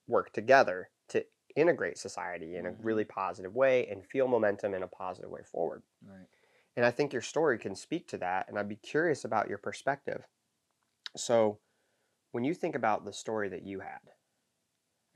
work 0.07 0.33
together 0.33 0.91
to 1.09 1.27
integrate 1.57 1.99
society 1.99 2.57
in 2.57 2.67
a 2.67 2.73
Mhm. 2.73 2.81
really 2.81 3.05
positive 3.05 3.55
way 3.55 3.87
and 3.89 4.07
feel 4.07 4.29
momentum 4.29 4.75
in 4.75 4.83
a 4.83 4.89
positive 4.89 5.31
way 5.31 5.43
forward. 5.45 5.83
Right. 6.03 6.29
And 6.77 6.87
I 6.87 6.91
think 6.91 7.13
your 7.13 7.23
story 7.23 7.59
can 7.59 7.77
speak 7.77 8.09
to 8.09 8.19
that. 8.19 8.49
And 8.49 8.59
I'd 8.59 8.69
be 8.69 8.77
curious 8.77 9.25
about 9.25 9.49
your 9.49 9.59
perspective. 9.59 10.27
So, 11.17 11.61
when 12.33 12.45
you 12.45 12.55
think 12.55 12.75
about 12.77 13.05
the 13.05 13.13
story 13.13 13.49
that 13.51 13.65
you 13.65 13.81
had, 13.81 14.01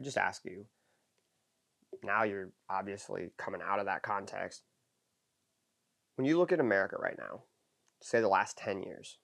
I 0.00 0.04
just 0.04 0.16
ask 0.16 0.44
you 0.44 0.68
now 2.02 2.22
you're 2.22 2.52
obviously 2.68 3.30
coming 3.38 3.62
out 3.62 3.78
of 3.80 3.86
that 3.86 4.02
context. 4.02 4.64
When 6.16 6.26
you 6.26 6.38
look 6.38 6.52
at 6.52 6.60
America 6.60 6.96
right 6.98 7.18
now, 7.18 7.42
say 8.00 8.20
the 8.20 8.28
last 8.28 8.56
10 8.58 8.82
years, 8.82 9.18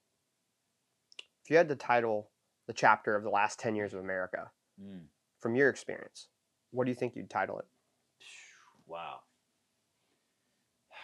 if 1.45 1.51
you 1.51 1.57
had 1.57 1.69
to 1.69 1.77
title 1.77 2.31
the 2.67 2.73
chapter 2.73 3.15
of 3.15 3.23
the 3.23 3.31
last 3.31 3.59
10 3.59 3.77
years 3.77 3.95
of 3.95 4.01
America 4.01 4.51
Mm. 4.81 5.09
from 5.39 5.55
your 5.55 5.69
experience, 5.69 6.29
what 6.71 6.85
do 6.85 6.91
you 6.91 6.95
think 6.95 7.15
you'd 7.15 7.31
title 7.31 7.59
it? 7.61 7.69
Wow. 8.87 9.23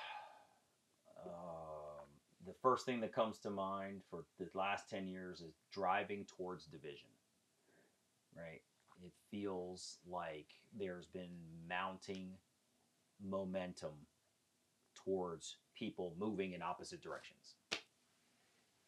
Um, 1.25 2.07
the 2.47 2.55
first 2.63 2.87
thing 2.87 3.01
that 3.01 3.13
comes 3.13 3.41
to 3.41 3.51
mind 3.51 4.03
for 4.09 4.25
the 4.39 4.49
last 4.55 4.89
10 4.89 5.09
years 5.09 5.41
is 5.41 5.55
driving 5.73 6.25
towards 6.25 6.67
division. 6.67 7.09
Right? 8.37 8.63
It 9.03 9.13
feels 9.31 9.99
like 10.07 10.47
there's 10.73 11.07
been 11.07 11.37
mounting 11.69 12.39
momentum 13.21 14.07
towards 15.07 15.57
people 15.79 16.15
moving 16.19 16.53
in 16.53 16.63
opposite 16.63 17.01
directions. 17.01 17.55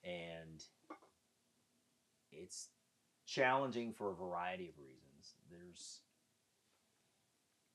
And 0.04 0.62
it's 2.32 2.68
challenging 3.26 3.92
for 3.92 4.10
a 4.10 4.14
variety 4.14 4.68
of 4.68 4.78
reasons. 4.78 5.34
There's 5.50 6.00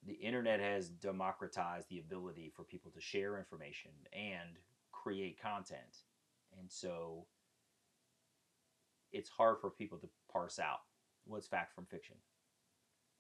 the 0.06 0.14
internet 0.14 0.60
has 0.60 0.90
democratized 0.90 1.88
the 1.90 2.00
ability 2.00 2.52
for 2.54 2.64
people 2.64 2.92
to 2.92 3.00
share 3.00 3.38
information 3.38 3.92
and 4.12 4.58
create 4.92 5.42
content. 5.42 6.04
And 6.60 6.70
so 6.70 7.26
it's 9.14 9.30
hard 9.30 9.60
for 9.62 9.70
people 9.70 9.98
to 10.00 10.10
parse 10.32 10.60
out 10.60 10.82
what's 11.26 11.48
fact 11.48 11.74
from 11.74 11.86
fiction. 11.86 12.18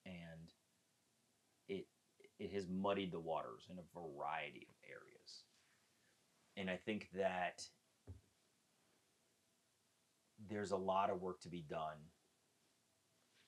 And 0.05 0.51
it 1.69 1.87
it 2.39 2.51
has 2.51 2.67
muddied 2.67 3.11
the 3.11 3.19
waters 3.19 3.67
in 3.71 3.77
a 3.77 3.99
variety 3.99 4.67
of 4.69 4.75
areas. 4.83 5.12
And 6.55 6.69
I 6.69 6.77
think 6.77 7.09
that 7.15 7.65
there's 10.49 10.71
a 10.71 10.77
lot 10.77 11.09
of 11.09 11.21
work 11.21 11.41
to 11.41 11.49
be 11.49 11.65
done 11.67 11.97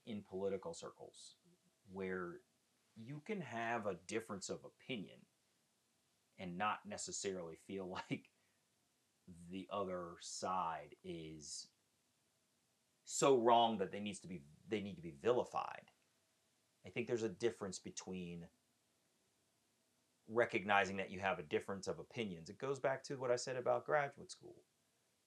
in 0.05 0.23
political 0.27 0.73
circles 0.73 1.35
where 1.91 2.39
you 2.95 3.21
can 3.25 3.41
have 3.41 3.85
a 3.85 3.97
difference 4.07 4.49
of 4.49 4.59
opinion 4.65 5.17
and 6.39 6.57
not 6.57 6.79
necessarily 6.87 7.57
feel 7.67 7.89
like 8.09 8.29
the 9.51 9.67
other 9.71 10.13
side 10.21 10.95
is 11.03 11.67
so 13.05 13.37
wrong 13.37 13.77
that 13.77 13.91
they 13.91 13.99
needs 13.99 14.19
to 14.19 14.27
be 14.27 14.41
they 14.67 14.81
need 14.81 14.95
to 14.95 15.01
be 15.01 15.13
vilified. 15.21 15.91
I 16.85 16.89
think 16.89 17.07
there's 17.07 17.23
a 17.23 17.29
difference 17.29 17.77
between 17.77 18.45
recognizing 20.27 20.97
that 20.97 21.11
you 21.11 21.19
have 21.19 21.39
a 21.39 21.43
difference 21.43 21.87
of 21.87 21.99
opinions. 21.99 22.49
It 22.49 22.57
goes 22.57 22.79
back 22.79 23.03
to 23.05 23.15
what 23.15 23.31
I 23.31 23.35
said 23.35 23.55
about 23.57 23.85
graduate 23.85 24.31
school. 24.31 24.55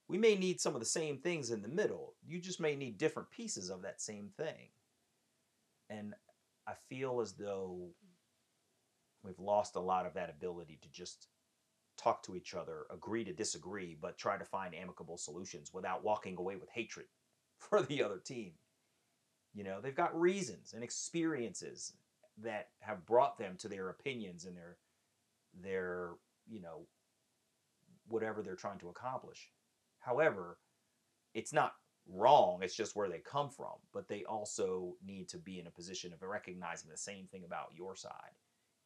We 0.08 0.18
may 0.18 0.34
need 0.34 0.60
some 0.60 0.74
of 0.74 0.80
the 0.80 0.86
same 0.86 1.18
things 1.18 1.50
in 1.50 1.62
the 1.62 1.68
middle. 1.68 2.14
You 2.26 2.40
just 2.40 2.60
may 2.60 2.74
need 2.74 2.98
different 2.98 3.30
pieces 3.30 3.70
of 3.70 3.82
that 3.82 4.00
same 4.00 4.30
thing. 4.36 4.70
And 5.90 6.14
I 6.66 6.72
feel 6.88 7.20
as 7.20 7.34
though 7.34 7.90
we've 9.22 9.38
lost 9.38 9.76
a 9.76 9.80
lot 9.80 10.06
of 10.06 10.14
that 10.14 10.30
ability 10.30 10.78
to 10.82 10.88
just 10.90 11.28
talk 11.98 12.22
to 12.22 12.36
each 12.36 12.54
other, 12.54 12.86
agree 12.90 13.24
to 13.24 13.32
disagree, 13.32 13.96
but 14.00 14.16
try 14.16 14.38
to 14.38 14.44
find 14.44 14.74
amicable 14.74 15.18
solutions 15.18 15.72
without 15.74 16.04
walking 16.04 16.36
away 16.38 16.56
with 16.56 16.70
hatred 16.70 17.06
for 17.58 17.82
the 17.82 18.02
other 18.02 18.18
team. 18.18 18.52
You 19.54 19.64
know, 19.64 19.80
they've 19.80 19.94
got 19.94 20.18
reasons 20.18 20.72
and 20.72 20.84
experiences 20.84 21.92
that 22.42 22.68
have 22.80 23.06
brought 23.06 23.38
them 23.38 23.56
to 23.58 23.68
their 23.68 23.88
opinions 23.88 24.44
and 24.44 24.56
their 24.56 24.76
their, 25.62 26.10
you 26.48 26.60
know, 26.60 26.86
whatever 28.06 28.42
they're 28.42 28.56
trying 28.56 28.78
to 28.78 28.88
accomplish. 28.88 29.50
However, 30.00 30.58
it's 31.34 31.52
not 31.52 31.72
wrong, 32.08 32.60
it's 32.62 32.76
just 32.76 32.96
where 32.96 33.08
they 33.08 33.18
come 33.18 33.50
from, 33.50 33.74
but 33.92 34.08
they 34.08 34.24
also 34.24 34.94
need 35.04 35.28
to 35.28 35.38
be 35.38 35.58
in 35.58 35.66
a 35.66 35.70
position 35.70 36.12
of 36.12 36.22
recognizing 36.22 36.90
the 36.90 36.96
same 36.96 37.26
thing 37.26 37.44
about 37.44 37.74
your 37.76 37.94
side. 37.94 38.36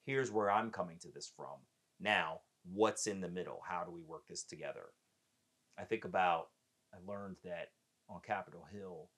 Here's 0.05 0.33
where 0.33 0.51
I'm 0.51 0.71
coming 0.71 0.99
to 1.03 1.09
this 1.09 1.31
from. 1.37 1.61
Now, 2.01 2.41
what's 2.65 3.07
in 3.07 3.21
the 3.21 3.29
middle? 3.29 3.61
How 3.67 3.85
do 3.85 3.93
we 3.93 4.03
work 4.03 4.27
this 4.29 4.43
together? 4.43 4.87
I 5.79 5.85
think 5.85 6.05
about 6.05 6.49
I 6.93 6.99
learned 7.11 7.37
that 7.45 7.69
on 8.09 8.21
Capitol 8.27 8.67
Hill, 8.71 9.09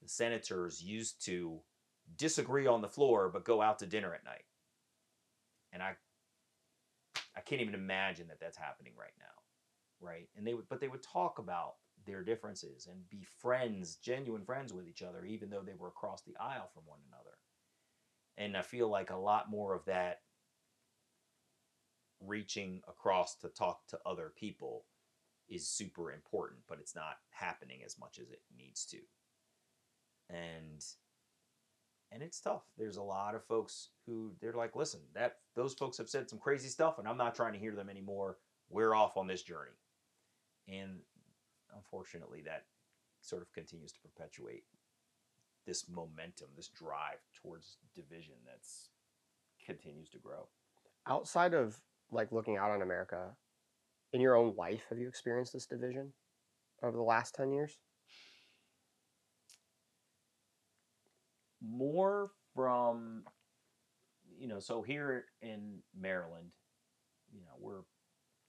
the 0.00 0.08
senators 0.08 0.80
used 0.82 1.24
to 1.26 1.60
disagree 2.16 2.66
on 2.66 2.80
the 2.80 2.88
floor 2.88 3.28
but 3.32 3.44
go 3.44 3.60
out 3.60 3.78
to 3.80 3.86
dinner 3.86 4.14
at 4.14 4.24
night. 4.24 4.44
And 5.72 5.82
I 5.82 5.96
I 7.38 7.40
can't 7.40 7.62
even 7.62 7.74
imagine 7.74 8.26
that 8.28 8.40
that's 8.40 8.58
happening 8.58 8.92
right 8.98 9.14
now, 9.18 10.06
right? 10.06 10.28
And 10.36 10.46
they 10.46 10.54
would 10.54 10.68
but 10.68 10.80
they 10.80 10.88
would 10.88 11.02
talk 11.02 11.38
about 11.38 11.74
their 12.04 12.24
differences 12.24 12.88
and 12.90 13.08
be 13.08 13.24
friends, 13.40 13.96
genuine 13.96 14.44
friends 14.44 14.72
with 14.72 14.88
each 14.88 15.02
other 15.02 15.24
even 15.24 15.48
though 15.48 15.62
they 15.64 15.74
were 15.78 15.88
across 15.88 16.22
the 16.22 16.36
aisle 16.40 16.70
from 16.74 16.82
one 16.86 17.00
another. 17.08 17.38
And 18.36 18.56
I 18.56 18.62
feel 18.62 18.88
like 18.88 19.10
a 19.10 19.16
lot 19.16 19.50
more 19.50 19.74
of 19.74 19.84
that 19.86 20.20
reaching 22.20 22.82
across 22.88 23.36
to 23.36 23.48
talk 23.48 23.86
to 23.88 23.98
other 24.04 24.32
people 24.36 24.84
is 25.48 25.68
super 25.68 26.12
important, 26.12 26.60
but 26.68 26.78
it's 26.80 26.94
not 26.94 27.18
happening 27.30 27.80
as 27.84 27.98
much 27.98 28.18
as 28.18 28.30
it 28.30 28.42
needs 28.56 28.84
to. 28.86 28.98
And 30.28 30.84
and 32.12 32.22
it's 32.22 32.40
tough. 32.40 32.62
There's 32.76 32.96
a 32.96 33.02
lot 33.02 33.34
of 33.34 33.44
folks 33.44 33.90
who 34.06 34.32
they're 34.40 34.52
like, 34.52 34.76
listen, 34.76 35.00
that 35.14 35.36
those 35.54 35.74
folks 35.74 35.98
have 35.98 36.08
said 36.08 36.28
some 36.28 36.38
crazy 36.38 36.68
stuff, 36.68 36.98
and 36.98 37.06
I'm 37.06 37.16
not 37.16 37.34
trying 37.34 37.52
to 37.52 37.58
hear 37.58 37.74
them 37.74 37.90
anymore. 37.90 38.38
We're 38.70 38.94
off 38.94 39.16
on 39.16 39.26
this 39.26 39.42
journey, 39.42 39.76
and 40.68 41.00
unfortunately, 41.74 42.42
that 42.44 42.64
sort 43.20 43.42
of 43.42 43.52
continues 43.52 43.92
to 43.92 44.00
perpetuate 44.00 44.64
this 45.66 45.88
momentum, 45.88 46.48
this 46.56 46.68
drive 46.68 47.18
towards 47.42 47.76
division 47.94 48.34
that's 48.46 48.88
continues 49.64 50.08
to 50.10 50.18
grow. 50.18 50.48
Outside 51.06 51.54
of 51.54 51.78
like 52.10 52.32
looking 52.32 52.56
out 52.56 52.70
on 52.70 52.82
America, 52.82 53.36
in 54.12 54.20
your 54.20 54.36
own 54.36 54.54
life, 54.56 54.82
have 54.88 54.98
you 54.98 55.08
experienced 55.08 55.52
this 55.52 55.66
division 55.66 56.12
over 56.82 56.96
the 56.96 57.02
last 57.02 57.34
10 57.34 57.52
years? 57.52 57.78
More 61.62 62.30
from 62.54 63.22
you 64.38 64.48
know 64.48 64.60
so 64.60 64.82
here 64.82 65.24
in 65.42 65.78
maryland 65.98 66.50
you 67.32 67.40
know 67.40 67.56
we're 67.60 67.82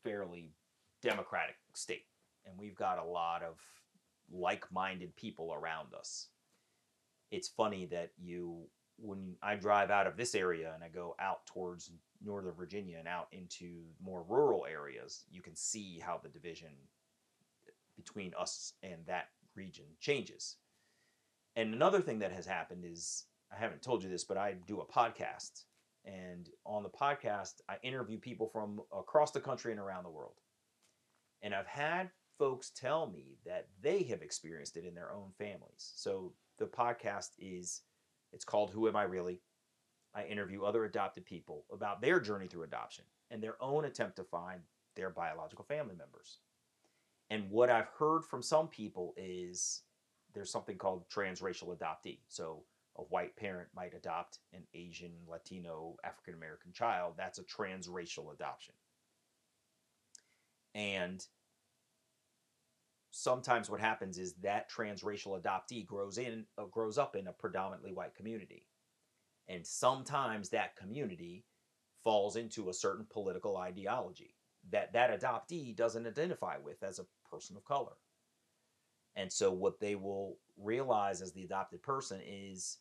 fairly 0.03 0.53
democratic 1.02 1.56
state 1.73 2.06
and 2.45 2.57
we've 2.57 2.76
got 2.76 2.99
a 2.99 3.03
lot 3.03 3.44
of 3.44 3.57
like-minded 4.31 5.15
people 5.15 5.53
around 5.53 5.94
us. 5.98 6.27
It's 7.31 7.48
funny 7.48 7.86
that 7.88 8.11
you 8.18 8.64
when 9.02 9.36
i 9.41 9.56
drive 9.56 9.91
out 9.91 10.07
of 10.07 10.18
this 10.18 10.36
area 10.36 10.73
and 10.76 10.84
i 10.84 10.90
go 10.90 11.15
out 11.22 11.45
towards 11.45 11.90
northern 12.22 12.53
virginia 12.53 12.98
and 12.99 13.07
out 13.07 13.27
into 13.31 13.81
more 14.03 14.26
rural 14.27 14.65
areas 14.69 15.23
you 15.31 15.41
can 15.41 15.56
see 15.56 16.02
how 16.06 16.19
the 16.22 16.27
division 16.27 16.68
between 17.95 18.34
us 18.38 18.73
and 18.84 18.98
that 19.07 19.30
region 19.56 19.86
changes 20.02 20.57
and 21.56 21.74
another 21.74 22.02
thing 22.02 22.20
that 22.20 22.32
has 22.32 22.46
happened 22.46 22.86
is 22.86 23.26
I 23.52 23.60
haven't 23.60 23.82
told 23.82 24.04
you 24.04 24.10
this, 24.10 24.24
but 24.24 24.38
I 24.38 24.56
do 24.68 24.82
a 24.82 24.86
podcast. 24.86 25.64
And 26.06 26.50
on 26.66 26.84
the 26.84 26.90
podcast, 26.90 27.56
I 27.68 27.76
interview 27.84 28.18
people 28.18 28.48
from 28.48 28.82
across 28.98 29.32
the 29.32 29.42
country 29.42 29.72
and 29.72 29.82
around 29.82 30.04
the 30.04 30.10
world. 30.10 30.40
And 31.42 31.54
I've 31.54 31.68
had 31.68 32.10
folks 32.38 32.72
tell 32.72 33.08
me 33.08 33.38
that 33.46 33.68
they 33.82 34.04
have 34.04 34.22
experienced 34.22 34.78
it 34.78 34.86
in 34.86 34.96
their 34.96 35.12
own 35.12 35.32
families. 35.38 35.92
So 35.96 36.34
the 36.58 36.66
podcast 36.66 37.30
is 37.38 37.82
it's 38.32 38.46
called 38.46 38.72
Who 38.72 38.88
Am 38.88 38.96
I 38.96 39.04
Really? 39.04 39.42
I 40.16 40.26
interview 40.26 40.64
other 40.64 40.86
adopted 40.86 41.26
people 41.26 41.66
about 41.72 42.02
their 42.02 42.20
journey 42.20 42.48
through 42.48 42.64
adoption 42.64 43.06
and 43.30 43.44
their 43.44 43.62
own 43.62 43.86
attempt 43.86 44.16
to 44.16 44.24
find 44.24 44.62
their 44.96 45.10
biological 45.10 45.66
family 45.66 45.96
members. 45.96 46.40
And 47.30 47.50
what 47.52 47.70
I've 47.70 47.90
heard 47.98 48.26
from 48.26 48.42
some 48.42 48.68
people 48.68 49.14
is 49.16 49.84
there's 50.34 50.51
something 50.51 50.77
called 50.77 51.10
transracial 51.10 51.76
adoptee. 51.76 52.19
So 52.27 52.64
a 52.97 53.03
white 53.03 53.35
parent 53.35 53.69
might 53.76 53.93
adopt 53.93 54.39
an 54.53 54.64
Asian, 54.73 55.14
Latino, 55.27 55.95
African 56.03 56.34
American 56.34 56.73
child. 56.73 57.14
That's 57.18 57.39
a 57.39 57.43
transracial 57.43 58.34
adoption. 58.34 58.76
And 60.76 61.26
sometimes 63.11 63.69
what 63.69 63.80
happens 63.80 64.18
is 64.18 64.34
that 64.35 64.72
transracial 64.72 65.41
adoptee 65.41 65.85
grows 65.85 66.18
in 66.18 66.45
uh, 66.57 66.65
grows 66.65 66.97
up 66.97 67.15
in 67.15 67.27
a 67.27 67.34
predominantly 67.34 67.93
white 67.93 68.15
community. 68.15 68.65
And 69.47 69.65
sometimes 69.65 70.49
that 70.49 70.76
community 70.76 71.45
falls 72.03 72.35
into 72.35 72.69
a 72.69 72.73
certain 72.73 73.06
political 73.10 73.57
ideology 73.57 74.35
that 74.72 74.93
that 74.93 75.19
adoptee 75.19 75.76
doesn't 75.76 76.06
identify 76.06 76.57
with 76.57 76.84
as 76.84 76.99
a 76.99 77.06
person 77.30 77.56
of 77.57 77.65
color. 77.65 77.93
And 79.15 79.31
so 79.31 79.52
what 79.52 79.80
they 79.80 79.95
will 79.95 80.38
realize 80.57 81.22
as 81.22 81.31
the 81.31 81.44
adopted 81.44 81.81
person 81.81 82.22
is 82.26 82.77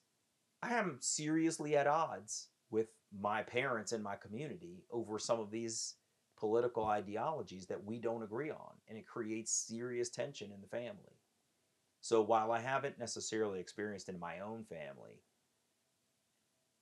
I 0.62 0.74
am 0.74 0.98
seriously 1.00 1.76
at 1.76 1.86
odds 1.86 2.48
with 2.70 2.88
my 3.18 3.42
parents 3.42 3.92
and 3.92 4.02
my 4.02 4.16
community 4.16 4.84
over 4.90 5.18
some 5.18 5.40
of 5.40 5.50
these 5.50 5.94
political 6.38 6.86
ideologies 6.86 7.66
that 7.66 7.84
we 7.84 7.98
don't 7.98 8.22
agree 8.22 8.50
on 8.50 8.74
and 8.86 8.96
it 8.96 9.06
creates 9.06 9.52
serious 9.52 10.08
tension 10.08 10.52
in 10.52 10.60
the 10.60 10.68
family. 10.68 11.18
So 12.00 12.22
while 12.22 12.52
I 12.52 12.60
haven't 12.60 12.98
necessarily 12.98 13.58
experienced 13.60 14.08
it 14.08 14.14
in 14.14 14.20
my 14.20 14.40
own 14.40 14.64
family 14.64 15.22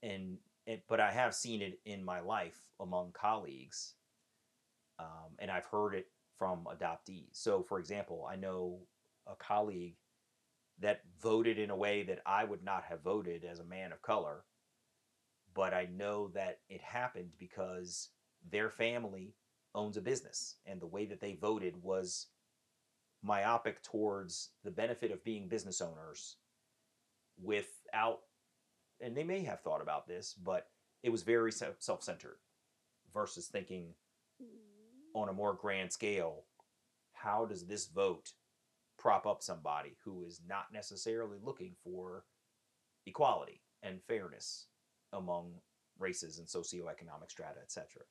and 0.03 0.39
it, 0.67 0.85
but 0.89 1.01
I 1.01 1.11
have 1.11 1.35
seen 1.35 1.63
it 1.63 1.79
in 1.87 2.05
my 2.05 2.21
life 2.21 2.59
among 2.81 3.13
colleagues 3.13 3.95
um, 4.99 5.37
and 5.39 5.51
I've 5.51 5.67
heard 5.67 5.95
it 5.95 6.09
from 6.37 6.67
adoptees. 6.67 7.29
So, 7.33 7.63
for 7.63 7.79
example, 7.79 8.27
I 8.31 8.37
know 8.37 8.81
a 9.27 9.35
colleague 9.35 9.97
that 10.79 11.03
voted 11.21 11.59
in 11.59 11.71
a 11.71 11.77
way 11.77 12.03
that 12.03 12.21
I 12.27 12.45
would 12.45 12.63
not 12.63 12.85
have 12.85 13.03
voted 13.03 13.45
as 13.45 13.61
a 13.61 13.65
man 13.65 13.93
of 13.93 14.03
color, 14.03 14.45
but 15.55 15.73
I 15.73 15.89
know 15.91 16.29
that 16.29 16.61
it 16.69 16.83
happened 16.83 17.31
because 17.39 18.11
their 18.51 18.71
family 18.71 19.35
owns 19.75 19.97
a 19.97 20.03
business, 20.03 20.57
and 20.67 20.81
the 20.81 20.87
way 20.87 21.07
that 21.07 21.21
they 21.21 21.35
voted 21.35 21.83
was 21.83 22.29
myopic 23.23 23.83
towards 23.83 24.51
the 24.65 24.71
benefit 24.71 25.11
of 25.11 25.25
being 25.25 25.49
business 25.49 25.81
owners 25.81 26.37
without 27.43 28.21
and 29.01 29.17
they 29.17 29.25
may 29.25 29.43
have 29.43 29.61
thought 29.61 29.83
about 29.83 30.07
this 30.07 30.35
but 30.35 30.69
it 31.03 31.11
was 31.11 31.23
very 31.23 31.53
self-centered 31.53 32.39
versus 33.13 33.47
thinking 33.47 33.95
mm. 34.43 34.47
on 35.15 35.29
a 35.29 35.33
more 35.33 35.55
grand 35.55 35.93
scale, 35.93 36.45
how 37.13 37.47
does 37.47 37.67
this 37.67 37.87
vote 37.87 38.33
prop 39.07 39.25
up 39.25 39.41
somebody 39.41 39.97
who 40.05 40.25
is 40.25 40.41
not 40.49 40.65
necessarily 40.73 41.39
looking 41.41 41.77
for 41.85 42.25
equality 43.07 43.61
and 43.85 44.03
fairness 44.09 44.67
among 45.13 45.53
races 46.01 46.41
and 46.41 46.49
socioeconomic 46.49 47.31
strata, 47.31 47.61
etc. 47.63 48.03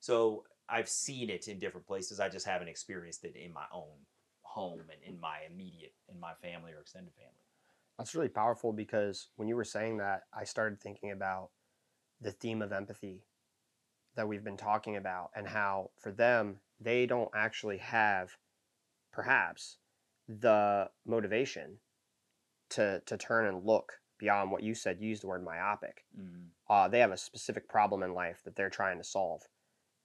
So 0.00 0.42
I've 0.68 0.88
seen 0.88 1.30
it 1.30 1.46
in 1.46 1.60
different 1.60 1.86
places. 1.86 2.18
I 2.18 2.28
just 2.28 2.44
haven't 2.44 2.66
experienced 2.66 3.24
it 3.24 3.36
in 3.36 3.52
my 3.52 3.66
own 3.72 3.94
home 4.40 4.80
and 4.80 5.00
in 5.06 5.20
my 5.20 5.42
immediate, 5.48 5.92
in 6.12 6.18
my 6.18 6.32
family 6.42 6.72
or 6.72 6.80
extended 6.80 7.14
family. 7.14 7.30
That's 7.96 8.16
really 8.16 8.28
powerful 8.28 8.72
because 8.72 9.28
when 9.36 9.46
you 9.46 9.54
were 9.54 9.62
saying 9.62 9.98
that, 9.98 10.22
I 10.36 10.42
started 10.42 10.80
thinking 10.80 11.12
about 11.12 11.50
the 12.20 12.32
theme 12.32 12.62
of 12.62 12.72
empathy 12.72 13.22
that 14.16 14.26
we've 14.26 14.42
been 14.42 14.56
talking 14.56 14.96
about 14.96 15.30
and 15.36 15.46
how 15.46 15.92
for 16.00 16.10
them 16.10 16.56
they 16.80 17.06
don't 17.06 17.30
actually 17.32 17.78
have 17.78 18.32
perhaps 19.12 19.76
the 20.28 20.88
motivation 21.06 21.78
to 22.70 23.00
to 23.06 23.16
turn 23.16 23.46
and 23.46 23.66
look 23.66 23.92
beyond 24.18 24.50
what 24.50 24.62
you 24.62 24.74
said 24.74 24.98
you 25.00 25.08
used 25.08 25.22
the 25.22 25.26
word 25.26 25.44
myopic. 25.44 26.04
Mm-hmm. 26.18 26.44
uh, 26.70 26.88
they 26.88 27.00
have 27.00 27.10
a 27.10 27.16
specific 27.16 27.68
problem 27.68 28.02
in 28.02 28.14
life 28.14 28.40
that 28.44 28.54
they're 28.56 28.70
trying 28.70 28.98
to 28.98 29.04
solve 29.04 29.42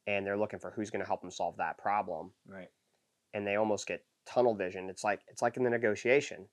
and 0.08 0.26
they're 0.26 0.38
looking 0.38 0.60
for 0.60 0.72
who's 0.72 0.90
going 0.90 1.02
to 1.02 1.08
help 1.08 1.22
them 1.22 1.32
solve 1.32 1.58
that 1.58 1.78
problem. 1.78 2.32
Right. 2.48 2.70
And 3.34 3.46
they 3.46 3.56
almost 3.56 3.88
get 3.88 4.04
tunnel 4.26 4.56
vision 4.56 4.90
it's 4.90 5.06
like 5.06 5.22
it's 5.30 5.42
like 5.42 5.56
in 5.56 5.64
the 5.64 5.70
negotiation 5.70 6.48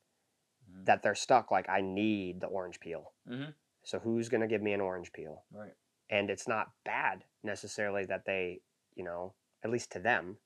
mm-hmm. 0.71 0.85
that 0.85 1.03
they're 1.03 1.17
stuck 1.17 1.51
like 1.51 1.69
i 1.69 1.81
need 1.81 2.41
the 2.41 2.47
orange 2.47 2.79
peel. 2.79 3.13
Mm-hmm. 3.29 3.51
so 3.83 3.99
who's 3.99 4.29
going 4.29 4.43
to 4.43 4.47
give 4.47 4.63
me 4.63 4.73
an 4.73 4.81
orange 4.81 5.13
peel? 5.13 5.45
Right. 5.53 5.73
And 6.11 6.31
it's 6.31 6.47
not 6.47 6.71
bad 6.85 7.25
necessarily 7.43 8.05
that 8.05 8.27
they 8.27 8.61
you 8.95 9.05
know 9.05 9.35
at 9.65 9.71
least 9.71 9.91
to 9.93 9.99
them 9.99 10.37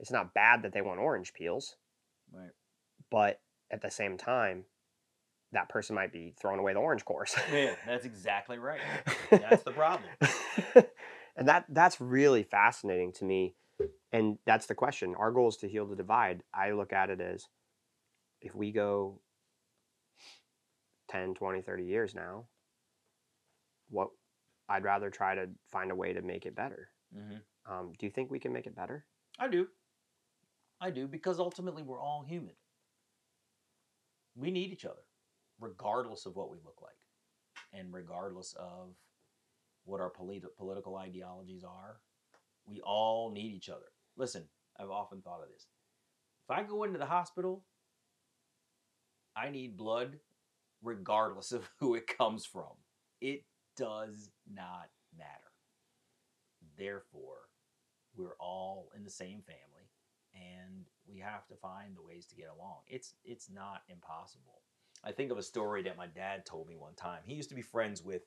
it's 0.00 0.10
not 0.10 0.34
bad 0.34 0.62
that 0.62 0.72
they 0.72 0.82
want 0.82 0.98
orange 0.98 1.32
peels 1.32 1.76
right 2.32 2.50
but 3.10 3.40
at 3.70 3.82
the 3.82 3.90
same 3.90 4.16
time 4.16 4.64
that 5.52 5.68
person 5.68 5.94
might 5.96 6.12
be 6.12 6.34
throwing 6.40 6.58
away 6.58 6.72
the 6.72 6.78
orange 6.78 7.04
course 7.04 7.36
yeah 7.52 7.74
that's 7.86 8.04
exactly 8.04 8.58
right 8.58 8.80
that's 9.30 9.62
the 9.62 9.72
problem 9.72 10.08
and 11.36 11.48
that 11.48 11.64
that's 11.70 12.00
really 12.00 12.42
fascinating 12.42 13.12
to 13.12 13.24
me 13.24 13.54
and 14.12 14.38
that's 14.46 14.66
the 14.66 14.74
question 14.74 15.14
our 15.18 15.32
goal 15.32 15.48
is 15.48 15.56
to 15.56 15.68
heal 15.68 15.86
the 15.86 15.96
divide 15.96 16.42
i 16.54 16.72
look 16.72 16.92
at 16.92 17.10
it 17.10 17.20
as 17.20 17.46
if 18.40 18.54
we 18.54 18.72
go 18.72 19.20
10 21.10 21.34
20 21.34 21.62
30 21.62 21.84
years 21.84 22.14
now 22.14 22.44
what 23.90 24.08
I'd 24.68 24.84
rather 24.84 25.10
try 25.10 25.34
to 25.34 25.48
find 25.70 25.90
a 25.90 25.94
way 25.94 26.12
to 26.12 26.22
make 26.22 26.46
it 26.46 26.54
better. 26.54 26.90
Mm-hmm. 27.16 27.72
Um, 27.72 27.92
do 27.98 28.06
you 28.06 28.12
think 28.12 28.30
we 28.30 28.38
can 28.38 28.52
make 28.52 28.66
it 28.66 28.76
better? 28.76 29.04
I 29.38 29.48
do. 29.48 29.68
I 30.80 30.90
do 30.90 31.06
because 31.08 31.38
ultimately 31.38 31.82
we're 31.82 32.00
all 32.00 32.22
human. 32.22 32.54
We 34.36 34.50
need 34.50 34.72
each 34.72 34.84
other, 34.84 35.02
regardless 35.60 36.26
of 36.26 36.36
what 36.36 36.50
we 36.50 36.58
look 36.64 36.80
like, 36.80 36.92
and 37.72 37.92
regardless 37.92 38.54
of 38.58 38.94
what 39.84 40.00
our 40.00 40.10
polit- 40.10 40.56
political 40.56 40.96
ideologies 40.96 41.64
are. 41.64 42.00
We 42.66 42.80
all 42.80 43.32
need 43.32 43.52
each 43.54 43.68
other. 43.68 43.86
Listen, 44.16 44.44
I've 44.78 44.90
often 44.90 45.22
thought 45.22 45.42
of 45.42 45.48
this. 45.48 45.66
If 46.48 46.56
I 46.56 46.62
go 46.62 46.84
into 46.84 46.98
the 46.98 47.06
hospital, 47.06 47.64
I 49.34 49.50
need 49.50 49.76
blood 49.76 50.18
regardless 50.82 51.52
of 51.52 51.68
who 51.80 51.94
it 51.94 52.06
comes 52.06 52.46
from. 52.46 52.72
It 53.20 53.44
does 53.76 54.30
not 54.52 54.88
matter. 55.16 55.30
Therefore, 56.76 57.48
we're 58.16 58.36
all 58.38 58.90
in 58.96 59.04
the 59.04 59.10
same 59.10 59.42
family 59.42 59.77
and 60.38 60.86
we 61.08 61.18
have 61.18 61.46
to 61.48 61.54
find 61.56 61.96
the 61.96 62.02
ways 62.02 62.26
to 62.26 62.36
get 62.36 62.48
along. 62.54 62.78
It's 62.88 63.14
it's 63.24 63.50
not 63.50 63.82
impossible. 63.88 64.60
I 65.04 65.12
think 65.12 65.30
of 65.30 65.38
a 65.38 65.42
story 65.42 65.82
that 65.82 65.96
my 65.96 66.06
dad 66.06 66.44
told 66.44 66.68
me 66.68 66.76
one 66.76 66.94
time. 66.94 67.20
He 67.24 67.34
used 67.34 67.48
to 67.50 67.54
be 67.54 67.62
friends 67.62 68.02
with 68.02 68.22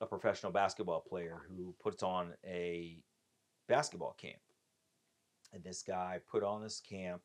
a 0.00 0.06
professional 0.06 0.52
basketball 0.52 1.00
player 1.00 1.42
who 1.48 1.74
puts 1.82 2.02
on 2.02 2.34
a 2.44 2.98
basketball 3.68 4.14
camp. 4.18 4.40
And 5.52 5.64
this 5.64 5.82
guy 5.82 6.20
put 6.30 6.44
on 6.44 6.62
this 6.62 6.80
camp 6.80 7.22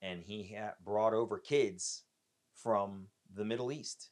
and 0.00 0.22
he 0.22 0.44
had 0.44 0.74
brought 0.84 1.12
over 1.12 1.38
kids 1.38 2.04
from 2.54 3.08
the 3.34 3.44
Middle 3.44 3.72
East 3.72 4.10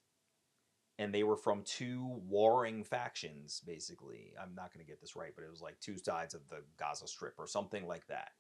and 0.99 1.13
they 1.15 1.23
were 1.23 1.37
from 1.37 1.63
two 1.63 2.21
warring 2.27 2.83
factions 2.83 3.61
basically 3.67 4.33
i'm 4.41 4.55
not 4.55 4.73
going 4.73 4.85
to 4.85 4.91
get 4.91 5.01
this 5.01 5.17
right 5.17 5.33
but 5.35 5.45
it 5.45 5.51
was 5.51 5.61
like 5.61 5.79
two 5.81 5.99
sides 5.99 6.35
of 6.35 6.41
the 6.49 6.63
gaza 6.79 7.07
strip 7.07 7.35
or 7.39 7.47
something 7.47 7.87
like 7.87 8.07
that 8.07 8.31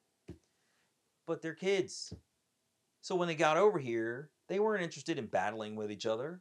but 1.27 1.43
they're 1.43 1.55
kids. 1.55 2.13
So 3.01 3.15
when 3.15 3.29
they 3.29 3.35
got 3.35 3.57
over 3.57 3.79
here 3.79 4.31
they 4.49 4.59
weren't 4.59 4.83
interested 4.83 5.19
in 5.19 5.27
battling 5.27 5.77
with 5.77 5.91
each 5.91 6.07
other. 6.07 6.41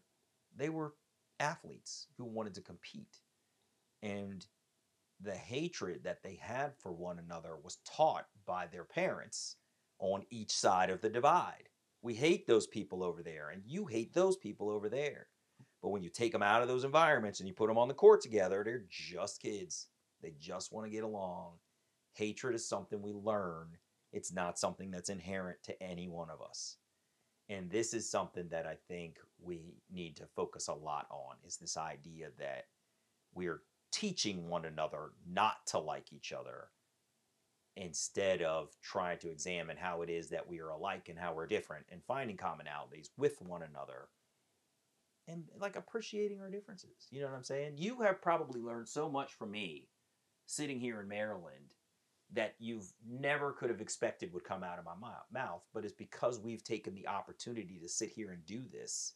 They 0.56 0.70
were 0.70 0.94
athletes 1.40 2.08
who 2.18 2.26
wanted 2.26 2.54
to 2.56 2.62
compete. 2.62 3.20
And 4.04 4.46
the 5.20 5.34
hatred 5.34 6.04
that 6.04 6.22
they 6.24 6.36
had 6.36 6.74
for 6.78 6.92
one 6.92 7.20
another 7.20 7.56
was 7.62 7.80
taught 7.86 8.28
by 8.46 8.68
their 8.68 8.84
parents 8.84 9.56
on 10.00 10.24
each 10.30 10.52
side 10.52 10.90
of 10.90 11.02
the 11.02 11.10
divide. 11.10 11.70
We 12.02 12.14
hate 12.14 12.46
those 12.46 12.68
people 12.68 13.04
over 13.04 13.24
there 13.24 13.50
and 13.50 13.64
you 13.66 13.86
hate 13.86 14.14
those 14.14 14.38
people 14.38 14.70
over 14.70 14.90
there. 14.90 15.28
But 15.82 15.90
when 15.90 16.04
you 16.04 16.10
take 16.10 16.32
them 16.32 16.44
out 16.44 16.62
of 16.62 16.68
those 16.68 16.84
environments 16.84 17.40
and 17.40 17.48
you 17.48 17.54
put 17.54 17.68
them 17.68 17.78
on 17.78 17.88
the 17.88 17.94
court 17.94 18.22
together, 18.22 18.64
they're 18.64 18.86
just 18.90 19.42
kids. 19.42 19.88
They 20.22 20.34
just 20.40 20.72
want 20.72 20.86
to 20.86 20.92
get 20.92 21.04
along. 21.04 21.54
Hatred 22.14 22.56
is 22.56 22.68
something 22.68 23.02
we 23.02 23.14
learn, 23.14 23.78
it's 24.16 24.32
not 24.32 24.58
something 24.58 24.92
that's 24.92 25.10
inherent 25.10 25.62
to 25.64 25.84
any 25.84 26.08
one 26.08 26.30
of 26.30 26.42
us. 26.42 26.78
And 27.50 27.70
this 27.70 27.94
is 27.94 28.10
something 28.10 28.48
that 28.50 28.66
I 28.66 28.78
think 28.88 29.18
we 29.40 29.76
need 29.94 30.16
to 30.18 30.26
focus 30.36 30.70
a 30.70 30.74
lot 30.74 31.06
on 31.12 31.36
is 31.46 31.58
this 31.58 31.76
idea 31.76 32.30
that 32.40 32.68
we're 33.34 33.62
teaching 33.92 34.48
one 34.48 34.64
another 34.64 35.12
not 35.30 35.68
to 35.68 35.80
like 35.80 36.14
each 36.14 36.32
other 36.32 36.70
instead 37.76 38.42
of 38.42 38.70
trying 38.82 39.20
to 39.20 39.30
examine 39.30 39.76
how 39.76 40.02
it 40.02 40.10
is 40.10 40.30
that 40.30 40.48
we 40.48 40.62
are 40.62 40.70
alike 40.70 41.10
and 41.10 41.20
how 41.20 41.34
we're 41.34 41.46
different 41.46 41.86
and 41.92 42.02
finding 42.08 42.38
commonalities 42.38 43.10
with 43.18 43.42
one 43.42 43.64
another 43.64 44.08
and 45.28 45.44
like 45.60 45.76
appreciating 45.76 46.40
our 46.40 46.50
differences. 46.50 47.08
You 47.12 47.20
know 47.20 47.28
what 47.28 47.36
I'm 47.36 47.44
saying? 47.44 47.74
You 47.78 48.02
have 48.02 48.22
probably 48.22 48.62
learned 48.62 48.88
so 48.88 49.10
much 49.10 49.34
from 49.34 49.52
me 49.52 49.90
sitting 50.46 50.80
here 50.80 51.02
in 51.02 51.10
Maryland 51.10 51.74
that 52.34 52.56
you've 52.60 52.92
never 53.08 53.52
could 53.52 53.70
have 53.70 53.82
expected 53.82 54.34
would 54.34 54.44
come 54.44 54.64
out 54.64 54.80
of 54.80 54.86
my 54.86 54.94
mouth, 55.32 55.64
but 55.74 55.86
it's 55.86 55.94
because 55.94 56.40
we've 56.40 56.64
taken 56.64 56.96
the 56.96 57.08
opportunity 57.08 57.80
to 57.82 57.88
sit 57.88 58.10
here 58.10 58.32
and 58.32 58.46
do 58.46 58.64
this 58.72 59.14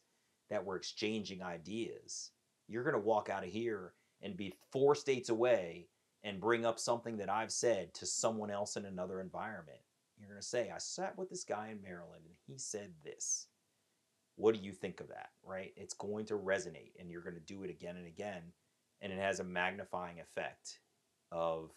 that 0.48 0.64
we're 0.64 0.76
exchanging 0.76 1.42
ideas. 1.42 2.30
You're 2.68 2.84
going 2.84 2.94
to 2.94 3.00
walk 3.00 3.28
out 3.28 3.44
of 3.44 3.50
here 3.50 3.94
and 4.22 4.36
be 4.36 4.54
four 4.70 4.94
states 4.94 5.28
away 5.28 5.86
and 6.22 6.40
bring 6.40 6.66
up 6.66 6.78
something 6.78 7.16
that 7.16 7.30
I've 7.30 7.52
said 7.52 7.94
to 7.94 8.06
someone 8.06 8.50
else 8.50 8.76
in 8.76 8.84
another 8.84 9.20
environment. 9.20 9.78
You're 10.18 10.28
going 10.28 10.40
to 10.40 10.46
say, 10.46 10.70
I 10.70 10.78
sat 10.78 11.16
with 11.16 11.30
this 11.30 11.44
guy 11.44 11.68
in 11.68 11.82
Maryland 11.82 12.22
and 12.24 12.34
he 12.46 12.58
said 12.58 12.92
this. 13.02 13.46
What 14.36 14.54
do 14.54 14.60
you 14.60 14.72
think 14.72 15.00
of 15.00 15.08
that? 15.08 15.30
Right? 15.42 15.72
It's 15.76 15.94
going 15.94 16.26
to 16.26 16.34
resonate 16.34 16.92
and 16.98 17.10
you're 17.10 17.22
going 17.22 17.34
to 17.34 17.40
do 17.40 17.64
it 17.64 17.70
again 17.70 17.96
and 17.96 18.06
again. 18.06 18.42
And 19.00 19.12
it 19.12 19.18
has 19.18 19.40
a 19.40 19.44
magnifying 19.44 20.20
effect 20.20 20.80
of 21.32 21.70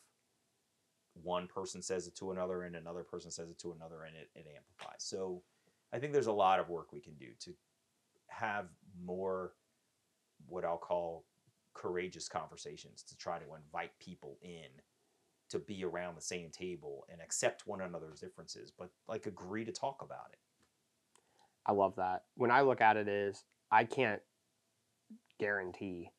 one 1.21 1.47
person 1.47 1.81
says 1.81 2.07
it 2.07 2.15
to 2.15 2.31
another 2.31 2.63
and 2.63 2.75
another 2.75 3.03
person 3.03 3.31
says 3.31 3.49
it 3.49 3.59
to 3.59 3.71
another 3.71 4.03
and 4.03 4.15
it, 4.15 4.29
it 4.35 4.47
amplifies. 4.55 4.99
So 4.99 5.41
I 5.93 5.99
think 5.99 6.13
there's 6.13 6.27
a 6.27 6.31
lot 6.31 6.59
of 6.59 6.69
work 6.69 6.91
we 6.91 7.01
can 7.01 7.13
do 7.13 7.27
to 7.41 7.51
have 8.27 8.65
more 9.05 9.53
what 10.47 10.65
I'll 10.65 10.77
call 10.77 11.25
courageous 11.73 12.27
conversations 12.27 13.03
to 13.03 13.17
try 13.17 13.37
to 13.37 13.45
invite 13.55 13.91
people 13.99 14.37
in 14.41 14.69
to 15.49 15.59
be 15.59 15.83
around 15.83 16.15
the 16.15 16.21
same 16.21 16.49
table 16.49 17.05
and 17.11 17.21
accept 17.21 17.67
one 17.67 17.81
another's 17.81 18.19
differences, 18.19 18.71
but 18.77 18.89
like 19.07 19.27
agree 19.27 19.63
to 19.65 19.71
talk 19.71 20.01
about 20.01 20.29
it. 20.31 20.39
I 21.65 21.71
love 21.71 21.95
that. 21.97 22.23
When 22.35 22.51
I 22.51 22.61
look 22.61 22.81
at 22.81 22.97
it 22.97 23.07
is 23.07 23.43
I 23.71 23.83
can't 23.83 24.21
guarantee 25.39 26.09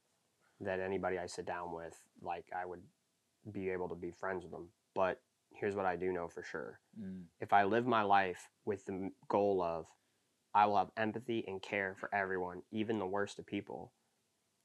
that 0.61 0.81
anybody 0.81 1.19
I 1.19 1.27
sit 1.27 1.47
down 1.47 1.73
with, 1.73 1.99
like 2.23 2.47
I 2.57 2.65
would 2.65 2.83
be 3.51 3.71
able 3.71 3.89
to 3.89 3.95
be 3.95 4.11
friends 4.11 4.45
with 4.45 4.53
them. 4.53 4.69
But 4.95 5.21
here's 5.51 5.77
what 5.77 5.87
I 5.87 5.97
do 5.97 6.13
know 6.13 6.29
for 6.29 6.43
sure. 6.43 6.81
Mm. 7.01 7.25
If 7.41 7.53
I 7.53 7.65
live 7.65 7.87
my 7.87 8.03
life 8.03 8.49
with 8.65 8.85
the 8.87 9.11
goal 9.29 9.63
of 9.63 9.87
I 10.55 10.67
will 10.67 10.79
have 10.79 10.91
empathy 10.97 11.45
and 11.49 11.61
care 11.61 11.97
for 11.99 12.15
everyone, 12.15 12.63
even 12.71 12.99
the 12.99 13.07
worst 13.07 13.39
of 13.39 13.47
people, 13.47 13.93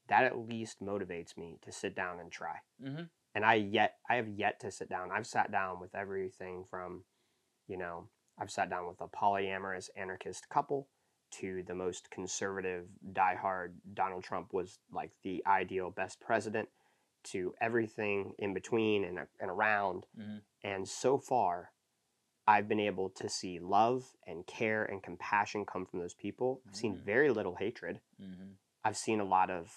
that 0.08 0.24
at 0.24 0.38
least 0.38 0.80
motivates 0.80 1.36
me 1.36 1.58
to 1.62 1.72
sit 1.72 1.96
down 1.96 2.20
and 2.20 2.30
try. 2.30 2.56
Mm-hmm. 2.82 3.04
And 3.34 3.44
I 3.44 3.54
yet 3.54 3.94
I 4.08 4.16
have 4.16 4.28
yet 4.28 4.60
to 4.60 4.70
sit 4.70 4.88
down. 4.88 5.10
I've 5.12 5.26
sat 5.26 5.50
down 5.52 5.80
with 5.80 5.94
everything 5.94 6.64
from, 6.70 7.04
you 7.68 7.76
know, 7.76 8.08
I've 8.38 8.50
sat 8.50 8.70
down 8.70 8.86
with 8.88 9.00
a 9.00 9.08
polyamorous 9.08 9.88
anarchist 9.96 10.48
couple 10.48 10.88
to 11.32 11.62
the 11.66 11.74
most 11.74 12.10
conservative, 12.10 12.86
diehard 13.12 13.74
Donald 13.94 14.24
Trump 14.24 14.52
was 14.52 14.78
like 14.92 15.12
the 15.22 15.44
ideal 15.46 15.90
best 15.90 16.20
president 16.20 16.68
to 17.24 17.54
everything 17.60 18.32
in 18.38 18.54
between 18.54 19.04
and, 19.04 19.18
and 19.40 19.50
around. 19.50 20.06
Mm-hmm. 20.18 20.38
And 20.62 20.88
so 20.88 21.18
far, 21.18 21.70
I've 22.46 22.68
been 22.68 22.80
able 22.80 23.10
to 23.10 23.28
see 23.28 23.58
love 23.58 24.04
and 24.26 24.46
care 24.46 24.84
and 24.84 25.02
compassion 25.02 25.64
come 25.64 25.86
from 25.86 26.00
those 26.00 26.14
people. 26.14 26.62
I've 26.68 26.76
seen 26.76 26.94
mm-hmm. 26.94 27.04
very 27.04 27.30
little 27.30 27.54
hatred. 27.54 28.00
Mm-hmm. 28.20 28.52
I've 28.84 28.96
seen 28.96 29.20
a 29.20 29.24
lot 29.24 29.50
of 29.50 29.70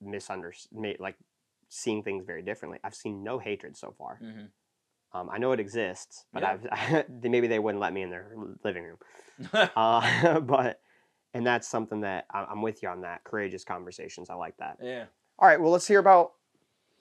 misunderstanding, 0.00 0.96
like 1.00 1.16
seeing 1.68 2.02
things 2.02 2.24
very 2.24 2.42
differently. 2.42 2.78
I've 2.84 2.94
seen 2.94 3.22
no 3.22 3.38
hatred 3.38 3.76
so 3.76 3.94
far. 3.96 4.18
Mm-hmm. 4.22 4.46
Um, 5.12 5.30
I 5.30 5.38
know 5.38 5.52
it 5.52 5.60
exists, 5.60 6.24
but 6.32 6.42
yeah. 6.42 6.56
I've 6.70 7.04
maybe 7.22 7.46
they 7.46 7.58
wouldn't 7.58 7.80
let 7.80 7.92
me 7.92 8.02
in 8.02 8.10
their 8.10 8.32
living 8.64 8.84
room. 8.84 8.98
uh, 9.52 10.40
but 10.40 10.80
and 11.34 11.46
that's 11.46 11.68
something 11.68 12.00
that 12.00 12.24
I'm 12.32 12.62
with 12.62 12.82
you 12.82 12.88
on 12.88 13.02
that 13.02 13.24
courageous 13.24 13.64
conversations. 13.64 14.30
I 14.30 14.34
like 14.34 14.56
that. 14.58 14.78
Yeah. 14.82 15.04
All 15.38 15.48
right. 15.48 15.60
Well, 15.60 15.70
let's 15.70 15.86
hear 15.86 15.98
about 15.98 16.32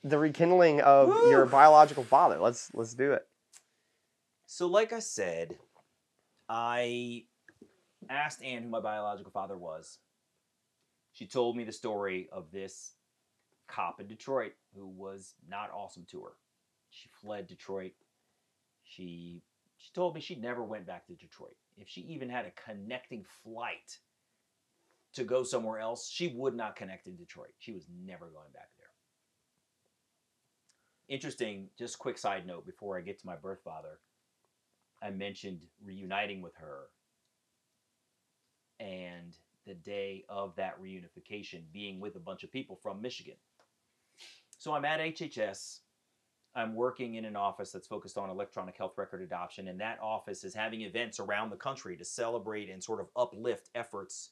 the 0.04 0.18
rekindling 0.18 0.82
of 0.82 1.10
Woo! 1.10 1.30
your 1.30 1.46
biological 1.46 2.04
father. 2.04 2.38
Let's 2.40 2.70
let's 2.74 2.94
do 2.94 3.14
it. 3.14 3.26
So, 4.46 4.68
like 4.68 4.94
I 4.94 5.00
said, 5.00 5.56
I 6.50 7.24
asked 8.10 8.44
Anne 8.44 8.64
who 8.64 8.70
my 8.70 8.82
biological 8.82 9.32
father 9.32 9.58
was. 9.58 10.00
She 11.14 11.26
told 11.26 11.56
me 11.56 11.64
the 11.64 11.72
story 11.72 12.28
of 12.32 12.52
this 12.52 12.92
cop 13.68 14.00
in 14.00 14.08
Detroit 14.08 14.52
who 14.76 14.86
was 14.86 15.34
not 15.48 15.72
awesome 15.74 16.06
to 16.12 16.22
her. 16.22 16.34
She 16.90 17.10
fled 17.22 17.48
Detroit. 17.48 17.94
She 18.84 19.42
she 19.78 19.92
told 19.94 20.14
me 20.14 20.22
she 20.22 20.36
never 20.36 20.64
went 20.64 20.86
back 20.86 21.08
to 21.08 21.14
Detroit. 21.14 21.56
If 21.78 21.88
she 21.88 22.02
even 22.02 22.30
had 22.30 22.46
a 22.46 22.52
connecting 22.52 23.26
flight 23.44 24.00
to 25.16 25.24
go 25.24 25.44
somewhere 25.44 25.80
else, 25.80 26.10
she 26.10 26.28
would 26.36 26.56
not 26.56 26.76
connect 26.76 27.08
in 27.08 27.16
Detroit. 27.16 27.54
She 27.60 27.72
was 27.72 27.88
never 28.06 28.28
going 28.28 28.52
back 28.54 28.70
there. 28.78 28.86
Interesting, 31.08 31.70
just 31.78 32.00
quick 32.00 32.18
side 32.18 32.46
note 32.46 32.66
before 32.66 32.98
I 32.98 33.02
get 33.02 33.20
to 33.20 33.26
my 33.26 33.36
birth 33.36 33.62
father. 33.64 34.00
I 35.02 35.10
mentioned 35.12 35.66
reuniting 35.84 36.42
with 36.42 36.56
her 36.56 36.88
and 38.80 39.36
the 39.66 39.76
day 39.76 40.26
of 40.30 40.56
that 40.56 40.82
reunification 40.82 41.64
being 41.72 42.00
with 42.00 42.16
a 42.16 42.20
bunch 42.20 42.44
of 42.44 42.52
people 42.52 42.76
from 42.76 43.02
Michigan. 43.02 43.36
So 44.58 44.74
I'm 44.74 44.86
at 44.86 45.00
HHS. 45.00 45.80
I'm 46.56 46.74
working 46.74 47.16
in 47.16 47.26
an 47.26 47.36
office 47.36 47.72
that's 47.72 47.88
focused 47.88 48.18
on 48.18 48.30
electronic 48.30 48.78
health 48.78 48.94
record 48.98 49.22
adoption, 49.22 49.68
and 49.68 49.80
that 49.82 50.00
office 50.02 50.44
is 50.44 50.54
having 50.54 50.82
events 50.82 51.20
around 51.20 51.50
the 51.50 51.58
country 51.58 51.98
to 51.98 52.06
celebrate 52.06 52.70
and 52.70 52.82
sort 52.82 53.02
of 53.02 53.08
uplift 53.16 53.70
efforts 53.76 54.32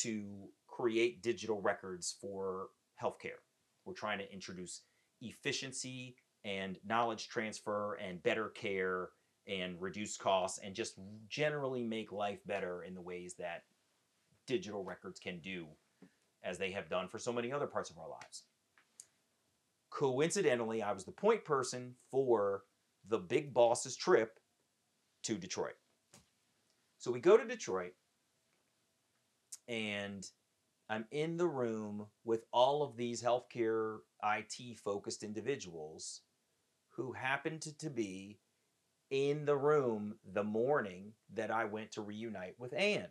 to 0.00 0.48
create 0.66 1.22
digital 1.22 1.60
records 1.60 2.16
for 2.20 2.68
healthcare. 3.00 3.40
We're 3.84 3.94
trying 3.94 4.18
to 4.18 4.32
introduce 4.32 4.82
efficiency 5.20 6.16
and 6.44 6.78
knowledge 6.86 7.28
transfer 7.28 7.94
and 7.94 8.22
better 8.22 8.48
care 8.50 9.10
and 9.46 9.80
reduce 9.80 10.16
costs 10.16 10.58
and 10.62 10.74
just 10.74 10.98
generally 11.28 11.82
make 11.82 12.12
life 12.12 12.40
better 12.46 12.82
in 12.82 12.94
the 12.94 13.00
ways 13.00 13.34
that 13.38 13.64
digital 14.46 14.84
records 14.84 15.20
can 15.20 15.38
do 15.40 15.66
as 16.42 16.58
they 16.58 16.70
have 16.70 16.88
done 16.88 17.08
for 17.08 17.18
so 17.18 17.32
many 17.32 17.52
other 17.52 17.66
parts 17.66 17.90
of 17.90 17.98
our 17.98 18.08
lives. 18.08 18.44
Coincidentally, 19.90 20.82
I 20.82 20.92
was 20.92 21.04
the 21.04 21.12
point 21.12 21.44
person 21.44 21.94
for 22.10 22.64
the 23.08 23.18
big 23.18 23.54
boss's 23.54 23.96
trip 23.96 24.38
to 25.22 25.36
Detroit. 25.36 25.74
So 26.98 27.12
we 27.12 27.20
go 27.20 27.36
to 27.36 27.44
Detroit 27.44 27.92
and 29.68 30.26
I'm 30.88 31.06
in 31.10 31.36
the 31.36 31.46
room 31.46 32.06
with 32.24 32.44
all 32.52 32.82
of 32.82 32.96
these 32.96 33.22
healthcare 33.22 33.98
IT 34.22 34.78
focused 34.78 35.22
individuals 35.22 36.20
who 36.90 37.12
happened 37.12 37.62
to, 37.62 37.76
to 37.78 37.90
be 37.90 38.38
in 39.10 39.44
the 39.44 39.56
room 39.56 40.16
the 40.32 40.44
morning 40.44 41.12
that 41.32 41.50
I 41.50 41.64
went 41.64 41.92
to 41.92 42.02
reunite 42.02 42.54
with 42.58 42.74
Anne. 42.74 43.08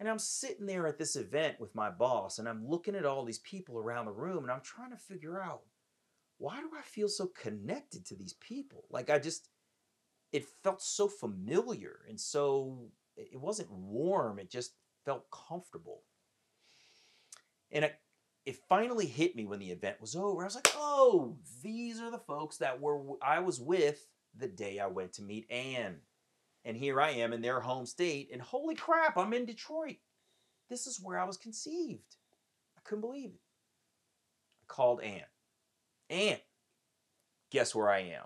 And 0.00 0.08
I'm 0.08 0.18
sitting 0.18 0.66
there 0.66 0.86
at 0.88 0.98
this 0.98 1.14
event 1.14 1.60
with 1.60 1.74
my 1.74 1.88
boss, 1.88 2.38
and 2.38 2.48
I'm 2.48 2.66
looking 2.66 2.96
at 2.96 3.06
all 3.06 3.24
these 3.24 3.38
people 3.38 3.78
around 3.78 4.06
the 4.06 4.12
room, 4.12 4.42
and 4.42 4.50
I'm 4.50 4.62
trying 4.62 4.90
to 4.90 4.96
figure 4.96 5.40
out 5.40 5.62
why 6.38 6.58
do 6.60 6.70
I 6.76 6.82
feel 6.82 7.08
so 7.08 7.26
connected 7.26 8.04
to 8.06 8.16
these 8.16 8.32
people? 8.32 8.84
Like, 8.90 9.10
I 9.10 9.20
just, 9.20 9.48
it 10.32 10.44
felt 10.64 10.82
so 10.82 11.06
familiar 11.06 12.00
and 12.08 12.20
so, 12.20 12.88
it 13.16 13.38
wasn't 13.38 13.70
warm, 13.70 14.40
it 14.40 14.50
just 14.50 14.72
felt 15.04 15.26
comfortable. 15.30 16.02
And 17.70 17.84
it, 17.84 17.94
it 18.44 18.56
finally 18.68 19.06
hit 19.06 19.36
me 19.36 19.46
when 19.46 19.58
the 19.58 19.70
event 19.70 20.00
was 20.00 20.16
over. 20.16 20.42
I 20.42 20.44
was 20.44 20.54
like, 20.54 20.72
oh, 20.76 21.36
these 21.62 22.00
are 22.00 22.10
the 22.10 22.18
folks 22.18 22.58
that 22.58 22.80
were 22.80 23.00
I 23.22 23.40
was 23.40 23.60
with 23.60 24.06
the 24.36 24.48
day 24.48 24.78
I 24.78 24.86
went 24.86 25.12
to 25.14 25.22
meet 25.22 25.50
Anne. 25.50 25.96
And 26.64 26.76
here 26.76 27.00
I 27.00 27.10
am 27.10 27.32
in 27.32 27.42
their 27.42 27.58
home 27.60 27.86
state, 27.86 28.30
and 28.32 28.40
holy 28.40 28.76
crap, 28.76 29.16
I'm 29.16 29.32
in 29.32 29.46
Detroit. 29.46 29.96
This 30.70 30.86
is 30.86 31.00
where 31.02 31.18
I 31.18 31.24
was 31.24 31.36
conceived. 31.36 32.16
I 32.78 32.80
couldn't 32.84 33.00
believe 33.00 33.30
it. 33.30 33.40
I 34.60 34.64
called 34.68 35.02
Anne. 35.02 35.22
Anne, 36.08 36.38
guess 37.50 37.74
where 37.74 37.90
I 37.90 38.00
am? 38.00 38.24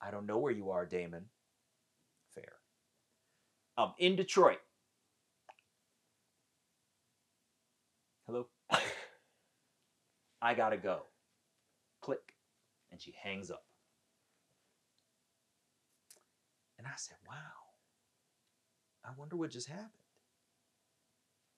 I 0.00 0.10
don't 0.12 0.26
know 0.26 0.38
where 0.38 0.52
you 0.52 0.70
are, 0.70 0.86
Damon. 0.86 1.24
Fair. 2.34 2.52
I'm 3.76 3.92
in 3.98 4.16
Detroit. 4.16 4.60
I 10.42 10.54
gotta 10.54 10.76
go. 10.76 11.04
Click. 12.02 12.34
And 12.90 13.00
she 13.00 13.14
hangs 13.22 13.50
up. 13.50 13.64
And 16.76 16.86
I 16.86 16.96
said, 16.96 17.16
wow, 17.26 17.36
I 19.04 19.10
wonder 19.16 19.36
what 19.36 19.50
just 19.50 19.68
happened. 19.68 19.88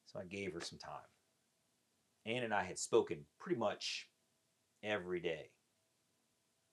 So 0.06 0.20
I 0.20 0.24
gave 0.24 0.52
her 0.52 0.60
some 0.60 0.78
time. 0.78 1.08
Anne 2.26 2.42
and 2.42 2.52
I 2.52 2.62
had 2.64 2.78
spoken 2.78 3.24
pretty 3.40 3.58
much 3.58 4.08
every 4.82 5.18
day 5.20 5.50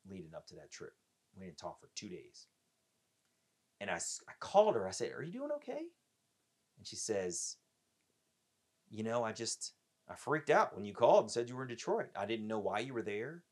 leading 0.09 0.35
up 0.35 0.45
to 0.47 0.55
that 0.55 0.71
trip. 0.71 0.93
We 1.37 1.45
didn't 1.45 1.57
talk 1.57 1.79
for 1.79 1.89
two 1.95 2.09
days. 2.09 2.47
And 3.79 3.89
I, 3.89 3.95
I 3.95 4.33
called 4.39 4.75
her. 4.75 4.87
I 4.87 4.91
said, 4.91 5.11
Are 5.13 5.23
you 5.23 5.31
doing 5.31 5.51
okay? 5.55 5.85
And 6.77 6.85
she 6.85 6.97
says, 6.97 7.55
You 8.89 9.03
know, 9.03 9.23
I 9.23 9.31
just, 9.31 9.73
I 10.09 10.15
freaked 10.15 10.49
out 10.49 10.75
when 10.75 10.85
you 10.85 10.93
called 10.93 11.25
and 11.25 11.31
said 11.31 11.49
you 11.49 11.55
were 11.55 11.63
in 11.63 11.69
Detroit. 11.69 12.07
I 12.15 12.25
didn't 12.25 12.47
know 12.47 12.59
why 12.59 12.79
you 12.79 12.93
were 12.93 13.01
there. 13.01 13.43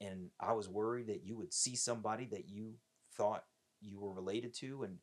And 0.00 0.30
I 0.40 0.52
was 0.52 0.68
worried 0.68 1.08
that 1.08 1.24
you 1.24 1.36
would 1.36 1.52
see 1.52 1.76
somebody 1.76 2.26
that 2.26 2.48
you 2.48 2.74
thought 3.16 3.44
you 3.80 4.00
were 4.00 4.12
related 4.12 4.54
to. 4.54 4.84
And, 4.84 4.98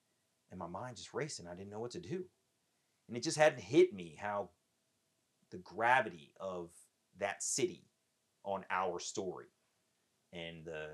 and 0.52 0.60
my 0.60 0.68
mind 0.68 0.98
just 0.98 1.14
racing. 1.14 1.48
I 1.48 1.56
didn't 1.56 1.72
know 1.72 1.80
what 1.80 1.92
to 1.92 2.00
do. 2.00 2.26
And 3.08 3.16
it 3.16 3.24
just 3.24 3.38
hadn't 3.38 3.62
hit 3.62 3.94
me 3.94 4.18
how 4.20 4.50
the 5.52 5.58
gravity 5.58 6.34
of 6.40 6.70
that 7.20 7.44
city 7.44 7.86
on 8.44 8.66
our 8.70 9.00
story 9.00 9.48
and 10.34 10.66
the, 10.66 10.88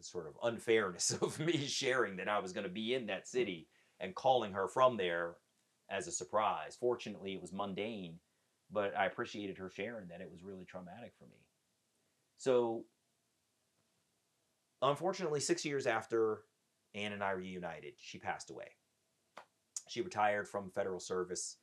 sort 0.00 0.26
of 0.26 0.34
unfairness 0.42 1.10
of 1.22 1.38
me 1.40 1.56
sharing 1.66 2.16
that 2.16 2.28
I 2.28 2.38
was 2.38 2.52
going 2.52 2.66
to 2.66 2.70
be 2.72 2.92
in 2.92 3.06
that 3.06 3.26
city 3.26 3.66
and 3.98 4.14
calling 4.14 4.52
her 4.52 4.68
from 4.68 4.98
there 4.98 5.36
as 5.90 6.06
a 6.06 6.12
surprise. 6.12 6.76
Fortunately, 6.78 7.32
it 7.32 7.40
was 7.40 7.52
mundane, 7.52 8.18
but 8.70 8.96
I 8.96 9.06
appreciated 9.06 9.58
her 9.58 9.70
sharing 9.70 10.08
that 10.08 10.20
it 10.20 10.30
was 10.30 10.42
really 10.42 10.64
traumatic 10.64 11.12
for 11.18 11.24
me. 11.24 11.38
So, 12.36 12.84
unfortunately, 14.82 15.40
six 15.40 15.64
years 15.64 15.86
after 15.86 16.42
Anne 16.94 17.12
and 17.12 17.22
I 17.22 17.32
reunited, 17.32 17.94
she 17.98 18.18
passed 18.18 18.50
away. 18.50 18.68
She 19.88 20.02
retired 20.02 20.48
from 20.48 20.70
federal 20.70 21.00
service. 21.00 21.58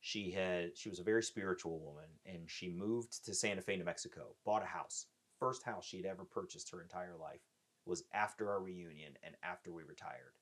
She 0.00 0.30
had 0.30 0.76
she 0.76 0.88
was 0.88 1.00
a 1.00 1.04
very 1.04 1.22
spiritual 1.22 1.80
woman, 1.80 2.08
and 2.24 2.48
she 2.48 2.68
moved 2.68 3.24
to 3.24 3.34
Santa 3.34 3.62
Fe, 3.62 3.76
New 3.76 3.84
Mexico. 3.84 4.36
Bought 4.44 4.62
a 4.62 4.66
house. 4.66 5.06
First 5.38 5.64
house 5.64 5.84
she 5.84 5.96
had 5.96 6.06
ever 6.06 6.24
purchased 6.24 6.70
her 6.70 6.82
entire 6.82 7.16
life 7.16 7.40
was 7.84 8.04
after 8.12 8.50
our 8.50 8.60
reunion 8.60 9.14
and 9.22 9.34
after 9.42 9.72
we 9.72 9.82
retired. 9.82 10.34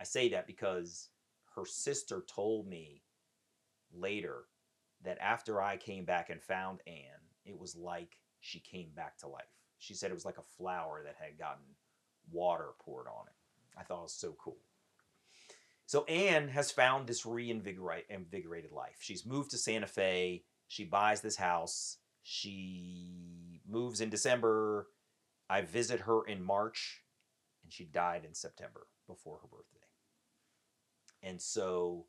I 0.00 0.04
say 0.04 0.30
that 0.30 0.46
because 0.46 1.10
her 1.54 1.66
sister 1.66 2.24
told 2.26 2.66
me 2.66 3.02
later 3.92 4.44
that 5.04 5.18
after 5.20 5.62
I 5.62 5.76
came 5.76 6.04
back 6.04 6.30
and 6.30 6.42
found 6.42 6.80
Anne, 6.86 7.24
it 7.44 7.58
was 7.58 7.76
like 7.76 8.16
she 8.40 8.60
came 8.60 8.90
back 8.94 9.18
to 9.18 9.28
life. 9.28 9.44
She 9.78 9.94
said 9.94 10.10
it 10.10 10.14
was 10.14 10.24
like 10.24 10.38
a 10.38 10.56
flower 10.56 11.02
that 11.04 11.16
had 11.20 11.38
gotten 11.38 11.64
water 12.30 12.70
poured 12.80 13.06
on 13.06 13.26
it. 13.26 13.34
I 13.78 13.84
thought 13.84 14.00
it 14.00 14.02
was 14.02 14.12
so 14.12 14.34
cool. 14.38 14.58
So 15.86 16.04
Anne 16.04 16.48
has 16.48 16.70
found 16.70 17.06
this 17.06 17.24
reinvigorated 17.24 18.72
life. 18.72 18.96
She's 18.98 19.24
moved 19.24 19.52
to 19.52 19.58
Santa 19.58 19.86
Fe. 19.86 20.44
She 20.66 20.84
buys 20.84 21.20
this 21.22 21.36
house. 21.36 21.96
She 22.22 23.62
moves 23.66 24.00
in 24.00 24.10
December. 24.10 24.88
I 25.48 25.62
visit 25.62 26.00
her 26.00 26.26
in 26.26 26.42
March, 26.42 27.04
and 27.62 27.72
she 27.72 27.84
died 27.84 28.26
in 28.26 28.34
September 28.34 28.86
before 29.06 29.38
her 29.38 29.48
birthday. 29.48 29.86
And 31.22 31.40
so, 31.40 32.04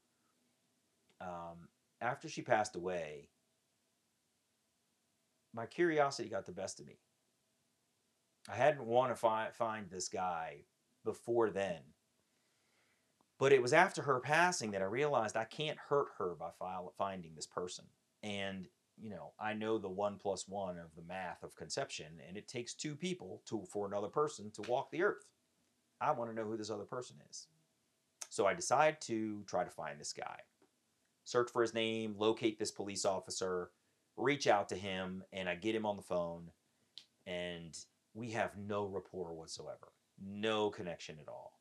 um, 1.22 1.70
after 2.02 2.30
she 2.30 2.42
passed 2.42 2.76
away, 2.76 3.30
my 5.54 5.66
curiosity 5.66 6.30
got 6.30 6.46
the 6.46 6.52
best 6.52 6.80
of 6.80 6.88
me. 6.88 7.00
I 8.48 8.56
hadn't 8.56 8.86
wanted 8.86 9.14
to 9.14 9.20
fi- 9.20 9.50
find 9.52 9.90
this 9.90 10.08
guy 10.08 10.66
before 11.04 11.50
then. 11.50 11.80
But 13.38 13.54
it 13.54 13.62
was 13.62 13.74
after 13.74 14.02
her 14.02 14.20
passing 14.20 14.72
that 14.72 14.82
I 14.82 14.86
realized 14.86 15.38
I 15.38 15.46
can't 15.46 15.78
hurt 15.78 16.08
her 16.18 16.36
by 16.36 16.50
file- 16.58 16.94
finding 16.98 17.36
this 17.36 17.48
person. 17.48 17.86
And, 18.22 18.68
you 18.98 19.10
know, 19.10 19.32
I 19.40 19.54
know 19.54 19.78
the 19.78 19.90
one 19.90 20.18
plus 20.18 20.48
one 20.48 20.78
of 20.78 20.96
the 20.96 21.02
math 21.02 21.44
of 21.44 21.56
conception, 21.56 22.20
and 22.28 22.38
it 22.38 22.48
takes 22.48 22.74
two 22.74 22.96
people 22.96 23.42
to, 23.46 23.64
for 23.72 23.88
another 23.88 24.10
person 24.10 24.52
to 24.52 24.62
walk 24.64 24.92
the 24.92 25.04
earth. 25.04 25.26
I 26.02 26.12
want 26.12 26.30
to 26.30 26.36
know 26.36 26.46
who 26.46 26.58
this 26.58 26.70
other 26.70 26.84
person 26.84 27.18
is. 27.30 27.48
So 28.30 28.46
I 28.46 28.54
decide 28.54 29.02
to 29.02 29.44
try 29.48 29.64
to 29.64 29.72
find 29.72 30.00
this 30.00 30.14
guy, 30.14 30.40
search 31.30 31.52
for 31.52 31.62
his 31.62 31.74
name, 31.74 32.16
locate 32.18 32.58
this 32.58 32.72
police 32.72 33.06
officer, 33.06 33.70
reach 34.18 34.48
out 34.48 34.70
to 34.70 34.76
him, 34.76 35.24
and 35.32 35.48
I 35.48 35.56
get 35.56 35.76
him 35.76 35.86
on 35.86 35.96
the 35.96 36.02
phone, 36.02 36.50
and 37.28 37.78
we 38.14 38.32
have 38.32 38.58
no 38.58 38.86
rapport 38.86 39.34
whatsoever, 39.34 39.94
no 40.22 40.70
connection 40.70 41.18
at 41.22 41.28
all. 41.28 41.54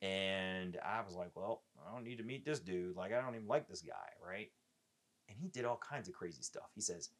And 0.00 0.78
I 0.84 1.00
was 1.04 1.14
like, 1.14 1.30
well, 1.34 1.62
I 1.84 1.92
don't 1.92 2.04
need 2.04 2.18
to 2.18 2.24
meet 2.24 2.44
this 2.44 2.60
dude. 2.60 2.94
Like, 2.94 3.12
I 3.12 3.20
don't 3.20 3.34
even 3.34 3.48
like 3.48 3.66
this 3.66 3.80
guy, 3.80 3.94
right? 4.24 4.48
And 5.28 5.36
he 5.40 5.48
did 5.48 5.64
all 5.64 5.80
kinds 5.88 6.08
of 6.08 6.14
crazy 6.14 6.42
stuff. 6.42 6.70
He 6.74 6.80
says, 6.80 7.10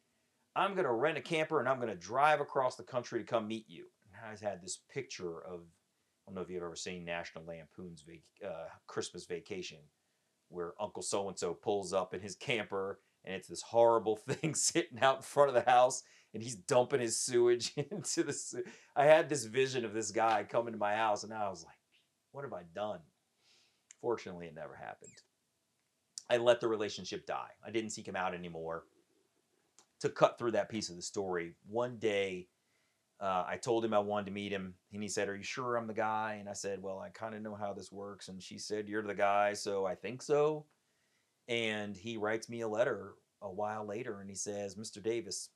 I'm 0.55 0.73
going 0.73 0.85
to 0.85 0.93
rent 0.93 1.17
a 1.17 1.21
camper 1.21 1.59
and 1.59 1.67
I'm 1.67 1.79
going 1.79 1.89
to 1.89 1.95
drive 1.95 2.39
across 2.39 2.75
the 2.75 2.83
country 2.83 3.19
to 3.19 3.25
come 3.25 3.47
meet 3.47 3.65
you. 3.67 3.85
And 4.05 4.13
I 4.23 4.49
had 4.49 4.61
this 4.61 4.79
picture 4.91 5.41
of, 5.41 5.61
I 5.61 6.31
don't 6.31 6.35
know 6.35 6.41
if 6.41 6.49
you've 6.49 6.63
ever 6.63 6.75
seen 6.75 7.03
National 7.03 7.43
Lampoon's 7.45 8.03
vac- 8.07 8.49
uh, 8.49 8.67
Christmas 8.87 9.25
Vacation, 9.25 9.79
where 10.49 10.73
Uncle 10.79 11.03
so 11.03 11.27
and 11.27 11.37
so 11.37 11.53
pulls 11.53 11.93
up 11.93 12.13
in 12.13 12.21
his 12.21 12.35
camper 12.35 12.99
and 13.25 13.35
it's 13.35 13.47
this 13.47 13.61
horrible 13.61 14.15
thing 14.27 14.55
sitting 14.55 14.99
out 15.01 15.17
in 15.17 15.21
front 15.21 15.49
of 15.49 15.55
the 15.55 15.69
house 15.69 16.03
and 16.33 16.43
he's 16.43 16.55
dumping 16.55 17.01
his 17.01 17.19
sewage 17.19 17.73
into 17.91 18.23
the. 18.23 18.63
I 18.95 19.05
had 19.05 19.29
this 19.29 19.45
vision 19.45 19.85
of 19.85 19.93
this 19.93 20.11
guy 20.11 20.45
coming 20.47 20.73
to 20.73 20.79
my 20.79 20.95
house 20.95 21.23
and 21.23 21.33
I 21.33 21.49
was 21.49 21.63
like, 21.63 21.75
what 22.31 22.43
have 22.43 22.53
I 22.53 22.63
done? 22.75 22.99
Fortunately, 24.01 24.47
it 24.47 24.55
never 24.55 24.75
happened. 24.75 25.11
I 26.29 26.37
let 26.37 26.61
the 26.61 26.67
relationship 26.67 27.25
die. 27.25 27.49
I 27.65 27.71
didn't 27.71 27.89
seek 27.89 28.07
him 28.07 28.15
out 28.15 28.35
anymore. 28.35 28.83
To 30.01 30.09
cut 30.09 30.37
through 30.37 30.51
that 30.51 30.69
piece 30.69 30.89
of 30.89 30.95
the 30.95 31.01
story, 31.01 31.55
one 31.67 31.97
day 31.97 32.47
uh, 33.21 33.43
I 33.47 33.57
told 33.57 33.83
him 33.83 33.93
I 33.93 33.99
wanted 33.99 34.27
to 34.27 34.31
meet 34.31 34.51
him, 34.51 34.73
and 34.93 35.03
he 35.03 35.09
said, 35.09 35.27
Are 35.27 35.35
you 35.35 35.43
sure 35.43 35.75
I'm 35.75 35.87
the 35.87 35.93
guy? 35.93 36.37
And 36.39 36.47
I 36.47 36.53
said, 36.53 36.81
Well, 36.81 36.99
I 36.99 37.09
kind 37.09 37.35
of 37.35 37.41
know 37.41 37.55
how 37.55 37.73
this 37.73 37.91
works. 37.91 38.29
And 38.29 38.41
she 38.41 38.57
said, 38.57 38.87
You're 38.87 39.03
the 39.03 39.13
guy, 39.13 39.53
so 39.53 39.85
I 39.85 39.95
think 39.95 40.21
so. 40.21 40.65
And 41.47 41.97
he 41.97 42.17
writes 42.17 42.47
me 42.47 42.61
a 42.61 42.67
letter 42.67 43.15
a 43.41 43.51
while 43.51 43.85
later 43.85 44.19
and 44.21 44.29
he 44.29 44.35
says, 44.35 44.75
Mr. 44.75 45.01
Davis, 45.01 45.49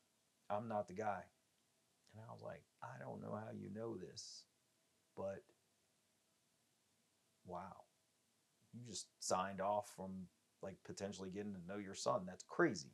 I'm 0.50 0.68
not 0.68 0.88
the 0.88 0.94
guy. 0.94 1.22
And 2.14 2.24
I 2.28 2.32
was 2.32 2.42
like, 2.42 2.64
I 2.82 3.00
don't 3.00 3.22
know 3.22 3.36
how 3.36 3.52
you 3.54 3.70
know 3.74 3.96
this, 3.98 4.44
but 5.16 5.44
wow. 7.46 7.84
You 8.74 8.82
just 8.90 9.08
signed 9.20 9.62
off 9.62 9.92
from 9.96 10.28
like 10.62 10.78
potentially 10.84 11.30
getting 11.30 11.54
to 11.54 11.68
know 11.68 11.78
your 11.78 11.96
son. 11.96 12.24
That's 12.26 12.44
crazy. 12.48 12.90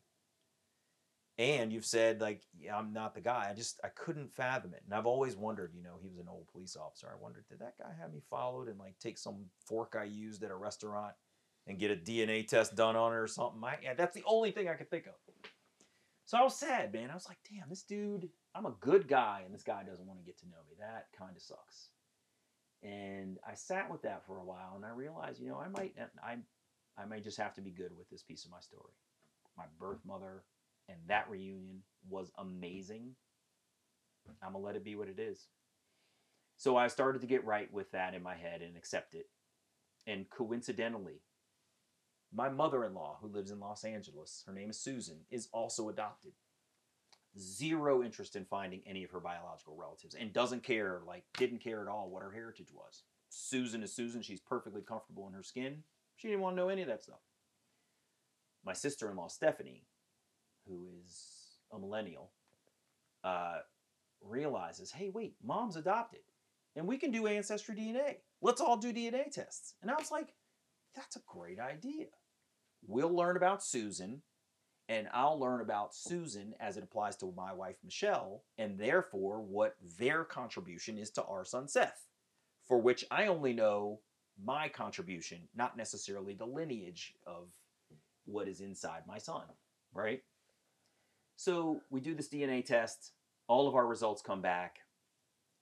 And 1.39 1.71
you've 1.71 1.85
said 1.85 2.19
like 2.19 2.41
yeah, 2.59 2.77
I'm 2.77 2.91
not 2.91 3.15
the 3.15 3.21
guy. 3.21 3.47
I 3.49 3.55
just 3.55 3.79
I 3.83 3.87
couldn't 3.87 4.33
fathom 4.35 4.73
it. 4.73 4.81
And 4.85 4.93
I've 4.93 5.05
always 5.05 5.37
wondered, 5.37 5.71
you 5.73 5.81
know, 5.81 5.95
he 6.01 6.09
was 6.09 6.19
an 6.19 6.27
old 6.29 6.47
police 6.51 6.75
officer. 6.75 7.07
I 7.09 7.19
wondered, 7.19 7.45
did 7.47 7.59
that 7.59 7.77
guy 7.79 7.91
have 7.99 8.11
me 8.11 8.21
followed 8.29 8.67
and 8.67 8.77
like 8.77 8.99
take 8.99 9.17
some 9.17 9.45
fork 9.65 9.95
I 9.97 10.03
used 10.03 10.43
at 10.43 10.51
a 10.51 10.55
restaurant 10.55 11.13
and 11.65 11.79
get 11.79 11.91
a 11.91 11.95
DNA 11.95 12.45
test 12.45 12.75
done 12.75 12.97
on 12.97 13.13
it 13.13 13.15
or 13.15 13.27
something? 13.27 13.63
I, 13.63 13.77
yeah, 13.81 13.93
that's 13.93 14.13
the 14.13 14.23
only 14.27 14.51
thing 14.51 14.67
I 14.67 14.73
could 14.73 14.89
think 14.89 15.07
of. 15.07 15.13
So 16.25 16.37
I 16.37 16.43
was 16.43 16.55
sad, 16.55 16.93
man. 16.93 17.09
I 17.09 17.15
was 17.15 17.27
like, 17.27 17.39
damn, 17.49 17.69
this 17.69 17.81
dude, 17.81 18.29
I'm 18.53 18.67
a 18.67 18.75
good 18.81 19.07
guy, 19.07 19.41
and 19.45 19.51
this 19.51 19.63
guy 19.63 19.81
doesn't 19.81 20.05
want 20.05 20.19
to 20.19 20.25
get 20.25 20.37
to 20.41 20.45
know 20.45 20.61
me. 20.69 20.75
That 20.77 21.07
kind 21.17 21.35
of 21.35 21.41
sucks. 21.41 21.89
And 22.83 23.39
I 23.49 23.55
sat 23.55 23.89
with 23.89 24.03
that 24.03 24.27
for 24.27 24.37
a 24.37 24.45
while, 24.45 24.73
and 24.75 24.85
I 24.85 24.91
realized, 24.91 25.41
you 25.41 25.49
know, 25.49 25.57
I 25.57 25.69
might, 25.69 25.95
I, 26.23 26.35
I 27.01 27.05
may 27.05 27.19
just 27.19 27.39
have 27.39 27.55
to 27.55 27.61
be 27.61 27.71
good 27.71 27.97
with 27.97 28.09
this 28.11 28.21
piece 28.21 28.45
of 28.45 28.51
my 28.51 28.59
story. 28.59 28.93
My 29.57 29.63
birth 29.79 30.01
mother 30.05 30.43
and 30.89 30.97
that 31.07 31.29
reunion 31.29 31.83
was 32.09 32.31
amazing. 32.37 33.15
I'm 34.43 34.53
gonna 34.53 34.65
let 34.65 34.75
it 34.75 34.83
be 34.83 34.95
what 34.95 35.07
it 35.07 35.19
is. 35.19 35.47
So 36.57 36.75
I 36.75 36.87
started 36.87 37.21
to 37.21 37.27
get 37.27 37.45
right 37.45 37.71
with 37.71 37.91
that 37.91 38.13
in 38.13 38.21
my 38.21 38.35
head 38.35 38.61
and 38.61 38.75
accept 38.75 39.15
it. 39.15 39.27
And 40.05 40.29
coincidentally, 40.29 41.21
my 42.33 42.49
mother-in-law, 42.49 43.19
who 43.21 43.27
lives 43.27 43.49
in 43.49 43.59
Los 43.59 43.83
Angeles, 43.83 44.43
her 44.45 44.53
name 44.53 44.69
is 44.69 44.79
Susan, 44.79 45.21
is 45.31 45.47
also 45.53 45.89
adopted. 45.89 46.33
Zero 47.37 48.03
interest 48.03 48.35
in 48.35 48.45
finding 48.45 48.81
any 48.85 49.03
of 49.03 49.11
her 49.11 49.19
biological 49.19 49.75
relatives 49.75 50.15
and 50.15 50.33
doesn't 50.33 50.63
care, 50.63 51.01
like, 51.07 51.23
didn't 51.37 51.63
care 51.63 51.81
at 51.81 51.87
all 51.87 52.09
what 52.09 52.23
her 52.23 52.31
heritage 52.31 52.71
was. 52.73 53.03
Susan 53.29 53.83
is 53.83 53.95
Susan. 53.95 54.21
She's 54.21 54.41
perfectly 54.41 54.81
comfortable 54.81 55.27
in 55.27 55.33
her 55.33 55.43
skin. 55.43 55.83
She 56.17 56.27
didn't 56.27 56.41
want 56.41 56.55
to 56.55 56.61
know 56.61 56.69
any 56.69 56.81
of 56.81 56.87
that 56.87 57.03
stuff. 57.03 57.21
My 58.65 58.73
sister 58.73 59.09
in 59.09 59.15
law, 59.15 59.27
Stephanie, 59.27 59.85
who 60.69 60.87
is 61.03 61.57
a 61.73 61.79
millennial, 61.79 62.31
uh, 63.23 63.57
realizes 64.21 64.91
hey, 64.91 65.09
wait, 65.09 65.35
mom's 65.43 65.75
adopted. 65.75 66.21
And 66.75 66.87
we 66.87 66.97
can 66.97 67.11
do 67.11 67.27
ancestry 67.27 67.75
DNA. 67.75 68.17
Let's 68.41 68.61
all 68.61 68.77
do 68.77 68.93
DNA 68.93 69.31
tests. 69.31 69.73
And 69.81 69.91
I 69.91 69.95
was 69.95 70.11
like, 70.11 70.33
that's 70.95 71.15
a 71.15 71.21
great 71.27 71.59
idea. 71.59 72.05
We'll 72.87 73.13
learn 73.13 73.35
about 73.35 73.63
Susan, 73.63 74.21
and 74.87 75.07
I'll 75.13 75.39
learn 75.39 75.61
about 75.61 75.93
Susan 75.93 76.53
as 76.59 76.77
it 76.77 76.83
applies 76.83 77.15
to 77.17 77.33
my 77.35 77.51
wife, 77.53 77.75
Michelle, 77.83 78.43
and 78.57 78.77
therefore 78.77 79.41
what 79.41 79.75
their 79.97 80.23
contribution 80.23 80.97
is 80.97 81.09
to 81.11 81.23
our 81.25 81.43
son, 81.43 81.67
Seth, 81.67 82.07
for 82.67 82.79
which 82.79 83.03
I 83.11 83.27
only 83.27 83.53
know 83.53 83.99
my 84.41 84.69
contribution, 84.69 85.49
not 85.55 85.75
necessarily 85.75 86.33
the 86.33 86.45
lineage 86.45 87.13
of 87.27 87.49
what 88.25 88.47
is 88.47 88.61
inside 88.61 89.03
my 89.07 89.17
son, 89.17 89.43
right? 89.93 90.21
So 91.39 91.79
we 91.89 92.01
do 92.01 92.13
this 92.13 92.27
DNA 92.27 92.65
test. 92.65 93.13
all 93.47 93.69
of 93.69 93.73
our 93.73 93.87
results 93.87 94.21
come 94.21 94.41
back. 94.41 94.79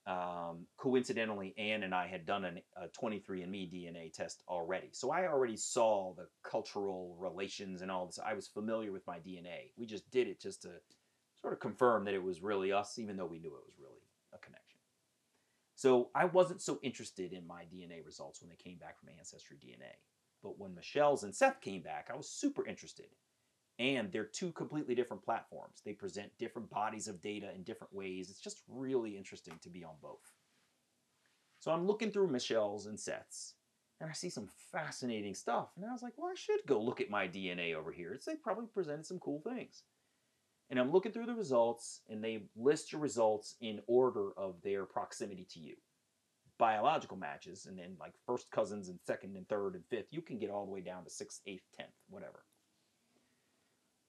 Um, 0.08 0.66
coincidentally, 0.76 1.54
Ann 1.56 1.84
and 1.84 1.94
I 1.94 2.08
had 2.08 2.26
done 2.26 2.44
an, 2.44 2.60
a 2.76 2.88
23andMe 2.88 3.72
DNA 3.72 4.12
test 4.12 4.42
already. 4.48 4.88
So 4.90 5.12
I 5.12 5.28
already 5.28 5.56
saw 5.56 6.14
the 6.16 6.26
cultural 6.42 7.14
relations 7.20 7.80
and 7.80 7.92
all 7.92 8.06
this. 8.06 8.18
I 8.18 8.34
was 8.34 8.48
familiar 8.48 8.90
with 8.90 9.06
my 9.06 9.18
DNA. 9.18 9.70
We 9.76 9.86
just 9.86 10.10
did 10.10 10.26
it 10.26 10.40
just 10.40 10.62
to 10.62 10.70
sort 11.40 11.52
of 11.52 11.60
confirm 11.60 12.04
that 12.06 12.14
it 12.14 12.24
was 12.24 12.42
really 12.42 12.72
us, 12.72 12.98
even 12.98 13.16
though 13.16 13.26
we 13.26 13.38
knew 13.38 13.54
it 13.54 13.64
was 13.64 13.78
really 13.80 14.02
a 14.34 14.38
connection. 14.38 14.80
So 15.76 16.08
I 16.12 16.24
wasn't 16.24 16.60
so 16.60 16.80
interested 16.82 17.32
in 17.32 17.46
my 17.46 17.62
DNA 17.72 18.04
results 18.04 18.42
when 18.42 18.50
they 18.50 18.56
came 18.56 18.78
back 18.78 18.98
from 18.98 19.10
Ancestry 19.16 19.58
DNA. 19.64 19.94
But 20.42 20.58
when 20.58 20.74
Michelle's 20.74 21.22
and 21.22 21.32
Seth 21.32 21.60
came 21.60 21.82
back, 21.82 22.08
I 22.12 22.16
was 22.16 22.28
super 22.28 22.66
interested. 22.66 23.06
And 23.78 24.10
they're 24.10 24.24
two 24.24 24.50
completely 24.52 24.94
different 24.94 25.22
platforms. 25.22 25.82
They 25.84 25.92
present 25.92 26.32
different 26.38 26.68
bodies 26.68 27.06
of 27.06 27.20
data 27.20 27.54
in 27.54 27.62
different 27.62 27.92
ways. 27.92 28.28
It's 28.28 28.40
just 28.40 28.62
really 28.68 29.16
interesting 29.16 29.54
to 29.62 29.70
be 29.70 29.84
on 29.84 29.94
both. 30.02 30.32
So 31.60 31.70
I'm 31.70 31.86
looking 31.86 32.10
through 32.10 32.28
Michelle's 32.28 32.86
and 32.86 32.98
Seth's, 32.98 33.54
and 34.00 34.08
I 34.08 34.12
see 34.12 34.30
some 34.30 34.48
fascinating 34.72 35.34
stuff. 35.34 35.70
And 35.76 35.84
I 35.84 35.92
was 35.92 36.02
like, 36.02 36.14
well, 36.16 36.30
I 36.30 36.36
should 36.36 36.60
go 36.66 36.80
look 36.80 37.00
at 37.00 37.10
my 37.10 37.26
DNA 37.26 37.74
over 37.74 37.92
here. 37.92 38.12
It's, 38.12 38.26
they 38.26 38.34
probably 38.36 38.66
presented 38.66 39.06
some 39.06 39.18
cool 39.18 39.40
things. 39.40 39.82
And 40.70 40.78
I'm 40.78 40.92
looking 40.92 41.12
through 41.12 41.26
the 41.26 41.34
results, 41.34 42.02
and 42.08 42.22
they 42.22 42.42
list 42.56 42.92
your 42.92 43.00
results 43.00 43.56
in 43.60 43.80
order 43.86 44.30
of 44.36 44.60
their 44.62 44.84
proximity 44.84 45.46
to 45.52 45.60
you. 45.60 45.74
Biological 46.58 47.16
matches, 47.16 47.66
and 47.66 47.78
then 47.78 47.96
like 47.98 48.12
first 48.26 48.50
cousins 48.50 48.88
and 48.88 48.98
second 49.06 49.36
and 49.36 49.48
third 49.48 49.74
and 49.74 49.84
fifth, 49.86 50.08
you 50.10 50.20
can 50.20 50.38
get 50.38 50.50
all 50.50 50.66
the 50.66 50.72
way 50.72 50.80
down 50.80 51.04
to 51.04 51.10
sixth, 51.10 51.40
eighth, 51.46 51.64
tenth, 51.76 51.90
whatever. 52.10 52.44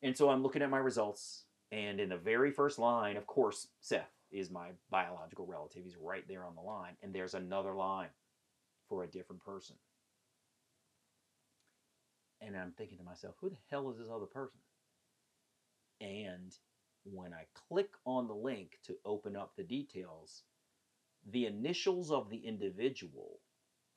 And 0.02 0.16
so 0.16 0.30
I'm 0.30 0.44
looking 0.44 0.62
at 0.62 0.70
my 0.70 0.78
results, 0.78 1.44
and 1.72 2.00
in 2.00 2.10
the 2.10 2.18
very 2.18 2.52
first 2.52 2.80
line, 2.80 3.18
of 3.18 3.28
course, 3.28 3.68
Seth 3.82 4.10
is 4.32 4.50
my 4.50 4.70
biological 4.90 5.46
relative. 5.46 5.84
He's 5.84 5.98
right 5.98 6.26
there 6.28 6.46
on 6.46 6.56
the 6.56 6.62
line, 6.62 6.94
and 7.04 7.14
there's 7.14 7.34
another 7.34 7.74
line 7.76 8.10
for 8.88 9.04
a 9.04 9.08
different 9.08 9.44
person. 9.44 9.76
And 12.42 12.56
I'm 12.56 12.72
thinking 12.78 12.98
to 12.98 13.04
myself, 13.04 13.36
who 13.42 13.50
the 13.50 13.58
hell 13.70 13.90
is 13.92 13.98
this 13.98 14.08
other 14.10 14.26
person? 14.26 14.60
And 16.00 16.56
when 17.04 17.34
I 17.34 17.44
click 17.68 17.90
on 18.06 18.28
the 18.28 18.34
link 18.34 18.80
to 18.86 18.96
open 19.06 19.36
up 19.36 19.54
the 19.56 19.64
details, 19.64 20.44
the 21.30 21.46
initials 21.46 22.12
of 22.12 22.30
the 22.30 22.38
individual 22.38 23.40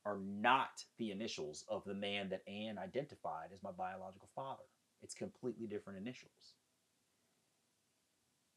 are 0.05 0.19
not 0.19 0.83
the 0.97 1.11
initials 1.11 1.63
of 1.69 1.83
the 1.85 1.93
man 1.93 2.29
that 2.29 2.43
Anne 2.45 2.77
identified 2.77 3.49
as 3.53 3.63
my 3.63 3.71
biological 3.71 4.27
father. 4.35 4.63
It's 5.03 5.13
completely 5.13 5.67
different 5.67 5.99
initials. 5.99 6.55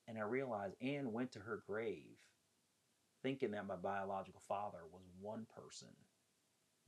And 0.09 0.16
I 0.18 0.23
realized 0.23 0.77
Anne 0.81 1.12
went 1.12 1.32
to 1.32 1.40
her 1.40 1.62
grave 1.66 2.16
thinking 3.23 3.51
that 3.51 3.66
my 3.66 3.74
biological 3.74 4.40
father 4.47 4.78
was 4.93 5.02
one 5.20 5.47
person, 5.56 5.89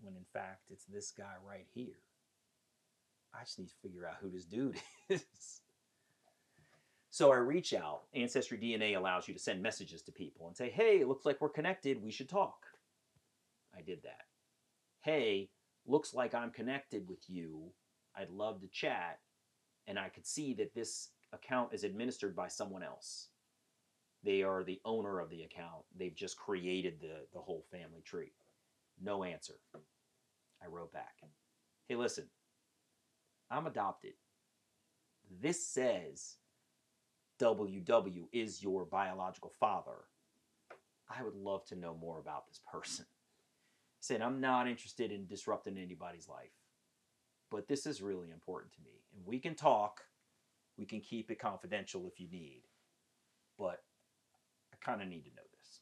when 0.00 0.14
in 0.14 0.24
fact 0.32 0.70
it's 0.70 0.84
this 0.84 1.10
guy 1.10 1.34
right 1.46 1.66
here. 1.74 1.98
I 3.34 3.42
just 3.42 3.58
need 3.58 3.68
to 3.68 3.74
figure 3.82 4.06
out 4.06 4.18
who 4.20 4.30
this 4.30 4.44
dude 4.44 4.76
is. 5.08 5.60
So 7.10 7.32
I 7.32 7.36
reach 7.36 7.74
out. 7.74 8.02
Ancestry 8.14 8.58
DNA 8.58 8.96
allows 8.96 9.26
you 9.26 9.34
to 9.34 9.40
send 9.40 9.62
messages 9.62 10.02
to 10.02 10.12
people 10.12 10.46
and 10.46 10.56
say, 10.56 10.70
hey, 10.70 11.00
it 11.00 11.08
looks 11.08 11.26
like 11.26 11.40
we're 11.40 11.48
connected. 11.48 12.02
We 12.02 12.12
should 12.12 12.28
talk. 12.28 12.66
I 13.76 13.80
did 13.80 14.02
that. 14.04 14.26
Hey, 15.00 15.50
looks 15.86 16.14
like 16.14 16.34
I'm 16.34 16.50
connected 16.50 17.08
with 17.08 17.28
you. 17.28 17.72
I'd 18.16 18.30
love 18.30 18.60
to 18.60 18.68
chat. 18.68 19.18
And 19.88 19.98
I 19.98 20.08
could 20.08 20.26
see 20.26 20.54
that 20.54 20.74
this 20.74 21.08
account 21.32 21.74
is 21.74 21.82
administered 21.82 22.36
by 22.36 22.46
someone 22.46 22.84
else. 22.84 23.30
They 24.22 24.42
are 24.42 24.62
the 24.62 24.80
owner 24.84 25.18
of 25.18 25.30
the 25.30 25.42
account. 25.42 25.84
They've 25.98 26.14
just 26.14 26.36
created 26.36 27.00
the, 27.00 27.26
the 27.32 27.40
whole 27.40 27.64
family 27.72 28.02
tree. 28.04 28.32
No 29.02 29.24
answer. 29.24 29.54
I 30.62 30.66
wrote 30.68 30.92
back. 30.92 31.14
Hey, 31.88 31.96
listen, 31.96 32.28
I'm 33.50 33.66
adopted. 33.66 34.12
This 35.40 35.66
says 35.66 36.36
WW 37.40 38.24
is 38.32 38.62
your 38.62 38.84
biological 38.84 39.52
father, 39.60 40.06
I 41.08 41.22
would 41.22 41.36
love 41.36 41.64
to 41.66 41.76
know 41.76 41.94
more 41.94 42.18
about 42.18 42.46
this 42.46 42.60
person. 42.70 43.06
Said, 44.00 44.22
I'm 44.22 44.40
not 44.40 44.68
interested 44.68 45.10
in 45.10 45.26
disrupting 45.26 45.78
anybody's 45.78 46.28
life, 46.28 46.52
but 47.50 47.68
this 47.68 47.86
is 47.86 48.02
really 48.02 48.30
important 48.30 48.72
to 48.74 48.80
me. 48.82 49.02
And 49.14 49.24
we 49.26 49.38
can 49.38 49.54
talk, 49.54 50.02
we 50.76 50.84
can 50.84 51.00
keep 51.00 51.30
it 51.30 51.38
confidential 51.38 52.06
if 52.06 52.20
you 52.20 52.28
need, 52.30 52.62
but 53.58 53.82
I 54.72 54.76
kind 54.84 55.02
of 55.02 55.08
need 55.08 55.24
to 55.24 55.34
know 55.34 55.42
this. 55.58 55.80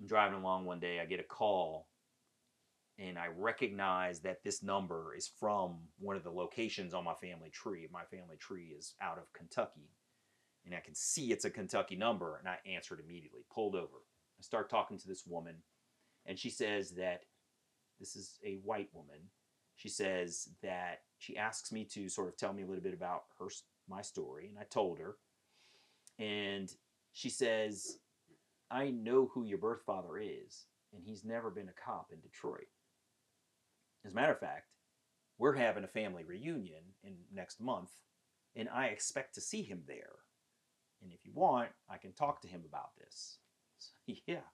I'm 0.00 0.06
driving 0.06 0.40
along 0.40 0.64
one 0.64 0.80
day, 0.80 1.00
I 1.00 1.06
get 1.06 1.20
a 1.20 1.24
call, 1.24 1.88
and 2.98 3.18
I 3.18 3.28
recognize 3.36 4.20
that 4.20 4.42
this 4.42 4.62
number 4.62 5.14
is 5.16 5.30
from 5.38 5.78
one 5.98 6.16
of 6.16 6.24
the 6.24 6.30
locations 6.30 6.94
on 6.94 7.04
my 7.04 7.14
family 7.14 7.50
tree. 7.50 7.88
My 7.92 8.04
family 8.04 8.36
tree 8.38 8.74
is 8.76 8.94
out 9.00 9.18
of 9.18 9.32
Kentucky 9.32 9.90
and 10.68 10.76
I 10.76 10.80
can 10.80 10.94
see 10.94 11.32
it's 11.32 11.44
a 11.44 11.50
Kentucky 11.50 11.96
number, 11.96 12.36
and 12.36 12.46
I 12.46 12.58
answered 12.70 13.00
immediately, 13.00 13.40
pulled 13.52 13.74
over. 13.74 14.04
I 14.38 14.42
start 14.42 14.68
talking 14.68 14.98
to 14.98 15.08
this 15.08 15.24
woman, 15.26 15.56
and 16.26 16.38
she 16.38 16.50
says 16.50 16.90
that 16.92 17.22
this 17.98 18.14
is 18.16 18.38
a 18.44 18.60
white 18.62 18.90
woman. 18.92 19.30
She 19.78 19.88
says 19.88 20.48
that 20.60 21.02
she 21.18 21.36
asks 21.36 21.70
me 21.70 21.84
to 21.92 22.08
sort 22.08 22.28
of 22.28 22.36
tell 22.36 22.52
me 22.52 22.64
a 22.64 22.66
little 22.66 22.82
bit 22.82 22.94
about 22.94 23.22
her 23.38 23.46
my 23.88 24.02
story, 24.02 24.48
and 24.48 24.58
I 24.58 24.64
told 24.64 24.98
her. 24.98 25.16
And 26.18 26.68
she 27.12 27.30
says, 27.30 28.00
"I 28.72 28.90
know 28.90 29.26
who 29.26 29.44
your 29.44 29.58
birth 29.58 29.84
father 29.86 30.18
is, 30.18 30.66
and 30.92 31.04
he's 31.04 31.24
never 31.24 31.48
been 31.48 31.68
a 31.68 31.72
cop 31.72 32.12
in 32.12 32.20
Detroit. 32.20 32.66
As 34.04 34.12
a 34.12 34.16
matter 34.16 34.32
of 34.32 34.40
fact, 34.40 34.72
we're 35.38 35.54
having 35.54 35.84
a 35.84 35.88
family 35.88 36.24
reunion 36.24 36.82
in 37.04 37.16
next 37.30 37.60
month, 37.60 37.92
and 38.56 38.68
I 38.68 38.86
expect 38.86 39.36
to 39.36 39.40
see 39.40 39.62
him 39.62 39.84
there. 39.86 40.16
And 41.00 41.12
if 41.12 41.24
you 41.24 41.32
want, 41.32 41.70
I 41.88 41.98
can 41.98 42.12
talk 42.12 42.42
to 42.42 42.48
him 42.48 42.64
about 42.66 42.96
this. 42.96 43.38
So, 43.78 43.92
yeah. 44.26 44.48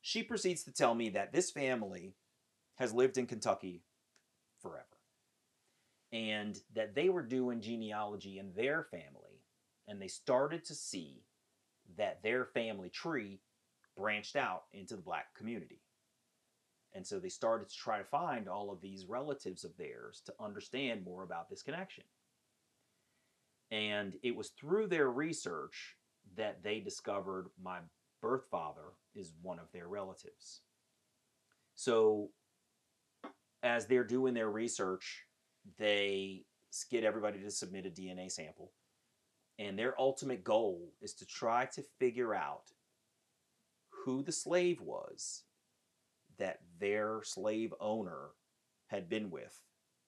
She 0.00 0.22
proceeds 0.22 0.64
to 0.64 0.72
tell 0.72 0.94
me 0.94 1.10
that 1.10 1.34
this 1.34 1.50
family 1.50 2.16
has 2.76 2.94
lived 2.94 3.18
in 3.18 3.26
Kentucky 3.26 3.82
forever. 4.68 4.84
And 6.12 6.58
that 6.74 6.94
they 6.94 7.08
were 7.08 7.22
doing 7.22 7.60
genealogy 7.60 8.38
in 8.38 8.52
their 8.54 8.84
family, 8.90 9.42
and 9.86 10.00
they 10.00 10.08
started 10.08 10.64
to 10.66 10.74
see 10.74 11.22
that 11.96 12.22
their 12.22 12.46
family 12.46 12.88
tree 12.88 13.40
branched 13.96 14.36
out 14.36 14.64
into 14.72 14.96
the 14.96 15.02
black 15.02 15.34
community. 15.34 15.80
And 16.94 17.06
so 17.06 17.18
they 17.18 17.28
started 17.28 17.68
to 17.68 17.76
try 17.76 17.98
to 17.98 18.04
find 18.04 18.48
all 18.48 18.70
of 18.70 18.80
these 18.80 19.06
relatives 19.06 19.64
of 19.64 19.76
theirs 19.76 20.22
to 20.26 20.34
understand 20.40 21.04
more 21.04 21.22
about 21.22 21.50
this 21.50 21.62
connection. 21.62 22.04
And 23.70 24.14
it 24.22 24.34
was 24.34 24.48
through 24.48 24.86
their 24.86 25.10
research 25.10 25.96
that 26.36 26.62
they 26.62 26.80
discovered 26.80 27.48
my 27.62 27.78
birth 28.22 28.44
father 28.50 28.94
is 29.14 29.32
one 29.42 29.58
of 29.58 29.70
their 29.72 29.88
relatives. 29.88 30.60
So, 31.74 32.30
as 33.62 33.86
they're 33.86 34.04
doing 34.04 34.34
their 34.34 34.50
research, 34.50 35.24
they 35.78 36.44
get 36.90 37.04
everybody 37.04 37.40
to 37.40 37.50
submit 37.50 37.86
a 37.86 37.90
DNA 37.90 38.30
sample. 38.30 38.72
And 39.58 39.78
their 39.78 40.00
ultimate 40.00 40.44
goal 40.44 40.92
is 41.00 41.14
to 41.14 41.26
try 41.26 41.66
to 41.66 41.82
figure 41.98 42.34
out 42.34 42.70
who 44.04 44.22
the 44.22 44.32
slave 44.32 44.80
was 44.80 45.42
that 46.38 46.60
their 46.78 47.20
slave 47.24 47.74
owner 47.80 48.30
had 48.86 49.08
been 49.08 49.30
with 49.30 49.60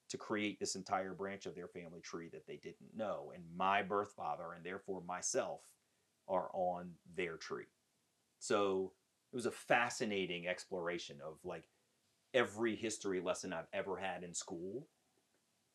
to 0.09 0.17
create 0.17 0.59
this 0.59 0.75
entire 0.75 1.13
branch 1.13 1.45
of 1.45 1.55
their 1.55 1.67
family 1.67 2.01
tree 2.01 2.29
that 2.31 2.47
they 2.47 2.57
didn't 2.57 2.95
know. 2.95 3.31
And 3.33 3.43
my 3.55 3.81
birth 3.81 4.13
father, 4.15 4.53
and 4.55 4.65
therefore 4.65 5.01
myself, 5.05 5.61
are 6.27 6.49
on 6.53 6.91
their 7.15 7.37
tree. 7.37 7.67
So 8.39 8.93
it 9.31 9.35
was 9.35 9.45
a 9.45 9.51
fascinating 9.51 10.47
exploration 10.47 11.17
of 11.25 11.37
like 11.43 11.67
every 12.33 12.75
history 12.75 13.19
lesson 13.19 13.53
I've 13.53 13.67
ever 13.73 13.97
had 13.97 14.23
in 14.23 14.33
school 14.33 14.87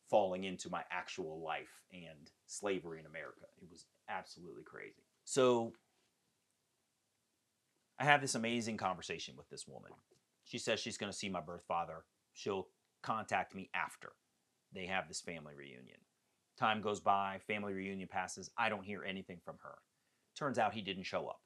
falling 0.09 0.45
into 0.45 0.69
my 0.69 0.83
actual 0.91 1.41
life 1.41 1.81
and 1.91 2.31
slavery 2.45 2.99
in 2.99 3.05
America. 3.05 3.45
It 3.61 3.67
was 3.69 3.85
absolutely 4.09 4.63
crazy. 4.63 5.03
So 5.25 5.73
I 7.99 8.05
have 8.05 8.21
this 8.21 8.35
amazing 8.35 8.77
conversation 8.77 9.35
with 9.37 9.49
this 9.49 9.67
woman. 9.67 9.91
She 10.45 10.57
says 10.57 10.79
she's 10.79 10.97
going 10.97 11.11
to 11.11 11.17
see 11.17 11.29
my 11.29 11.41
birth 11.41 11.63
father. 11.67 12.05
She'll 12.33 12.67
contact 13.03 13.53
me 13.53 13.69
after 13.73 14.13
they 14.73 14.85
have 14.85 15.07
this 15.07 15.21
family 15.21 15.53
reunion. 15.55 15.97
Time 16.57 16.81
goes 16.81 16.99
by, 16.99 17.39
family 17.45 17.73
reunion 17.73 18.07
passes. 18.07 18.49
I 18.57 18.69
don't 18.69 18.85
hear 18.85 19.03
anything 19.03 19.39
from 19.43 19.57
her. 19.63 19.75
Turns 20.35 20.57
out 20.57 20.73
he 20.73 20.81
didn't 20.81 21.03
show 21.03 21.27
up. 21.27 21.41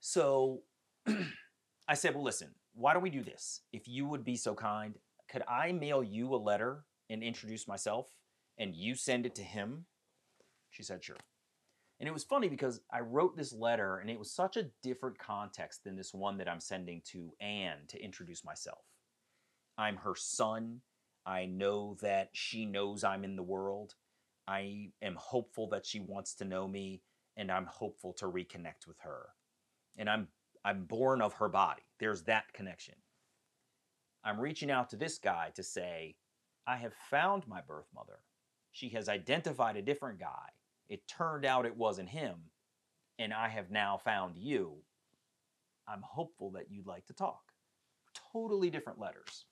So 0.00 0.62
I 1.88 1.94
said, 1.94 2.14
Well, 2.14 2.24
listen, 2.24 2.54
why 2.74 2.92
don't 2.92 3.02
we 3.02 3.10
do 3.10 3.22
this? 3.22 3.60
If 3.72 3.88
you 3.88 4.06
would 4.06 4.24
be 4.24 4.36
so 4.36 4.54
kind, 4.54 4.96
could 5.30 5.42
I 5.48 5.72
mail 5.72 6.02
you 6.02 6.34
a 6.34 6.36
letter 6.36 6.84
and 7.08 7.22
introduce 7.22 7.68
myself 7.68 8.08
and 8.58 8.74
you 8.74 8.94
send 8.94 9.26
it 9.26 9.34
to 9.36 9.42
him? 9.42 9.86
She 10.70 10.82
said, 10.82 11.02
Sure. 11.04 11.16
And 11.98 12.08
it 12.08 12.12
was 12.12 12.24
funny 12.24 12.48
because 12.48 12.80
I 12.90 13.00
wrote 13.00 13.36
this 13.36 13.52
letter 13.52 13.98
and 13.98 14.08
it 14.08 14.18
was 14.18 14.32
such 14.32 14.56
a 14.56 14.70
different 14.82 15.18
context 15.18 15.84
than 15.84 15.96
this 15.96 16.14
one 16.14 16.38
that 16.38 16.48
I'm 16.48 16.60
sending 16.60 17.02
to 17.12 17.30
Anne 17.42 17.86
to 17.88 18.02
introduce 18.02 18.42
myself. 18.42 18.84
I'm 19.76 19.96
her 19.96 20.14
son. 20.16 20.80
I 21.26 21.44
know 21.44 21.98
that 22.00 22.30
she 22.32 22.64
knows 22.64 23.04
I'm 23.04 23.22
in 23.22 23.36
the 23.36 23.42
world. 23.42 23.94
I 24.48 24.92
am 25.02 25.16
hopeful 25.16 25.68
that 25.70 25.84
she 25.84 26.00
wants 26.00 26.34
to 26.36 26.46
know 26.46 26.66
me 26.66 27.02
and 27.36 27.52
I'm 27.52 27.66
hopeful 27.66 28.14
to 28.14 28.24
reconnect 28.24 28.86
with 28.88 28.98
her. 29.00 29.26
And 29.98 30.08
I'm 30.08 30.28
I'm 30.64 30.84
born 30.84 31.22
of 31.22 31.34
her 31.34 31.48
body. 31.48 31.82
There's 31.98 32.22
that 32.24 32.52
connection. 32.52 32.94
I'm 34.24 34.40
reaching 34.40 34.70
out 34.70 34.90
to 34.90 34.96
this 34.96 35.18
guy 35.18 35.50
to 35.54 35.62
say, 35.62 36.16
I 36.66 36.76
have 36.76 36.92
found 37.10 37.48
my 37.48 37.60
birth 37.62 37.88
mother. 37.94 38.18
She 38.72 38.90
has 38.90 39.08
identified 39.08 39.76
a 39.76 39.82
different 39.82 40.20
guy. 40.20 40.48
It 40.88 41.08
turned 41.08 41.44
out 41.44 41.66
it 41.66 41.76
wasn't 41.76 42.08
him, 42.10 42.36
and 43.18 43.32
I 43.32 43.48
have 43.48 43.70
now 43.70 43.96
found 43.96 44.36
you. 44.36 44.76
I'm 45.88 46.02
hopeful 46.02 46.50
that 46.52 46.70
you'd 46.70 46.86
like 46.86 47.06
to 47.06 47.14
talk. 47.14 47.40
Totally 48.32 48.70
different 48.70 48.98
letters. 48.98 49.46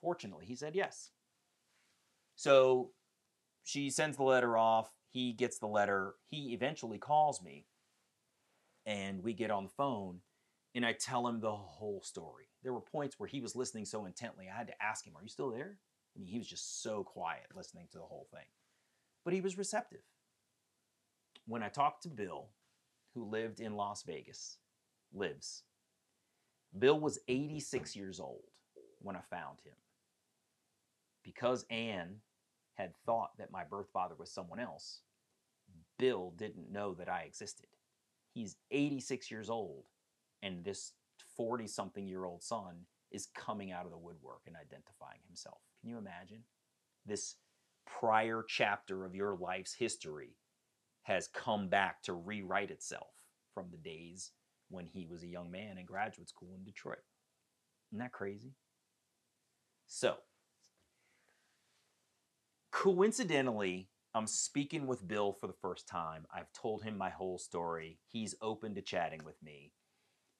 Fortunately, 0.00 0.46
he 0.46 0.54
said 0.54 0.74
yes. 0.74 1.10
So 2.36 2.92
she 3.64 3.90
sends 3.90 4.16
the 4.16 4.22
letter 4.22 4.56
off. 4.56 4.90
He 5.10 5.32
gets 5.32 5.58
the 5.58 5.66
letter. 5.66 6.14
He 6.30 6.52
eventually 6.52 6.98
calls 6.98 7.42
me, 7.42 7.66
and 8.86 9.22
we 9.22 9.32
get 9.32 9.50
on 9.50 9.64
the 9.64 9.70
phone, 9.70 10.20
and 10.74 10.84
I 10.84 10.92
tell 10.92 11.26
him 11.26 11.40
the 11.40 11.54
whole 11.54 12.02
story. 12.02 12.46
There 12.62 12.72
were 12.72 12.80
points 12.80 13.18
where 13.18 13.28
he 13.28 13.40
was 13.40 13.56
listening 13.56 13.84
so 13.84 14.04
intently, 14.04 14.48
I 14.48 14.56
had 14.56 14.68
to 14.68 14.82
ask 14.82 15.06
him, 15.06 15.14
Are 15.16 15.22
you 15.22 15.28
still 15.28 15.50
there? 15.50 15.78
I 16.14 16.18
mean, 16.18 16.28
he 16.28 16.38
was 16.38 16.48
just 16.48 16.82
so 16.82 17.04
quiet 17.04 17.46
listening 17.54 17.86
to 17.92 17.98
the 17.98 18.04
whole 18.04 18.28
thing. 18.32 18.46
But 19.24 19.34
he 19.34 19.40
was 19.40 19.58
receptive. 19.58 20.02
When 21.46 21.62
I 21.62 21.68
talked 21.68 22.02
to 22.02 22.08
Bill, 22.08 22.48
who 23.14 23.24
lived 23.24 23.60
in 23.60 23.76
Las 23.76 24.02
Vegas, 24.02 24.58
lives, 25.12 25.62
Bill 26.76 26.98
was 26.98 27.18
86 27.28 27.96
years 27.96 28.20
old 28.20 28.44
when 29.00 29.16
I 29.16 29.20
found 29.30 29.60
him. 29.64 29.74
Because 31.24 31.64
Anne 31.70 32.16
had 32.74 32.94
thought 33.04 33.36
that 33.38 33.52
my 33.52 33.64
birth 33.64 33.88
father 33.92 34.14
was 34.18 34.30
someone 34.30 34.60
else, 34.60 35.00
Bill 35.98 36.32
didn't 36.36 36.72
know 36.72 36.94
that 36.94 37.08
I 37.08 37.22
existed. 37.22 37.66
He's 38.40 38.56
86 38.70 39.30
years 39.30 39.50
old, 39.50 39.84
and 40.42 40.64
this 40.64 40.94
40 41.36 41.66
something 41.66 42.08
year 42.08 42.24
old 42.24 42.42
son 42.42 42.86
is 43.10 43.28
coming 43.34 43.70
out 43.70 43.84
of 43.84 43.90
the 43.90 43.98
woodwork 43.98 44.40
and 44.46 44.56
identifying 44.56 45.20
himself. 45.26 45.58
Can 45.78 45.90
you 45.90 45.98
imagine? 45.98 46.44
This 47.04 47.36
prior 47.86 48.42
chapter 48.48 49.04
of 49.04 49.14
your 49.14 49.36
life's 49.36 49.74
history 49.74 50.38
has 51.02 51.28
come 51.28 51.68
back 51.68 52.02
to 52.04 52.14
rewrite 52.14 52.70
itself 52.70 53.12
from 53.52 53.66
the 53.70 53.76
days 53.76 54.30
when 54.70 54.86
he 54.86 55.04
was 55.04 55.22
a 55.22 55.28
young 55.28 55.50
man 55.50 55.76
in 55.76 55.84
graduate 55.84 56.30
school 56.30 56.54
in 56.56 56.64
Detroit. 56.64 57.04
Isn't 57.92 57.98
that 57.98 58.12
crazy? 58.12 58.54
So, 59.86 60.14
coincidentally, 62.72 63.89
I'm 64.14 64.26
speaking 64.26 64.86
with 64.86 65.06
Bill 65.06 65.32
for 65.32 65.46
the 65.46 65.52
first 65.52 65.86
time. 65.86 66.26
I've 66.34 66.52
told 66.52 66.82
him 66.82 66.98
my 66.98 67.10
whole 67.10 67.38
story. 67.38 67.98
He's 68.08 68.34
open 68.42 68.74
to 68.74 68.82
chatting 68.82 69.20
with 69.24 69.40
me. 69.42 69.72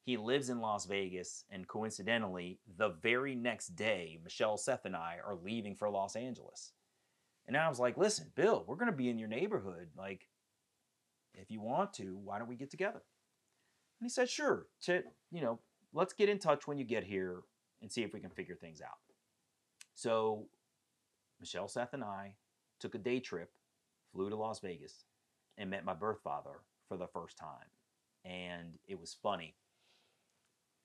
He 0.02 0.16
lives 0.16 0.48
in 0.48 0.60
Las 0.60 0.86
Vegas, 0.86 1.44
and 1.50 1.68
coincidentally, 1.68 2.58
the 2.78 2.88
very 2.88 3.36
next 3.36 3.76
day, 3.76 4.18
Michelle, 4.24 4.56
Seth, 4.56 4.86
and 4.86 4.96
I 4.96 5.18
are 5.24 5.36
leaving 5.36 5.76
for 5.76 5.88
Los 5.90 6.16
Angeles. 6.16 6.72
And 7.46 7.56
I 7.56 7.68
was 7.68 7.78
like, 7.78 7.96
listen, 7.96 8.32
Bill, 8.34 8.64
we're 8.66 8.76
going 8.76 8.90
to 8.90 8.96
be 8.96 9.08
in 9.08 9.18
your 9.18 9.28
neighborhood. 9.28 9.88
Like, 9.96 10.26
if 11.34 11.50
you 11.50 11.60
want 11.60 11.92
to, 11.94 12.18
why 12.24 12.38
don't 12.38 12.48
we 12.48 12.56
get 12.56 12.70
together? 12.70 13.02
And 14.00 14.06
he 14.06 14.08
said, 14.08 14.28
sure. 14.28 14.66
To, 14.86 15.02
you 15.30 15.42
know, 15.42 15.60
let's 15.92 16.12
get 16.12 16.28
in 16.28 16.38
touch 16.38 16.66
when 16.66 16.78
you 16.78 16.84
get 16.84 17.04
here 17.04 17.42
and 17.82 17.92
see 17.92 18.02
if 18.02 18.12
we 18.12 18.20
can 18.20 18.30
figure 18.30 18.56
things 18.56 18.80
out. 18.80 18.98
So 19.94 20.48
Michelle, 21.38 21.68
Seth, 21.68 21.92
and 21.92 22.02
I 22.02 22.32
took 22.80 22.94
a 22.94 22.98
day 22.98 23.20
trip, 23.20 23.50
flew 24.12 24.30
to 24.30 24.36
Las 24.36 24.60
Vegas, 24.60 25.04
and 25.58 25.70
met 25.70 25.84
my 25.84 25.94
birth 25.94 26.20
father 26.22 26.62
for 26.88 26.96
the 26.96 27.06
first 27.06 27.36
time. 27.36 27.68
And 28.24 28.78
it 28.86 28.98
was 28.98 29.16
funny. 29.22 29.54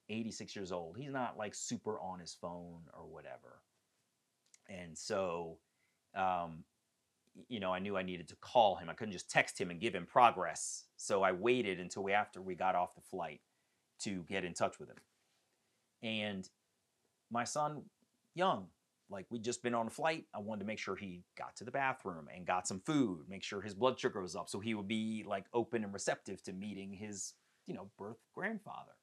86 0.09 0.55
years 0.55 0.71
old. 0.71 0.97
He's 0.97 1.11
not 1.11 1.37
like 1.37 1.55
super 1.55 1.99
on 1.99 2.19
his 2.19 2.33
phone 2.33 2.81
or 2.93 3.05
whatever. 3.05 3.61
And 4.69 4.97
so, 4.97 5.57
um, 6.15 6.63
you 7.49 7.59
know, 7.59 7.73
I 7.73 7.79
knew 7.79 7.97
I 7.97 8.03
needed 8.03 8.27
to 8.29 8.35
call 8.35 8.75
him. 8.75 8.89
I 8.89 8.93
couldn't 8.93 9.13
just 9.13 9.29
text 9.29 9.59
him 9.59 9.71
and 9.71 9.79
give 9.79 9.95
him 9.95 10.05
progress. 10.05 10.85
So 10.95 11.23
I 11.23 11.31
waited 11.31 11.79
until 11.79 12.03
we, 12.03 12.13
after 12.13 12.41
we 12.41 12.55
got 12.55 12.75
off 12.75 12.95
the 12.95 13.01
flight 13.01 13.41
to 14.01 14.23
get 14.27 14.45
in 14.45 14.53
touch 14.53 14.79
with 14.79 14.89
him. 14.89 14.97
And 16.03 16.47
my 17.31 17.43
son, 17.43 17.83
young, 18.35 18.67
like 19.09 19.25
we'd 19.29 19.43
just 19.43 19.63
been 19.63 19.75
on 19.75 19.87
a 19.87 19.91
flight. 19.91 20.25
I 20.33 20.39
wanted 20.39 20.61
to 20.61 20.65
make 20.65 20.79
sure 20.79 20.95
he 20.95 21.23
got 21.37 21.55
to 21.57 21.63
the 21.63 21.71
bathroom 21.71 22.27
and 22.33 22.45
got 22.45 22.67
some 22.67 22.79
food, 22.79 23.25
make 23.29 23.43
sure 23.43 23.61
his 23.61 23.73
blood 23.73 23.99
sugar 23.99 24.21
was 24.21 24.35
up 24.35 24.49
so 24.49 24.59
he 24.59 24.73
would 24.73 24.87
be 24.87 25.23
like 25.27 25.45
open 25.53 25.83
and 25.83 25.93
receptive 25.93 26.41
to 26.43 26.53
meeting 26.53 26.93
his, 26.93 27.33
you 27.67 27.73
know, 27.73 27.89
birth 27.97 28.17
grandfather. 28.33 28.93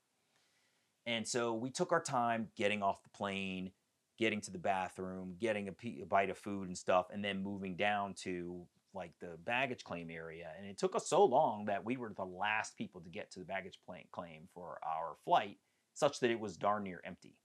And 1.06 1.26
so 1.26 1.54
we 1.54 1.70
took 1.70 1.92
our 1.92 2.02
time 2.02 2.48
getting 2.56 2.82
off 2.82 3.02
the 3.02 3.10
plane, 3.10 3.72
getting 4.18 4.40
to 4.42 4.50
the 4.50 4.58
bathroom, 4.58 5.34
getting 5.40 5.68
a, 5.68 5.72
p- 5.72 6.00
a 6.02 6.06
bite 6.06 6.30
of 6.30 6.38
food 6.38 6.68
and 6.68 6.78
stuff, 6.78 7.06
and 7.12 7.24
then 7.24 7.42
moving 7.42 7.76
down 7.76 8.14
to 8.22 8.66
like 8.94 9.12
the 9.20 9.38
baggage 9.44 9.84
claim 9.84 10.10
area. 10.10 10.48
And 10.58 10.68
it 10.68 10.78
took 10.78 10.94
us 10.94 11.08
so 11.08 11.24
long 11.24 11.64
that 11.66 11.84
we 11.84 11.96
were 11.96 12.12
the 12.14 12.24
last 12.24 12.76
people 12.76 13.00
to 13.00 13.08
get 13.08 13.30
to 13.32 13.40
the 13.40 13.44
baggage 13.44 13.78
claim 14.12 14.48
for 14.54 14.78
our 14.84 15.16
flight, 15.24 15.58
such 15.94 16.20
that 16.20 16.30
it 16.30 16.38
was 16.38 16.56
darn 16.56 16.84
near 16.84 17.00
empty. 17.04 17.36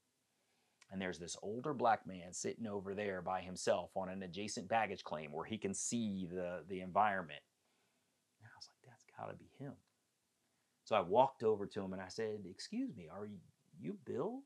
And 0.92 1.02
there's 1.02 1.20
this 1.20 1.36
older 1.42 1.74
black 1.74 2.08
man 2.08 2.32
sitting 2.32 2.66
over 2.66 2.94
there 2.94 3.22
by 3.22 3.42
himself 3.42 3.92
on 3.96 4.10
an 4.10 4.24
adjacent 4.24 4.70
baggage 4.70 5.04
claim 5.04 5.32
where 5.32 5.46
he 5.46 5.58
can 5.58 5.74
see 5.74 6.28
the, 6.32 6.64
the 6.70 6.80
environment. 6.80 7.42
And 8.40 8.48
I 8.48 8.56
was 8.58 8.70
like, 8.70 8.90
that's 8.90 9.04
got 9.18 9.30
to 9.30 9.36
be 9.36 9.50
him. 9.60 9.74
So 10.86 10.96
I 10.96 11.02
walked 11.02 11.44
over 11.44 11.66
to 11.66 11.82
him 11.82 11.92
and 11.92 12.02
I 12.02 12.08
said, 12.08 12.40
Excuse 12.50 12.96
me, 12.96 13.10
are 13.12 13.26
you, 13.26 13.38
you 13.78 13.98
Bill? 14.06 14.44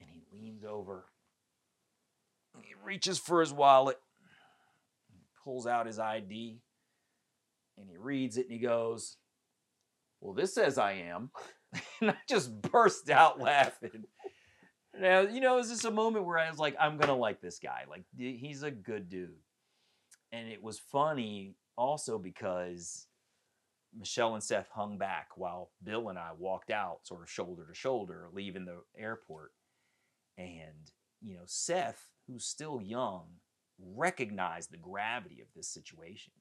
And 0.00 0.10
he 0.10 0.24
leans 0.32 0.64
over. 0.64 1.04
He 2.60 2.74
reaches 2.84 3.16
for 3.16 3.40
his 3.40 3.52
wallet, 3.52 3.98
pulls 5.44 5.68
out 5.68 5.86
his 5.86 6.00
ID, 6.00 6.60
and 7.78 7.88
he 7.88 7.96
reads 7.96 8.36
it 8.36 8.46
and 8.46 8.52
he 8.52 8.58
goes, 8.58 9.16
Well, 10.20 10.34
this 10.34 10.54
says 10.54 10.76
I 10.76 10.92
am. 10.92 11.30
and 12.00 12.10
I 12.10 12.16
just 12.28 12.60
burst 12.60 13.10
out 13.10 13.40
laughing. 13.40 14.04
Now, 14.98 15.20
you 15.20 15.40
know, 15.40 15.54
it 15.54 15.58
was 15.58 15.70
just 15.70 15.84
a 15.84 15.90
moment 15.90 16.24
where 16.24 16.38
I 16.38 16.50
was 16.50 16.58
like, 16.58 16.76
I'm 16.78 16.98
to 16.98 17.12
like 17.12 17.40
this 17.40 17.58
guy. 17.58 17.84
Like, 17.88 18.04
he's 18.16 18.62
a 18.62 18.70
good 18.70 19.08
dude. 19.08 19.30
And 20.32 20.48
it 20.48 20.62
was 20.62 20.78
funny 20.78 21.54
also 21.76 22.18
because 22.18 23.06
Michelle 23.96 24.34
and 24.34 24.42
Seth 24.42 24.68
hung 24.72 24.98
back 24.98 25.28
while 25.36 25.70
Bill 25.82 26.08
and 26.08 26.18
I 26.18 26.30
walked 26.36 26.70
out, 26.70 27.00
sort 27.06 27.22
of 27.22 27.30
shoulder 27.30 27.66
to 27.68 27.74
shoulder, 27.74 28.28
leaving 28.32 28.64
the 28.64 28.82
airport. 28.98 29.52
And, 30.38 30.90
you 31.20 31.34
know, 31.34 31.44
Seth, 31.46 32.10
who's 32.26 32.44
still 32.44 32.80
young, 32.80 33.26
recognized 33.78 34.70
the 34.70 34.76
gravity 34.76 35.40
of 35.40 35.48
this 35.54 35.68
situation. 35.68 36.32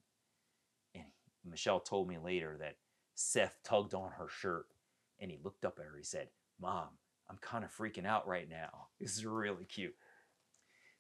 And 0.94 1.06
Michelle 1.46 1.80
told 1.80 2.08
me 2.08 2.18
later 2.18 2.58
that 2.60 2.76
Seth 3.16 3.58
tugged 3.64 3.94
on 3.94 4.12
her 4.18 4.28
shirt 4.28 4.66
and 5.20 5.32
he 5.32 5.38
looked 5.44 5.66
up 5.66 5.80
at 5.80 5.86
her. 5.86 5.98
He 5.98 6.04
said, 6.04 6.30
Mom, 6.62 6.90
I'm 7.30 7.38
kind 7.38 7.64
of 7.64 7.72
freaking 7.72 8.06
out 8.06 8.28
right 8.28 8.50
now. 8.50 8.88
This 9.00 9.16
is 9.16 9.26
really 9.26 9.64
cute. 9.64 9.96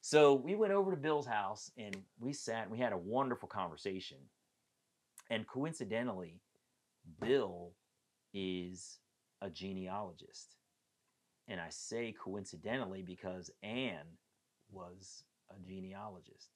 So 0.02 0.34
we 0.34 0.56
went 0.56 0.72
over 0.72 0.92
to 0.92 0.98
Bill's 0.98 1.26
house 1.26 1.70
and 1.78 1.98
we 2.18 2.32
sat 2.32 2.64
and 2.64 2.72
we 2.72 2.78
had 2.78 2.94
a 2.94 2.98
wonderful 2.98 3.50
conversation. 3.50 4.18
And 5.30 5.46
coincidentally, 5.46 6.40
Bill 7.20 7.74
is 8.34 9.00
a 9.42 9.50
genealogist. 9.50 10.56
And 11.50 11.60
I 11.60 11.68
say 11.70 12.16
coincidentally 12.18 13.02
because 13.02 13.52
Anne 13.62 14.18
was 14.72 15.24
a 15.50 15.60
genealogist. 15.60 16.50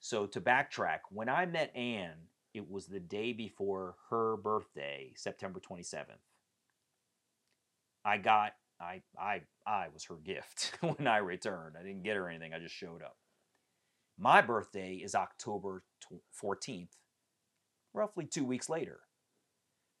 So 0.00 0.26
to 0.26 0.40
backtrack, 0.40 1.00
when 1.10 1.28
I 1.28 1.44
met 1.46 1.74
Anne, 1.76 2.28
it 2.54 2.70
was 2.70 2.86
the 2.86 3.00
day 3.00 3.32
before 3.32 3.96
her 4.10 4.36
birthday, 4.36 5.12
September 5.16 5.60
27th. 5.60 6.20
I 8.04 8.18
got 8.18 8.52
I 8.80 9.02
I 9.18 9.42
I 9.66 9.88
was 9.92 10.04
her 10.04 10.16
gift 10.16 10.76
when 10.80 11.06
I 11.06 11.18
returned. 11.18 11.76
I 11.78 11.82
didn't 11.82 12.02
get 12.02 12.16
her 12.16 12.28
anything. 12.28 12.52
I 12.54 12.58
just 12.58 12.74
showed 12.74 13.02
up. 13.02 13.16
My 14.18 14.40
birthday 14.40 14.94
is 14.94 15.14
October 15.14 15.82
14th, 16.40 16.90
roughly 17.92 18.26
2 18.26 18.44
weeks 18.44 18.68
later. 18.68 19.00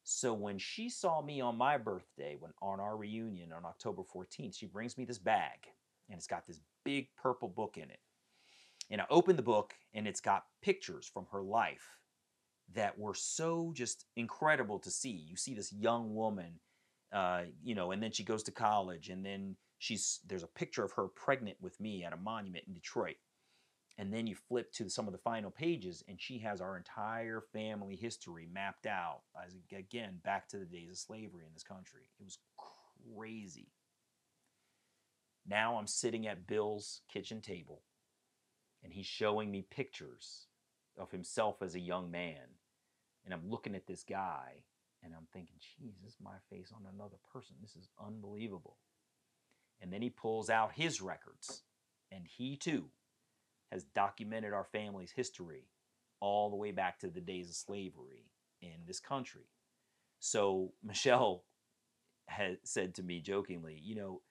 So 0.04 0.34
when 0.34 0.58
she 0.58 0.88
saw 0.90 1.22
me 1.22 1.40
on 1.40 1.56
my 1.56 1.78
birthday, 1.78 2.36
when 2.38 2.52
on 2.60 2.78
our 2.78 2.96
reunion 2.96 3.52
on 3.52 3.64
October 3.64 4.02
14th, 4.02 4.56
she 4.56 4.66
brings 4.66 4.98
me 4.98 5.04
this 5.04 5.18
bag 5.18 5.66
and 6.08 6.18
it's 6.18 6.26
got 6.26 6.46
this 6.46 6.60
big 6.84 7.08
purple 7.16 7.48
book 7.48 7.76
in 7.76 7.90
it. 7.90 8.00
And 8.90 9.00
I 9.00 9.06
open 9.08 9.36
the 9.36 9.42
book 9.42 9.74
and 9.94 10.06
it's 10.06 10.20
got 10.20 10.44
pictures 10.62 11.10
from 11.12 11.26
her 11.32 11.42
life 11.42 11.98
that 12.74 12.98
were 12.98 13.14
so 13.14 13.72
just 13.74 14.04
incredible 14.16 14.78
to 14.80 14.90
see. 14.90 15.24
You 15.28 15.36
see 15.36 15.54
this 15.54 15.72
young 15.72 16.14
woman, 16.14 16.60
uh, 17.14 17.42
you 17.62 17.74
know, 17.74 17.92
and 17.92 18.02
then 18.02 18.10
she 18.10 18.24
goes 18.24 18.42
to 18.42 18.52
college, 18.52 19.08
and 19.08 19.24
then 19.24 19.56
she's 19.78 20.20
there's 20.26 20.42
a 20.42 20.48
picture 20.48 20.84
of 20.84 20.92
her 20.92 21.06
pregnant 21.06 21.56
with 21.60 21.80
me 21.80 22.04
at 22.04 22.12
a 22.12 22.16
monument 22.16 22.64
in 22.66 22.74
Detroit. 22.74 23.16
And 23.96 24.12
then 24.12 24.26
you 24.26 24.34
flip 24.34 24.72
to 24.72 24.88
some 24.88 25.06
of 25.06 25.12
the 25.12 25.18
final 25.18 25.52
pages, 25.52 26.02
and 26.08 26.20
she 26.20 26.38
has 26.38 26.60
our 26.60 26.76
entire 26.76 27.40
family 27.52 27.94
history 27.94 28.48
mapped 28.52 28.86
out. 28.86 29.20
As 29.46 29.54
again, 29.72 30.18
back 30.24 30.48
to 30.48 30.58
the 30.58 30.64
days 30.64 30.90
of 30.90 30.98
slavery 30.98 31.44
in 31.46 31.52
this 31.54 31.62
country. 31.62 32.02
It 32.18 32.24
was 32.24 32.38
crazy. 33.16 33.68
Now 35.46 35.76
I'm 35.76 35.86
sitting 35.86 36.26
at 36.26 36.48
Bill's 36.48 37.02
kitchen 37.12 37.40
table, 37.40 37.82
and 38.82 38.92
he's 38.92 39.06
showing 39.06 39.52
me 39.52 39.64
pictures 39.70 40.48
of 40.98 41.12
himself 41.12 41.62
as 41.62 41.76
a 41.76 41.80
young 41.80 42.10
man. 42.10 42.58
And 43.24 43.32
I'm 43.32 43.48
looking 43.48 43.76
at 43.76 43.86
this 43.86 44.02
guy, 44.02 44.64
and 45.04 45.12
I'm 45.14 45.26
thinking, 45.32 45.56
Jesus, 45.58 46.16
my 46.22 46.36
face 46.50 46.72
on 46.74 46.82
another 46.92 47.16
person. 47.32 47.56
This 47.60 47.76
is 47.76 47.88
unbelievable. 48.04 48.78
And 49.80 49.92
then 49.92 50.02
he 50.02 50.10
pulls 50.10 50.48
out 50.48 50.72
his 50.74 51.00
records, 51.00 51.62
and 52.10 52.26
he 52.26 52.56
too 52.56 52.86
has 53.70 53.84
documented 53.84 54.52
our 54.52 54.64
family's 54.64 55.10
history 55.10 55.66
all 56.20 56.48
the 56.48 56.56
way 56.56 56.70
back 56.70 56.98
to 57.00 57.08
the 57.08 57.20
days 57.20 57.48
of 57.48 57.54
slavery 57.56 58.30
in 58.62 58.86
this 58.86 59.00
country. 59.00 59.48
So 60.20 60.72
Michelle 60.82 61.44
had 62.28 62.58
said 62.64 62.94
to 62.94 63.02
me 63.02 63.20
jokingly, 63.20 63.78
you 63.82 63.94
know, 63.94 64.22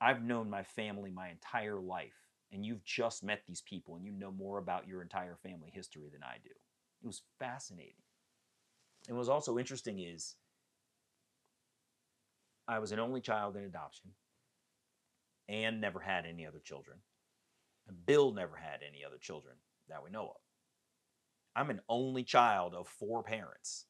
I've 0.00 0.22
known 0.22 0.48
my 0.48 0.62
family 0.62 1.10
my 1.10 1.28
entire 1.28 1.78
life, 1.78 2.16
and 2.50 2.64
you've 2.64 2.84
just 2.84 3.22
met 3.22 3.42
these 3.46 3.60
people, 3.60 3.96
and 3.96 4.04
you 4.04 4.12
know 4.12 4.32
more 4.32 4.58
about 4.58 4.86
your 4.88 5.02
entire 5.02 5.36
family 5.36 5.70
history 5.72 6.08
than 6.12 6.22
I 6.22 6.36
do. 6.42 6.50
It 7.02 7.06
was 7.06 7.22
fascinating. 7.38 7.94
And 9.08 9.16
what's 9.16 9.28
also 9.28 9.58
interesting 9.58 9.98
is 9.98 10.36
I 12.68 12.78
was 12.78 12.92
an 12.92 13.00
only 13.00 13.20
child 13.20 13.56
in 13.56 13.64
adoption 13.64 14.10
and 15.48 15.80
never 15.80 16.00
had 16.00 16.24
any 16.24 16.46
other 16.46 16.60
children. 16.60 16.98
And 17.88 18.06
Bill 18.06 18.32
never 18.32 18.56
had 18.56 18.80
any 18.86 19.04
other 19.04 19.18
children 19.18 19.56
that 19.88 20.02
we 20.04 20.10
know 20.10 20.26
of. 20.26 20.40
I'm 21.54 21.70
an 21.70 21.80
only 21.88 22.22
child 22.22 22.74
of 22.74 22.88
four 22.88 23.22
parents. 23.22 23.86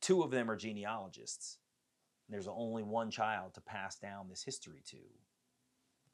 Two 0.00 0.22
of 0.22 0.30
them 0.30 0.50
are 0.50 0.56
genealogists. 0.56 1.58
There's 2.28 2.48
only 2.48 2.82
one 2.82 3.10
child 3.10 3.54
to 3.54 3.60
pass 3.60 3.98
down 3.98 4.28
this 4.28 4.42
history 4.42 4.82
to. 4.90 4.98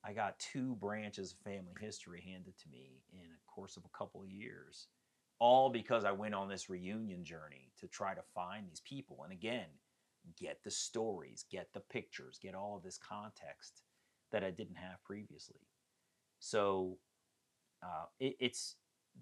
I 0.05 0.13
got 0.13 0.39
two 0.39 0.75
branches 0.77 1.33
of 1.33 1.39
family 1.39 1.73
history 1.81 2.21
handed 2.21 2.59
to 2.59 2.69
me 2.69 3.03
in 3.13 3.21
a 3.21 3.51
course 3.51 3.77
of 3.77 3.85
a 3.85 3.97
couple 3.97 4.23
of 4.23 4.29
years, 4.29 4.89
all 5.43 5.71
because 5.71 6.05
I 6.05 6.13
went 6.13 6.37
on 6.37 6.49
this 6.49 6.71
reunion 6.71 7.25
journey 7.25 7.73
to 7.81 7.89
try 7.89 8.15
to 8.15 8.23
find 8.33 8.65
these 8.65 8.81
people. 8.81 9.23
And 9.25 9.33
again, 9.33 9.67
get 10.39 10.63
the 10.63 10.71
stories, 10.71 11.45
get 11.51 11.73
the 11.75 11.81
pictures, 11.81 12.39
get 12.41 12.55
all 12.55 12.77
of 12.77 12.85
this 12.85 12.97
context 12.97 13.83
that 14.31 14.45
I 14.45 14.53
didn't 14.53 14.77
have 14.77 15.03
previously. 15.03 15.59
So 16.39 16.99
uh, 17.83 18.05
it, 18.21 18.37
it's 18.39 18.77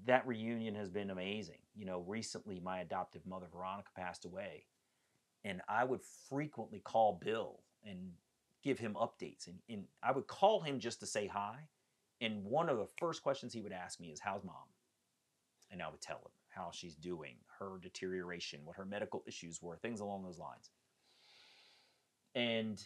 that 0.05 0.27
reunion 0.27 0.75
has 0.75 0.91
been 0.91 1.09
amazing. 1.09 1.61
You 1.75 1.87
know, 1.87 2.05
recently 2.07 2.61
my 2.61 2.81
adoptive 2.81 3.25
mother 3.25 3.47
Veronica 3.51 3.89
passed 3.97 4.27
away, 4.27 4.67
and 5.43 5.63
I 5.71 5.85
would 5.85 6.03
frequently 6.29 6.81
call 6.81 7.19
Bill 7.25 7.61
and 7.83 8.11
give 8.63 8.79
him 8.79 8.95
updates, 8.95 9.47
and, 9.47 9.57
and 9.71 9.85
I 10.03 10.13
would 10.13 10.27
call 10.27 10.61
him 10.61 10.81
just 10.81 11.01
to 11.01 11.07
say 11.07 11.29
hi. 11.29 11.61
And 12.21 12.45
one 12.45 12.69
of 12.69 12.77
the 12.77 12.89
first 12.99 13.23
questions 13.23 13.55
he 13.55 13.63
would 13.63 13.73
ask 13.73 13.99
me 13.99 14.09
is, 14.09 14.21
"How's 14.21 14.45
mom?" 14.45 14.70
And 15.71 15.83
I 15.83 15.89
would 15.89 16.01
tell 16.01 16.19
him 16.19 16.33
how 16.49 16.71
she's 16.73 16.97
doing, 16.97 17.37
her 17.59 17.79
deterioration, 17.81 18.61
what 18.65 18.77
her 18.77 18.85
medical 18.85 19.23
issues 19.27 19.63
were, 19.63 19.77
things 19.77 20.01
along 20.01 20.25
those 20.25 20.39
lines. 20.39 20.71
And 22.35 22.83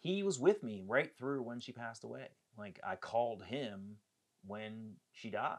he 0.00 0.22
was 0.22 0.38
with 0.38 0.62
me 0.62 0.84
right 0.86 1.10
through 1.16 1.42
when 1.42 1.60
she 1.60 1.72
passed 1.72 2.04
away. 2.04 2.28
Like 2.56 2.80
I 2.84 2.96
called 2.96 3.42
him 3.44 3.96
when 4.46 4.94
she 5.12 5.30
died. 5.30 5.58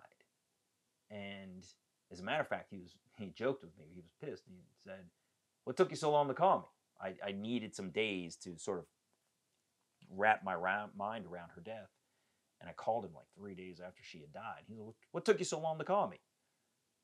And 1.12 1.66
as 2.12 2.20
a 2.20 2.24
matter 2.24 2.42
of 2.42 2.48
fact, 2.48 2.70
he 2.72 2.80
was 2.80 2.96
he 3.18 3.32
joked 3.32 3.64
with 3.64 3.78
me. 3.78 3.86
He 3.94 4.02
was 4.02 4.12
pissed. 4.22 4.44
He 4.48 4.56
said, 4.84 5.06
"What 5.66 5.78
took 5.78 5.90
you 5.90 5.98
so 5.98 6.12
long 6.12 6.28
to 6.28 6.34
call 6.34 6.60
me?" 6.60 6.66
I, 7.02 7.30
I 7.30 7.32
needed 7.32 7.76
some 7.76 7.92
days 7.92 8.36
to 8.38 8.58
sort 8.58 8.80
of 8.80 8.86
wrap 10.10 10.44
my 10.44 10.56
mind 10.98 11.26
around 11.26 11.50
her 11.56 11.62
death. 11.62 11.90
And 12.60 12.70
I 12.70 12.74
called 12.74 13.06
him 13.06 13.14
like 13.16 13.28
three 13.36 13.56
days 13.56 13.80
after 13.80 14.04
she 14.04 14.20
had 14.20 14.34
died. 14.34 14.64
He 14.68 14.76
said, 14.76 14.86
"What 15.12 15.26
took 15.26 15.40
you 15.40 15.46
so 15.46 15.60
long 15.60 15.78
to 15.80 15.86
call 15.86 16.08
me?" 16.10 16.20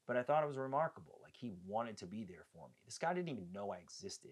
But 0.07 0.17
I 0.17 0.23
thought 0.23 0.43
it 0.43 0.47
was 0.47 0.57
remarkable. 0.57 1.19
Like 1.23 1.33
he 1.35 1.51
wanted 1.65 1.97
to 1.97 2.05
be 2.05 2.25
there 2.25 2.45
for 2.53 2.67
me. 2.67 2.75
This 2.85 2.97
guy 2.97 3.13
didn't 3.13 3.29
even 3.29 3.51
know 3.51 3.71
I 3.71 3.77
existed 3.77 4.31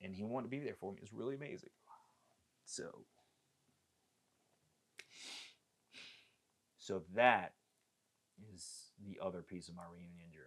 and 0.00 0.14
he 0.14 0.24
wanted 0.24 0.44
to 0.44 0.50
be 0.50 0.60
there 0.60 0.74
for 0.74 0.92
me. 0.92 0.98
It 0.98 1.02
was 1.02 1.12
really 1.12 1.34
amazing. 1.34 1.70
So, 2.64 3.04
so 6.76 7.02
that 7.14 7.54
is 8.54 8.90
the 9.04 9.18
other 9.24 9.42
piece 9.42 9.68
of 9.68 9.74
my 9.74 9.82
reunion 9.90 10.30
journey. 10.30 10.44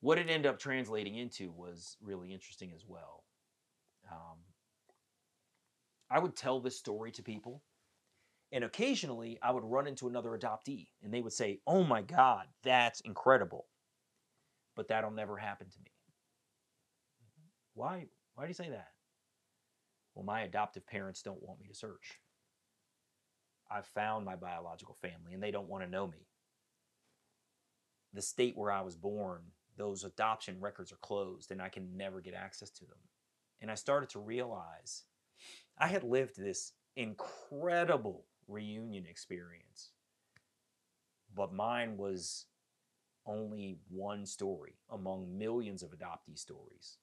What 0.00 0.18
it 0.18 0.28
ended 0.28 0.46
up 0.46 0.58
translating 0.58 1.16
into 1.16 1.50
was 1.52 1.96
really 2.00 2.32
interesting 2.32 2.72
as 2.74 2.84
well. 2.86 3.24
Um, 4.10 4.38
I 6.10 6.18
would 6.18 6.36
tell 6.36 6.60
this 6.60 6.78
story 6.78 7.12
to 7.12 7.22
people, 7.22 7.62
and 8.52 8.62
occasionally 8.64 9.38
I 9.42 9.50
would 9.50 9.64
run 9.64 9.86
into 9.86 10.08
another 10.08 10.38
adoptee, 10.38 10.88
and 11.02 11.12
they 11.12 11.22
would 11.22 11.32
say, 11.32 11.60
"Oh 11.66 11.82
my 11.82 12.02
God, 12.02 12.46
that's 12.62 13.00
incredible," 13.00 13.66
but 14.76 14.88
that'll 14.88 15.10
never 15.10 15.36
happen 15.36 15.68
to 15.70 15.78
me. 15.80 15.90
Mm-hmm. 17.24 17.48
Why? 17.74 18.06
Why 18.34 18.44
do 18.44 18.48
you 18.48 18.54
say 18.54 18.70
that? 18.70 18.92
Well, 20.14 20.24
my 20.24 20.42
adoptive 20.42 20.86
parents 20.86 21.22
don't 21.22 21.42
want 21.42 21.60
me 21.60 21.68
to 21.68 21.74
search. 21.74 22.20
I've 23.70 23.86
found 23.86 24.24
my 24.24 24.36
biological 24.36 24.96
family 25.00 25.32
and 25.32 25.42
they 25.42 25.50
don't 25.50 25.68
want 25.68 25.82
to 25.84 25.90
know 25.90 26.06
me. 26.06 26.26
The 28.12 28.20
state 28.20 28.56
where 28.56 28.70
I 28.70 28.82
was 28.82 28.96
born, 28.96 29.40
those 29.78 30.04
adoption 30.04 30.60
records 30.60 30.92
are 30.92 30.98
closed 31.00 31.50
and 31.50 31.62
I 31.62 31.70
can 31.70 31.96
never 31.96 32.20
get 32.20 32.34
access 32.34 32.70
to 32.70 32.84
them. 32.84 32.98
And 33.62 33.70
I 33.70 33.74
started 33.74 34.10
to 34.10 34.18
realize 34.18 35.04
I 35.78 35.88
had 35.88 36.04
lived 36.04 36.36
this 36.36 36.72
incredible 36.96 38.26
reunion 38.52 39.06
experience, 39.06 39.90
but 41.34 41.52
mine 41.52 41.96
was 41.96 42.46
only 43.26 43.78
one 43.88 44.26
story 44.26 44.74
among 44.90 45.38
millions 45.38 45.82
of 45.82 45.90
adoptee 45.90 46.38
stories. 46.38 46.98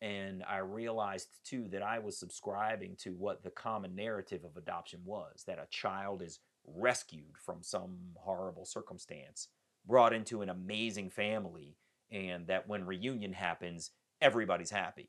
And 0.00 0.42
I 0.48 0.58
realized 0.58 1.28
too 1.44 1.68
that 1.68 1.82
I 1.82 2.00
was 2.00 2.18
subscribing 2.18 2.96
to 3.02 3.10
what 3.10 3.44
the 3.44 3.50
common 3.50 3.94
narrative 3.94 4.44
of 4.44 4.56
adoption 4.56 5.00
was 5.04 5.44
that 5.46 5.60
a 5.60 5.68
child 5.70 6.22
is 6.22 6.40
rescued 6.66 7.38
from 7.38 7.62
some 7.62 7.98
horrible 8.16 8.64
circumstance, 8.64 9.48
brought 9.86 10.12
into 10.12 10.42
an 10.42 10.48
amazing 10.48 11.10
family, 11.10 11.76
and 12.10 12.46
that 12.48 12.68
when 12.68 12.84
reunion 12.84 13.32
happens, 13.32 13.92
everybody's 14.20 14.70
happy. 14.70 15.08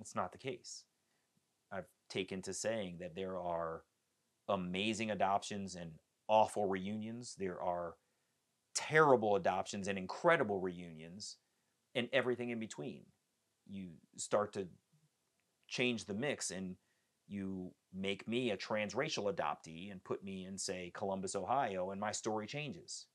It's 0.00 0.14
not 0.14 0.32
the 0.32 0.38
case. 0.38 0.84
I've 1.72 1.88
taken 2.08 2.42
to 2.42 2.54
saying 2.54 2.98
that 3.00 3.14
there 3.14 3.38
are 3.38 3.82
amazing 4.48 5.10
adoptions 5.10 5.74
and 5.74 5.92
awful 6.28 6.66
reunions. 6.66 7.34
There 7.38 7.60
are 7.60 7.94
terrible 8.74 9.36
adoptions 9.36 9.88
and 9.88 9.98
incredible 9.98 10.60
reunions, 10.60 11.36
and 11.94 12.08
everything 12.12 12.50
in 12.50 12.58
between 12.58 13.04
you 13.68 13.90
start 14.16 14.52
to 14.54 14.66
change 15.68 16.06
the 16.06 16.14
mix 16.14 16.50
and 16.50 16.76
you 17.26 17.70
make 17.92 18.26
me 18.26 18.50
a 18.50 18.56
transracial 18.56 19.32
adoptee 19.32 19.92
and 19.92 20.02
put 20.02 20.24
me 20.24 20.46
in 20.46 20.56
say 20.56 20.90
Columbus, 20.94 21.36
Ohio 21.36 21.90
and 21.90 22.00
my 22.00 22.12
story 22.12 22.46
changes. 22.46 23.06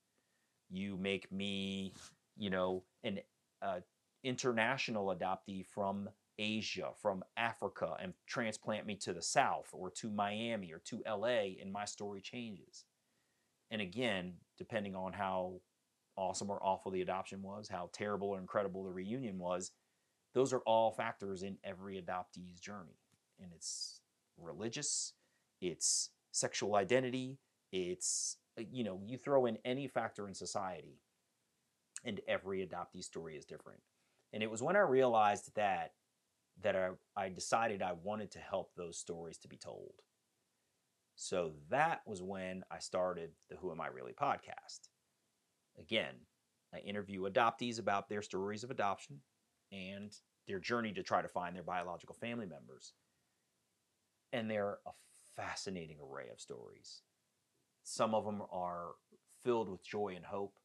You 0.70 0.98
make 0.98 1.32
me, 1.32 1.94
you 2.38 2.50
know, 2.50 2.84
an 3.04 3.20
uh, 3.62 3.80
international 4.24 5.16
adoptee 5.16 5.66
from 5.66 6.10
Asia, 6.40 6.92
from 7.02 7.24
Africa 7.38 7.96
and 8.02 8.14
transplant 8.28 8.86
me 8.86 8.96
to 8.96 9.14
the 9.14 9.22
south 9.22 9.70
or 9.72 9.90
to 9.92 10.10
Miami 10.10 10.72
or 10.72 10.80
to 10.86 11.04
LA 11.08 11.60
and 11.62 11.72
my 11.72 11.86
story 11.86 12.22
changes. 12.22 12.86
And 13.72 13.82
again, 13.82 14.34
depending 14.58 14.96
on 14.96 15.14
how 15.14 15.62
awesome 16.16 16.50
or 16.50 16.64
awful 16.64 16.92
the 16.92 17.02
adoption 17.02 17.42
was, 17.42 17.70
how 17.70 17.90
terrible 17.94 18.30
or 18.30 18.40
incredible 18.40 18.84
the 18.84 18.92
reunion 18.92 19.38
was, 19.40 19.72
those 20.34 20.54
are 20.54 20.62
all 20.66 20.92
factors 20.92 21.44
in 21.44 21.58
every 21.64 22.02
adoptee's 22.02 22.60
journey. 22.60 23.00
And 23.42 23.52
it's 23.54 24.02
religious, 24.38 25.14
it's 25.62 26.10
sexual 26.32 26.76
identity, 26.76 27.40
it's, 27.72 28.38
you 28.58 28.84
know, 28.84 29.00
you 29.06 29.18
throw 29.18 29.46
in 29.46 29.58
any 29.66 29.88
factor 29.88 30.28
in 30.28 30.34
society, 30.34 31.00
and 32.04 32.22
every 32.28 32.66
adoptee 32.66 33.04
story 33.04 33.36
is 33.36 33.46
different. 33.46 33.80
And 34.32 34.44
it 34.44 34.50
was 34.50 34.62
when 34.62 34.76
I 34.76 34.80
realized 34.80 35.56
that 35.56 35.94
that 36.62 36.76
I, 36.76 36.90
I 37.16 37.30
decided 37.30 37.82
I 37.82 37.94
wanted 37.94 38.32
to 38.32 38.40
help 38.40 38.72
those 38.76 38.98
stories 38.98 39.38
to 39.40 39.48
be 39.48 39.58
told. 39.58 39.94
So 41.16 41.54
that 41.70 42.02
was 42.06 42.22
when 42.22 42.64
I 42.72 42.80
started 42.80 43.32
the 43.50 43.56
Who 43.58 43.72
Am 43.72 43.82
I 43.82 43.88
Really 43.88 44.14
podcast. 44.14 44.90
again, 45.80 46.16
I 46.74 46.80
interview 46.80 47.30
adoptees 47.30 47.80
about 47.80 48.10
their 48.10 48.22
stories 48.22 48.64
of 48.64 48.72
adoption 48.72 49.20
and 49.72 50.12
their 50.48 50.60
journey 50.60 50.92
to 50.94 51.04
try 51.04 51.22
to 51.22 51.28
find 51.28 51.56
their 51.56 51.64
biological 51.64 52.16
family 52.16 52.46
members. 52.46 52.94
And 54.32 54.50
they're 54.50 54.78
a 54.86 54.92
fascinating 55.36 55.98
array 56.02 56.30
of 56.32 56.42
stories. 56.42 57.02
Some 57.84 58.16
of 58.16 58.26
them 58.26 58.42
are 58.52 58.92
filled 59.44 59.70
with 59.70 59.86
joy 59.86 60.14
and 60.16 60.26
hope. 60.26 60.56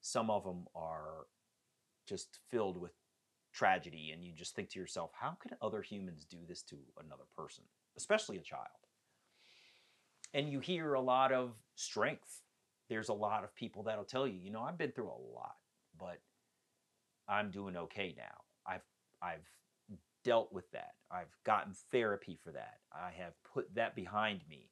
Some 0.00 0.30
of 0.30 0.44
them 0.44 0.66
are 0.74 1.26
just 2.08 2.38
filled 2.50 2.76
with 2.76 2.92
tragedy. 3.56 4.10
And 4.12 4.22
you 4.22 4.32
just 4.32 4.54
think 4.54 4.70
to 4.70 4.78
yourself, 4.78 5.10
how 5.18 5.36
can 5.40 5.56
other 5.60 5.82
humans 5.82 6.26
do 6.28 6.38
this 6.46 6.62
to 6.64 6.76
another 7.02 7.24
person, 7.36 7.64
especially 7.96 8.36
a 8.36 8.42
child? 8.42 8.66
And 10.34 10.50
you 10.50 10.60
hear 10.60 10.94
a 10.94 11.00
lot 11.00 11.32
of 11.32 11.54
strength. 11.74 12.42
There's 12.88 13.08
a 13.08 13.14
lot 13.14 13.42
of 13.42 13.54
people 13.54 13.84
that'll 13.84 14.04
tell 14.04 14.26
you, 14.26 14.38
you 14.40 14.50
know, 14.50 14.62
I've 14.62 14.78
been 14.78 14.92
through 14.92 15.10
a 15.10 15.34
lot, 15.34 15.56
but 15.98 16.20
I'm 17.28 17.50
doing 17.50 17.76
okay 17.76 18.14
now. 18.16 18.44
I've 18.66 18.84
I've 19.22 19.46
dealt 20.24 20.52
with 20.52 20.70
that. 20.72 20.94
I've 21.10 21.34
gotten 21.44 21.72
therapy 21.90 22.38
for 22.42 22.52
that. 22.52 22.78
I 22.92 23.10
have 23.16 23.32
put 23.54 23.74
that 23.74 23.96
behind 23.96 24.40
me. 24.48 24.70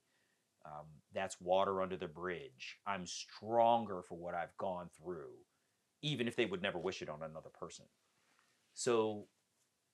Um, 0.66 0.86
that's 1.12 1.40
water 1.40 1.82
under 1.82 1.96
the 1.96 2.08
bridge. 2.08 2.78
I'm 2.86 3.06
stronger 3.06 4.02
for 4.02 4.16
what 4.16 4.34
I've 4.34 4.56
gone 4.58 4.88
through, 5.00 5.30
even 6.02 6.26
if 6.26 6.36
they 6.36 6.46
would 6.46 6.62
never 6.62 6.78
wish 6.78 7.02
it 7.02 7.08
on 7.08 7.22
another 7.22 7.50
person. 7.50 7.84
So 8.74 9.26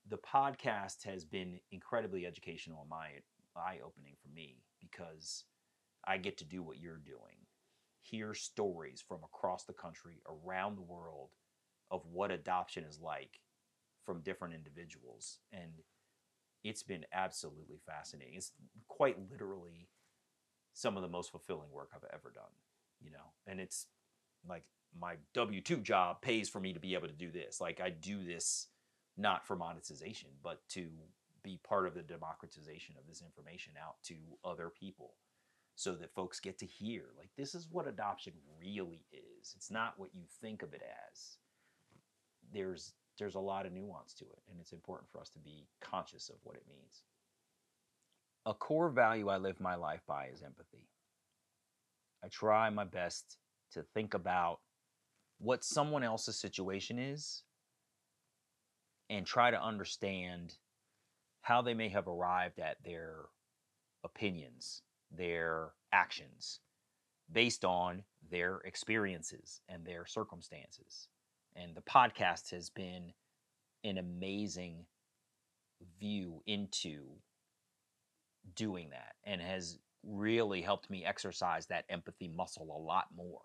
the 0.08 0.18
podcast 0.18 1.04
has 1.04 1.24
been 1.24 1.60
incredibly 1.70 2.26
educational 2.26 2.80
and 2.80 2.90
my 2.90 3.08
eye 3.56 3.78
opening 3.84 4.14
for 4.20 4.28
me 4.28 4.62
because 4.80 5.44
I 6.06 6.16
get 6.16 6.38
to 6.38 6.44
do 6.44 6.62
what 6.62 6.80
you're 6.80 6.96
doing. 6.96 7.46
Hear 8.02 8.34
stories 8.34 9.04
from 9.06 9.18
across 9.22 9.64
the 9.64 9.74
country, 9.74 10.22
around 10.26 10.76
the 10.76 10.82
world, 10.82 11.30
of 11.90 12.02
what 12.10 12.30
adoption 12.30 12.84
is 12.84 12.98
like 13.00 13.40
from 14.06 14.22
different 14.22 14.54
individuals. 14.54 15.38
And 15.52 15.72
it's 16.64 16.82
been 16.82 17.04
absolutely 17.12 17.78
fascinating. 17.86 18.34
It's 18.36 18.52
quite 18.88 19.16
literally 19.30 19.88
some 20.72 20.96
of 20.96 21.02
the 21.02 21.08
most 21.08 21.30
fulfilling 21.30 21.70
work 21.70 21.90
I've 21.94 22.08
ever 22.12 22.32
done, 22.34 22.52
you 23.00 23.10
know. 23.10 23.32
And 23.46 23.60
it's 23.60 23.86
like 24.48 24.64
my 24.98 25.16
W 25.34 25.60
2 25.60 25.78
job 25.78 26.22
pays 26.22 26.48
for 26.48 26.60
me 26.60 26.72
to 26.72 26.80
be 26.80 26.94
able 26.94 27.08
to 27.08 27.12
do 27.12 27.30
this. 27.30 27.60
Like, 27.60 27.80
I 27.80 27.90
do 27.90 28.24
this 28.24 28.68
not 29.20 29.46
for 29.46 29.56
monetization, 29.56 30.30
but 30.42 30.60
to 30.70 30.88
be 31.42 31.58
part 31.66 31.86
of 31.86 31.94
the 31.94 32.02
democratization 32.02 32.94
of 32.98 33.06
this 33.06 33.22
information 33.22 33.74
out 33.82 33.96
to 34.04 34.14
other 34.44 34.70
people 34.70 35.14
so 35.74 35.94
that 35.94 36.14
folks 36.14 36.40
get 36.40 36.58
to 36.58 36.66
hear 36.66 37.04
like 37.16 37.30
this 37.36 37.54
is 37.54 37.68
what 37.70 37.88
adoption 37.88 38.32
really 38.60 39.06
is. 39.12 39.54
It's 39.56 39.70
not 39.70 39.94
what 39.96 40.10
you 40.14 40.22
think 40.40 40.62
of 40.62 40.74
it 40.74 40.82
as. 40.82 41.38
There's 42.52 42.92
there's 43.18 43.34
a 43.34 43.40
lot 43.40 43.66
of 43.66 43.72
nuance 43.72 44.14
to 44.14 44.24
it 44.24 44.42
and 44.50 44.60
it's 44.60 44.72
important 44.72 45.10
for 45.10 45.20
us 45.20 45.30
to 45.30 45.38
be 45.38 45.68
conscious 45.80 46.28
of 46.28 46.36
what 46.42 46.56
it 46.56 46.64
means. 46.68 47.04
A 48.46 48.54
core 48.54 48.90
value 48.90 49.28
i 49.28 49.36
live 49.36 49.60
my 49.60 49.74
life 49.74 50.02
by 50.06 50.26
is 50.32 50.42
empathy. 50.42 50.88
I 52.24 52.28
try 52.28 52.68
my 52.70 52.84
best 52.84 53.38
to 53.72 53.82
think 53.94 54.14
about 54.14 54.58
what 55.38 55.64
someone 55.64 56.02
else's 56.02 56.38
situation 56.38 56.98
is 56.98 57.42
and 59.10 59.26
try 59.26 59.50
to 59.50 59.62
understand 59.62 60.54
how 61.42 61.60
they 61.60 61.74
may 61.74 61.90
have 61.90 62.08
arrived 62.08 62.58
at 62.58 62.82
their 62.82 63.26
opinions 64.02 64.82
their 65.10 65.72
actions 65.92 66.60
based 67.32 67.64
on 67.64 68.04
their 68.30 68.58
experiences 68.64 69.60
and 69.68 69.84
their 69.84 70.06
circumstances. 70.06 71.08
And 71.56 71.74
the 71.74 71.82
podcast 71.82 72.50
has 72.50 72.70
been 72.70 73.12
an 73.84 73.98
amazing 73.98 74.86
view 75.98 76.42
into 76.46 77.02
doing 78.54 78.90
that 78.90 79.14
and 79.24 79.40
has 79.40 79.78
really 80.04 80.62
helped 80.62 80.90
me 80.90 81.04
exercise 81.04 81.66
that 81.66 81.84
empathy 81.88 82.28
muscle 82.28 82.68
a 82.74 82.80
lot 82.82 83.06
more 83.14 83.42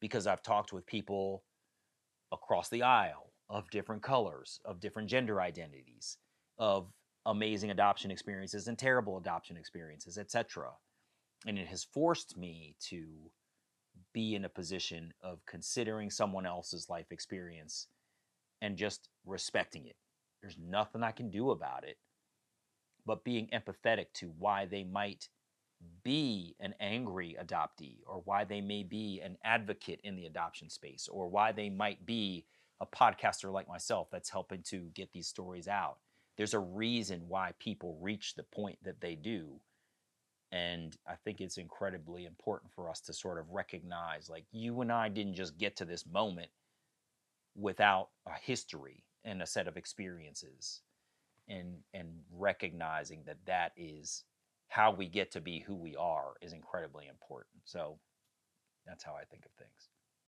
because 0.00 0.26
I've 0.26 0.42
talked 0.42 0.72
with 0.72 0.86
people 0.86 1.44
across 2.32 2.68
the 2.68 2.82
aisle 2.82 3.29
of 3.50 3.68
different 3.70 4.02
colors, 4.02 4.60
of 4.64 4.80
different 4.80 5.08
gender 5.08 5.40
identities, 5.40 6.16
of 6.58 6.86
amazing 7.26 7.70
adoption 7.70 8.10
experiences 8.10 8.68
and 8.68 8.78
terrible 8.78 9.18
adoption 9.18 9.56
experiences, 9.56 10.16
etc. 10.16 10.70
And 11.46 11.58
it 11.58 11.66
has 11.66 11.84
forced 11.84 12.38
me 12.38 12.76
to 12.88 13.06
be 14.12 14.34
in 14.34 14.44
a 14.44 14.48
position 14.48 15.12
of 15.20 15.44
considering 15.46 16.10
someone 16.10 16.46
else's 16.46 16.88
life 16.88 17.10
experience 17.10 17.88
and 18.62 18.76
just 18.76 19.08
respecting 19.26 19.86
it. 19.86 19.96
There's 20.40 20.56
nothing 20.58 21.02
I 21.02 21.10
can 21.10 21.30
do 21.30 21.50
about 21.50 21.84
it, 21.84 21.98
but 23.04 23.24
being 23.24 23.48
empathetic 23.52 24.06
to 24.14 24.32
why 24.38 24.66
they 24.66 24.84
might 24.84 25.28
be 26.02 26.54
an 26.60 26.74
angry 26.78 27.36
adoptee 27.42 27.98
or 28.06 28.22
why 28.24 28.44
they 28.44 28.60
may 28.60 28.82
be 28.82 29.20
an 29.24 29.38
advocate 29.44 30.00
in 30.04 30.14
the 30.14 30.26
adoption 30.26 30.68
space 30.70 31.08
or 31.10 31.28
why 31.28 31.52
they 31.52 31.70
might 31.70 32.04
be 32.04 32.44
a 32.80 32.86
podcaster 32.86 33.52
like 33.52 33.68
myself 33.68 34.08
that's 34.10 34.30
helping 34.30 34.62
to 34.62 34.90
get 34.94 35.12
these 35.12 35.26
stories 35.26 35.68
out 35.68 35.98
there's 36.40 36.54
a 36.54 36.58
reason 36.58 37.20
why 37.28 37.52
people 37.58 37.98
reach 38.00 38.34
the 38.34 38.42
point 38.42 38.78
that 38.82 39.02
they 39.02 39.14
do. 39.14 39.60
And 40.50 40.96
I 41.06 41.16
think 41.16 41.42
it's 41.42 41.58
incredibly 41.58 42.24
important 42.24 42.72
for 42.72 42.88
us 42.88 43.00
to 43.02 43.12
sort 43.12 43.38
of 43.38 43.50
recognize 43.50 44.30
like 44.30 44.44
you 44.50 44.80
and 44.80 44.90
I 44.90 45.10
didn't 45.10 45.34
just 45.34 45.58
get 45.58 45.76
to 45.76 45.84
this 45.84 46.06
moment 46.06 46.48
without 47.54 48.08
a 48.26 48.40
history 48.40 49.04
and 49.22 49.42
a 49.42 49.46
set 49.46 49.68
of 49.68 49.76
experiences 49.76 50.80
and 51.46 51.74
and 51.92 52.08
recognizing 52.32 53.20
that 53.26 53.44
that 53.44 53.72
is 53.76 54.24
how 54.68 54.92
we 54.92 55.08
get 55.08 55.30
to 55.32 55.42
be 55.42 55.60
who 55.60 55.74
we 55.74 55.94
are 55.94 56.36
is 56.40 56.54
incredibly 56.54 57.06
important. 57.06 57.60
So 57.66 57.98
that's 58.86 59.04
how 59.04 59.12
I 59.12 59.24
think 59.24 59.44
of 59.44 59.52
things. 59.52 59.90